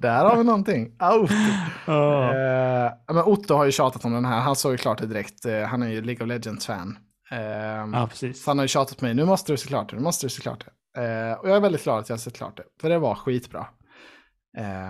Där 0.00 0.24
har 0.24 0.36
vi 0.36 0.44
någonting. 0.44 0.86
Out. 0.86 1.30
Oh. 1.86 2.36
Eh, 2.36 2.92
men 3.12 3.24
Otto 3.24 3.54
har 3.54 3.64
ju 3.64 3.72
tjatat 3.72 4.04
om 4.04 4.12
den 4.12 4.24
här. 4.24 4.40
Han 4.40 4.56
såg 4.56 4.72
ju 4.72 4.78
klart 4.78 4.98
det 4.98 5.06
direkt. 5.06 5.44
Eh, 5.44 5.62
han 5.62 5.82
är 5.82 5.88
ju 5.88 6.02
League 6.02 6.24
of 6.24 6.28
Legends-fan. 6.28 6.98
Eh, 7.30 7.38
Ja, 7.92 8.06
precis. 8.10 8.44
Så 8.44 8.50
han 8.50 8.58
har 8.58 8.64
ju 8.64 8.68
tjatat 8.68 8.98
på 8.98 9.04
mig, 9.04 9.14
nu 9.14 9.24
måste 9.24 9.52
du 9.52 9.56
se 9.56 9.68
klart 9.68 9.90
det, 9.90 9.96
nu 9.96 10.02
måste 10.02 10.26
du 10.26 10.30
se 10.30 10.42
klart 10.42 10.64
det. 10.64 11.02
Eh, 11.02 11.32
och 11.32 11.48
jag 11.48 11.56
är 11.56 11.60
väldigt 11.60 11.84
glad 11.84 11.98
att 11.98 12.08
jag 12.08 12.16
har 12.16 12.20
sett 12.20 12.36
klart 12.36 12.56
det, 12.56 12.62
för 12.80 12.88
det 12.88 12.98
var 12.98 13.14
skitbra. 13.14 13.66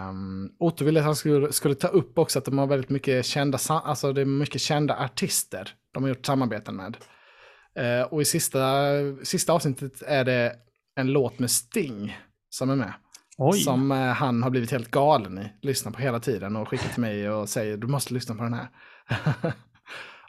Um, 0.09 0.51
Otto 0.59 0.85
ville 0.85 1.01
att 1.01 1.07
han 1.07 1.17
skulle, 1.17 1.53
skulle 1.53 1.75
ta 1.75 1.89
upp 1.89 2.19
också 2.19 2.39
att 2.39 2.45
de 2.45 2.59
har 2.59 2.67
väldigt 2.67 2.91
mycket 2.91 3.25
kända, 3.25 3.59
alltså 3.69 4.13
det 4.13 4.21
är 4.21 4.25
mycket 4.25 4.61
kända 4.61 4.97
artister 4.97 5.75
de 5.95 6.03
har 6.03 6.09
gjort 6.09 6.27
samarbeten 6.27 6.77
med. 6.77 6.97
Eh, 7.77 8.07
och 8.07 8.23
i 8.23 8.25
sista, 8.25 8.85
sista 9.23 9.53
avsnittet 9.53 10.03
är 10.07 10.25
det 10.25 10.53
en 10.97 11.07
låt 11.07 11.39
med 11.39 11.51
Sting 11.51 12.19
som 12.51 12.71
är 12.71 12.77
med. 12.77 12.93
Oj. 13.43 13.59
Som 13.59 13.93
eh, 13.93 13.99
han 13.99 14.43
har 14.43 14.51
blivit 14.51 14.71
helt 14.71 14.91
galen 14.91 15.39
i, 15.39 15.53
lyssnar 15.67 15.93
på 15.93 15.99
hela 16.03 16.21
tiden 16.21 16.57
och 16.57 16.69
skickar 16.69 16.89
till 16.89 17.01
mig 17.01 17.31
och 17.31 17.49
säger 17.49 17.77
du 17.77 17.87
måste 17.87 18.15
lyssna 18.15 18.35
på 18.35 18.43
den 18.43 18.55
här. 18.55 18.69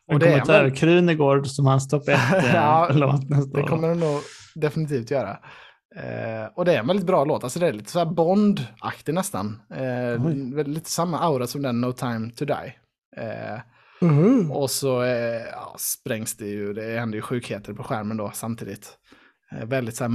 Och 0.08 0.20
det 0.20 0.34
över 0.34 0.46
väl- 0.46 0.76
Krunegård 0.76 1.48
som 1.48 1.66
hans 1.66 1.88
topp 1.88 2.08
ett 2.08 2.20
Ja, 2.54 2.90
eh, 2.90 2.96
låt 2.98 3.30
nästa 3.30 3.58
Det 3.58 3.64
kommer 3.68 3.88
det 3.88 3.96
nog 3.96 4.20
definitivt 4.56 5.12
göra. 5.12 5.30
Eh, 5.96 6.46
och 6.56 6.66
det 6.66 6.74
är 6.76 6.80
en 6.80 6.88
väldigt 6.88 7.06
bra 7.06 7.26
låt. 7.26 7.44
Alltså 7.44 7.60
det 7.60 7.68
är 7.68 7.74
lite 7.74 7.92
så 7.92 8.00
här 8.00 8.06
Bond-aktig 8.06 9.14
nästan. 9.14 9.62
Eh, 9.74 10.66
lite 10.68 10.90
samma 10.90 11.20
aura 11.20 11.48
som 11.48 11.62
den 11.62 11.82
No 11.82 11.92
time 11.92 12.30
to 12.32 12.46
die. 12.46 12.74
Eh, 13.18 13.60
Mhm. 14.04 14.52
och 14.52 14.72
så 14.72 15.04
eh, 15.04 15.42
ja, 15.52 15.76
sprängs 15.78 16.38
det 16.38 16.48
ju, 16.48 16.74
det 16.74 17.00
händer 17.00 17.16
ju 17.16 17.22
sjukheter 17.22 17.74
på 17.74 17.84
skärmen 17.84 18.18
då 18.18 18.32
samtidigt. 18.34 18.98
Eh, 19.52 19.66
väldigt 19.66 19.96
så 19.96 20.04
här, 20.04 20.10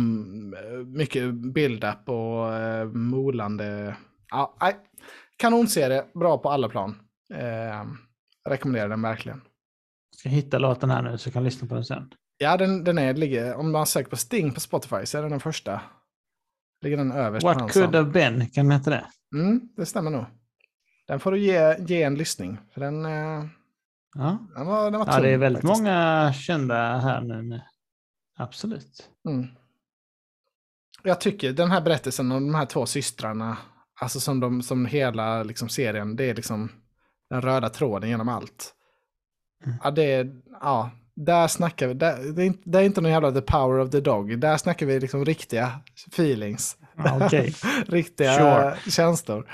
mycket 0.85 1.35
build-up 1.35 2.09
och 2.09 2.55
eh, 2.55 2.85
molande. 2.89 3.97
Ja, 4.31 4.57
nej. 4.61 4.77
Kanonserie, 5.37 6.05
bra 6.15 6.39
på 6.39 6.51
alla 6.51 6.69
plan. 6.69 7.01
Eh, 7.35 7.85
rekommenderar 8.49 8.89
den 8.89 9.03
verkligen. 9.03 9.41
Ska 10.17 10.29
hitta 10.29 10.59
låten 10.59 10.91
här 10.91 11.03
nu 11.03 11.19
så 11.19 11.29
jag 11.29 11.35
kan 11.35 11.45
lyssna 11.45 11.69
på 11.69 11.75
den 11.75 11.85
sen. 11.85 12.11
Ja, 12.39 12.57
den, 12.57 12.85
den 12.85 12.99
är, 12.99 13.15
ligger, 13.15 13.55
om 13.55 13.73
man 13.73 13.87
söker 13.87 14.11
på 14.11 14.17
Sting 14.17 14.53
på 14.53 14.61
Spotify 14.61 15.07
så 15.07 15.19
är 15.19 15.23
den 15.23 15.31
den 15.31 15.41
första. 15.41 15.81
Ligger 16.85 16.97
den 16.97 17.13
överst 17.13 17.47
på 17.47 17.53
What 17.53 17.73
could 17.73 17.95
have 17.95 18.11
been, 18.11 18.47
kan 18.51 18.69
den 18.69 18.79
heta 18.79 18.91
det? 18.91 19.07
Mm, 19.35 19.61
det 19.77 19.87
stämmer 19.87 20.11
nog. 20.11 20.25
Den 21.07 21.21
får 21.21 21.33
du 21.33 21.39
ge, 21.39 21.77
ge 21.79 22.03
en 22.03 22.15
lyssning. 22.15 22.59
För 22.75 22.81
den, 22.81 23.05
eh, 23.05 23.45
Ja, 24.19 24.39
den 24.57 24.67
var, 24.67 24.91
den 24.91 25.01
var 25.01 25.07
ja 25.07 25.13
tung, 25.13 25.23
det 25.23 25.31
är 25.31 25.39
väldigt 25.39 25.63
faktiskt. 25.63 25.83
många 25.83 26.33
kända 26.33 26.99
här 26.99 27.21
nu. 27.21 27.61
Absolut. 28.37 29.11
Mm. 29.29 29.47
Jag 31.03 31.21
tycker 31.21 31.53
den 31.53 31.71
här 31.71 31.81
berättelsen 31.81 32.33
om 32.33 32.47
de 32.47 32.55
här 32.55 32.67
två 32.67 32.87
systrarna 32.87 33.57
Alltså 34.01 34.21
som, 34.21 34.41
de, 34.41 34.63
som 34.63 34.87
hela 34.87 35.43
liksom, 35.43 35.69
serien, 35.69 36.17
det 36.17 36.25
är 36.25 36.35
liksom 36.35 36.73
den 37.31 37.43
röda 37.43 37.69
tråden 37.69 38.11
genom 38.11 38.29
allt. 38.29 38.75
Mm. 39.65 39.77
Ja, 39.85 39.91
det 39.91 40.03
är, 40.03 40.41
ja, 40.61 40.91
där 41.15 41.49
snackar 41.49 41.87
vi, 41.89 41.95
där, 41.95 42.33
det, 42.33 42.43
är, 42.43 42.47
inte- 42.47 42.63
det 42.71 42.79
är 42.79 42.83
inte 42.83 43.01
någon 43.01 43.11
jävla 43.13 43.33
the 43.33 43.41
power 43.41 43.79
of 43.79 43.91
the 43.91 44.01
dog. 44.01 44.39
Där 44.39 44.57
snackar 44.57 44.87
vi 44.87 45.01
liksom 45.01 45.25
riktiga 45.25 45.81
feelings. 46.13 46.77
Okej. 47.23 47.55
riktiga 47.87 48.33
Sure. 48.39 48.91
känslor. 48.91 49.51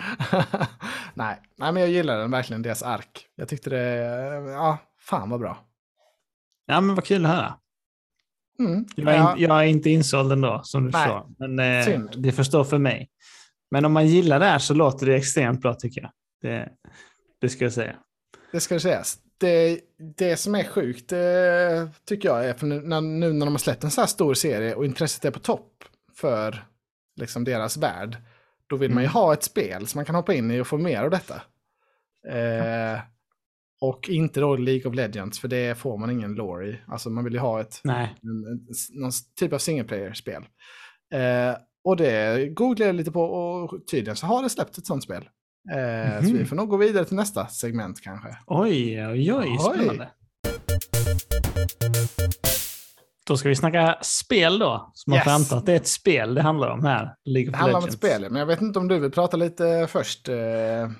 nej, 1.14 1.40
nej, 1.56 1.72
men 1.72 1.76
jag 1.76 1.90
gillar 1.90 2.18
den 2.18 2.30
verkligen, 2.30 2.62
deras 2.62 2.82
ark. 2.82 3.26
Jag 3.34 3.48
tyckte 3.48 3.70
det, 3.70 3.84
ja, 4.52 4.78
fan 4.98 5.30
vad 5.30 5.40
bra. 5.40 5.58
Ja, 6.66 6.80
men 6.80 6.94
vad 6.94 7.04
kul 7.04 7.26
att 7.26 7.32
höra. 7.32 7.54
Mm. 8.58 8.84
Jag 8.96 9.14
är, 9.14 9.18
ja, 9.18 9.30
inte, 9.32 9.42
jag 9.42 9.58
är 9.60 9.64
inte 9.64 9.90
insåld 9.90 10.32
ändå, 10.32 10.60
som 10.64 10.84
du 10.84 10.90
Nej. 10.90 11.02
förstår. 11.02 11.26
Men 11.38 11.78
eh, 11.78 11.84
Synd. 11.84 12.10
det 12.16 12.32
förstår 12.32 12.64
för 12.64 12.78
mig. 12.78 13.10
Men 13.70 13.84
om 13.84 13.92
man 13.92 14.06
gillar 14.06 14.38
det 14.40 14.46
här 14.46 14.58
så 14.58 14.74
låter 14.74 15.06
det 15.06 15.14
extremt 15.16 15.60
bra 15.60 15.74
tycker 15.74 16.00
jag. 16.00 16.10
Det, 16.42 16.68
det 17.40 17.48
ska 17.48 17.64
jag 17.64 17.72
säga. 17.72 17.96
Det 18.52 18.60
ska 18.60 18.80
sägas. 18.80 19.18
Det, 19.38 19.80
det 20.16 20.36
som 20.36 20.54
är 20.54 20.64
sjukt 20.64 21.08
det 21.10 21.88
tycker 22.08 22.28
jag 22.28 22.46
är 22.46 22.54
för 22.54 22.66
nu 22.66 22.80
när, 22.80 23.00
nu 23.00 23.32
när 23.32 23.46
de 23.46 23.52
har 23.52 23.58
släppt 23.58 23.84
en 23.84 23.90
så 23.90 24.00
här 24.00 24.08
stor 24.08 24.34
serie 24.34 24.74
och 24.74 24.84
intresset 24.84 25.24
är 25.24 25.30
på 25.30 25.38
topp 25.38 25.84
för 26.16 26.64
liksom 27.16 27.44
deras 27.44 27.76
värld. 27.76 28.16
Då 28.66 28.76
vill 28.76 28.90
man 28.90 29.02
ju 29.02 29.06
Mm. 29.06 29.12
ha 29.14 29.32
ett 29.32 29.42
spel 29.42 29.86
som 29.86 29.98
man 29.98 30.04
kan 30.04 30.14
hoppa 30.14 30.34
in 30.34 30.50
i 30.50 30.60
och 30.60 30.66
få 30.66 30.78
mer 30.78 31.02
av 31.02 31.10
detta. 31.10 31.34
Eh, 32.28 33.00
och 33.82 34.08
inte 34.08 34.40
då 34.40 34.56
League 34.56 34.88
of 34.90 34.94
Legends 34.94 35.40
för 35.40 35.48
det 35.48 35.78
får 35.78 35.98
man 35.98 36.10
ingen 36.10 36.34
lore 36.34 36.66
i. 36.68 36.78
Alltså 36.86 37.10
man 37.10 37.24
vill 37.24 37.32
ju 37.32 37.38
ha 37.38 37.60
ett, 37.60 37.80
Nej. 37.84 38.14
en, 38.22 38.28
en, 38.30 38.66
någon 39.00 39.10
typ 39.40 39.52
av 39.52 39.58
single 39.58 39.84
player-spel. 39.84 40.42
Eh, 41.14 41.56
och 41.84 41.96
det 41.96 42.48
googlade 42.48 42.88
jag 42.88 42.94
lite 42.96 43.10
på 43.12 43.22
och 43.22 43.86
tydligen 43.90 44.16
så 44.16 44.26
har 44.26 44.42
det 44.42 44.50
släppt 44.50 44.78
ett 44.78 44.86
sånt 44.86 45.02
spel. 45.04 45.28
Eh, 45.74 46.20
Så 46.22 46.28
Mhm. 46.28 46.38
vi 46.38 46.44
får 46.44 46.56
nog 46.56 46.68
gå 46.68 46.76
vidare 46.76 47.04
till 47.04 47.16
nästa 47.16 47.46
segment 47.46 48.00
kanske. 48.00 48.28
Oj, 48.46 49.06
oj, 49.06 49.32
oj, 49.34 49.58
Oj. 49.60 50.00
Då 53.26 53.36
ska 53.36 53.48
vi 53.48 53.56
snacka 53.56 53.98
spel 54.02 54.58
då. 54.58 54.92
Man 55.06 55.18
får 55.20 55.32
Yes. 55.32 55.40
anta 55.40 55.56
att 55.56 55.66
det 55.66 55.72
är 55.72 55.76
ett 55.76 55.86
spel 55.88 56.34
det 56.34 56.42
handlar 56.42 56.68
om 56.70 56.84
här. 56.84 57.14
League 57.24 57.48
of 57.48 57.52
Det 57.52 57.58
handlar 57.58 57.78
om 57.78 57.84
ett 57.84 57.90
Legends. 58.02 58.06
spel, 58.18 58.30
men 58.30 58.38
jag 58.40 58.46
vet 58.46 58.60
inte 58.60 58.78
om 58.78 58.88
du 58.88 58.98
vill 58.98 59.10
prata 59.10 59.36
lite 59.36 59.86
först. 59.90 60.28
eh. 60.28 60.34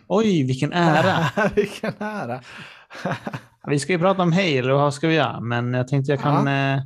Oj, 0.09 0.43
vilken 0.47 0.73
ära. 0.73 1.25
Vilken 1.55 1.93
ära. 1.99 2.41
Vi 3.67 3.79
ska 3.79 3.93
ju 3.93 3.99
prata 3.99 4.23
om 4.23 4.33
Halo, 4.33 4.75
vad 4.79 4.95
ska 4.95 5.09
vi 5.09 5.15
göra? 5.15 5.41
Men 5.41 5.75
jag 5.75 5.89
tänkte 5.89 6.13
jag 6.13 6.21
kan... 6.21 6.49
eh, 6.49 6.81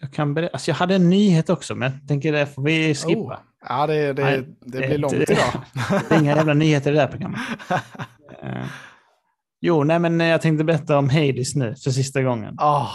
Jag, 0.00 0.12
kan 0.12 0.34
ber- 0.34 0.50
alltså 0.52 0.70
jag 0.70 0.76
hade 0.76 0.94
en 0.94 1.10
nyhet 1.10 1.50
också, 1.50 1.74
men 1.74 1.92
jag 1.92 2.08
tänker 2.08 2.32
det 2.32 2.46
får 2.46 2.62
vi 2.62 2.94
skippa. 2.94 3.20
Oh. 3.20 3.38
Ja, 3.68 3.86
det, 3.86 4.12
det, 4.12 4.22
Nej, 4.24 4.42
det 4.60 4.78
det- 4.80 4.86
blir 4.88 4.98
långt 4.98 5.12
det- 5.12 5.30
idag. 5.32 5.62
Det 6.08 6.14
är 6.14 6.20
inga 6.20 6.36
jävla 6.36 6.54
nyheter 6.54 6.90
i 6.92 6.94
det 6.94 7.00
här 7.00 7.08
programmet. 7.08 7.40
Eh, 8.42 8.64
jo, 9.60 9.84
nej 9.84 9.98
men 9.98 10.20
jag 10.20 10.42
tänkte 10.42 10.64
berätta 10.64 10.98
om 10.98 11.08
Hades 11.10 11.54
nu 11.54 11.74
för 11.84 11.90
sista 11.90 12.22
gången. 12.22 12.56
Åh, 12.60 12.90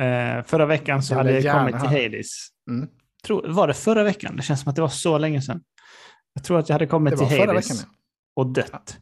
Eh, 0.00 0.44
förra 0.44 0.66
veckan 0.66 1.02
så 1.02 1.12
Jag 1.12 1.18
hade 1.18 1.40
jag 1.40 1.56
kommit 1.58 1.80
till. 1.80 1.88
Hades. 2.04 2.28
Mm. 2.70 2.88
Tror, 3.26 3.48
var 3.48 3.68
det 3.68 3.74
förra 3.74 4.02
veckan? 4.04 4.36
Det 4.36 4.42
känns 4.42 4.60
som 4.60 4.70
att 4.70 4.76
det 4.76 4.82
var 4.82 4.88
så 4.88 5.18
länge 5.18 5.42
sedan. 5.42 5.60
Jag 6.34 6.44
tror 6.44 6.58
att 6.58 6.68
jag 6.68 6.74
hade 6.74 6.86
kommit 6.86 7.18
till 7.18 7.38
Hades 7.38 7.70
veckan. 7.70 7.76
ja. 7.82 8.42
och 8.42 8.52
dött. 8.52 8.98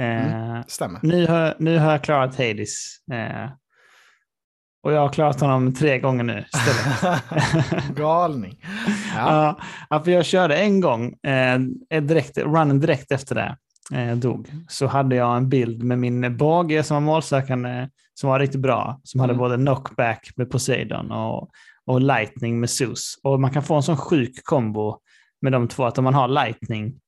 Mm. 0.00 0.54
Eh, 0.56 0.62
Stämmer. 0.66 1.00
nu, 1.02 1.26
har, 1.26 1.54
nu 1.58 1.78
har 1.78 1.92
jag 1.92 2.02
klarat 2.04 2.38
Hades. 2.38 2.76
Eh, 3.12 3.50
och 4.82 4.92
jag 4.92 5.00
har 5.00 5.08
klarat 5.08 5.40
honom 5.40 5.74
tre 5.74 5.98
gånger 5.98 6.24
nu 6.24 6.44
istället. 6.54 7.22
Galning. 7.96 8.60
Ja. 9.16 9.34
Ja, 9.34 9.60
ja, 9.90 10.04
för 10.04 10.10
jag 10.10 10.24
körde 10.24 10.56
en 10.56 10.80
gång, 10.80 11.14
eh, 11.22 11.58
direkt, 12.00 12.38
runnen 12.38 12.80
direkt 12.80 13.12
efter 13.12 13.34
det 13.34 13.56
eh, 13.98 14.16
dog, 14.16 14.50
så 14.68 14.86
hade 14.86 15.16
jag 15.16 15.36
en 15.36 15.48
bild 15.48 15.82
med 15.82 15.98
min 15.98 16.36
båge 16.36 16.82
som 16.82 16.94
var 16.94 17.00
målsökande, 17.00 17.88
som 18.20 18.30
var 18.30 18.38
riktigt 18.38 18.60
bra, 18.60 19.00
som 19.04 19.20
hade 19.20 19.32
Mm. 19.32 19.38
både 19.38 19.56
knockback 19.56 20.30
med 20.36 20.50
Poseidon 20.50 21.10
och, 21.12 21.50
och 21.86 22.00
lightning 22.00 22.60
med 22.60 22.70
Zeus. 22.70 23.14
Och 23.22 23.40
man 23.40 23.50
kan 23.50 23.62
få 23.62 23.74
en 23.74 23.82
sån 23.82 23.96
sjuk 23.96 24.44
kombo 24.44 24.98
med 25.40 25.52
de 25.52 25.68
två, 25.68 25.84
att 25.84 25.98
om 25.98 26.04
man 26.04 26.14
har 26.14 26.28
lightning, 26.28 27.00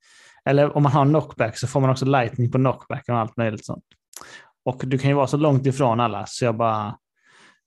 eller 0.45 0.77
om 0.77 0.83
man 0.83 0.93
har 0.93 1.05
knockback 1.07 1.59
så 1.59 1.67
får 1.67 1.81
man 1.81 1.91
också 1.91 2.05
lightning 2.05 2.51
på 2.51 2.59
knockback 2.59 3.05
och 3.09 3.19
allt 3.19 3.37
möjligt 3.37 3.65
sånt. 3.67 3.85
Och 4.65 4.83
du 4.87 4.99
kan 4.99 5.11
ju 5.11 5.15
vara 5.17 5.27
så 5.27 5.37
långt 5.37 5.67
ifrån 5.67 6.01
alla, 6.01 6.27
så 6.27 6.45
jag 6.45 6.57
bara 6.57 6.97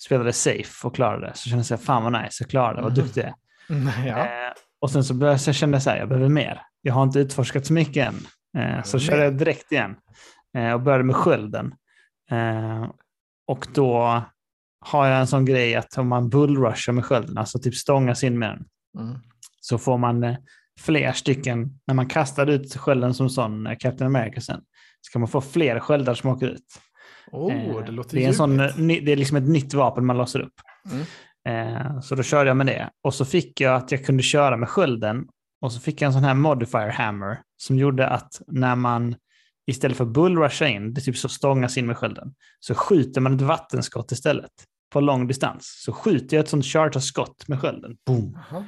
spelade 0.06 0.34
safe 0.34 0.88
och 0.88 0.96
klarade 0.96 1.28
det. 1.28 1.32
Så 1.36 1.50
kände 1.50 1.66
jag, 1.70 1.82
fan 1.82 2.04
vad 2.04 2.24
nice, 2.24 2.44
jag 2.44 2.50
klarade 2.50 2.76
det, 2.76 2.82
vad 2.82 2.92
Mhm. 2.92 3.02
duktig 3.06 3.22
jag 3.22 3.28
är. 3.30 3.36
Mm, 3.70 3.94
ja. 4.08 4.18
Eh, 4.18 4.54
och 4.82 4.92
sen 4.92 5.04
så 5.04 5.14
började 5.14 5.40
jag 5.46 5.56
kände 5.56 5.76
jag 5.76 5.82
så 5.84 5.90
här, 5.90 5.98
jag 5.98 6.10
behöver 6.10 6.30
mer. 6.30 6.62
Jag 6.82 6.94
har 6.94 7.04
inte 7.04 7.20
utforskat 7.20 7.66
så 7.66 7.74
mycket 7.74 8.08
än. 8.08 8.16
Eh, 8.58 8.84
så 8.84 8.98
Behöver 8.98 9.00
körde 9.00 9.24
jag 9.24 9.38
direkt 9.38 9.72
igen 9.72 9.96
eh, 10.58 10.72
och 10.74 10.82
började 10.82 11.04
med 11.04 11.16
skölden. 11.16 11.74
Eh, 13.48 13.54
och 13.54 13.68
då 13.74 14.24
har 14.80 15.08
jag 15.08 15.20
en 15.20 15.28
sån 15.28 15.46
grej 15.46 15.76
att 15.76 15.98
om 15.98 16.08
man 16.08 16.30
bullrushar 16.30 16.94
med 16.94 17.06
skölden, 17.06 17.38
alltså 17.38 17.60
typ 17.60 17.76
stångas 17.76 18.24
in 18.24 18.40
med 18.40 18.50
den, 18.50 18.66
Mm. 18.98 19.18
så 19.62 19.78
får 19.78 19.98
man 19.98 20.24
eh, 20.24 20.36
fler 20.80 21.12
stycken, 21.12 21.80
när 21.88 21.94
man 21.96 22.08
kastar 22.08 22.48
ut 22.48 22.76
skölden 22.76 23.14
som 23.14 23.30
sån 23.30 23.68
eh, 23.68 23.78
Captain 23.80 24.16
America 24.16 24.42
sen, 24.42 24.62
så 25.02 25.12
kan 25.12 25.20
man 25.22 25.28
få 25.28 25.42
fler 25.42 25.80
sköldar 25.80 26.14
som 26.14 26.30
åker 26.30 26.48
ut. 26.48 26.66
Oh, 27.32 27.54
Eh, 27.54 27.86
det 27.86 27.92
låter 27.92 28.18
det, 28.18 28.24
är 28.24 28.28
en 28.28 28.34
sån, 28.34 28.60
eh, 28.60 28.76
det 28.78 29.12
är 29.12 29.16
liksom 29.16 29.38
ett 29.38 29.50
nytt 29.50 29.74
vapen 29.74 30.06
man 30.06 30.18
låser 30.18 30.40
upp. 30.40 30.54
Mm. 30.92 31.06
Eh, 31.78 32.00
så 32.00 32.16
då 32.16 32.24
körde 32.24 32.50
jag 32.50 32.58
med 32.58 32.66
det. 32.68 32.90
Och 33.04 33.14
så 33.14 33.26
fick 33.26 33.62
jag 33.62 33.76
att 33.76 33.92
jag 33.92 34.06
kunde 34.06 34.24
köra 34.24 34.58
med 34.58 34.70
skölden. 34.70 35.28
Och 35.62 35.72
så 35.72 35.80
fick 35.80 36.02
jag 36.02 36.08
en 36.08 36.14
sån 36.14 36.24
här 36.24 36.34
modifier 36.34 36.90
hammer 36.90 37.42
som 37.58 37.78
gjorde 37.78 38.08
att 38.10 38.42
när 38.48 38.76
man 38.76 39.16
istället 39.68 39.98
för 39.98 40.06
bullrusha 40.06 40.68
in, 40.68 40.94
det 40.94 41.02
typ 41.02 41.18
så 41.18 41.30
stångas 41.30 41.78
in 41.78 41.86
med 41.88 41.98
skölden, 41.98 42.34
så 42.60 42.76
skjuter 42.76 43.22
man 43.22 43.36
ett 43.36 43.42
vattenskott 43.42 44.12
istället 44.12 44.52
på 44.94 45.00
lång 45.02 45.28
distans. 45.28 45.82
Så 45.86 45.94
skjuter 45.94 46.38
jag 46.38 46.44
ett 46.44 46.50
sånt 46.50 46.66
charter-skott 46.66 47.48
med 47.48 47.60
skölden. 47.62 47.98
Boom. 48.06 48.32
Jaha. 48.34 48.44
Har 48.52 48.60
du 48.60 48.66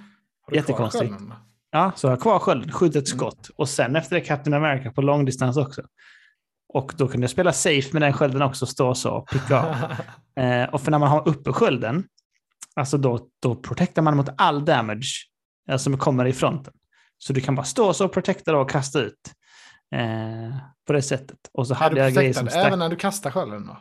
kvar 0.48 0.56
Jättekonstigt. 0.56 1.12
skölden? 1.12 1.34
Ja, 1.72 1.92
så 1.96 2.08
har 2.08 2.12
jag 2.12 2.22
kvar 2.22 2.40
skölden, 2.40 2.72
skjuter 2.72 3.00
ett 3.00 3.08
Mm. 3.12 3.18
skott. 3.20 3.50
Och 3.56 3.70
sen 3.70 3.96
efter 3.96 4.16
det 4.16 4.22
Captain 4.22 4.54
America 4.54 4.92
på 4.92 5.02
långdistans 5.02 5.58
också. 5.58 5.82
Och 6.74 6.94
då 6.98 7.08
kunde 7.08 7.24
jag 7.24 7.32
spela 7.32 7.54
safe 7.54 7.90
med 7.94 8.02
den 8.02 8.14
skölden 8.14 8.42
också, 8.42 8.66
stå 8.66 8.96
så 8.96 9.12
och 9.12 9.30
picka 9.30 9.60
av. 9.62 9.76
Eh, 10.44 10.70
och 10.70 10.82
för 10.82 10.92
när 10.92 11.00
man 11.00 11.10
har 11.10 11.28
uppe 11.28 11.54
skölden, 11.54 12.04
alltså 12.76 12.98
då, 12.98 13.28
då 13.42 13.56
protectar 13.56 14.02
man 14.02 14.18
mot 14.18 14.30
all 14.38 14.66
damage 14.66 15.28
eh, 15.70 15.78
som 15.78 15.98
kommer 15.98 16.26
i 16.26 16.34
fronten. 16.34 16.74
Så 17.18 17.34
du 17.34 17.42
kan 17.42 17.56
bara 17.56 17.66
stå 17.66 17.94
så 17.94 18.06
och 18.06 18.14
protecta 18.14 18.52
då 18.52 18.60
och 18.60 18.70
kasta 18.70 19.02
ut. 19.02 19.34
Eh, 19.96 20.56
på 20.88 20.94
det 20.94 21.02
sättet. 21.02 21.38
Och 21.54 21.68
så 21.68 21.74
Är 21.74 21.78
hade 21.78 21.96
du 21.96 22.02
jag 22.02 22.14
grejer 22.14 22.34
som 22.34 22.48
stack... 22.48 22.66
även 22.68 22.80
när 22.80 22.90
du 22.90 22.96
kastar 22.96 23.32
skölden 23.32 23.68
då? 23.68 23.78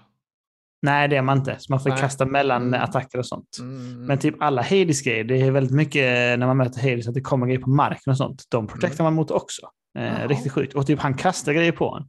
Nej, 0.82 1.08
det 1.08 1.16
är 1.16 1.22
man 1.22 1.38
inte. 1.38 1.56
Så 1.58 1.72
man 1.72 1.80
får 1.80 1.90
Nej. 1.90 1.98
kasta 2.00 2.26
mellan 2.26 2.62
Mm. 2.62 2.82
attacker 2.82 3.18
och 3.18 3.26
sånt. 3.26 3.56
Mm. 3.60 4.06
Men 4.06 4.18
typ 4.18 4.42
alla 4.42 4.62
Hades-grejer, 4.62 5.24
det 5.24 5.36
är 5.42 5.50
väldigt 5.50 5.72
mycket 5.74 6.02
när 6.38 6.46
man 6.46 6.56
möter 6.56 6.80
Hades 6.90 7.08
att 7.08 7.14
det 7.14 7.20
kommer 7.20 7.46
grejer 7.46 7.60
på 7.60 7.70
marken 7.70 8.10
och 8.10 8.16
sånt. 8.16 8.44
De 8.50 8.66
protectar 8.66 9.04
man 9.04 9.14
mot 9.14 9.30
också. 9.30 9.62
Eh, 9.98 10.28
riktigt 10.28 10.52
sjukt. 10.52 10.74
Och 10.74 10.86
typ 10.86 11.00
han 11.00 11.14
kastar 11.14 11.52
grejer 11.52 11.72
på 11.72 11.96
en. 12.00 12.08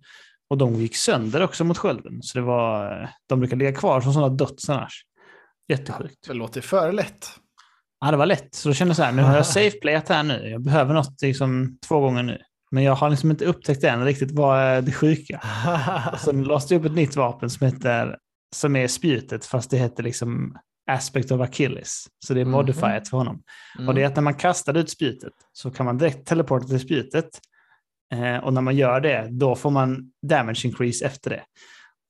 Och 0.50 0.58
de 0.58 0.74
gick 0.74 0.96
sönder 0.96 1.44
också 1.44 1.64
mot 1.64 1.78
skölden. 1.78 2.22
Så 2.22 2.38
det 2.38 2.46
var, 2.46 3.10
de 3.30 3.40
brukar 3.40 3.58
ligga 3.58 3.74
kvar 3.74 4.02
som 4.02 4.14
sådana 4.14 4.34
dots 4.36 4.70
annars. 4.70 5.04
Jättesjukt. 5.68 6.28
Det 6.28 6.34
låter 6.34 6.62
för 6.62 6.92
lätt. 6.92 7.28
Ja, 8.00 8.12
det 8.12 8.18
var 8.18 8.26
lätt. 8.26 8.56
Så 8.56 8.70
då 8.70 8.74
kände 8.74 8.90
jag 8.90 8.96
så 8.98 9.04
här, 9.04 9.12
nu 9.12 9.22
har 9.22 9.36
jag 9.36 9.46
safe-playat 9.46 10.10
här 10.10 10.24
nu. 10.24 10.50
Jag 10.50 10.64
behöver 10.64 10.94
något 10.94 11.22
liksom 11.22 11.78
två 11.88 12.00
gånger 12.00 12.24
nu. 12.24 12.38
Men 12.72 12.84
jag 12.84 12.96
har 12.96 13.10
liksom 13.10 13.32
inte 13.32 13.46
upptäckt 13.46 13.84
än 13.84 14.06
riktigt 14.06 14.32
vad 14.32 14.60
är 14.60 14.82
det 14.82 14.92
sjuka. 14.92 15.42
Och 16.14 16.20
sen 16.20 16.44
låste 16.44 16.74
jag 16.74 16.80
upp 16.80 16.86
ett 16.92 16.96
nytt 16.96 17.16
vapen 17.16 17.50
som 17.50 17.68
heter, 17.68 18.18
som 18.56 18.76
är 18.76 18.88
spjutet, 18.88 19.46
fast 19.46 19.70
det 19.70 19.78
heter 19.78 20.04
liksom 20.04 20.58
Aspect 20.92 21.32
of 21.32 21.42
Achilles. 21.42 22.06
Så 22.26 22.34
det 22.34 22.42
är 22.42 22.46
Mhm. 22.46 22.52
modifierat 22.52 23.10
för 23.10 23.18
honom. 23.18 23.42
Mm. 23.78 23.88
Och 23.90 23.96
det 23.96 24.02
är 24.04 24.06
att 24.08 24.16
när 24.16 24.24
man 24.24 24.34
kastar 24.34 24.78
ut 24.78 24.90
spjutet 24.90 25.34
så 25.54 25.72
kan 25.72 25.86
man 25.86 25.98
direkt 25.98 26.28
teleporta 26.28 26.68
till 26.68 26.80
spjutet. 26.80 27.30
Eh, 28.14 28.38
och 28.38 28.54
när 28.54 28.62
man 28.62 28.76
gör 28.76 29.00
det, 29.02 29.28
då 29.32 29.56
får 29.56 29.72
man 29.72 30.12
damage 30.28 30.62
increase 30.66 31.06
efter 31.06 31.30
det. 31.30 31.44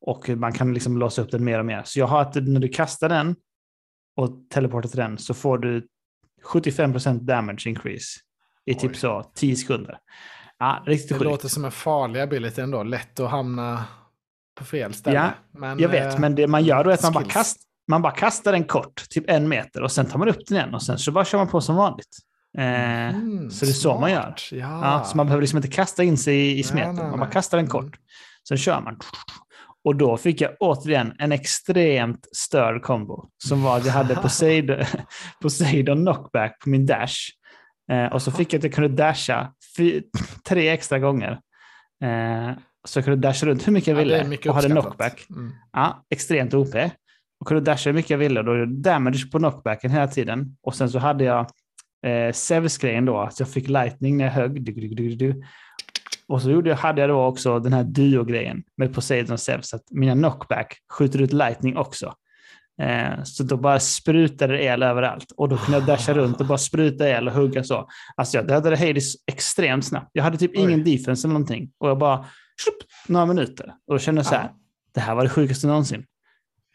Och 0.01 0.29
man 0.29 0.53
kan 0.53 0.73
liksom 0.73 0.97
låsa 0.97 1.21
upp 1.21 1.31
den 1.31 1.43
mer 1.43 1.59
och 1.59 1.65
mer. 1.65 1.81
Så 1.85 1.99
jag 1.99 2.07
har 2.07 2.21
att 2.21 2.35
när 2.35 2.59
du 2.59 2.67
kastar 2.67 3.09
den 3.09 3.35
och 4.17 4.29
teleportar 4.49 4.89
till 4.89 4.97
den 4.99 5.17
så 5.17 5.33
får 5.33 5.57
du 5.57 5.87
75% 6.43 7.19
damage 7.25 7.67
increase 7.67 8.19
i 8.65 8.75
typ 8.75 8.91
Oj. 8.91 8.97
så 8.97 9.31
10 9.35 9.55
sekunder. 9.55 9.97
Ja, 10.59 10.83
riktigt 10.85 11.09
Det 11.09 11.15
sjukt. 11.15 11.23
låter 11.25 11.47
som 11.47 11.65
en 11.65 11.71
farlig 11.71 12.19
ability 12.21 12.61
ändå. 12.61 12.83
Lätt 12.83 13.19
att 13.19 13.29
hamna 13.31 13.83
på 14.59 14.65
fel 14.65 14.93
ställe. 14.93 15.15
Ja, 15.15 15.29
men, 15.59 15.79
Jag 15.79 15.89
vet, 15.89 16.13
eh, 16.13 16.19
men 16.19 16.35
det 16.35 16.47
man 16.47 16.63
gör 16.63 16.83
då 16.83 16.89
är 16.89 16.93
att 16.93 17.03
man 17.03 17.13
bara, 17.13 17.23
kast, 17.23 17.57
man 17.87 18.01
bara 18.01 18.13
kastar 18.13 18.51
den 18.51 18.63
kort, 18.63 19.09
typ 19.09 19.29
en 19.29 19.47
meter, 19.49 19.81
och 19.83 19.91
sen 19.91 20.05
tar 20.05 20.19
man 20.19 20.29
upp 20.29 20.47
den 20.47 20.57
igen 20.57 20.73
och 20.73 20.83
sen 20.83 20.97
så 20.99 21.11
bara 21.11 21.25
kör 21.25 21.37
man 21.37 21.47
på 21.47 21.61
som 21.61 21.75
vanligt. 21.75 22.17
Eh, 22.57 22.63
mm, 23.09 23.51
så 23.51 23.65
det 23.65 23.71
är 23.71 23.73
så 23.73 23.99
man 23.99 24.11
gör. 24.11 24.21
smart. 24.21 24.41
Ja. 24.51 24.57
Ja, 24.97 25.03
så 25.03 25.17
man 25.17 25.25
behöver 25.25 25.41
liksom 25.41 25.57
inte 25.57 25.67
kasta 25.69 26.03
in 26.03 26.17
sig 26.17 26.35
i, 26.35 26.51
i 26.51 26.53
Nej, 26.53 26.63
smeten. 26.63 26.95
nej, 26.95 27.09
man 27.09 27.19
bara 27.19 27.29
kastar 27.29 27.57
den 27.57 27.65
Mm. 27.65 27.71
kort. 27.71 27.97
Sen 28.47 28.57
kör 28.57 28.81
man. 28.81 28.99
Och 29.83 29.95
då 29.95 30.17
fick 30.17 30.41
jag 30.41 30.51
återigen 30.59 31.13
en 31.19 31.31
extremt 31.31 32.27
störd 32.35 32.81
kombo. 32.83 33.25
Som 33.43 33.63
var 33.63 33.77
att 33.77 33.85
jag 33.85 33.93
hade 33.93 34.15
Poseidon, 34.15 34.77
Poseidon 35.41 35.97
knockback 35.97 36.59
på 36.63 36.69
min 36.69 36.85
dash. 36.85 37.15
Eh, 37.91 38.05
och 38.13 38.21
så 38.21 38.31
fick 38.31 38.53
jag 38.53 38.57
att 38.59 38.63
jag 38.63 38.73
kunde 38.73 38.89
dasha 39.03 39.53
tre 40.47 40.69
extra 40.69 40.99
gånger. 40.99 41.39
Eh, 42.03 42.51
så 42.87 43.01
kunde 43.03 43.27
dasha 43.27 43.45
runt 43.45 43.67
hur 43.67 43.73
mycket 43.73 43.87
jag 43.87 43.97
Ja, 43.97 44.03
ville 44.03 44.23
mycket 44.23 44.49
och 44.49 44.55
hade 44.55 44.69
knockback. 44.69 45.25
Mm. 45.29 45.51
Ja, 45.73 46.05
extremt 46.09 46.53
OP. 46.53 46.75
Och 47.39 47.47
kunde 47.47 47.63
dasha 47.63 47.89
hur 47.89 47.95
mycket 47.95 48.09
jag 48.09 48.17
ville. 48.17 48.41
Då 48.41 48.51
är 48.51 48.57
det 48.57 48.65
damage 48.65 49.31
på 49.31 49.37
knockbacken 49.37 49.91
hela 49.91 50.07
tiden. 50.07 50.57
Och 50.61 50.75
sen 50.75 50.89
så 50.89 50.99
hade 50.99 51.23
jag 51.23 51.39
eh, 52.05 52.31
Zeus-grejen 52.33 53.05
då, 53.05 53.19
att 53.19 53.39
jag 53.39 53.49
fick 53.49 53.67
lightning 53.67 54.17
när 54.17 54.25
jag 54.25 54.31
högg. 54.31 54.63
Du, 54.63 54.71
du, 54.71 54.87
du, 54.87 55.15
du. 55.15 55.43
Och 56.27 56.41
så 56.41 56.51
gjorde 56.51 56.69
jag, 56.69 56.77
hade 56.77 57.01
jag 57.01 57.09
då 57.09 57.23
också 57.23 57.59
den 57.59 57.73
här 57.73 57.83
duo-grejen 57.83 58.63
med 58.77 58.93
Poseidon 58.93 59.33
och 59.33 59.39
Zeus, 59.39 59.73
att 59.73 59.83
mina 59.91 60.13
knockback 60.13 60.77
skjuter 60.93 61.21
ut 61.21 61.33
lightning 61.33 61.77
också. 61.77 62.13
Eh, 62.81 63.23
så 63.23 63.43
då 63.43 63.57
bara 63.57 63.79
sprutade 63.79 64.53
det 64.53 64.63
el 64.63 64.83
överallt 64.83 65.31
och 65.37 65.49
då 65.49 65.57
kunde 65.57 65.77
jag 65.77 65.87
dasha 65.87 66.13
runt 66.13 66.39
och 66.39 66.45
bara 66.45 66.57
spruta 66.57 67.09
el 67.09 67.27
och 67.27 67.33
hugga 67.33 67.63
så. 67.63 67.87
Alltså 68.15 68.37
jag 68.37 68.47
dödade 68.47 68.77
Hades 68.77 69.13
extremt 69.31 69.85
snabbt. 69.85 70.09
Jag 70.13 70.23
hade 70.23 70.37
typ 70.37 70.51
Oj. 70.55 70.63
ingen 70.63 70.83
defense 70.83 71.27
eller 71.27 71.33
någonting 71.33 71.71
och 71.79 71.89
jag 71.89 71.97
bara 71.97 72.25
slupp, 72.61 72.77
några 73.07 73.25
minuter. 73.25 73.73
Och 73.87 73.93
då 73.93 73.99
kände 73.99 74.19
jag 74.19 74.25
så 74.25 74.35
här, 74.35 74.43
Ja. 74.43 74.59
det 74.93 74.99
här 74.99 75.15
var 75.15 75.23
det 75.23 75.29
sjukaste 75.29 75.67
någonsin. 75.67 76.05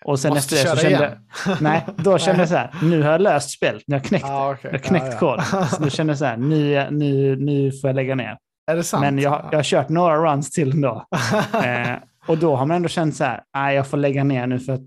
Och 0.05 0.20
sen 0.20 0.35
Måste 0.35 0.57
efter 0.57 0.70
det 0.70 0.77
så 0.77 0.83
kände 0.83 1.19
jag, 1.47 1.62
nej, 1.62 1.87
då 1.97 2.19
kände 2.24 2.41
jag 2.43 2.49
så 2.49 2.57
här, 2.57 2.74
nu 2.83 3.03
har 3.03 3.12
jag 3.12 3.20
löst 3.20 3.51
spelet, 3.51 3.83
nu 3.87 3.95
har 3.95 4.01
jag 4.01 4.05
knäckt. 4.09 4.24
Ja, 4.29 4.53
okej. 4.53 4.70
Jag 4.73 4.79
har 4.79 4.85
knäckt 4.85 5.07
ja, 5.11 5.19
koden. 5.19 5.66
Så 5.66 5.83
då 5.83 5.91
kände 5.91 6.11
jag 6.11 6.19
så 6.19 6.24
här, 6.24 6.37
nu, 6.37 6.89
nu, 6.91 7.37
nu 7.37 7.73
får 7.73 7.91
jag 7.91 7.95
lägga 7.95 8.15
ner. 8.15 8.39
Är 8.66 8.77
det 8.77 8.83
sant? 8.83 9.01
Men 9.01 9.19
jag, 9.19 9.49
jag 9.51 9.59
har 9.59 9.62
kört 9.62 9.89
några 9.89 10.33
runs 10.33 10.51
till 10.51 10.70
ändå. 10.73 11.07
Eh, 11.65 11.97
och 12.27 12.39
då 12.39 12.57
har 12.57 12.66
man 12.66 12.77
ändå 12.77 12.89
känt 12.89 13.16
så 13.16 13.24
här, 13.24 13.43
nej 13.55 13.77
jag 13.77 13.87
får 13.87 13.97
lägga 13.97 14.24
ner 14.24 14.47
nu 14.47 14.59
för 14.59 14.73
att 14.73 14.87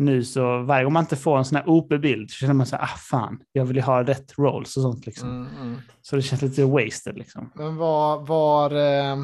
nu 0.00 0.24
så 0.24 0.62
varje 0.62 0.84
gång 0.84 0.92
man 0.92 1.02
inte 1.02 1.16
får 1.16 1.38
en 1.38 1.44
sån 1.44 1.56
här 1.56 1.68
OP-bild 1.68 2.30
så 2.30 2.36
känner 2.36 2.54
man 2.54 2.66
så 2.66 2.76
här, 2.76 2.84
ah 2.84 2.98
fan, 2.98 3.40
jag 3.52 3.64
vill 3.64 3.76
ju 3.76 3.82
ha 3.82 4.02
rätt 4.02 4.38
rolls 4.38 4.76
och 4.76 4.82
sånt 4.82 5.06
liksom. 5.06 5.28
Mm, 5.28 5.48
mm. 5.60 5.80
Så 6.02 6.16
det 6.16 6.22
känns 6.22 6.42
lite 6.42 6.64
wasted 6.64 7.18
liksom. 7.18 7.50
Men 7.54 7.76
vad, 7.76 8.26
var, 8.26 8.70
eh, 8.70 9.16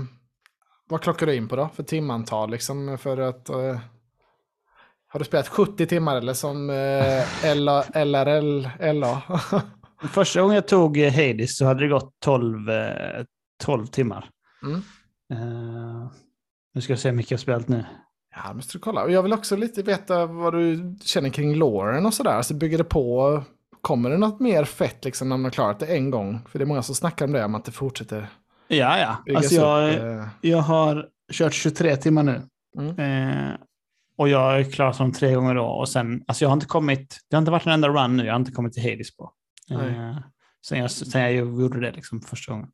vad 0.88 1.00
klockar 1.00 1.26
du 1.26 1.34
in 1.34 1.48
på 1.48 1.56
då 1.56 1.68
för 1.74 1.82
timantal? 1.82 2.50
Liksom 2.50 2.98
för 2.98 3.18
att, 3.18 3.48
eh, 3.48 3.78
har 5.08 5.18
du 5.18 5.24
spelat 5.24 5.48
70 5.48 5.86
timmar 5.86 6.16
eller 6.16 6.34
som 6.34 6.70
eh, 6.70 7.56
LA, 7.56 7.82
LRL, 7.82 8.68
LA? 8.94 9.22
Första 10.10 10.40
gången 10.40 10.54
jag 10.54 10.68
tog 10.68 10.98
eh, 10.98 11.12
Hades 11.12 11.56
så 11.56 11.64
hade 11.64 11.80
det 11.80 11.88
gått 11.88 12.14
12, 12.20 12.70
eh, 12.70 13.24
12 13.64 13.86
timmar. 13.86 14.30
Mm. 14.62 14.82
Eh, 15.32 16.10
nu 16.74 16.80
ska 16.80 16.92
jag 16.92 17.00
se 17.00 17.08
hur 17.08 17.16
mycket 17.16 17.30
jag 17.30 17.38
har 17.38 17.42
spelat 17.42 17.68
nu. 17.68 17.84
Ja, 18.44 18.52
måste 18.54 18.72
du 18.72 18.78
kolla. 18.78 19.08
Jag 19.08 19.22
vill 19.22 19.32
också 19.32 19.56
lite 19.56 19.82
veta 19.82 20.26
vad 20.26 20.54
du 20.54 20.96
känner 21.04 21.30
kring 21.30 21.54
loren 21.54 22.06
och 22.06 22.14
sådär. 22.14 22.30
Alltså 22.30 22.54
bygger 22.54 22.78
det 22.78 22.84
på, 22.84 23.42
kommer 23.80 24.10
det 24.10 24.18
något 24.18 24.40
mer 24.40 24.64
fett 24.64 25.04
liksom 25.04 25.28
när 25.28 25.36
man 25.36 25.44
har 25.44 25.50
klarat 25.50 25.78
det 25.80 25.86
en 25.86 26.10
gång? 26.10 26.40
För 26.48 26.58
det 26.58 26.64
är 26.64 26.66
många 26.66 26.82
som 26.82 26.94
snackar 26.94 27.24
om 27.24 27.32
det, 27.32 27.44
om 27.44 27.54
att 27.54 27.64
det 27.64 27.72
fortsätter 27.72 28.28
Ja, 28.68 28.98
ja. 29.26 29.36
Alltså 29.36 29.54
jag, 29.54 29.94
upp. 29.94 30.00
eh. 30.00 30.28
jag 30.40 30.58
har 30.58 31.06
kört 31.32 31.54
23 31.54 31.96
timmar 31.96 32.22
nu. 32.22 32.42
Mm. 32.78 32.98
Eh, 32.98 33.54
och 34.18 34.28
jag 34.28 34.60
är 34.60 34.64
klar 34.64 34.92
som 34.92 35.12
tre 35.12 35.34
gånger 35.34 35.54
då. 35.54 35.64
Och 35.64 35.88
sen, 35.88 36.22
alltså 36.28 36.44
jag 36.44 36.48
har 36.48 36.54
inte 36.54 36.66
kommit, 36.66 37.18
det 37.30 37.36
har 37.36 37.38
inte 37.38 37.50
varit 37.50 37.66
en 37.66 37.72
enda 37.72 37.88
run 37.88 38.16
nu, 38.16 38.24
jag 38.24 38.32
har 38.32 38.40
inte 38.40 38.52
kommit 38.52 38.72
till 38.72 38.82
Hades 38.90 39.16
på. 39.16 39.32
Eh, 39.70 40.16
sen, 40.68 40.78
jag, 40.78 40.90
sen 40.90 41.20
jag 41.22 41.32
gjorde 41.34 41.80
det 41.80 41.92
liksom 41.92 42.20
första 42.20 42.52
gången. 42.52 42.68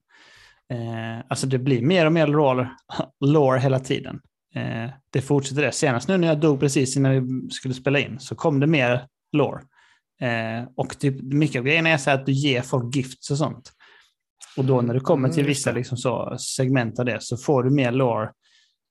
Eh, 0.73 1.25
alltså 1.29 1.47
det 1.47 1.59
blir 1.59 1.83
mer 1.83 2.07
och 2.07 2.13
mer 2.13 2.27
lore, 2.27 2.71
lore 3.21 3.59
hela 3.61 3.79
tiden. 3.81 4.21
Eh, 4.55 4.91
det 5.11 5.21
fortsätter 5.23 5.63
det. 5.63 5.73
Senast 5.73 6.09
nu 6.09 6.17
när 6.17 6.29
jag 6.29 6.41
dog 6.41 6.61
precis 6.61 6.97
innan 6.97 7.13
vi 7.45 7.51
skulle 7.51 7.75
spela 7.75 7.99
in 7.99 8.21
så 8.21 8.35
kom 8.35 8.61
det 8.61 8.67
mer 8.67 9.07
lore. 9.33 9.61
Eh, 10.21 10.69
och 10.77 10.99
typ, 10.99 11.23
mycket 11.23 11.59
av 11.59 11.65
grejerna 11.65 11.89
är 11.89 11.97
så 11.97 12.11
att 12.11 12.27
du 12.27 12.33
ger 12.33 12.63
folk 12.63 12.97
gifts 12.97 13.31
och 13.31 13.39
sånt. 13.39 13.73
Och 14.57 14.65
då 14.65 14.81
när 14.81 14.95
du 14.95 15.01
kommer 15.01 15.29
till 15.29 15.39
Mm, 15.41 15.49
vissa 15.49 15.73
liksom 15.73 15.97
så, 15.99 16.37
segment 16.39 16.99
av 16.99 17.05
det 17.05 17.23
så 17.23 17.37
får 17.37 17.63
du 17.63 17.71
mer 17.71 17.93
lore 17.93 18.31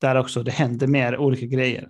där 0.01 0.15
också 0.15 0.43
det 0.43 0.51
händer 0.51 0.87
mer 0.87 1.17
olika 1.17 1.45
grejer. 1.45 1.87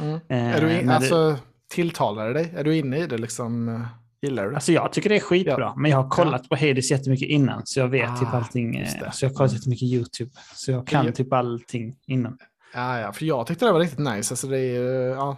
Mm. 0.00 0.14
Eh, 0.28 0.54
Är 0.56 0.60
du 0.60 0.70
in, 0.70 0.76
men 0.76 0.86
det- 0.86 0.94
alltså, 0.94 1.38
tilltalar 1.70 2.26
det 2.26 2.32
dig? 2.34 2.52
Är 2.56 2.64
du 2.64 2.76
inne 2.76 2.98
i 2.98 3.06
det 3.06 3.18
liksom? 3.18 3.84
Gillar 4.22 4.44
du 4.44 4.50
det? 4.50 4.56
Alltså 4.56 4.72
jag 4.72 4.92
tycker 4.92 5.08
det 5.08 5.16
är 5.16 5.20
skitbra, 5.20 5.54
Ja. 5.58 5.74
men 5.76 5.90
jag 5.90 6.02
har 6.02 6.10
kollat 6.10 6.48
på 6.48 6.56
Hades 6.56 6.90
jättemycket 6.90 7.28
innan, 7.28 7.62
så 7.64 7.80
jag 7.80 7.88
vet 7.88 8.10
Ah, 8.10 8.16
typ 8.16 8.34
allting. 8.34 8.76
eh. 8.76 9.10
Så 9.12 9.24
jag 9.24 9.30
har 9.30 9.34
kollat 9.34 9.52
jättemycket 9.52 9.82
YouTube, 9.88 10.30
så 10.54 10.70
jag 10.70 10.86
kan 10.86 11.12
typ 11.12 11.32
allting 11.32 11.96
innan. 12.06 12.38
Ja, 12.76 13.00
ja, 13.00 13.12
för 13.12 13.24
jag 13.26 13.46
tyckte 13.46 13.64
det 13.64 13.72
var 13.72 13.80
riktigt 13.80 13.98
nice. 13.98 14.32
Alltså 14.32 14.46
det 14.46 14.58
är 14.58 14.72
ju, 14.74 14.90
ja, 15.16 15.36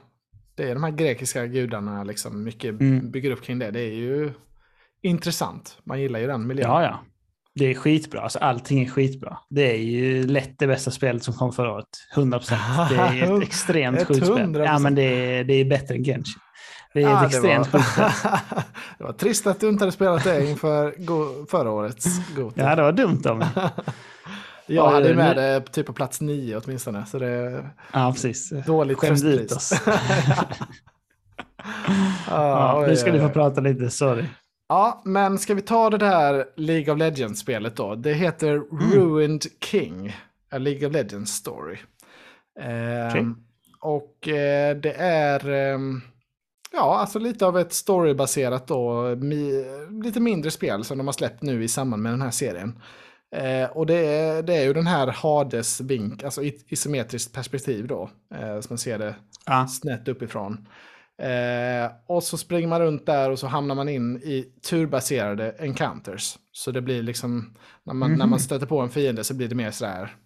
det 0.55 0.71
är 0.71 0.75
de 0.75 0.85
här 0.85 0.91
grekiska 0.91 1.47
gudarna, 1.47 2.05
liksom, 2.05 2.45
mycket 2.45 2.81
Mm. 2.81 3.11
bygger 3.11 3.31
upp 3.31 3.43
kring 3.43 3.59
det. 3.59 3.71
Det 3.71 3.81
är 3.81 3.95
ju 3.95 4.33
intressant. 5.03 5.79
Man 5.85 6.01
gillar 6.01 6.21
ju 6.21 6.27
den 6.27 6.47
miljön. 6.47 6.71
Ja, 6.71 6.83
ja. 6.83 6.99
Det 7.55 7.65
är 7.65 7.75
skitbra, 7.75 8.21
alltså 8.21 8.39
allting 8.39 8.85
är 8.85 8.89
skitbra. 8.91 9.39
Det 9.51 9.71
är 9.73 9.79
ju 9.79 10.27
lätt 10.27 10.59
det 10.59 10.67
bästa 10.67 10.91
spelet 10.91 11.23
som 11.23 11.35
kom 11.35 11.53
förra 11.53 11.73
året, 11.73 11.87
100 12.15 12.39
procent. 12.39 12.61
Det 12.91 12.97
är 12.97 13.37
ett 13.37 13.43
extremt 13.43 14.07
sjukt 14.07 14.27
spel. 14.27 14.39
100%. 14.39 14.65
Ja, 14.65 14.79
men 14.79 14.95
det 14.95 15.03
är, 15.03 15.45
det 15.45 15.55
är 15.55 15.65
bättre 15.65 15.95
än 15.95 16.05
Genshin. 16.05 16.41
Det 16.95 17.03
är 17.03 17.11
Ja, 17.11 17.27
ett 17.27 17.33
extremt 17.33 17.67
sjukt 17.73 17.85
spel. 17.93 18.05
det 18.99 19.05
var 19.05 19.13
trist 19.13 19.47
att 19.47 19.61
du 19.61 19.69
inte 19.69 19.83
hade 19.85 19.93
spelat 19.93 20.25
det 20.25 20.51
inför 20.51 20.95
förra 21.51 21.71
årets 21.71 22.07
Goti. 22.37 22.61
Ja, 22.61 22.77
det 22.77 22.83
var 22.83 22.93
dumt 22.93 23.23
av 23.27 23.39
mig. 23.39 23.49
jag 24.69 24.87
Oj, 24.89 24.93
hade 24.93 25.15
med 25.15 25.37
det 25.37 25.61
typ 25.73 25.87
på 25.87 25.93
plats 25.93 26.21
nio 26.21 26.61
åtminstone. 26.65 27.07
Så 27.07 27.19
det 27.19 27.27
är 27.27 27.71
Ja, 27.93 28.13
precis. 28.13 28.51
dåligt 28.67 28.99
Skämde 28.99 29.29
ut 29.29 29.53
oss. 29.53 29.73
Ja, 32.31 32.83
Ja, 32.83 32.85
nu 32.89 32.97
ska 32.97 33.13
du 33.13 33.21
få 33.21 33.29
prata 33.29 33.61
lite, 33.61 33.91
sorry. 33.91 34.25
Ja, 34.69 35.03
men 35.05 35.39
ska 35.39 35.55
vi 35.55 35.63
ta 35.63 35.91
det 35.91 35.99
där 35.99 36.45
League 36.57 36.93
of 36.95 36.99
Legends-spelet 36.99 37.77
då? 37.77 37.95
Det 37.95 38.13
heter 38.13 38.49
Mm. 38.49 38.93
Ruined 38.93 39.43
King, 39.65 40.17
A 40.51 40.59
League 40.59 40.87
of 40.89 40.93
Legends 40.95 41.33
Story. 41.35 41.77
Okej. 43.11 43.27
Och 43.81 44.29
eh, 44.29 44.77
det 44.77 44.93
är 44.99 45.49
ehm, 45.51 46.01
ja, 46.73 46.99
alltså 46.99 47.19
lite 47.19 47.47
av 47.47 47.59
ett 47.59 47.73
storybaserat 47.73 48.67
då, 48.67 49.03
mi, 49.17 49.65
lite 50.05 50.21
mindre 50.21 50.51
spel 50.51 50.85
som 50.85 50.99
de 50.99 51.07
har 51.07 51.13
släppt 51.13 51.43
nu 51.43 51.65
i 51.65 51.69
samband 51.69 52.03
med 52.03 52.13
den 52.13 52.23
här 52.23 52.31
serien. 52.31 52.79
Eh, 53.37 53.71
och 53.71 53.87
det 53.87 53.95
är, 54.07 54.43
det 54.43 54.55
är 54.55 54.65
ju 54.65 54.73
den 54.73 54.87
här 54.87 55.07
Hades-vink, 55.07 56.23
alltså 56.25 56.43
i- 56.43 56.65
isometriskt 56.69 57.35
perspektiv 57.35 57.87
då, 57.87 58.11
eh, 58.35 58.61
som 58.61 58.67
man 58.71 58.79
ser 58.79 58.99
det 58.99 59.15
Ja. 59.47 59.67
snett 59.69 60.09
uppifrån. 60.09 60.69
Eh, 61.23 61.91
och 62.07 62.23
så 62.23 62.37
springer 62.37 62.69
man 62.69 62.81
runt 62.81 63.07
där 63.07 63.31
och 63.31 63.39
så 63.39 63.47
hamnar 63.47 63.75
man 63.75 63.89
in 63.89 64.17
i 64.17 64.53
turbaserade 64.69 65.51
encounters. 65.59 66.39
Så 66.53 66.71
det 66.71 66.81
blir 66.83 67.03
liksom, 67.03 67.55
när 67.85 67.95
man, 67.95 68.13
när 68.19 68.27
man 68.27 68.39
stöter 68.41 68.67
på 68.67 68.81
en 68.81 68.91
fiende 68.91 69.25
så 69.25 69.35
blir 69.35 69.49
det 69.49 69.55
mer 69.55 69.71
sådär 69.71 70.17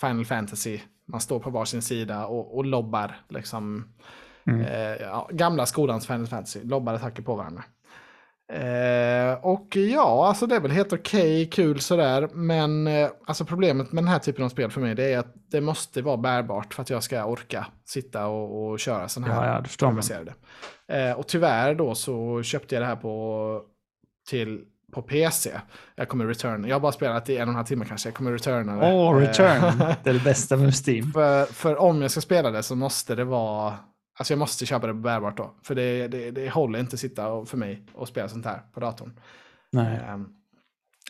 Final 0.00 0.24
Fantasy. 0.24 0.78
Man 1.08 1.20
står 1.20 1.40
på 1.40 1.50
varsin 1.50 1.82
sida 1.82 2.26
och, 2.26 2.56
och 2.56 2.64
lobbar 2.64 3.16
liksom. 3.28 3.84
Eh, 4.68 5.02
ja, 5.02 5.28
gamla 5.32 5.66
skolans 5.66 6.06
Final 6.06 6.26
Fantasy, 6.26 6.60
lobbar 6.64 6.94
attacker 6.94 7.22
på 7.22 7.36
varandra. 7.36 7.64
Eh, 8.52 9.44
och 9.44 9.76
ja, 9.76 10.26
alltså 10.28 10.46
det 10.46 10.56
är 10.56 10.60
väl 10.60 10.70
helt 10.70 10.92
okej, 10.92 11.46
kul 11.46 11.80
sådär. 11.80 12.28
Men 12.32 12.86
eh, 12.86 13.08
alltså 13.26 13.44
problemet 13.44 13.92
med 13.92 14.04
den 14.04 14.08
här 14.08 14.18
typen 14.18 14.44
av 14.44 14.48
spel 14.48 14.70
för 14.70 14.80
mig 14.80 14.94
det 14.94 15.12
är 15.12 15.18
att 15.18 15.34
det 15.50 15.60
måste 15.60 16.02
vara 16.02 16.16
bärbart 16.16 16.74
för 16.74 16.82
att 16.82 16.90
jag 16.90 17.02
ska 17.02 17.24
orka 17.24 17.66
sitta 17.84 18.26
och, 18.26 18.70
och 18.70 18.78
köra 18.78 19.08
sådana 19.08 19.34
här 19.34 19.46
Ja, 19.46 19.54
ja, 19.54 19.60
det 19.60 19.68
förstår. 19.68 20.34
Eh, 20.92 21.12
och 21.18 21.26
tyvärr 21.26 21.74
då 21.74 21.94
så 21.94 22.42
köpte 22.42 22.74
jag 22.74 22.82
det 22.82 22.86
här 22.86 22.96
på, 22.96 23.62
till, 24.30 24.64
på 24.92 25.02
PC. 25.02 25.50
Jag 25.96 26.08
kommer 26.08 26.26
return. 26.26 26.64
Jag 26.64 26.74
har 26.74 26.80
bara 26.80 26.92
spelat 26.92 27.28
i 27.28 27.36
en 27.36 27.42
och 27.42 27.48
en 27.48 27.54
halv 27.54 27.66
timme 27.66 27.84
kanske. 27.88 28.08
Jag 28.08 28.14
kommer 28.14 28.32
returna 28.32 28.76
det. 28.76 28.94
Åh, 28.94 29.16
return. 29.16 29.80
Eh, 29.80 29.94
Det 30.04 30.10
är 30.10 30.14
det 30.14 30.24
bästa 30.24 30.56
med 30.56 30.74
Steam. 30.86 31.12
för, 31.14 31.44
för 31.44 31.76
om 31.76 32.02
jag 32.02 32.10
ska 32.10 32.20
spela 32.20 32.50
det 32.50 32.62
så 32.62 32.74
måste 32.74 33.14
det 33.14 33.24
vara... 33.24 33.74
Alltså 34.18 34.32
jag 34.32 34.38
måste 34.38 34.66
köpa 34.66 34.86
det 34.86 34.92
på 34.92 34.98
bärbart 34.98 35.36
då. 35.36 35.54
För 35.62 35.74
det, 35.74 36.08
det, 36.08 36.30
det 36.30 36.50
håller 36.50 36.78
inte 36.78 36.94
att 36.94 37.00
sitta 37.00 37.28
och, 37.28 37.48
för 37.48 37.56
mig 37.56 37.86
och 37.94 38.08
spela 38.08 38.28
sånt 38.28 38.44
här 38.46 38.62
på 38.74 38.80
datorn. 38.80 39.20
Nej. 39.72 40.00
Ehm, 40.08 40.28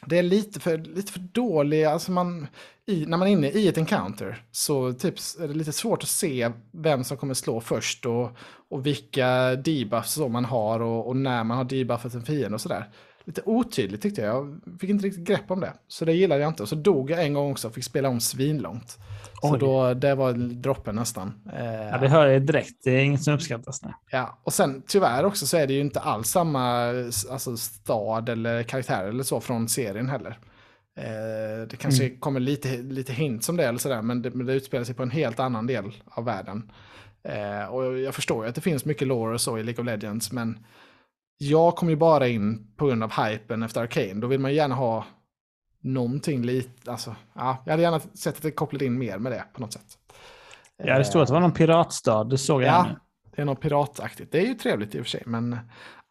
Det 0.06 0.18
är 0.18 0.22
lite 0.22 0.60
för, 0.60 0.78
lite 0.78 1.12
för 1.12 1.20
dålig, 1.20 1.84
alltså 1.84 2.12
man, 2.12 2.46
i, 2.86 3.06
när 3.06 3.16
man 3.16 3.28
är 3.28 3.32
inne 3.32 3.48
i 3.50 3.68
ett 3.68 3.78
encounter 3.78 4.44
så 4.50 4.92
typ 4.92 5.14
är 5.40 5.48
det 5.48 5.54
lite 5.54 5.72
svårt 5.72 6.02
att 6.02 6.08
se 6.08 6.50
vem 6.72 7.04
som 7.04 7.16
kommer 7.16 7.34
slå 7.34 7.60
först 7.60 8.06
och, 8.06 8.30
och 8.70 8.86
vilka 8.86 9.54
debuffs 9.56 10.18
man 10.18 10.44
har 10.44 10.80
och, 10.80 11.06
och 11.08 11.16
när 11.16 11.44
man 11.44 11.56
har 11.56 11.64
debuffat 11.64 12.14
en 12.14 12.22
fiende 12.22 12.54
och 12.54 12.60
sådär. 12.60 12.90
Lite 13.24 13.42
otydligt 13.44 14.02
tyckte 14.02 14.20
jag, 14.22 14.60
jag 14.66 14.80
fick 14.80 14.90
inte 14.90 15.06
riktigt 15.06 15.24
grepp 15.24 15.50
om 15.50 15.60
det. 15.60 15.72
Så 15.88 16.04
det 16.04 16.12
gillade 16.12 16.40
jag 16.40 16.50
inte. 16.50 16.62
Och 16.62 16.68
så 16.68 16.74
dog 16.76 17.10
jag 17.10 17.24
en 17.24 17.32
gång 17.34 17.50
också 17.52 17.68
och 17.68 17.74
fick 17.74 17.84
spela 17.84 18.08
om 18.08 18.20
svinlångt. 18.20 18.98
Så 19.40 19.52
Oj. 19.52 19.58
då, 19.58 19.94
det 19.94 20.14
var 20.14 20.32
droppen 20.32 20.94
nästan. 20.94 21.32
Eh, 21.52 21.64
Ja, 21.64 21.98
det 21.98 22.08
hör 22.08 22.26
jag 22.26 22.46
direkt. 22.46 22.84
Det 22.84 22.90
är 22.90 22.98
inget 23.04 23.22
som 23.22 23.34
uppskattas. 23.34 23.82
Nej. 23.82 23.92
Ja, 24.10 24.38
och 24.44 24.52
sen 24.52 24.82
tyvärr 24.86 25.24
också 25.24 25.46
så 25.46 25.56
är 25.56 25.66
det 25.66 25.72
ju 25.72 25.80
inte 25.80 26.00
alls 26.00 26.28
samma 26.28 26.88
alltså, 27.30 27.56
stad 27.56 28.28
eller 28.28 28.62
karaktär 28.62 29.04
eller 29.04 29.22
så 29.24 29.40
från 29.40 29.68
serien 29.68 30.08
heller. 30.08 30.38
Eh, 30.98 31.68
det 31.68 31.76
kanske 31.78 32.10
kommer 32.10 32.40
lite, 32.40 32.76
lite 32.76 33.12
hints 33.12 33.48
om 33.48 33.56
det 33.56 33.64
eller 33.64 33.78
sådär, 33.78 34.02
men 34.02 34.22
det, 34.22 34.30
men 34.30 34.46
det 34.46 34.52
utspelar 34.54 34.84
sig 34.84 34.94
på 34.94 35.02
en 35.02 35.10
helt 35.10 35.40
annan 35.40 35.66
del 35.66 35.92
av 36.04 36.24
världen. 36.24 36.72
Eh, 37.28 37.64
och 37.64 37.98
jag 37.98 38.14
förstår 38.14 38.44
ju 38.44 38.48
att 38.48 38.54
det 38.54 38.60
finns 38.60 38.84
mycket 38.84 39.08
lore 39.08 39.34
och 39.34 39.40
så 39.40 39.58
i 39.58 39.62
League 39.62 39.80
of 39.82 39.86
Legends, 39.86 40.32
men 40.32 40.58
jag 41.38 41.76
kom 41.76 41.90
ju 41.90 41.96
bara 41.96 42.28
in 42.28 42.72
på 42.76 42.86
grund 42.86 43.02
av 43.02 43.12
hypen 43.12 43.62
efter 43.62 43.80
Arcane. 43.82 44.14
Då 44.14 44.26
vill 44.26 44.40
man 44.40 44.50
ju 44.50 44.56
gärna 44.56 44.74
ha 44.74 45.04
någonting 45.86 46.42
lite, 46.42 46.90
alltså, 46.90 47.16
ja, 47.34 47.62
jag 47.64 47.72
hade 47.72 47.82
gärna 47.82 48.00
sett 48.00 48.36
att 48.36 48.42
det 48.42 48.50
kopplade 48.50 48.84
in 48.84 48.98
mer 48.98 49.18
med 49.18 49.32
det 49.32 49.44
på 49.52 49.60
något 49.60 49.72
sätt. 49.72 49.86
Ja, 50.76 50.98
det 50.98 51.04
stod 51.04 51.22
att 51.22 51.28
det 51.28 51.34
var 51.34 51.40
någon 51.40 51.52
piratstad, 51.52 52.24
det 52.24 52.38
såg 52.38 52.62
jag 52.62 52.68
Ja, 52.68 52.86
det 53.36 53.42
är 53.42 53.46
något 53.46 53.60
pirataktigt. 53.60 54.32
Det 54.32 54.38
är 54.38 54.46
ju 54.46 54.54
trevligt 54.54 54.94
i 54.94 55.00
och 55.00 55.04
för 55.04 55.10
sig, 55.10 55.22
men 55.26 55.58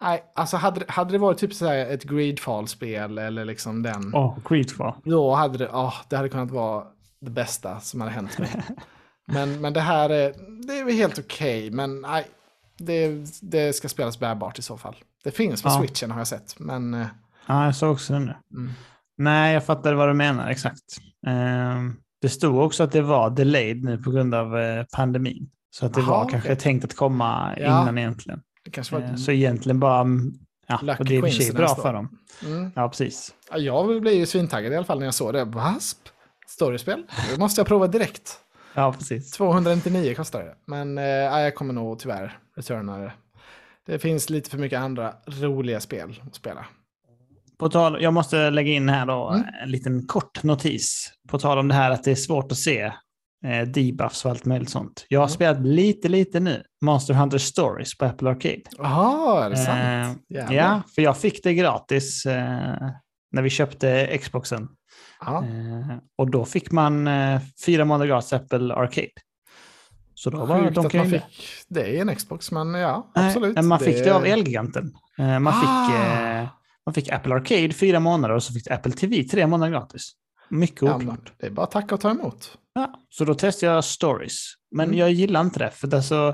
nej, 0.02 0.24
alltså 0.36 0.58
hade, 0.58 0.86
hade 0.88 1.12
det 1.12 1.18
varit 1.18 1.38
typ 1.38 1.54
så 1.54 1.66
här 1.66 1.76
ett 1.78 2.04
Greedfall-spel 2.04 3.18
eller 3.18 3.46
liksom 3.46 3.84
den, 3.84 4.12
Åh, 4.16 4.38
Creedfall. 4.46 4.94
då 5.04 5.34
hade 5.36 5.58
det, 5.58 5.70
ja, 5.72 5.94
det 6.10 6.16
hade 6.18 6.30
kunnat 6.30 6.52
vara 6.52 6.84
det 7.20 7.32
bästa 7.32 7.80
som 7.80 8.02
hade 8.02 8.14
hänt 8.14 8.38
mig. 8.40 8.50
men, 9.28 9.62
men 9.62 9.74
det 9.74 9.82
här 9.82 10.10
är, 10.10 10.34
det 10.68 10.80
är 10.80 10.94
helt 10.94 11.20
okej, 11.20 11.72
men 11.72 12.02
nej, 12.02 12.26
det, 12.78 13.10
det 13.42 13.74
ska 13.76 13.90
spelas 13.90 14.20
bärbart 14.20 14.60
i 14.60 14.62
så 14.62 14.78
fall. 14.78 14.96
Det 15.24 15.32
finns 15.32 15.62
på 15.64 15.70
Ja. 15.70 15.80
switchen 15.80 16.12
har 16.12 16.18
jag 16.20 16.28
sett, 16.28 16.60
men 16.60 16.94
eh, 16.94 17.08
Ja, 17.48 17.66
jag 17.66 17.76
såg 17.76 17.92
också 17.92 18.14
den 18.14 18.26
nu. 18.26 18.34
Mm. 18.54 18.72
Nej, 19.18 19.54
jag 19.54 19.66
fattar 19.66 19.94
vad 19.94 20.10
du 20.10 20.14
menar 20.14 20.50
exakt. 20.50 20.98
Ehm, 21.28 21.96
det 22.22 22.30
stod 22.30 22.60
också 22.60 22.84
att 22.84 22.92
det 22.92 23.02
var 23.02 23.30
delayed 23.30 23.84
nu 23.84 23.98
på 23.98 24.12
grund 24.12 24.36
av 24.36 24.58
eh, 24.60 24.86
pandemin. 24.96 25.50
Så 25.70 25.86
att 25.86 25.94
det 25.94 26.02
Jaha, 26.02 26.10
var 26.10 26.30
kanske 26.30 26.56
tänkt 26.56 26.86
att 26.86 26.96
komma 26.96 27.54
Ja. 27.58 27.82
innan 27.82 27.98
egentligen. 27.98 28.42
ett... 28.78 29.20
så 29.20 29.32
egentligen 29.32 29.80
bara, 29.80 30.00
mm, 30.02 30.34
ja, 30.68 30.80
Lucky 30.84 31.00
och 31.00 31.06
det 31.06 31.16
är 31.18 31.54
bra 31.54 31.68
då. 31.68 31.82
för 31.82 31.94
dem. 31.94 32.18
Mm. 32.46 32.72
Ja, 32.76 32.90
precis. 32.90 33.34
Ja, 33.52 33.58
Jag 33.58 34.02
blev 34.02 34.14
ju 34.14 34.26
svintaggad 34.26 34.74
i 34.74 34.76
alla 34.76 34.86
fall 34.86 35.00
när 35.00 35.06
jag 35.06 35.14
såg 35.14 35.34
det. 35.34 35.44
Wasp? 35.46 35.98
Storyspel? 36.48 37.04
Det 37.34 37.40
måste 37.40 37.60
jag 37.62 37.68
prova 37.68 37.88
direkt. 37.88 38.40
Ja, 38.78 38.94
precis. 38.94 39.32
299 39.32 40.14
kostar 40.16 40.44
det. 40.44 40.56
Men 40.66 40.98
eh, 40.98 41.04
ja, 41.04 41.42
jag 41.42 41.56
kommer 41.56 41.74
nog 41.74 42.00
tyvärr 42.00 42.38
returna 42.56 42.98
det. 42.98 43.14
Det 43.86 44.00
finns 44.00 44.30
lite 44.30 44.50
för 44.50 44.58
mycket 44.58 44.80
andra 44.80 45.14
roliga 45.28 45.80
spel 45.80 46.22
att 46.28 46.36
spela. 46.36 46.66
På 47.60 47.70
tal, 47.70 48.02
jag 48.04 48.14
måste 48.14 48.50
lägga 48.50 48.72
in 48.72 48.90
här 48.90 49.06
då 49.06 49.30
Mm. 49.30 49.46
en 49.64 49.72
liten 49.72 50.08
kort 50.08 50.44
notis. 50.44 51.12
På 51.30 51.40
tal 51.40 51.58
om 51.58 51.68
det 51.68 51.74
här 51.74 51.92
att 51.92 52.04
det 52.04 52.12
är 52.12 52.16
svårt 52.16 52.52
att 52.52 52.58
se 52.58 52.82
eh, 53.46 53.62
debuffs 53.68 54.26
och 54.26 54.32
allt 54.32 54.46
möjligt 54.46 54.70
sånt. 54.70 55.06
Jag 55.10 55.20
har 55.20 55.26
Mm. 55.28 55.34
spelat 55.34 55.62
lite, 55.66 56.10
lite 56.10 56.40
nu. 56.40 56.64
Monster 56.82 57.14
Hunter 57.14 57.38
Stories 57.38 57.98
på 57.98 58.06
Apple 58.06 58.30
Arcade. 58.30 58.62
Jaha, 58.78 59.46
är 59.46 59.50
det 59.50 59.56
Eh, 59.56 59.66
sant? 59.66 60.22
Jävlar. 60.30 60.54
Ja, 60.56 60.82
för 60.96 61.02
jag 61.02 61.18
fick 61.18 61.44
det 61.44 61.54
gratis 61.54 62.26
eh, 62.26 62.90
när 63.32 63.42
vi 63.42 63.50
köpte 63.50 64.18
Xboxen. 64.22 64.68
Eh, 65.28 65.98
och 66.18 66.32
då 66.32 66.46
fick 66.46 66.72
man 66.72 67.08
eh, 67.08 67.40
fyra 67.66 67.86
månader 67.86 68.08
gratis 68.08 68.34
Apple 68.34 68.74
Arcade. 68.74 69.08
Så 70.18 70.30
då 70.30 70.46
var 70.46 70.60
Sjukt 70.64 70.76
de 70.76 70.86
att 70.86 70.94
man 70.94 71.10
fick 71.10 71.22
det 71.68 71.88
i 71.88 72.00
en 72.00 72.16
Xbox, 72.16 72.52
men 72.52 72.74
ja, 72.74 73.12
Nej, 73.16 73.28
absolut. 73.28 73.56
men 73.56 73.68
man 73.68 73.80
fick 73.80 74.04
det, 74.04 74.16
av 74.16 74.26
är- 74.26 74.30
Elgiganten. 74.34 74.94
Eh, 75.20 75.40
man, 75.40 75.48
Ah. 75.48 75.62
fick, 75.88 75.96
eh, 75.96 76.48
man 76.86 76.94
fick 76.94 77.12
Apple 77.12 77.34
Arcade 77.36 77.74
fyra 77.74 78.00
månader 78.00 78.36
och 78.36 78.44
så 78.44 78.54
fick 78.54 78.66
du 78.68 78.74
Apple 78.74 78.92
TV 78.92 79.24
tre 79.24 79.48
månader 79.48 79.72
gratis. 79.72 80.12
Mycket 80.50 80.82
Ja, 80.82 80.96
oklart. 80.96 81.32
det 81.38 81.46
är 81.48 81.52
bara 81.52 81.64
att 81.64 81.72
tacka 81.72 81.96
och 81.96 82.02
ta 82.02 82.10
emot. 82.12 82.58
Ja, 82.74 83.00
så 83.10 83.26
då 83.26 83.34
testade 83.34 83.72
jag 83.74 83.84
stories. 83.84 84.54
Men 84.72 84.86
Mm. 84.88 84.98
jag 85.00 85.12
gillar 85.12 85.42
inte 85.42 85.60
det, 85.60 85.72
för 85.72 85.88
det, 85.88 85.98
är 85.98 86.02
så, 86.02 86.34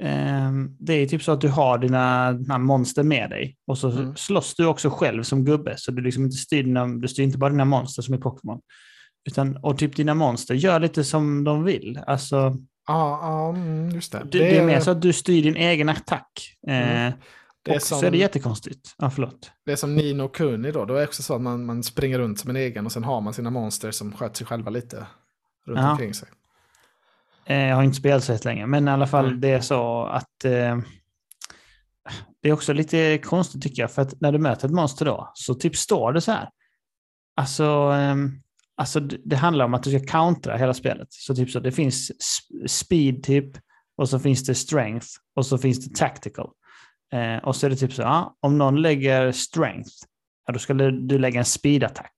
ehm, 0.00 0.76
det 0.80 0.92
är 0.92 1.06
typ 1.06 1.22
så 1.22 1.32
att 1.32 1.40
du 1.40 1.48
har 1.48 1.78
dina, 1.78 2.32
dina 2.32 2.58
monster 2.58 3.02
med 3.02 3.30
dig 3.30 3.56
och 3.66 3.78
så 3.78 3.90
Mm. 3.90 4.16
slåss 4.16 4.54
du 4.54 4.66
också 4.66 4.90
själv 4.90 5.22
som 5.22 5.44
gubbe. 5.44 5.74
Så 5.76 5.90
du, 5.90 6.02
liksom 6.02 6.24
inte 6.24 6.36
styr 6.36 6.62
dina, 6.62 6.86
du 6.86 7.08
styr 7.08 7.22
inte 7.22 7.38
bara 7.38 7.50
dina 7.50 7.64
monster 7.64 8.02
som 8.02 8.14
i 8.14 8.18
Pokémon. 8.18 8.60
Utan, 9.28 9.56
och 9.56 9.78
typ 9.78 9.96
dina 9.96 10.14
monster 10.14 10.54
gör 10.54 10.80
lite 10.80 11.04
som 11.04 11.44
de 11.44 11.64
vill. 11.64 12.00
Alltså, 12.06 12.36
Ja, 12.86 13.18
ja 13.22 13.48
mm, 13.50 13.90
just 13.90 14.12
det. 14.12 14.18
det, 14.32 14.38
det 14.38 14.58
är 14.58 14.66
mer 14.66 14.80
så 14.80 14.90
att 14.90 15.02
du 15.02 15.12
styr 15.12 15.42
din 15.42 15.56
egen 15.56 15.88
attack. 15.88 16.56
Mm. 16.68 17.06
Eh, 17.08 17.14
det 17.68 17.74
är 17.74 17.78
som, 17.78 18.00
så 18.00 18.06
är 18.06 18.10
det 18.10 18.16
jättekonstigt. 18.18 18.94
Ja, 18.98 19.10
förlåt. 19.10 19.50
det 19.64 19.72
är 19.72 19.76
som 19.76 19.94
Nino 19.96 20.28
Kuni 20.28 20.70
då. 20.72 20.84
Då 20.84 20.94
är 20.94 20.98
det 20.98 21.06
också 21.06 21.22
så 21.22 21.34
att 21.34 21.40
man, 21.40 21.66
man 21.66 21.82
springer 21.82 22.18
runt 22.18 22.40
som 22.40 22.50
en 22.50 22.56
egen 22.56 22.86
och 22.86 22.92
sen 22.92 23.04
har 23.04 23.20
man 23.20 23.34
sina 23.34 23.50
monster 23.50 23.90
som 23.90 24.12
sköter 24.12 24.36
sig 24.36 24.46
själva 24.46 24.70
lite 24.70 25.06
runt 25.66 25.78
Ja. 25.80 25.90
omkring 25.90 26.14
sig. 26.14 26.28
Eh, 27.44 27.56
jag 27.66 27.76
har 27.76 27.82
inte 27.82 27.96
spelat 27.96 28.24
så 28.24 28.38
länge, 28.44 28.66
men 28.66 28.88
i 28.88 28.90
alla 28.90 29.06
fall 29.06 29.26
Mm. 29.26 29.40
det 29.40 29.48
är 29.48 29.60
så 29.60 30.02
att 30.04 30.44
eh, 30.44 30.78
det 32.42 32.48
är 32.48 32.52
också 32.52 32.72
lite 32.72 33.18
konstigt 33.18 33.62
tycker 33.62 33.82
jag, 33.82 33.92
för 33.92 34.02
att 34.02 34.20
när 34.20 34.32
du 34.32 34.38
möter 34.38 34.66
ett 34.68 34.74
monster 34.74 35.04
då, 35.04 35.30
så 35.34 35.54
typ 35.54 35.76
står 35.76 36.12
det 36.12 36.20
så 36.20 36.32
här. 36.32 36.48
Alltså, 37.36 37.64
ehm, 37.94 38.30
alltså 38.76 39.00
det 39.00 39.36
handlar 39.36 39.64
om 39.64 39.74
att 39.74 39.82
du 39.82 39.98
ska 39.98 40.06
countera 40.06 40.56
hela 40.56 40.74
spelet. 40.74 41.08
Så 41.10 41.34
typ 41.34 41.50
så, 41.50 41.60
det 41.60 41.72
finns 41.72 42.10
sp- 42.10 42.66
speed 42.66 43.22
typ, 43.22 43.50
och 43.96 44.08
så 44.08 44.18
finns 44.18 44.44
det 44.46 44.54
strength, 44.54 45.06
och 45.36 45.46
så 45.46 45.58
finns 45.58 45.88
det 45.88 45.96
tactical. 45.96 46.50
Eh, 47.12 47.44
och 47.44 47.56
så 47.56 47.66
är 47.66 47.70
det 47.70 47.76
typ 47.76 47.92
så, 47.92 48.02
ja, 48.02 48.36
om 48.40 48.58
någon 48.58 48.82
lägger 48.82 49.32
strength, 49.32 49.90
ja, 50.46 50.52
då 50.52 50.58
ska 50.58 50.74
du, 50.74 51.18
lägga 51.18 51.38
en 51.38 51.44
speed-attack. 51.44 52.12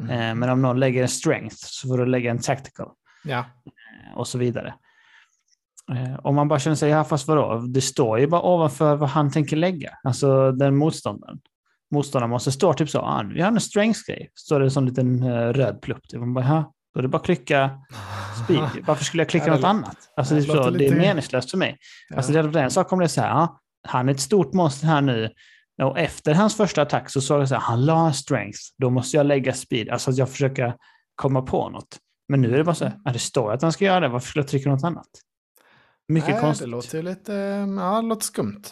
Mm. 0.00 0.10
Eh, 0.10 0.34
men 0.34 0.50
om 0.50 0.62
någon 0.62 0.80
lägger 0.80 1.02
en 1.02 1.08
strength 1.08 1.56
så 1.58 1.88
får 1.88 1.98
du 1.98 2.06
lägga 2.06 2.30
en 2.30 2.38
tactical 2.38 2.88
Ja, 3.24 3.44
och 4.16 4.28
så 4.28 4.38
vidare. 4.38 4.74
Eh, 5.92 6.18
Om 6.22 6.34
man 6.34 6.48
bara 6.48 6.58
känner 6.58 6.76
sig, 6.76 6.90
ja 6.90 7.04
fast 7.04 7.28
vadå, 7.28 7.58
det 7.68 7.80
står 7.80 8.18
ju 8.18 8.26
bara 8.26 8.42
ovanför 8.42 8.96
vad 8.96 9.08
han 9.08 9.30
tänker 9.32 9.56
lägga, 9.56 9.90
alltså 10.04 10.52
den 10.52 10.76
motståndaren. 10.76 11.38
Motståndaren 11.90 12.30
måste 12.30 12.52
stå 12.52 12.72
typ 12.74 12.90
så, 12.90 12.98
ah, 12.98 13.22
vi 13.34 13.40
har 13.40 13.48
en 13.48 13.60
strength-grej, 13.60 14.30
står 14.34 14.60
det 14.60 14.70
som 14.70 14.82
en 14.84 14.88
liten 14.88 15.22
eh, 15.22 15.48
röd 15.52 15.80
plupp. 15.82 16.08
typ. 16.08 16.20
Man 16.20 16.34
bara, 16.34 16.44
"Ha, 16.44 16.72
då 16.94 16.98
är 16.98 17.02
det 17.02 17.08
bara 17.08 17.18
att 17.18 17.24
klicka 17.24 17.70
speed. 18.44 18.68
Varför 18.86 19.04
skulle 19.04 19.20
jag 19.22 19.28
klicka 19.30 19.46
Ja, 19.46 19.54
något 19.54 19.64
annat? 19.64 19.96
Alltså, 20.16 20.34
det 20.34 20.40
är 20.40 20.44
så, 20.44 20.70
det 20.70 20.86
är 20.86 20.96
meningslöst 20.96 21.50
för 21.50 21.58
mig. 21.58 21.76
ja. 22.08 22.16
Alltså, 22.16 22.32
det 22.32 22.38
är 22.38 22.56
en 22.56 22.70
sak 22.70 22.92
om 22.92 22.98
det 22.98 23.04
är 23.04 23.08
så 23.08 23.20
här, 23.20 23.28
ja, 23.28 23.60
han 23.82 24.08
är 24.08 24.12
ett 24.12 24.20
stort 24.20 24.52
monster 24.54 24.86
här 24.86 25.00
nu, 25.00 25.30
och 25.82 25.98
efter 25.98 26.34
hans 26.34 26.56
första 26.56 26.82
attack 26.82 27.10
så 27.10 27.20
sa 27.20 27.38
jag 27.38 27.48
så 27.48 27.54
här, 27.54 27.62
han 27.62 27.84
la 27.84 28.06
en 28.06 28.14
strength, 28.14 28.58
då 28.78 28.90
måste 28.90 29.16
jag 29.16 29.26
lägga 29.26 29.52
speed. 29.52 29.88
Alltså 29.88 30.10
att 30.10 30.16
jag 30.16 30.30
försöker 30.30 30.74
komma 31.14 31.42
på 31.42 31.68
något. 31.68 31.98
Men 32.28 32.40
nu 32.40 32.52
är 32.52 32.58
det 32.58 32.64
bara 32.64 32.74
så 32.74 32.84
här, 32.84 33.12
det 33.12 33.18
står 33.18 33.52
att 33.52 33.62
han 33.62 33.72
ska 33.72 33.84
göra 33.84 34.00
det, 34.00 34.08
varför 34.08 34.28
skulle 34.28 34.42
jag 34.42 34.48
trycka 34.48 34.70
något 34.70 34.84
annat? 34.84 35.08
Mycket 36.08 36.30
Nej, 36.30 36.40
konstigt. 36.40 36.66
Det 36.66 36.70
låter 36.70 37.02
lite, 37.02 37.32
ja, 37.78 38.00
det 38.02 38.08
låter 38.08 38.24
skumt. 38.24 38.62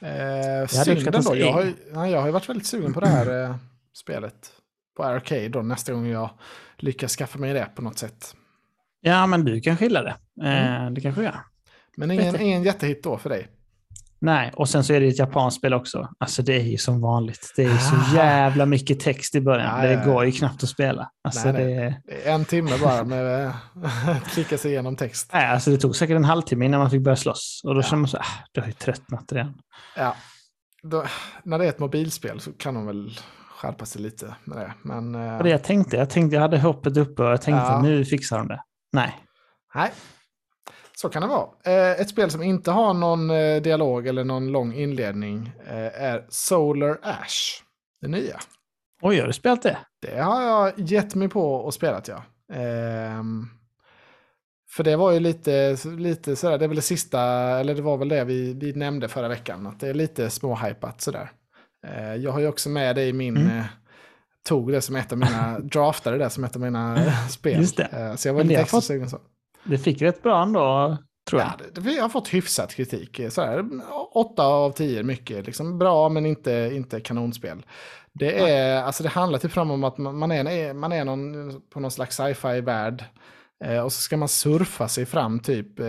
Eh, 0.00 0.08
hade 0.08 0.68
synd 0.68 0.98
uppskattat 0.98 1.26
ändå. 1.26 1.36
Jag 1.36 1.52
har, 1.52 1.72
ja, 1.94 2.08
jag 2.08 2.20
har 2.20 2.30
varit 2.30 2.48
väldigt 2.48 2.66
sugen 2.66 2.92
på 2.92 3.00
det 3.00 3.08
här 3.08 3.44
eh, 3.44 3.56
spelet 3.96 4.52
på 4.96 5.04
Arcade 5.04 5.48
då, 5.48 5.62
nästa 5.62 5.92
gång 5.92 6.06
jag 6.06 6.30
lyckas 6.76 7.16
skaffa 7.16 7.38
mig 7.38 7.52
det 7.52 7.68
på 7.74 7.82
något 7.82 7.98
sätt. 7.98 8.34
Ja, 9.00 9.26
men 9.26 9.44
du 9.44 9.60
kanske 9.60 9.84
gillar 9.84 10.04
det. 10.04 10.46
Eh, 10.48 10.76
Mm. 10.76 10.94
Det 10.94 11.00
kanske 11.00 11.22
jag. 11.22 11.34
Men 11.96 12.10
ingen, 12.10 12.40
ingen 12.40 12.62
jättehit 12.62 13.02
då 13.02 13.18
för 13.18 13.30
dig. 13.30 13.48
Nej, 14.20 14.52
och 14.56 14.68
sen 14.68 14.84
så 14.84 14.92
är 14.92 15.00
det 15.00 15.06
ett 15.06 15.18
japanskt 15.18 15.58
spel 15.58 15.74
också. 15.74 16.08
Alltså 16.18 16.42
det 16.42 16.54
är 16.56 16.62
ju 16.64 16.76
som 16.78 17.00
vanligt. 17.00 17.52
Det 17.56 17.62
är 17.64 17.70
ju 17.72 17.78
så 17.78 17.96
Ah. 17.96 18.14
jävla 18.14 18.66
mycket 18.66 19.00
text 19.00 19.34
i 19.34 19.40
början. 19.40 19.76
Ja, 19.80 19.86
det 19.86 19.92
ja, 19.92 20.00
ja. 20.06 20.12
går 20.12 20.24
ju 20.24 20.32
knappt 20.32 20.62
att 20.62 20.68
spela. 20.68 21.10
Alltså, 21.24 21.52
Nej, 21.52 21.64
det, 21.74 22.00
Det 22.06 22.28
är 22.28 22.34
en 22.34 22.44
timme 22.44 22.70
bara 22.82 23.04
med 23.04 23.44
eh, 23.44 23.54
att 24.08 24.24
klicka 24.34 24.58
sig 24.58 24.70
igenom 24.70 24.96
text. 24.96 25.30
nej, 25.32 25.46
alltså 25.46 25.70
det 25.70 25.78
tog 25.78 25.96
säkert 25.96 26.16
en 26.16 26.24
halvtimme 26.24 26.64
innan 26.64 26.80
man 26.80 26.90
fick 26.90 27.02
börja 27.02 27.16
slåss. 27.16 27.60
Och 27.64 27.74
då 27.74 27.78
Ja. 27.80 27.82
känner 27.82 28.00
man 28.00 28.08
så, 28.08 28.16
ah, 28.16 28.24
du 28.52 28.60
har 28.60 28.66
ju 28.68 28.72
tröttnat 28.72 29.32
redan. 29.32 29.54
Ja. 29.96 30.16
Då, 30.82 31.04
när 31.44 31.58
det 31.58 31.64
är 31.64 31.68
ett 31.68 31.78
mobilspel 31.78 32.40
så 32.40 32.52
kan 32.52 32.74
de 32.74 32.86
väl 32.86 33.18
skärpa 33.56 33.86
sig 33.86 34.02
lite 34.02 34.34
med 34.44 34.58
det. 34.58 34.72
Men 34.82 35.14
eh, 35.14 35.36
Det 35.38 35.42
det 35.42 35.50
jag 35.50 35.64
tänkte. 35.64 35.96
Jag 35.96 36.10
tänkte, 36.10 36.34
jag 36.34 36.42
hade 36.42 36.58
hoppet 36.60 36.96
uppe 36.96 37.22
och 37.22 37.30
jag 37.30 37.42
tänkte 37.42 37.66
Ja. 37.66 37.82
nu 37.82 38.04
fixar 38.04 38.38
de 38.38 38.48
det. 38.48 38.60
Nej. 38.92 39.16
nej, 39.74 39.90
så 41.00 41.08
kan 41.08 41.22
det 41.22 41.28
vara. 41.28 41.48
Eh, 41.64 42.00
ett 42.00 42.08
spel 42.08 42.30
som 42.30 42.42
inte 42.42 42.70
har 42.70 42.94
någon 42.94 43.30
eh, 43.30 43.62
dialog 43.62 44.06
eller 44.06 44.24
någon 44.24 44.52
lång 44.52 44.74
inledning 44.74 45.52
eh, 45.66 46.02
är 46.02 46.26
Solar 46.28 46.98
Ash. 47.02 47.62
Det 48.00 48.08
nya. 48.08 48.40
Oj, 49.02 49.20
har 49.20 49.26
du 49.26 49.32
spelat 49.32 49.62
det? 49.62 49.78
Det 50.02 50.20
har 50.20 50.42
jag 50.42 50.72
gett 50.76 51.14
mig 51.14 51.28
på 51.28 51.54
och 51.54 51.74
spelat 51.74 52.08
ja. 52.08 52.22
Ehm, 52.54 53.46
för 54.70 54.84
det 54.84 54.96
var 54.96 55.12
ju 55.12 55.20
lite, 55.20 55.76
lite 55.84 56.36
sådär, 56.36 56.58
det 56.58 56.64
är 56.64 56.68
väl 56.68 56.76
det 56.76 56.82
sista, 56.82 57.20
eller 57.60 57.74
det 57.74 57.82
var 57.82 57.96
väl 57.96 58.08
det 58.08 58.24
vi, 58.24 58.54
vi 58.54 58.72
nämnde 58.72 59.08
förra 59.08 59.28
veckan, 59.28 59.66
att 59.66 59.80
det 59.80 59.88
är 59.88 59.94
lite 59.94 60.30
småhypat 60.30 61.00
sådär. 61.00 61.30
Jag 62.18 62.32
har 62.32 62.40
ju 62.40 62.48
också 62.48 62.68
med 62.68 62.96
det 62.96 63.04
i 63.04 63.12
min, 63.12 63.36
Mm. 63.36 63.64
tog 64.48 64.72
det 64.72 64.80
som 64.80 64.96
ett 64.96 65.12
av 65.12 65.18
mina, 65.18 65.58
draftade 65.62 66.18
det 66.18 66.30
som 66.30 66.44
ett 66.44 66.56
av 66.56 66.62
mina 66.62 67.12
spel. 67.28 67.60
Just 67.60 67.76
det. 67.76 68.14
Så 68.16 68.28
jag 68.28 68.34
var 68.34 68.40
Men 68.40 68.48
lite 68.48 68.60
extra 68.60 68.80
sugen 68.80 69.10
så. 69.10 69.18
Det 69.64 69.78
fick 69.78 70.02
rätt 70.02 70.22
bra 70.22 70.42
ändå, 70.42 70.96
tror 71.30 71.42
jag. 71.42 71.50
Ja, 71.74 71.80
det, 71.82 71.92
jag 71.92 72.02
har 72.02 72.08
fått 72.08 72.28
hyfsat 72.28 72.74
kritik. 72.74 73.18
eh, 73.18 73.28
Sådär, 73.28 73.64
åtta 74.12 74.42
av 74.46 74.70
tio 74.72 75.02
mycket. 75.02 75.46
Liksom 75.46 75.78
bra 75.78 76.08
men 76.08 76.26
inte, 76.26 76.70
inte 76.72 77.00
kanonspel. 77.00 77.66
Det, 78.12 78.38
är, 78.50 78.82
alltså 78.82 79.02
det 79.02 79.08
handlar 79.08 79.38
typ 79.38 79.52
fram 79.52 79.70
om 79.70 79.84
att 79.84 79.98
man 79.98 80.30
är, 80.32 80.74
man 80.74 80.92
är 80.92 81.04
någon, 81.04 81.60
på 81.70 81.80
någon 81.80 81.90
slags 81.90 82.16
sci-fi 82.16 82.60
värld. 82.60 83.04
Eh, 83.64 83.80
och 83.80 83.92
så 83.92 84.02
ska 84.02 84.16
man 84.16 84.28
surfa 84.28 84.88
sig 84.88 85.06
fram 85.06 85.40
typ 85.40 85.80
eh, 85.80 85.86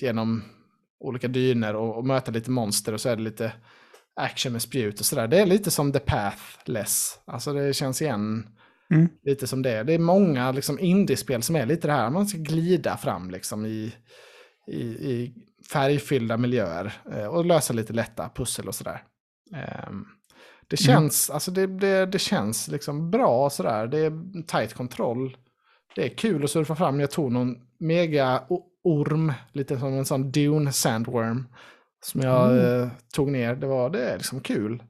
genom 0.00 0.44
olika 1.00 1.28
dyner 1.28 1.76
och, 1.76 1.96
och 1.96 2.06
möta 2.06 2.30
lite 2.30 2.50
monster. 2.50 2.92
Och 2.92 3.00
så 3.00 3.08
är 3.08 3.16
det 3.16 3.22
lite 3.22 3.52
action 4.20 4.52
med 4.52 4.62
spjut 4.62 5.00
och 5.00 5.06
sådär. 5.06 5.28
Det 5.28 5.40
är 5.40 5.46
lite 5.46 5.70
som 5.70 5.92
The 5.92 5.98
Pathless. 5.98 7.18
Alltså 7.24 7.52
det 7.52 7.74
känns 7.74 8.02
igen 8.02 8.46
Mm. 8.92 9.08
lite 9.22 9.46
som 9.46 9.62
det. 9.62 9.82
Det 9.82 9.92
är 9.92 9.98
många 9.98 10.52
liksom 10.52 10.78
indiespel 10.78 11.42
som 11.42 11.56
är 11.56 11.66
lite 11.66 11.88
det 11.88 11.92
här, 11.92 12.10
man 12.10 12.26
ska 12.26 12.38
glida 12.38 12.96
fram 12.96 13.30
liksom 13.30 13.66
i, 13.66 13.92
i, 14.72 14.80
i 14.82 15.34
färgfyllda 15.72 16.36
miljöer 16.36 16.92
eh, 17.12 17.26
och 17.26 17.44
lösa 17.44 17.72
lite 17.72 17.92
lätta 17.92 18.30
pussel 18.34 18.68
och 18.68 18.74
sådär. 18.74 19.02
Eh, 19.54 19.90
det 20.68 20.80
Mm. 20.86 20.94
känns, 20.94 21.30
alltså 21.30 21.50
det, 21.50 21.66
det, 21.66 22.06
det 22.06 22.18
känns 22.18 22.68
liksom 22.68 23.10
bra 23.10 23.50
sådär. 23.50 23.86
Det 23.86 23.98
är 23.98 24.42
tight 24.46 24.74
kontroll. 24.74 25.36
Det 25.94 26.04
är 26.04 26.08
kul 26.16 26.44
att 26.44 26.50
surfa 26.50 26.76
fram. 26.76 27.00
Jag 27.00 27.10
tog 27.10 27.32
någon 27.32 27.56
mega 27.80 28.42
orm, 28.84 29.32
lite 29.52 29.78
som 29.78 29.92
en 29.98 30.04
sån 30.04 30.30
Dune 30.32 30.72
Sandworm. 30.72 31.46
Som 32.04 32.20
jag 32.20 32.52
Mm. 32.52 32.82
eh, 32.82 32.88
tog 33.14 33.30
ner. 33.32 33.54
Det 33.56 33.66
var 33.66 33.90
det 33.90 34.04
är 34.04 34.16
liksom 34.16 34.40
kul. 34.40 34.82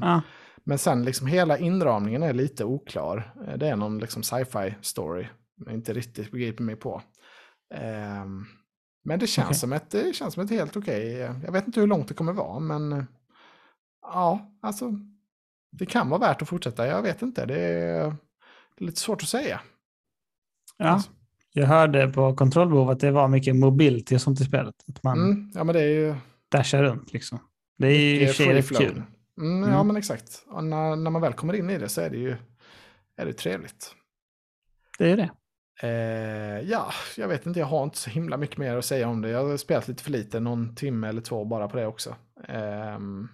Ja. 0.00 0.22
Men 0.64 0.78
sen 0.78 1.04
liksom 1.04 1.26
hela 1.26 1.58
inramningen 1.58 2.22
är 2.22 2.32
lite 2.32 2.64
oklar. 2.64 3.34
Eh, 3.46 3.58
Det 3.58 3.68
är 3.68 3.76
någon 3.76 3.98
liksom 3.98 4.22
sci-fi 4.22 4.74
story. 4.82 5.26
Jag 5.66 5.74
inte 5.74 5.92
riktigt 5.92 6.30
begriper 6.30 6.64
mig 6.64 6.76
på. 6.76 7.02
Ehm, 7.74 8.44
men 9.04 9.18
det 9.18 9.26
känns, 9.26 9.46
Okej. 9.48 9.58
som 9.58 9.72
ett, 9.72 9.90
det 9.90 10.16
känns 10.16 10.34
som 10.34 10.44
ett 10.44 10.50
helt 10.50 10.76
okej. 10.76 11.12
Jag 11.44 11.52
vet 11.52 11.66
inte 11.66 11.80
hur 11.80 11.86
långt 11.86 12.08
det 12.08 12.14
kommer 12.14 12.32
vara, 12.32 12.60
men 12.60 12.92
eh, 12.92 13.04
ja, 14.02 14.56
alltså. 14.62 14.92
Det 15.72 15.86
kan 15.86 16.08
vara 16.10 16.20
värt 16.20 16.42
att 16.42 16.48
fortsätta. 16.48 16.86
Jag 16.86 17.02
vet 17.02 17.22
inte. 17.22 17.46
Det 17.46 17.60
är, 17.60 18.04
det 18.76 18.84
är 18.84 18.86
lite 18.86 19.00
svårt 19.00 19.22
att 19.22 19.28
säga. 19.28 19.60
Ja. 20.76 20.86
Alltså. 20.88 21.10
Jag 21.52 21.66
hörde 21.66 22.08
på 22.08 22.34
kontrollbehov 22.34 22.90
att 22.90 23.00
det 23.00 23.10
var 23.10 23.28
mycket 23.28 23.56
mobility 23.56 24.16
och 24.16 24.20
sånt 24.20 24.40
i 24.40 24.44
spelet. 24.44 24.74
Att 24.88 25.02
man 25.02 25.18
Mm, 25.18 25.50
ja, 25.54 25.64
men 25.64 25.74
det 25.74 25.80
är 25.80 25.88
ju 25.88 26.14
dashar 26.50 26.82
runt 26.82 27.12
liksom. 27.12 27.38
Det 27.78 27.86
är 27.86 27.98
ju 27.98 28.20
i 28.20 28.24
och 28.24 28.28
för 28.28 28.44
sig 28.44 28.54
rätt 28.54 28.78
kul. 28.78 29.02
Mm, 29.38 29.68
Ja, 29.70 29.74
Mm. 29.74 29.86
men 29.86 29.96
exakt. 29.96 30.44
Och 30.46 30.64
när, 30.64 30.96
när 30.96 31.10
man 31.10 31.22
väl 31.22 31.32
kommer 31.32 31.54
in 31.54 31.70
i 31.70 31.78
det 31.78 31.88
så 31.88 32.00
är 32.00 32.10
det 32.10 32.16
ju 32.16 32.36
är 33.16 33.26
det 33.26 33.32
trevligt. 33.32 33.94
Det 34.98 35.10
är 35.10 35.16
det. 35.16 35.30
Eh, 35.82 36.60
ja, 36.70 36.92
jag 37.16 37.28
vet 37.28 37.46
inte, 37.46 37.60
jag 37.60 37.66
har 37.66 37.84
inte 37.84 37.98
så 37.98 38.10
himla 38.10 38.36
mycket 38.36 38.58
mer 38.58 38.76
att 38.76 38.84
säga 38.84 39.08
om 39.08 39.22
det. 39.22 39.28
Jag 39.30 39.44
har 39.48 39.56
spelat 39.56 39.88
lite 39.88 40.02
för 40.02 40.10
lite, 40.10 40.40
någon 40.40 40.74
timme 40.74 41.08
eller 41.08 41.20
två 41.20 41.44
bara 41.44 41.68
på 41.68 41.76
det 41.76 41.86
också. 41.86 42.16
Ehm, 42.48 43.28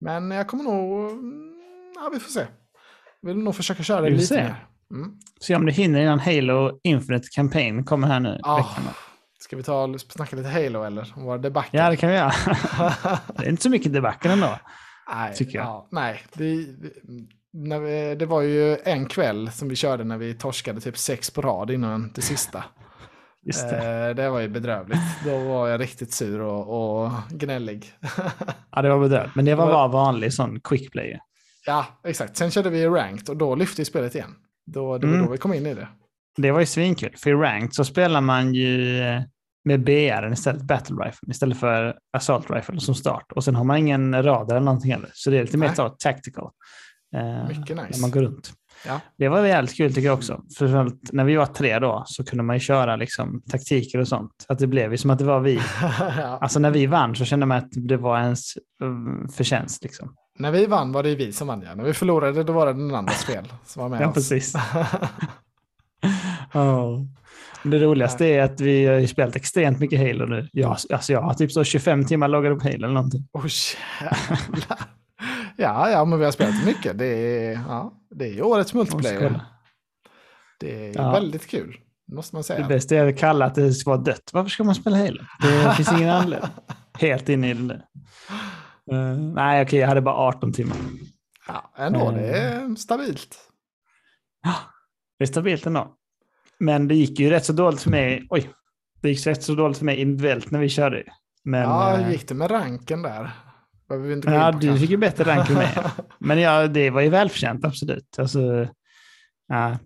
men 0.00 0.30
jag 0.30 0.48
kommer 0.48 0.64
nog, 0.64 1.10
mm, 1.10 1.54
ja 1.94 2.10
vi 2.12 2.20
får 2.20 2.30
se. 2.30 2.46
Jag 3.20 3.28
vill 3.28 3.38
nog 3.38 3.56
försöka 3.56 3.82
köra 3.82 4.00
det 4.00 4.10
lite 4.10 4.24
se. 4.26 4.34
mer. 4.42 4.66
Mm. 4.90 5.18
Se 5.40 5.54
om 5.56 5.66
du 5.66 5.72
hinner 5.72 6.00
innan 6.02 6.18
Halo 6.20 6.80
Infinite 6.82 7.28
Campaign 7.34 7.84
kommer 7.84 8.06
här 8.08 8.20
nu. 8.20 8.30
veckan. 8.32 8.84
Ska 9.54 9.58
vi 9.58 9.62
ta 9.62 9.84
och 9.84 10.00
snacka 10.00 10.36
lite 10.36 10.48
Halo 10.48 10.82
eller? 10.82 11.12
Om 11.16 11.24
våra 11.24 11.38
debacle? 11.38 11.80
Ja, 11.80 11.90
det 11.90 11.96
kan 11.96 12.08
vi 12.10 12.14
göra. 12.16 12.32
det 13.36 13.44
är 13.46 13.48
inte 13.48 13.62
så 13.62 13.70
mycket 13.70 13.92
debacle 13.92 14.32
ändå. 14.32 14.58
nej, 15.14 15.34
tycker 15.34 15.58
jag. 15.58 15.66
Ja, 15.66 15.88
nej, 15.90 16.20
det, 16.32 16.66
när 17.52 17.78
vi, 17.80 18.14
det 18.14 18.26
var 18.26 18.42
ju 18.42 18.76
en 18.84 19.06
kväll 19.06 19.50
som 19.52 19.68
vi 19.68 19.76
körde 19.76 20.04
när 20.04 20.18
vi 20.18 20.34
torskade 20.34 20.80
typ 20.80 20.98
sex 20.98 21.30
på 21.30 21.40
rad 21.42 21.70
innan 21.70 22.12
det 22.14 22.22
sista. 22.22 22.64
Just 23.46 23.68
det. 23.70 24.06
Eh, 24.08 24.14
det 24.14 24.30
var 24.30 24.40
ju 24.40 24.48
bedrövligt. 24.48 25.00
Då 25.24 25.38
var 25.38 25.68
jag 25.68 25.80
riktigt 25.80 26.12
sur 26.12 26.40
och, 26.40 27.02
och 27.04 27.10
gnällig. 27.30 27.92
Ja, 28.70 28.82
det 28.82 28.88
var 28.88 28.98
bedrövligt. 28.98 29.34
Men 29.34 29.44
det 29.44 29.54
var 29.54 29.66
bara 29.66 29.88
vanlig 29.88 30.32
sån 30.32 30.60
quick 30.60 30.92
play. 30.92 31.18
ja, 31.66 31.86
exakt. 32.04 32.36
Sen 32.36 32.50
körde 32.50 32.70
vi 32.70 32.86
ranked 32.86 33.28
och 33.28 33.36
då 33.36 33.54
lyfte 33.54 33.80
vi 33.80 33.84
spelet 33.84 34.14
igen. 34.14 34.34
Då, 34.66 34.98
det 34.98 35.06
var 35.06 35.14
Mm. 35.14 35.26
då 35.26 35.32
vi 35.32 35.38
kom 35.38 35.54
in 35.54 35.66
i 35.66 35.74
det. 35.74 35.88
Det 36.36 36.50
var 36.50 36.60
ju 36.60 36.66
svinkul. 36.66 37.14
För 37.16 37.30
i 37.30 37.34
ranked 37.34 37.74
så 37.74 37.84
spelar 37.84 38.20
man 38.20 38.54
ju 38.54 39.00
med 39.64 39.84
BR 39.84 40.32
istället, 40.32 40.62
battle 40.62 40.96
rifle, 40.96 41.30
istället 41.30 41.60
för 41.60 41.96
assault 42.16 42.50
rifle 42.50 42.80
som 42.80 42.94
start. 42.94 43.32
Och 43.32 43.44
sen 43.44 43.54
har 43.54 43.64
man 43.64 43.76
ingen 43.76 44.22
radar 44.22 44.56
eller 44.56 44.64
någonting 44.64 44.92
heller. 44.92 45.10
Så 45.14 45.30
det 45.30 45.38
är 45.38 45.42
lite 45.42 45.58
mer 45.58 45.72
så 45.74 45.88
tactical. 45.88 46.50
eh, 47.16 47.48
Mycket 47.58 47.76
När 47.76 47.86
nice. 47.86 48.00
man 48.00 48.10
går 48.10 48.20
runt. 48.22 48.52
Ja. 48.86 49.00
Det 49.18 49.28
var 49.28 49.44
jävligt 49.46 49.76
kul 49.76 49.94
tycker 49.94 50.06
jag 50.08 50.14
också. 50.18 50.42
För 50.58 50.90
när 51.12 51.24
vi 51.24 51.36
var 51.36 51.46
tre 51.46 51.78
då 51.78 52.02
så 52.06 52.24
kunde 52.24 52.44
man 52.44 52.56
ju 52.56 52.60
köra 52.60 52.96
liksom 52.96 53.42
taktiker 53.50 53.98
och 53.98 54.08
sånt. 54.08 54.44
Att 54.48 54.58
det 54.58 54.66
blev 54.66 54.90
ju 54.92 54.98
som 54.98 55.10
att 55.10 55.18
det 55.18 55.24
var 55.24 55.40
vi. 55.40 55.54
ja. 55.98 56.38
Alltså 56.40 56.58
när 56.58 56.70
vi 56.70 56.86
vann 56.86 57.14
så 57.16 57.24
kände 57.24 57.46
man 57.46 57.58
att 57.58 57.68
det 57.70 57.96
var 57.96 58.20
ens 58.20 58.52
um, 58.82 59.28
förtjänst. 59.28 59.82
Liksom. 59.82 60.14
När 60.38 60.50
vi 60.50 60.66
vann 60.66 60.92
var 60.92 61.02
det 61.02 61.14
vi 61.14 61.32
som 61.32 61.46
vann. 61.48 61.62
Ja. 61.66 61.74
När 61.74 61.84
vi 61.84 61.92
förlorade 61.92 62.44
då 62.44 62.52
var 62.52 62.66
det 62.66 62.72
den 62.72 62.94
andra 62.94 63.12
spel 63.12 63.52
som 63.66 63.82
var 63.82 63.88
med 63.88 64.00
Ja, 64.00 64.08
oss. 64.08 64.14
precis. 64.14 64.54
Ja. 66.52 66.98
Det 67.64 67.78
roligaste 67.78 68.26
är 68.26 68.42
att 68.42 68.60
vi 68.60 68.86
har 68.86 68.94
ju 68.94 69.06
spelat 69.06 69.36
extremt 69.36 69.80
mycket 69.80 69.98
Halo 70.00 70.26
nu. 70.26 70.48
Jag, 70.52 70.76
alltså 70.92 71.12
jag 71.12 71.20
har 71.22 71.34
typ 71.34 71.52
så 71.52 71.64
25 71.64 72.04
timmar 72.06 72.28
loggade 72.28 72.54
på 72.56 72.64
Halo 72.64 72.74
eller 72.76 72.88
någonting. 72.88 73.28
Oh, 73.32 73.46
ja, 75.56 75.90
ja, 75.90 76.04
men 76.04 76.18
vi 76.18 76.24
har 76.24 76.32
spelat 76.32 76.64
mycket. 76.66 76.98
Det 76.98 77.06
är, 77.06 77.52
ja, 77.68 77.92
det 78.10 78.38
är 78.38 78.42
årets 78.42 78.74
multiplayer. 78.74 79.40
Det 80.60 80.88
är 80.88 80.92
Ja. 80.96 81.12
väldigt 81.12 81.46
kul, 81.46 81.76
måste 82.12 82.34
man 82.34 82.40
Det 82.40 82.44
säga. 82.44 82.66
bästa 82.68 82.94
är 82.96 83.08
att 83.08 83.18
kalla 83.18 83.44
att 83.44 83.54
det 83.54 83.72
ska 83.72 83.90
vara 83.90 84.00
dött. 84.00 84.30
Varför 84.32 84.50
ska 84.50 84.64
man 84.64 84.74
spela 84.74 84.96
Halo? 84.96 85.22
Det 85.42 85.74
finns 85.76 85.92
ingen 85.92 86.10
anledning. 86.10 86.50
Helt 86.98 87.28
inne 87.28 87.50
i 87.50 87.54
det 87.54 87.62
nu. 87.62 87.82
Uh, 88.92 89.18
nej, 89.18 89.62
okej, 89.62 89.78
jag 89.80 89.88
hade 89.88 90.00
bara 90.00 90.14
18 90.14 90.52
timmar. 90.52 90.76
Ja, 91.48 91.72
ändå, 91.76 92.10
det 92.10 92.40
Mm. 92.52 92.72
är 92.72 92.76
stabilt. 92.76 93.36
Det 95.18 95.24
är 95.24 95.26
stabilt 95.26 95.66
ändå. 95.66 95.94
Men 96.64 96.88
det 96.88 96.94
gick 96.94 97.20
ju 97.20 97.30
rätt 97.30 97.44
så 97.44 97.52
dåligt 97.52 97.80
för 97.82 97.90
mig. 97.90 98.26
Oj, 98.30 98.50
det 99.02 99.08
gick 99.08 99.26
rätt 99.26 99.42
så 99.42 99.54
dåligt 99.54 99.78
för 99.78 99.84
mig 99.84 99.96
individuellt 100.00 100.50
när 100.50 100.58
vi 100.58 100.68
körde. 100.68 101.02
Men, 101.44 101.60
ja, 101.60 101.98
eh, 102.00 102.10
gick 102.10 102.28
det 102.28 102.34
med 102.34 102.50
ranken 102.50 103.02
där? 103.02 103.30
Behöver 103.88 104.08
vi 104.08 104.12
inte 104.14 104.30
Ja, 104.30 104.52
du 104.52 104.66
kanske. 104.66 104.80
fick 104.80 104.90
ju 104.90 104.96
bättre 104.96 105.24
rank 105.24 105.48
än 105.50 105.54
mig. 105.56 105.68
Men 106.18 106.40
ja, 106.40 106.66
det 106.66 106.90
var 106.90 107.00
ju 107.00 107.08
välförtjänt, 107.08 107.64
absolut. 107.64 108.18
Alltså, 108.18 108.68
ja. 109.48 109.78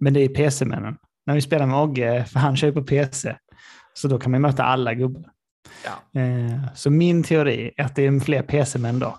Men 0.00 0.14
det 0.14 0.20
är 0.20 0.28
PC-männen. 0.28 0.96
När 1.26 1.34
vi 1.34 1.40
spelar 1.40 1.66
med 1.66 1.76
Ogge, 1.78 2.24
för 2.24 2.38
han 2.40 2.56
kör 2.56 2.66
ju 2.68 2.72
på 2.74 2.82
PC, 2.82 3.36
så 3.94 4.08
då 4.08 4.18
kan 4.18 4.32
man 4.32 4.40
möta 4.40 4.64
alla 4.64 4.94
gubbar. 4.94 5.24
Ja. 5.84 6.20
Eh, 6.20 6.74
så 6.74 6.90
min 6.90 7.22
teori 7.22 7.70
är 7.76 7.84
att 7.84 7.96
det 7.96 8.06
är 8.06 8.20
fler 8.20 8.42
PC-män 8.42 8.98
då. 8.98 9.18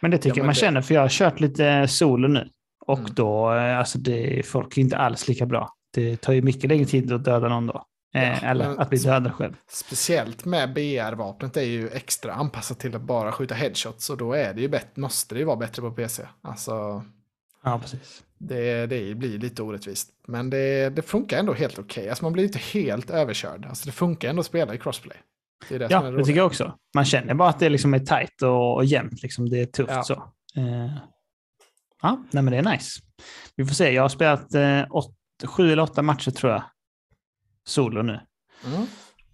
Men 0.00 0.10
det 0.10 0.18
tycker 0.18 0.28
Ja, 0.28 0.34
men 0.34 0.38
jag 0.38 0.46
man 0.46 0.54
det- 0.54 0.60
känner, 0.60 0.80
för 0.82 0.94
jag 0.94 1.00
har 1.00 1.08
kört 1.08 1.40
lite 1.40 1.88
solo 1.88 2.28
nu. 2.28 2.48
Och 2.86 2.98
Mm. 2.98 3.10
då, 3.14 3.54
eh, 3.54 3.78
alltså 3.78 3.98
det, 3.98 4.46
folk 4.46 4.76
är 4.76 4.80
inte 4.82 4.96
alls 4.98 5.28
lika 5.28 5.46
bra. 5.46 5.70
Det 5.94 6.16
tar 6.16 6.32
ju 6.32 6.42
mycket 6.42 6.70
längre 6.70 6.84
tid 6.84 7.12
att 7.12 7.24
döda 7.24 7.48
någon 7.48 7.66
då. 7.66 7.84
Eh, 8.14 8.22
Ja, 8.22 8.48
eller 8.48 8.80
att 8.80 8.88
bli 8.90 8.98
dödad 8.98 9.34
själv. 9.34 9.52
Speciellt 9.68 10.44
med 10.44 10.74
BR-vapnet 10.74 11.56
är 11.56 11.62
ju 11.62 11.88
extra 11.88 12.32
anpassat 12.32 12.78
till 12.80 12.96
att 12.96 13.02
bara 13.02 13.32
skjuta 13.32 13.54
headshots. 13.54 14.10
Och 14.10 14.16
då 14.16 14.32
är 14.32 14.54
det 14.54 14.60
ju 14.60 14.68
bättre, 14.68 15.00
måste 15.00 15.34
det 15.34 15.38
ju 15.38 15.44
vara 15.44 15.56
bättre 15.56 15.82
på 15.82 15.90
PC. 15.90 16.22
Alltså, 16.42 17.04
Ja, 17.66 17.78
precis. 17.82 18.22
det, 18.38 18.86
det 18.86 19.14
blir 19.14 19.38
lite 19.38 19.62
orättvist. 19.62 20.10
Men 20.28 20.50
det, 20.50 20.90
det 20.96 21.02
funkar 21.02 21.38
ändå 21.38 21.52
helt 21.52 21.78
okej. 21.78 22.08
Alltså 22.08 22.24
man 22.24 22.32
blir 22.32 22.44
inte 22.44 22.58
helt 22.58 23.10
överkörd. 23.10 23.66
Alltså 23.66 23.86
det 23.86 23.92
funkar 23.92 24.28
ändå 24.30 24.40
att 24.40 24.46
spela 24.46 24.74
i 24.74 24.78
crossplay. 24.78 25.16
Det 25.68 25.74
är 25.74 25.78
det 25.78 25.86
Ja, 25.90 26.00
det 26.02 26.24
tycker 26.24 26.38
jag 26.38 26.46
också. 26.46 26.74
Man 26.94 27.04
känner 27.04 27.34
bara 27.34 27.48
att 27.48 27.58
det 27.58 27.68
liksom 27.68 27.94
är 27.94 27.98
tajt 27.98 28.42
och, 28.42 28.74
och 28.74 28.84
jämnt. 28.84 29.22
Liksom. 29.22 29.48
Det 29.50 29.60
är 29.60 29.66
tufft 29.66 29.92
Ja. 29.92 30.02
så. 30.02 30.14
Eh, 30.56 30.90
ja, 32.02 32.22
nej, 32.30 32.42
men 32.42 32.46
det 32.52 32.56
är 32.58 32.72
nice. 32.72 33.00
Vi 33.56 33.64
får 33.64 33.74
se. 33.74 33.90
Jag 33.92 34.02
har 34.02 34.08
spelat 34.08 34.54
eh, 34.54 34.82
åt, 34.90 35.14
sju 35.44 35.72
eller 35.72 35.82
åtta 35.82 36.02
matcher 36.02 36.30
tror 36.30 36.52
jag. 36.52 36.62
Solo 37.66 38.02
nu. 38.02 38.20
Mm. 38.66 38.86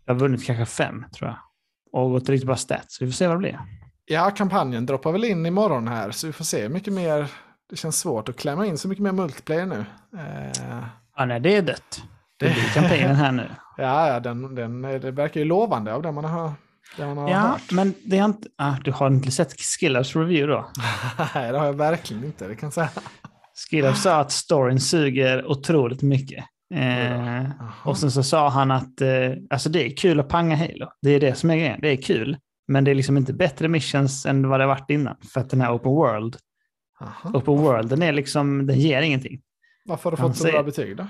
Jag 0.05 0.14
har 0.14 0.20
vunnit 0.20 0.47
kanske 0.47 0.66
fem 0.66 1.05
tror 1.14 1.28
jag. 1.31 1.36
Och 1.93 2.10
gått 2.10 2.28
riktigt 2.28 2.47
bra 2.47 2.56
stats. 2.56 3.02
Vi 3.02 3.06
får 3.06 3.12
se 3.12 3.27
vad 3.27 3.36
det 3.36 3.40
blir. 3.40 3.60
Ja, 4.05 4.31
kampanjen 4.31 4.86
droppar 4.86 5.12
väl 5.12 5.24
in 5.24 5.47
imorgon 5.47 5.89
här. 5.89 6.10
Så 6.10 6.27
vi 6.27 6.32
får 6.32 6.44
se 6.44 6.68
mycket 6.68 6.93
mer. 6.93 7.31
Det 7.70 7.77
känns 7.77 7.98
svårt 7.98 8.28
att 8.28 8.36
klämma 8.36 8.66
in 8.66 8.78
så 8.78 8.89
mycket 8.89 9.02
mer 9.02 9.12
multiplayer 9.12 9.66
nu. 9.66 9.85
Eh, 10.18 10.82
Ja, 11.16 11.24
nej, 11.24 11.40
det 11.40 11.56
är 11.56 11.62
dött. 11.62 12.02
Det 12.39 12.44
blir 12.52 12.64
kampanjen 12.74 13.14
här 13.16 13.32
nu. 13.32 13.51
ja, 13.77 14.09
ja 14.09 14.20
den, 14.20 14.55
den, 14.55 14.82
det 14.82 15.10
verkar 15.10 15.40
ju 15.40 15.47
lovande 15.47 15.94
av 15.94 16.02
det 16.02 16.12
man 16.12 16.24
har, 16.24 16.52
Ja, 16.97 17.05
hört. 17.39 17.72
men 17.72 17.94
det 18.05 18.18
är 18.18 18.24
inte... 18.24 18.48
Ah, 18.56 18.74
du 18.85 18.93
har 18.93 19.06
inte 19.06 19.31
sett 19.31 19.60
Skillers 19.60 20.16
review 20.16 20.52
då? 20.55 20.70
Nej, 21.35 21.52
det 21.52 21.59
har 21.59 21.66
jag 21.66 21.72
verkligen 21.72 22.24
inte. 22.24 22.48
Det 22.48 22.55
kan 22.56 22.72
säga. 22.72 22.89
Skillers 23.69 23.99
sa 23.99 24.20
att 24.20 24.32
storyn 24.32 24.81
suger 24.81 25.51
otroligt 25.51 26.03
mycket. 26.03 26.45
Eh, 26.74 27.51
och 27.85 27.99
sen 27.99 28.11
så 28.11 28.23
sa 28.23 28.49
han 28.49 28.70
att 28.70 29.01
eh, 29.01 29.32
alltså 29.51 29.69
det 29.69 29.87
är 29.87 29.97
kul 29.97 30.20
att 30.20 30.28
panga 30.28 30.57
Halo. 30.57 30.87
Det 31.03 31.11
är 31.11 31.20
det 31.20 31.35
som 31.35 31.51
är 31.51 31.57
grejen. 31.57 31.81
Det 31.82 31.89
är 31.89 31.97
kul. 31.97 32.37
Men 32.69 32.85
det 32.85 32.91
är 32.91 32.95
liksom 32.95 33.16
inte 33.16 33.32
bättre 33.32 33.69
missions 33.69 34.27
än 34.27 34.49
vad 34.49 34.61
det 34.61 34.66
varit 34.66 34.91
innan. 34.91 35.16
För 35.32 35.41
att 35.41 35.51
den 35.51 35.61
här 35.61 35.74
open 35.74 35.93
world, 35.93 36.37
Jaha. 37.01 37.32
open 37.35 37.57
world, 37.57 37.89
den 37.89 38.03
är 38.03 38.12
liksom, 38.12 38.66
den 38.66 38.81
ger 38.81 39.03
ingenting. 39.03 39.41
Varför 39.85 40.11
har 40.11 40.16
du 40.16 40.23
fått 40.23 40.37
så 40.37 40.45
bra 40.45 40.62
betyg 40.62 40.97
då? 40.97 41.07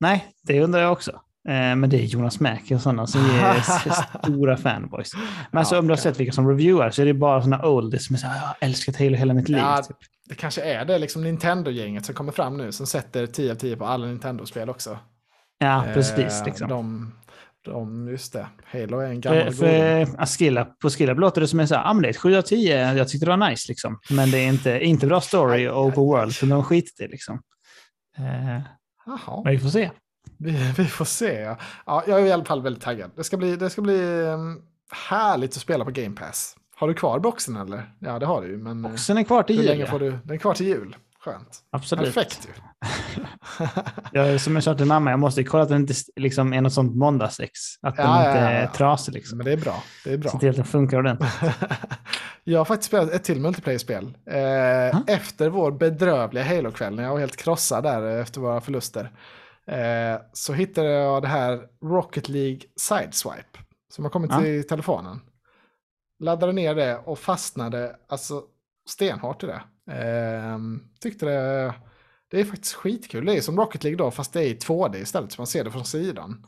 Nej, 0.00 0.26
det 0.42 0.60
undrar 0.60 0.80
jag 0.80 0.92
också. 0.92 1.10
Eh, 1.48 1.76
men 1.76 1.90
det 1.90 1.96
är 1.96 2.04
Jonas 2.04 2.40
Mäki 2.40 2.74
och 2.74 2.80
sådana 2.80 3.06
som 3.06 3.20
ger 3.20 3.60
stora 4.22 4.56
fanboys. 4.56 5.12
Men 5.50 5.58
alltså 5.58 5.74
Ja, 5.74 5.78
om 5.78 5.86
du 5.86 5.92
har 5.92 5.96
sett 5.96 6.20
vilka 6.20 6.32
som 6.32 6.48
reviewar 6.48 6.90
så 6.90 7.02
är 7.02 7.06
det 7.06 7.14
bara 7.14 7.42
sådana 7.42 7.66
oldies 7.66 8.06
som 8.06 8.14
är 8.14 8.18
så 8.18 8.26
här, 8.26 8.36
jag 8.36 8.46
har 8.46 8.56
älskat 8.60 8.96
Halo 8.96 9.16
hela 9.16 9.34
mitt 9.34 9.48
liv. 9.48 9.58
Ja, 9.58 9.82
typ. 9.82 9.96
Det 10.28 10.34
kanske 10.34 10.62
är 10.62 10.84
det 10.84 10.98
liksom 10.98 11.22
Nintendo-gänget 11.22 12.06
som 12.06 12.14
kommer 12.14 12.32
fram 12.32 12.56
nu 12.56 12.72
som 12.72 12.86
sätter 12.86 13.26
10 13.26 13.52
av 13.52 13.56
10 13.56 13.76
på 13.76 13.84
alla 13.84 14.06
Nintendo-spel 14.06 14.70
också. 14.70 14.98
ja 15.58 15.84
precis. 15.94 16.40
Eh, 16.40 16.44
Liksom. 16.44 16.68
De, 16.68 17.14
de, 17.64 18.08
just 18.08 18.32
det. 18.32 18.46
Halo 18.64 18.98
är 18.98 19.06
en 19.06 19.20
gammal 19.20 19.52
För, 19.52 20.06
för 20.06 20.22
att 20.22 20.28
skilla, 20.28 20.64
på 20.64 20.90
Skillab 20.90 21.18
låter 21.18 21.40
det 21.40 21.48
som 21.48 21.60
en 21.60 21.68
så 21.68 21.74
här, 21.74 21.90
ah, 21.90 21.92
men 21.92 22.02
det 22.02 22.08
är 22.08 22.10
ett 22.10 22.16
7 22.16 22.36
av 22.36 22.42
10, 22.42 22.94
jag 22.94 23.08
tyckte 23.08 23.26
det 23.26 23.36
var 23.36 23.50
nice 23.50 23.64
liksom. 23.68 24.00
Men 24.10 24.30
det 24.30 24.38
är 24.38 24.48
inte, 24.48 24.80
inte 24.80 25.06
bra 25.06 25.20
story 25.20 25.60
Aj, 25.60 25.68
och 25.68 25.86
aj. 25.86 25.94
world, 25.96 26.34
så 26.34 26.46
de 26.46 26.64
skiter 26.64 27.04
i 27.04 27.06
det 27.06 27.12
liksom. 27.12 27.42
Eh, 28.18 28.62
men 29.44 29.52
vi 29.52 29.58
får 29.58 29.68
se. 29.68 29.90
Vi, 30.38 30.72
vi 30.76 30.84
får 30.84 31.04
se. 31.04 31.32
Ja. 31.40 31.58
ja, 31.86 32.04
jag 32.06 32.20
är 32.20 32.26
i 32.26 32.32
alla 32.32 32.44
fall 32.44 32.62
väldigt 32.62 32.82
taggad. 32.82 33.10
Det 33.16 33.24
ska 33.24 33.36
bli, 33.36 33.56
det 33.56 33.70
ska 33.70 33.82
bli 33.82 34.00
um, 34.22 34.62
härligt 35.08 35.50
att 35.50 35.62
spela 35.62 35.84
på 35.84 35.90
Game 35.90 36.16
Pass. 36.16 36.56
Har 36.78 36.88
du 36.88 36.94
kvar 36.94 37.18
boxen 37.18 37.56
eller? 37.56 37.94
Ja, 37.98 38.18
det 38.18 38.26
har 38.26 38.42
du 38.42 38.48
ju. 38.48 38.56
Men 38.58 38.84
eh, 38.84 38.90
Boxen 38.90 39.18
är 39.18 39.22
kvar 39.24 39.42
till 39.42 39.56
hur 39.56 39.62
jul. 39.62 39.70
länge 39.70 39.84
ja. 39.84 39.90
får 39.90 39.98
du? 39.98 40.10
Den 40.10 40.34
är 40.34 40.38
kvar 40.38 40.54
till 40.54 40.66
jul. 40.66 40.96
Skönt. 41.20 41.58
Absolut. 41.70 42.04
Perfekt 42.14 42.48
ju. 42.48 42.52
Jag 44.12 44.28
är 44.28 44.38
som 44.38 44.54
jag 44.54 44.64
sa 44.64 44.74
till 44.74 44.86
mamma, 44.86 45.10
jag 45.10 45.20
måste 45.20 45.44
kolla 45.44 45.62
att 45.62 45.68
den 45.68 45.80
inte 45.80 45.94
liksom 46.16 46.52
är 46.52 46.60
något 46.60 46.72
sånt 46.72 46.96
måndagsex. 46.96 47.52
Att 47.82 47.96
den 47.96 48.06
Ja, 48.06 48.22
ja, 48.22 48.28
inte 48.28 48.40
ja, 48.40 48.48
är 48.50 48.62
ja. 48.62 48.72
trasig 48.72 49.12
liksom. 49.14 49.38
Men 49.38 49.44
det 49.44 49.52
är 49.52 49.56
bra. 49.56 49.82
Det 50.04 50.12
är 50.12 50.16
bra. 50.18 50.30
Se 50.30 50.38
till 50.38 50.50
att 50.50 50.56
den 50.56 50.64
funkar 50.64 50.98
ordentligt. 50.98 51.30
jag 52.44 52.60
har 52.60 52.64
faktiskt 52.64 52.88
spelat 52.88 53.10
ett 53.10 53.24
till 53.24 53.40
multiplayer-spel. 53.40 54.14
Eh, 54.26 55.00
Efter 55.16 55.48
vår 55.48 55.70
bedrövliga 55.70 56.44
Halo-kväll, 56.44 56.96
när 56.96 57.02
jag 57.02 57.10
var 57.12 57.18
helt 57.20 57.36
krossad 57.36 57.84
där 57.84 58.14
eh, 58.16 58.22
efter 58.22 58.40
våra 58.40 58.60
förluster. 58.60 59.10
Eh, 59.66 60.20
så 60.32 60.52
hittade 60.52 60.88
jag 60.88 61.22
det 61.22 61.28
här 61.28 61.60
Rocket 61.84 62.28
League 62.28 62.60
Sideswipe. 62.80 63.58
Som 63.94 64.04
har 64.04 64.10
kommit 64.10 64.30
till 64.38 64.66
telefonen. 64.68 65.20
Laddade 66.18 66.52
ner 66.52 66.74
det 66.74 66.98
och 67.04 67.18
fastnade 67.18 67.96
alltså 68.08 68.42
stenhårt 68.88 69.42
i 69.42 69.46
det. 69.46 69.62
Eh, 69.92 70.58
tyckte 71.00 71.26
det, 71.26 71.74
det 72.30 72.40
är 72.40 72.44
faktiskt 72.44 72.74
skitkul. 72.74 73.24
Det 73.24 73.36
är 73.36 73.40
som 73.40 73.58
Rocket 73.58 73.84
League 73.84 73.98
då, 73.98 74.10
fast 74.10 74.32
det 74.32 74.40
är 74.40 74.48
i 74.48 74.54
2D 74.54 74.96
istället. 74.96 75.32
Så 75.32 75.40
man 75.40 75.46
ser 75.46 75.64
det 75.64 75.70
från 75.70 75.84
sidan. 75.84 76.46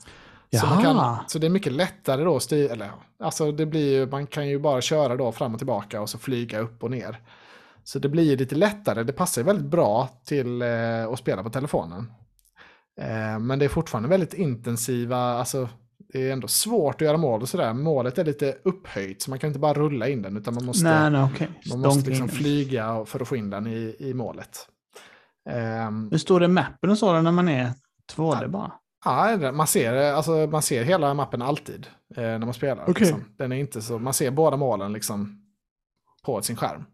Så, 0.59 0.67
man 0.67 0.83
kan, 0.83 1.17
så 1.27 1.39
det 1.39 1.47
är 1.47 1.51
mycket 1.51 1.73
lättare 1.73 2.25
då 2.25 2.37
att 2.37 2.43
styra, 2.43 2.73
eller 2.73 2.91
alltså 3.19 3.53
det 3.53 3.67
blir 3.67 3.93
ju, 3.93 4.07
man 4.07 4.27
kan 4.27 4.49
ju 4.49 4.59
bara 4.59 4.81
köra 4.81 5.17
då 5.17 5.33
fram 5.33 5.53
och 5.53 5.61
tillbaka 5.61 6.01
och 6.01 6.11
så 6.11 6.19
flyga 6.19 6.59
upp 6.59 6.83
och 6.85 6.91
ner. 6.91 7.21
Så 7.85 7.99
det 7.99 8.09
blir 8.09 8.37
lite 8.37 8.55
lättare, 8.55 9.03
det 9.03 9.13
passar 9.13 9.43
väldigt 9.43 9.67
bra 9.67 10.09
till 10.25 10.63
eh, 10.63 11.09
att 11.09 11.19
spela 11.19 11.43
på 11.43 11.51
telefonen. 11.51 12.13
Eh, 13.01 13.39
men 13.39 13.59
det 13.59 13.65
är 13.65 13.69
fortfarande 13.69 14.09
väldigt 14.09 14.35
intensiva, 14.35 15.19
alltså 15.19 15.69
det 16.13 16.29
är 16.29 16.33
ändå 16.33 16.49
svårt 16.49 16.95
att 16.95 17.01
göra 17.01 17.17
mål 17.17 17.43
och 17.43 17.49
sådär. 17.49 17.73
Målet 17.73 18.19
är 18.19 18.25
lite 18.25 18.57
upphöjt 18.65 19.23
så 19.23 19.31
man 19.31 19.39
kan 19.39 19.49
inte 19.49 19.61
bara 19.61 19.75
rulla 19.75 20.09
in 20.09 20.23
den 20.23 20.37
utan 20.37 20.55
man 20.55 20.65
måste, 20.65 20.85
Nej, 20.85 21.11
nej, 21.11 21.23
okej. 21.35 21.51
man 21.71 21.81
måste 21.81 22.11
liksom 22.11 22.29
flyga 22.29 23.05
för 23.05 23.21
att 23.21 23.29
få 23.29 23.37
in 23.37 23.51
den 23.51 23.67
i, 23.67 23.97
i 23.99 24.15
målet. 24.15 24.69
Ehm, 25.51 26.09
Hur 26.11 26.19
står 26.19 26.41
det 26.41 26.49
mappen 26.49 26.91
och 26.91 26.99
så 26.99 27.21
när 27.21 27.33
man 27.33 27.49
är 27.49 27.71
2D 28.17 28.49
bara? 28.49 28.73
Ja, 29.05 29.53
man 29.53 29.67
ser, 29.67 30.13
alltså, 30.13 30.33
man 30.33 30.63
ser 30.63 30.85
hela 30.85 31.15
mappen 31.15 31.43
alltid 31.43 31.87
eh, 32.17 32.23
när 32.23 32.39
man 32.39 32.55
spelar. 32.55 32.83
Okej. 32.83 32.95
Liksom. 33.07 33.25
Den 33.39 33.53
är 33.53 33.57
inte 33.57 33.83
så, 33.83 33.99
man 33.99 34.15
ser 34.15 34.31
båda 34.31 34.57
målen 34.57 34.93
liksom 34.93 35.43
på 36.23 36.43
sin 36.43 36.57
skärm. 36.57 36.85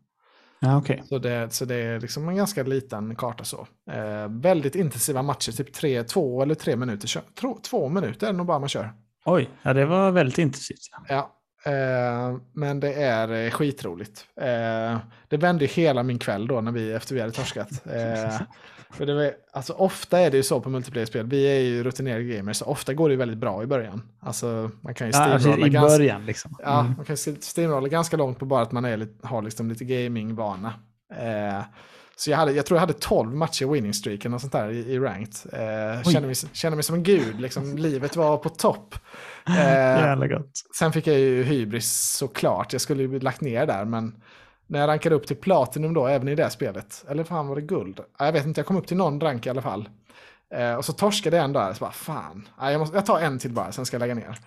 Ja, 0.60 0.78
okej. 0.78 1.02
Så 1.08 1.18
det, 1.18 1.52
så 1.54 1.64
det 1.64 1.74
är 1.74 2.00
liksom 2.00 2.28
en 2.28 2.36
ganska 2.36 2.62
liten 2.62 3.16
karta 3.16 3.44
så. 3.44 3.66
Eh, 3.90 4.28
väldigt 4.28 4.74
intensiva 4.74 5.22
matcher, 5.22 5.52
typ 5.52 5.72
tre, 5.72 6.02
två 6.04 6.42
eller 6.42 6.54
tre 6.54 6.76
minuter. 6.76 7.22
Tro, 7.40 7.58
två 7.70 7.88
minuter 7.88 8.26
är 8.26 8.32
det 8.32 8.36
nog 8.36 8.46
bara 8.46 8.58
man 8.58 8.68
kör. 8.68 8.92
Oj, 9.26 9.50
ja, 9.62 9.72
det 9.72 9.86
var 9.86 10.10
väldigt 10.10 10.38
intensivt. 10.38 10.78
Ja. 11.08 11.30
Ja, 11.64 11.70
eh, 11.72 12.36
men 12.52 12.80
det 12.80 12.92
är 12.94 13.44
eh, 13.46 13.50
skitroligt. 13.50 14.26
Eh, 14.40 14.98
det 15.28 15.36
vände 15.36 15.66
hela 15.66 16.02
min 16.02 16.18
kväll 16.18 16.46
då 16.46 16.60
när 16.60 16.72
vi, 16.72 16.92
efter 16.92 17.14
vi 17.14 17.20
hade 17.20 17.32
torskat. 17.32 17.68
Eh, 17.86 18.40
för 18.90 19.06
det 19.06 19.14
var, 19.14 19.32
alltså, 19.52 19.72
ofta 19.72 20.18
är 20.20 20.30
det 20.30 20.36
ju 20.36 20.42
så 20.42 20.60
på 20.60 20.70
multiplayer-spel, 20.70 21.26
vi 21.26 21.44
är 21.44 21.60
ju 21.60 21.84
rutinerade 21.84 22.24
gamers, 22.24 22.56
så 22.56 22.64
ofta 22.64 22.94
går 22.94 23.08
det 23.08 23.16
väldigt 23.16 23.38
bra 23.38 23.62
i 23.62 23.66
början. 23.66 24.02
Alltså 24.20 24.70
man 24.80 24.94
kan 24.94 25.06
ju 25.06 25.12
Ja, 25.12 25.24
alltså, 25.24 25.56
I 25.58 25.68
ganska, 25.68 25.80
början 25.98 26.26
liksom. 26.26 26.56
ja, 26.62 26.80
Mm. 26.80 26.92
man 26.96 27.04
kan 27.04 27.16
ju 27.16 27.36
steamrolla 27.40 27.88
ganska 27.88 28.16
långt 28.16 28.38
på 28.38 28.44
bara 28.44 28.62
att 28.62 28.72
man 28.72 28.84
är 28.84 29.08
har 29.26 29.42
liksom 29.42 29.68
lite 29.68 29.84
gamingvana. 29.84 30.74
Så 32.18 32.30
jag, 32.30 32.36
hade, 32.36 32.52
jag 32.52 32.66
tror 32.66 32.76
jag 32.76 32.80
hade 32.80 32.92
12 32.92 33.34
matcher 33.34 33.66
winning 33.66 33.94
streaken 33.94 34.34
och 34.34 34.40
sånt 34.40 34.52
där 34.52 34.70
i, 34.70 34.78
i 34.78 34.98
ranked. 34.98 35.52
Eh, 35.52 35.98
Oj. 36.06 36.12
kände, 36.12 36.26
mig, 36.26 36.34
kände 36.52 36.76
mig 36.76 36.82
som 36.82 36.94
en 36.94 37.02
gud, 37.02 37.40
liksom, 37.40 37.76
livet 37.78 38.16
var 38.16 38.36
på 38.36 38.48
topp. 38.48 38.94
Eh. 39.48 40.16
Sen 40.78 40.92
fick 40.92 41.06
jag 41.06 41.18
ju 41.18 41.42
hybris 41.42 42.16
såklart. 42.16 42.72
Jag 42.72 42.82
skulle 42.82 43.02
ju 43.02 43.20
lagt 43.20 43.40
ner 43.40 43.66
där, 43.66 43.84
men 43.84 44.14
när 44.66 44.80
jag 44.80 44.88
rankade 44.88 45.14
upp 45.14 45.26
till 45.26 45.36
Platinum 45.36 45.94
då, 45.94 46.06
även 46.06 46.28
i 46.28 46.34
det 46.34 46.50
spelet. 46.50 47.04
Eller 47.08 47.24
fan 47.24 47.48
var 47.48 47.56
det 47.56 47.62
guld? 47.62 48.00
Ja, 48.18 48.24
Jag 48.24 48.32
vet 48.32 48.46
inte, 48.46 48.60
jag 48.60 48.66
kom 48.66 48.76
upp 48.76 48.86
till 48.86 48.96
någon 48.96 49.20
rank 49.20 49.46
i 49.46 49.50
alla 49.50 49.62
fall. 49.62 49.88
Eh, 50.54 50.74
och 50.74 50.84
så 50.84 50.92
torskade 50.92 51.36
jag 51.36 51.44
en 51.44 51.52
där, 51.52 51.72
så 51.72 51.80
bara 51.80 51.92
fan. 51.92 52.48
Ja, 52.60 52.70
jag, 52.72 52.78
måste, 52.78 52.96
jag 52.96 53.06
tar 53.06 53.20
en 53.20 53.38
till 53.38 53.52
bara, 53.52 53.72
sen 53.72 53.86
ska 53.86 53.94
jag 53.94 54.00
lägga 54.00 54.14
ner. 54.14 54.38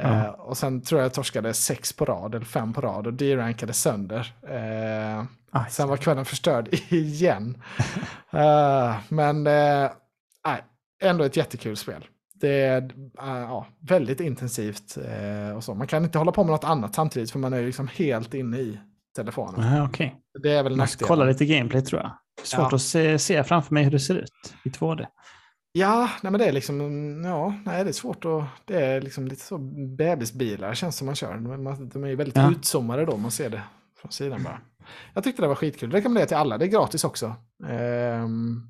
Eh, 0.00 0.24
och 0.26 0.56
sen 0.56 0.82
tror 0.82 1.00
jag 1.00 1.04
jag 1.06 1.14
torskade 1.14 1.54
sex 1.54 1.92
på 1.92 2.04
rad, 2.04 2.34
eller 2.34 2.46
fem 2.46 2.72
på 2.72 2.80
rad, 2.80 3.06
och 3.06 3.14
D-rankade 3.14 3.72
sönder. 3.72 4.34
Eh, 4.48 5.24
Aj, 5.50 5.70
sen 5.70 5.88
var 5.88 5.96
kvällen 5.96 6.24
förstörd 6.24 6.68
igen. 6.88 7.62
Eh, 8.32 8.94
men 9.08 9.46
eh, 9.46 9.90
ändå 11.02 11.24
ett 11.24 11.36
jättekul 11.36 11.76
spel. 11.76 12.04
Det 12.34 12.60
är 12.60 12.82
eh, 12.82 13.38
ja, 13.40 13.66
väldigt 13.80 14.20
intensivt 14.20 14.96
eh, 14.96 15.56
och 15.56 15.64
så. 15.64 15.74
Man 15.74 15.86
kan 15.86 16.04
inte 16.04 16.18
hålla 16.18 16.32
på 16.32 16.44
med 16.44 16.50
något 16.52 16.64
annat 16.64 16.94
samtidigt 16.94 17.30
för 17.30 17.38
man 17.38 17.52
är 17.52 17.62
liksom 17.62 17.88
helt 17.88 18.34
inne 18.34 18.58
i 18.58 18.80
telefonen. 19.16 19.76
Ja, 19.76 19.84
okej. 19.88 20.16
Det 20.42 20.52
är 20.52 20.62
väl 20.62 20.72
Jag 20.72 20.78
måste 20.78 20.94
nackdelen. 20.94 21.08
kolla 21.08 21.24
lite 21.24 21.44
gameplay 21.46 21.82
tror 21.82 22.02
jag. 22.02 22.10
Svårt 22.44 22.72
Ja. 22.72 22.76
att 22.76 22.82
se, 22.82 23.18
se 23.18 23.44
framför 23.44 23.74
mig 23.74 23.84
hur 23.84 23.90
det 23.90 24.00
ser 24.00 24.14
ut 24.14 24.30
i 24.64 24.68
2D. 24.68 25.06
Ja, 25.76 26.10
nej 26.22 26.32
men 26.32 26.38
det 26.38 26.46
är 26.46 26.52
liksom, 26.52 26.80
ja, 27.24 27.54
nej 27.64 27.84
det 27.84 27.90
är 27.90 27.92
svårt 27.92 28.24
att, 28.24 28.44
det 28.64 28.84
är 28.86 29.00
liksom 29.00 29.28
lite 29.28 29.44
så 29.44 29.58
bebisbilar 29.98 30.74
känns 30.74 30.96
som 30.96 31.06
man 31.06 31.14
kör. 31.14 31.36
De, 31.92 32.04
är 32.04 32.08
ju 32.08 32.16
väldigt 32.16 32.36
Ja. 32.36 32.50
utzoomade 32.50 33.04
då, 33.04 33.16
man 33.16 33.30
ser 33.30 33.50
det 33.50 33.62
från 34.00 34.12
sidan 34.12 34.42
bara. 34.42 34.60
Jag 35.14 35.24
tyckte 35.24 35.42
det 35.42 35.48
var 35.48 35.54
skitkul, 35.54 35.90
det 35.90 35.96
rekommenderar 35.96 36.26
till 36.26 36.36
alla, 36.36 36.58
det 36.58 36.64
är 36.64 36.68
gratis 36.68 37.04
också. 37.04 37.34
Ehm, 37.68 38.60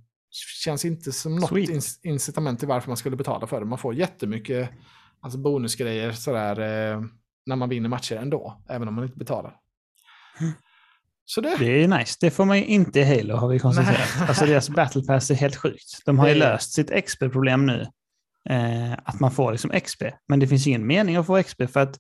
känns 0.64 0.84
inte 0.84 1.12
som 1.12 1.36
något 1.36 1.48
Sweet. 1.48 1.98
incitament 2.02 2.58
till 2.58 2.68
varför 2.68 2.88
man 2.90 2.96
skulle 2.96 3.16
betala 3.16 3.46
för 3.46 3.60
det. 3.60 3.66
Man 3.66 3.78
får 3.78 3.94
jättemycket 3.94 4.70
alltså 5.20 5.38
bonusgrejer 5.38 6.12
sådär 6.12 6.60
eh, 6.60 7.02
när 7.46 7.56
man 7.56 7.68
vinner 7.68 7.88
matcher 7.88 8.16
ändå, 8.16 8.62
även 8.68 8.88
om 8.88 8.94
man 8.94 9.04
inte 9.04 9.18
betalar. 9.18 9.56
Så 11.24 11.40
det, 11.40 11.56
Det 11.58 11.84
är 11.84 11.88
nice. 11.88 12.16
Det 12.20 12.30
får 12.30 12.44
man 12.44 12.58
ju 12.58 12.64
inte 12.64 13.00
i 13.00 13.04
Halo 13.04 13.36
har 13.36 13.48
vi 13.48 13.58
konstaterat. 13.58 14.08
Nej. 14.18 14.28
Alltså 14.28 14.46
deras 14.46 14.70
battle 14.70 15.02
pass 15.02 15.30
är 15.30 15.34
helt 15.34 15.56
sjukt. 15.56 16.02
De 16.06 16.18
har 16.18 16.28
ju 16.28 16.34
löst 16.34 16.72
sitt 16.72 16.90
XP-problem 17.04 17.66
nu. 17.66 17.86
Eh, 18.50 18.92
att 19.04 19.20
man 19.20 19.30
får 19.30 19.52
liksom 19.52 19.70
XP. 19.80 20.02
Men 20.28 20.40
det 20.40 20.46
finns 20.46 20.66
ingen 20.66 20.86
mening 20.86 21.16
att 21.16 21.26
få 21.26 21.42
XP 21.42 21.62
för 21.72 21.80
att 21.80 21.98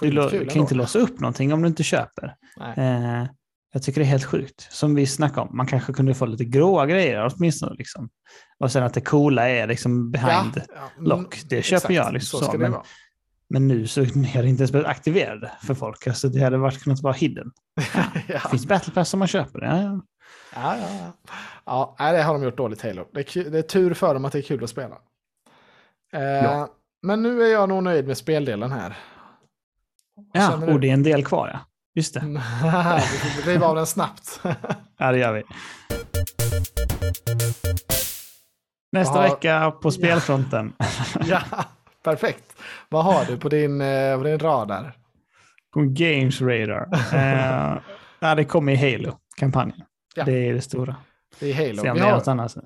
du 0.00 0.10
kan 0.10 0.40
ändå. 0.40 0.54
inte 0.54 0.74
låsa 0.74 0.98
upp 0.98 1.20
någonting 1.20 1.52
om 1.52 1.62
du 1.62 1.68
inte 1.68 1.82
köper. 1.82 2.34
Eh, 2.76 3.26
jag 3.72 3.82
tycker 3.82 4.00
det 4.00 4.06
är 4.06 4.10
helt 4.10 4.24
sjukt. 4.24 4.68
Som 4.70 4.94
vi 4.94 5.06
snackade 5.06 5.40
om, 5.40 5.56
man 5.56 5.66
kanske 5.66 5.92
kunde 5.92 6.14
få 6.14 6.26
lite 6.26 6.44
gråa 6.44 6.86
grejer 6.86 7.32
åtminstone. 7.34 7.74
Liksom. 7.74 8.08
Och 8.58 8.72
sen 8.72 8.82
att 8.82 8.94
det 8.94 9.00
coola 9.00 9.48
är 9.48 9.66
liksom 9.66 10.10
behind. 10.10 10.62
ja, 10.74 10.90
lock, 10.98 11.40
det 11.48 11.62
köper 11.62 11.76
exakt, 11.76 11.94
jag 11.94 12.12
liksom 12.12 12.40
så 12.40 12.46
så, 12.46 12.58
men-. 12.58 12.74
Men 13.48 13.68
nu 13.68 13.86
så 13.86 14.00
är 14.00 14.42
det 14.42 14.48
inte 14.48 14.62
ens 14.62 14.74
aktiverade 14.74 15.52
för 15.62 15.74
folk. 15.74 16.06
Alltså 16.06 16.28
det 16.28 16.40
hade 16.40 16.58
varit 16.58 16.82
kunnat 16.82 17.00
vara 17.02 17.12
hidden. 17.12 17.52
ja. 18.28 18.40
Det 18.42 18.48
finns 18.50 18.66
battle 18.66 18.92
pass 18.92 19.08
som 19.08 19.18
man 19.18 19.28
köper. 19.28 19.60
Ja, 19.62 19.82
ja. 19.82 20.00
Ja, 20.54 20.76
ja, 20.76 21.12
ja. 21.64 21.94
ja 21.98 22.12
det 22.12 22.22
har 22.22 22.32
de 22.34 22.42
gjort 22.42 22.56
dåligt 22.56 22.82
Halo. 22.82 23.08
Det 23.14 23.20
är, 23.20 23.24
ku- 23.24 23.50
det 23.50 23.58
är 23.58 23.62
tur 23.62 23.94
för 23.94 24.14
dem 24.14 24.24
att 24.24 24.32
det 24.32 24.38
är 24.38 24.42
kul 24.42 24.64
att 24.64 24.70
spela. 24.70 24.96
Eh, 26.12 26.20
Ja. 26.22 26.68
Men 27.02 27.22
nu 27.22 27.42
är 27.42 27.46
jag 27.52 27.68
nog 27.68 27.82
nöjd 27.82 28.06
med 28.06 28.16
speldelen 28.18 28.72
här. 28.72 28.96
Vad 30.34 30.42
ja 30.42 30.72
och 30.72 30.80
det 30.80 30.88
är 30.88 30.92
en 30.94 31.02
del 31.02 31.24
kvar 31.24 31.48
ja. 31.52 31.58
Just 31.94 32.14
det. 32.14 32.20
Vi 33.46 33.52
riva 33.52 33.66
av 33.66 33.76
den 33.76 33.86
snabbt. 33.86 34.40
Ja, 34.98 35.12
det 35.12 35.18
gör 35.18 35.32
vi. 35.32 35.42
Nästa 38.92 39.14
Ja. 39.26 39.34
vecka 39.34 39.70
på 39.70 39.90
spelfronten. 39.90 40.72
ja, 41.26 41.40
perfekt. 42.10 42.56
Vad 42.88 43.04
har 43.04 43.24
du 43.24 43.36
på 43.38 43.48
din, 43.48 43.80
eh, 43.80 44.16
på 44.18 44.22
din 44.24 44.38
radar? 44.38 44.92
Games 45.74 46.40
Radar. 46.40 46.88
Eh, 47.14 47.78
ja, 48.20 48.34
det 48.34 48.44
kommer 48.44 48.72
i 48.72 48.76
Halo-kampanjen. 48.76 49.80
Ja. 50.14 50.24
Det 50.24 50.48
är 50.48 50.54
det 50.54 50.60
stora. 50.60 50.96
Det 51.40 51.50
är 51.50 51.54
Halo. 51.54 51.82
Se 51.82 51.90
om 51.90 51.96
Vi 51.96 52.02
har, 52.02 52.12
något 52.12 52.28
annat. 52.28 52.56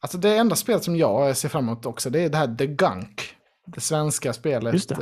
alltså 0.00 0.18
det 0.18 0.36
enda 0.36 0.56
spelet 0.56 0.84
som 0.84 0.96
jag 0.96 1.36
ser 1.36 1.48
fram 1.48 1.64
emot 1.68 1.86
också, 1.86 2.10
det 2.10 2.20
är 2.20 2.28
det 2.28 2.36
här 2.38 2.56
The 2.56 2.66
Gunk. 2.66 3.22
Det 3.66 3.80
svenska 3.80 4.32
spelet 4.32 4.90
eh, 4.90 4.98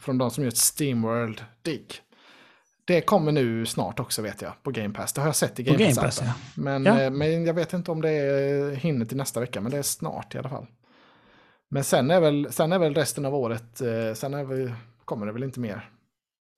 från 0.00 0.18
de 0.18 0.30
som 0.30 0.44
gjort 0.44 0.56
Steamworld 0.56 1.44
Dig. 1.62 1.86
Det 2.84 3.00
kommer 3.00 3.32
nu 3.32 3.66
snart 3.66 4.00
också 4.00 4.22
vet 4.22 4.42
jag, 4.42 4.52
på 4.62 4.70
Game 4.70 4.94
Pass. 4.94 5.12
Det 5.12 5.20
har 5.20 5.28
jag 5.28 5.36
sett 5.36 5.60
i 5.60 5.62
Game, 5.62 5.78
Game 5.78 5.94
Pass. 5.94 6.18
Pass, 6.18 6.22
ja. 6.26 6.32
Men, 6.54 6.84
Ja. 6.84 7.00
eh, 7.00 7.10
men 7.10 7.44
jag 7.46 7.54
vet 7.54 7.72
inte 7.72 7.90
om 7.90 8.00
det 8.00 8.10
är 8.10 8.74
hinner 8.74 9.06
till 9.06 9.16
nästa 9.16 9.40
vecka, 9.40 9.60
men 9.60 9.72
det 9.72 9.78
är 9.78 9.82
snart 9.82 10.34
i 10.34 10.38
alla 10.38 10.48
fall. 10.48 10.66
Men 11.70 11.84
sen 11.84 12.10
är 12.10 12.20
väl, 12.20 12.52
sen 12.52 12.72
är 12.72 12.78
väl 12.78 12.94
resten 12.94 13.24
av 13.24 13.34
året, 13.34 13.80
eh, 13.80 14.14
sen 14.14 14.34
är 14.34 14.44
vi, 14.44 14.74
kommer 15.04 15.26
det 15.26 15.32
väl 15.32 15.42
inte 15.44 15.60
mer. 15.60 15.90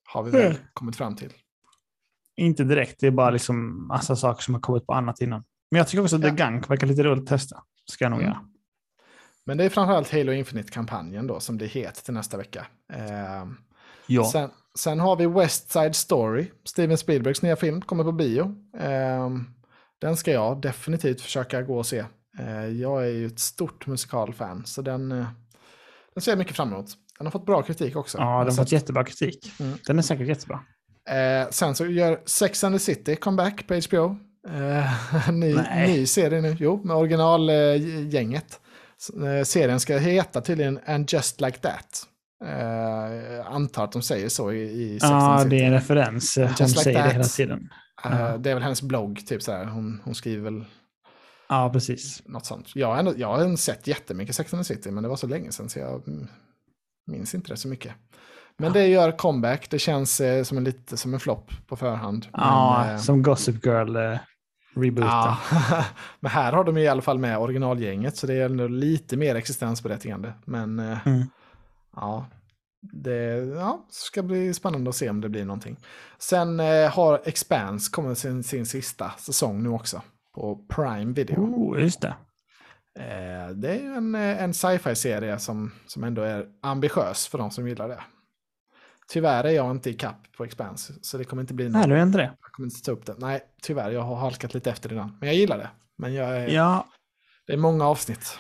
Har 0.09 0.23
vi 0.23 0.31
väl 0.31 0.47
Mm. 0.47 0.57
kommit 0.75 0.97
fram 0.97 1.17
till. 1.17 1.33
Inte 2.37 2.65
direkt, 2.65 3.01
det 3.01 3.07
är 3.07 3.11
bara 3.11 3.31
liksom 3.31 3.87
massa 3.89 4.17
saker 4.17 4.43
som 4.43 4.55
har 4.55 4.61
kommit 4.61 4.87
på 4.87 4.93
annat 4.95 5.21
innan. 5.21 5.45
Men 5.71 5.79
jag 5.79 5.89
tycker 5.89 6.03
också 6.03 6.17
att 6.17 6.23
Ja. 6.23 6.29
The 6.31 6.35
Gunk 6.37 6.71
verkar 6.71 6.87
lite 6.87 7.03
roligt 7.03 7.23
att 7.23 7.29
testa. 7.29 7.63
Ska 7.91 8.05
jag 8.05 8.11
nog 8.11 8.21
Mm. 8.21 8.31
göra. 8.33 8.45
Men 9.45 9.59
det 9.59 9.65
är 9.65 9.69
framförallt 9.69 10.13
Halo 10.13 10.33
Infinite-kampanjen 10.33 11.27
då 11.27 11.41
som 11.41 11.57
blir 11.57 11.69
het 11.69 11.95
till 12.05 12.15
nästa 12.15 12.37
vecka. 12.37 12.67
Eh, 12.93 13.47
Ja. 14.07 14.25
Sen, 14.33 14.51
sen 14.79 15.01
har 15.01 15.17
vi 15.17 15.27
West 15.27 15.71
Side 15.71 15.97
Story, 15.97 16.47
Steven 16.65 16.99
Spielbergs 16.99 17.43
nya 17.43 17.57
film, 17.57 17.81
kommer 17.83 18.05
på 18.05 18.13
bio. 18.13 18.55
Ehm, 18.79 19.45
den 19.99 20.17
ska 20.17 20.33
jag 20.33 20.61
definitivt 20.61 21.21
försöka 21.21 21.63
gå 21.63 21.79
och 21.79 21.87
se. 21.87 22.05
Eh, 22.39 22.67
jag 22.67 23.03
är 23.05 23.11
ju 23.11 23.27
ett 23.27 23.39
stort 23.39 23.87
musikalfan, 23.87 24.63
så 24.67 24.83
den, 24.83 25.13
eh, 25.13 25.27
den 26.15 26.23
ser 26.23 26.33
jag 26.33 26.39
mycket 26.39 26.57
fram 26.57 26.73
emot. 26.73 26.87
Den 27.19 27.27
har 27.27 27.31
fått 27.31 27.47
bra 27.47 27.63
kritik 27.63 27.97
också. 27.97 28.19
Ja, 28.19 28.39
den 28.39 28.49
har 28.49 28.53
fått 28.53 28.73
jättebra 28.73 29.05
kritik. 29.05 29.53
Mm. 29.61 29.79
Den 29.87 29.99
är 29.99 30.03
säkert 30.03 30.27
jättebra. 30.29 30.61
Eh, 31.09 31.49
sen 31.51 31.75
så 31.75 31.87
gör 31.87 32.21
Sex 32.27 32.65
and 32.65 32.75
the 32.75 32.79
City 32.79 33.17
comeback 33.17 33.67
på 33.67 33.75
HBO. 33.75 34.17
Eh, 34.49 35.31
ny, 35.33 35.57
ny 35.87 36.07
serie 36.07 36.41
nu, 36.41 36.57
jo, 36.61 36.81
med 36.85 36.97
originalgänget. 36.97 38.61
Eh, 39.25 39.45
serien 39.45 39.81
ska 39.81 39.99
heta 39.99 40.41
tydligen 40.41 40.81
And 40.87 41.13
Just 41.13 41.41
Like 41.41 41.59
That. 41.59 42.07
Eh, 42.45 43.47
antar 43.47 43.85
att 43.85 43.93
de 43.93 44.03
säger 44.03 44.29
så 44.29 44.53
i, 44.53 44.63
i 44.63 45.01
Sex 45.01 45.11
and 45.11 45.23
Ja, 45.23 45.37
the 45.39 45.45
City. 45.45 45.57
det 45.57 45.63
är 45.63 45.67
en 45.67 45.73
referens. 45.73 46.37
Hon 46.37 46.47
like 46.49 46.69
säger 46.69 46.99
det 46.99 47.05
that. 47.05 47.15
hela 47.15 47.25
tiden. 47.25 47.69
Eh, 48.05 48.35
det 48.39 48.51
är 48.51 48.55
väl 48.55 48.63
hennes 48.63 48.83
blogg, 48.83 49.27
typ 49.27 49.43
så 49.43 49.53
här. 49.53 49.65
Hon, 49.65 50.01
hon 50.05 50.15
skriver 50.15 50.51
väl 50.51 50.65
Ja, 51.53 51.71
precis. 51.73 52.23
något 52.27 52.47
sånt. 52.47 52.77
Jag 52.77 52.87
har, 52.87 52.97
ändå, 52.97 53.15
jag 53.17 53.29
har 53.29 53.45
ändå 53.45 53.57
sett 53.57 53.87
jättemycket 53.87 54.35
Sex 54.35 54.55
and 54.55 54.67
the 54.67 54.75
City, 54.75 54.91
men 54.91 55.03
det 55.03 55.09
var 55.09 55.17
så 55.17 55.27
länge 55.27 55.53
sedan 55.53 55.69
så 55.69 55.79
jag 55.79 56.03
minns 57.07 57.35
inte 57.35 57.53
det 57.53 57.57
så 57.57 57.69
mycket. 57.69 57.93
Men 58.59 58.73
det 58.73 58.87
gör 58.87 59.19
comeback, 59.19 59.71
det 59.71 59.79
känns 59.79 60.21
eh, 60.21 60.43
som 60.45 60.59
en, 60.59 60.65
lite 60.65 60.97
som 60.97 61.15
en 61.15 61.21
flopp 61.21 61.51
på 61.67 61.77
förhand. 61.77 62.27
Ja, 62.33 62.83
men, 62.85 62.95
eh, 62.95 63.01
som 63.01 63.23
Gossip 63.23 63.67
Girl 63.67 63.97
eh, 63.97 64.19
rebooten. 64.77 65.09
Ja, 65.11 65.39
men 66.21 66.31
här 66.31 66.53
har 66.53 66.65
de 66.65 66.79
i 66.79 66.89
alla 66.89 67.03
fall 67.03 67.19
med 67.19 67.39
originalgänget 67.39 68.17
så 68.17 68.27
det 68.27 68.35
är 68.35 68.45
ändå 68.45 68.69
lite 68.69 69.17
mer 69.17 69.35
existensberättigande. 69.35 70.33
Men 70.45 70.79
eh, 70.79 71.07
Mm. 71.07 71.23
ja, 71.97 72.27
det 72.81 73.35
ja, 73.37 73.87
ska 73.91 74.23
bli 74.23 74.55
spännande 74.55 74.91
att 74.91 74.97
se 74.97 75.11
om 75.11 75.21
det 75.21 75.29
blir 75.29 75.45
någonting. 75.45 75.77
Sen 76.19 76.61
eh, 76.61 76.91
har 76.91 77.23
Expanse 77.25 77.91
kommit 77.91 78.19
sin, 78.19 78.43
sin 78.45 78.67
sista 78.67 79.11
säsong 79.19 79.63
nu 79.63 79.69
också 79.69 80.03
på 80.35 80.65
Prime 80.69 81.13
Video. 81.13 81.37
Oh, 81.41 81.81
just 81.83 82.01
det. 82.01 82.15
Eh, 82.99 83.49
det 83.55 83.69
är 83.71 83.81
ju 83.81 83.95
en, 83.95 84.15
eh, 84.15 84.43
en 84.43 84.55
sci-fi-serie 84.55 85.39
som, 85.39 85.73
som 85.87 86.05
ändå 86.05 86.23
är 86.23 86.47
ambitiös 86.63 87.27
för 87.27 87.39
de 87.39 87.51
som 87.51 87.69
gillar 87.69 87.89
det. 87.89 88.01
Tyvärr 89.09 89.45
är 89.45 89.51
jag 89.51 89.71
inte 89.71 89.91
i 89.91 89.95
kapp 89.95 90.17
på 90.37 90.45
Expanse, 90.45 90.93
så 91.03 91.19
det 91.19 91.25
kommer 91.25 91.43
inte 91.43 91.55
bli 91.55 91.65
något. 91.65 91.73
Nej, 91.73 91.89
du 91.89 91.95
är 91.95 92.03
inte 92.03 92.19
det. 92.19 92.33
Jag 92.41 92.53
kommer 92.53 92.67
inte 92.67 92.83
ta 92.83 92.93
upp 92.93 93.07
det. 93.07 93.15
Nej, 93.19 93.41
tyvärr, 93.63 93.91
jag 93.91 94.03
har 94.03 94.17
halkat 94.17 94.55
lite 94.55 94.71
efter 94.71 94.93
innan. 94.93 95.17
Men 95.21 95.29
jag 95.29 95.37
gillar 95.37 95.59
det. 95.59 95.71
Men 95.99 96.15
jag 96.15 96.37
är, 96.37 96.49
Ja, 96.49 96.87
det 97.47 97.53
är 97.53 97.57
många 97.57 97.85
avsnitt. 97.87 98.39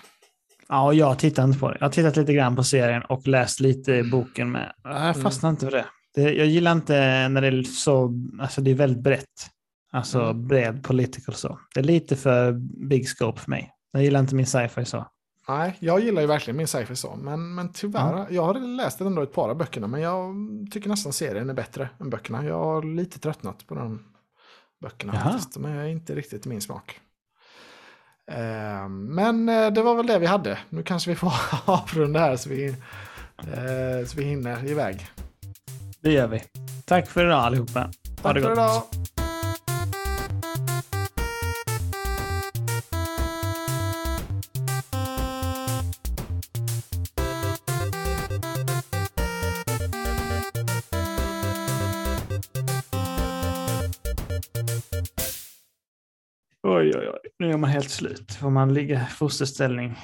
ja, 0.68 0.84
och 0.86 0.94
jag 0.94 1.18
tittar 1.18 1.44
inte 1.44 1.58
på 1.58 1.70
det. 1.70 1.76
Jag 1.80 1.86
har 1.86 1.92
tittat 1.92 2.16
lite 2.16 2.32
grann 2.32 2.56
på 2.56 2.64
serien 2.64 3.02
och 3.02 3.26
läst 3.28 3.60
lite 3.60 3.92
i 3.92 4.10
boken 4.10 4.52
med. 4.52 4.72
Mm. 4.84 5.06
Jag 5.06 5.22
fastnar 5.22 5.50
inte 5.50 5.66
för 5.66 5.72
det. 5.72 5.86
det. 6.14 6.32
Jag 6.34 6.46
gillar 6.46 6.72
inte 6.72 7.28
när 7.28 7.40
det 7.40 7.48
är 7.48 7.62
så, 7.62 8.12
alltså 8.40 8.60
det 8.60 8.70
är 8.70 8.74
väldigt 8.74 9.02
brett. 9.02 9.50
Alltså 9.92 10.20
Mm. 10.20 10.46
bred 10.48 10.82
political 10.84 11.34
så. 11.34 11.58
Det 11.74 11.80
är 11.80 11.84
lite 11.84 12.16
för 12.16 12.52
big 12.88 13.08
scope 13.08 13.40
för 13.40 13.50
mig. 13.50 13.72
Jag 13.92 14.02
gillar 14.02 14.20
inte 14.20 14.34
min 14.34 14.46
sci-fi 14.46 14.84
så. 14.84 15.06
Nej, 15.48 15.76
jag 15.80 16.00
gillar 16.00 16.20
ju 16.20 16.26
verkligen 16.28 16.56
min 16.56 16.66
sci-fi 16.66 16.96
så. 16.96 17.16
Men, 17.16 17.54
men 17.54 17.72
tyvärr, 17.72 18.26
jag 18.30 18.42
har 18.44 18.54
läst 18.54 19.00
ändå 19.00 19.22
ett 19.22 19.32
par 19.32 19.48
av 19.48 19.56
böckerna. 19.56 19.86
Men 19.86 20.00
jag 20.00 20.34
tycker 20.70 20.88
nästan 20.88 21.12
serien 21.12 21.50
är 21.50 21.54
bättre 21.54 21.88
än 22.00 22.10
böckerna. 22.10 22.44
Jag 22.44 22.64
har 22.64 22.82
lite 22.82 23.18
tröttnat 23.18 23.66
på 23.66 23.74
de 23.74 24.02
böckerna 24.82 25.12
Jaha. 25.14 25.24
faktiskt. 25.32 25.54
De 25.54 25.64
är 25.64 25.84
inte 25.84 26.14
riktigt 26.14 26.46
min 26.46 26.60
smak. 26.60 27.00
Eh, 28.30 28.88
men 28.88 29.48
eh, 29.48 29.70
det 29.70 29.82
var 29.82 29.94
väl 29.94 30.06
det 30.06 30.18
vi 30.18 30.26
hade. 30.26 30.58
Nu 30.68 30.82
kanske 30.82 31.10
vi 31.10 31.16
får 31.16 31.32
avrunda 31.64 32.20
här 32.20 32.36
så 32.36 32.48
vi, 32.48 32.66
eh, 33.38 34.06
så 34.06 34.16
vi 34.16 34.24
hinner 34.24 34.70
iväg. 34.70 35.06
Det 36.00 36.12
gör 36.12 36.26
vi. 36.26 36.42
Tack 36.84 37.08
för 37.08 37.24
idag 37.26 37.38
allihopa. 37.40 37.80
Ha 37.80 37.90
Tack 38.22 38.34
det 38.34 38.40
för 38.42 38.48
gott. 38.48 38.58
idag! 38.58 38.82
Gör 57.52 57.58
man 57.58 57.70
helt 57.70 57.90
slut. 57.90 58.32
Får 58.32 58.50
man 58.50 58.74
ligga 58.74 59.02
i 59.02 59.06
fosterställning 59.06 59.98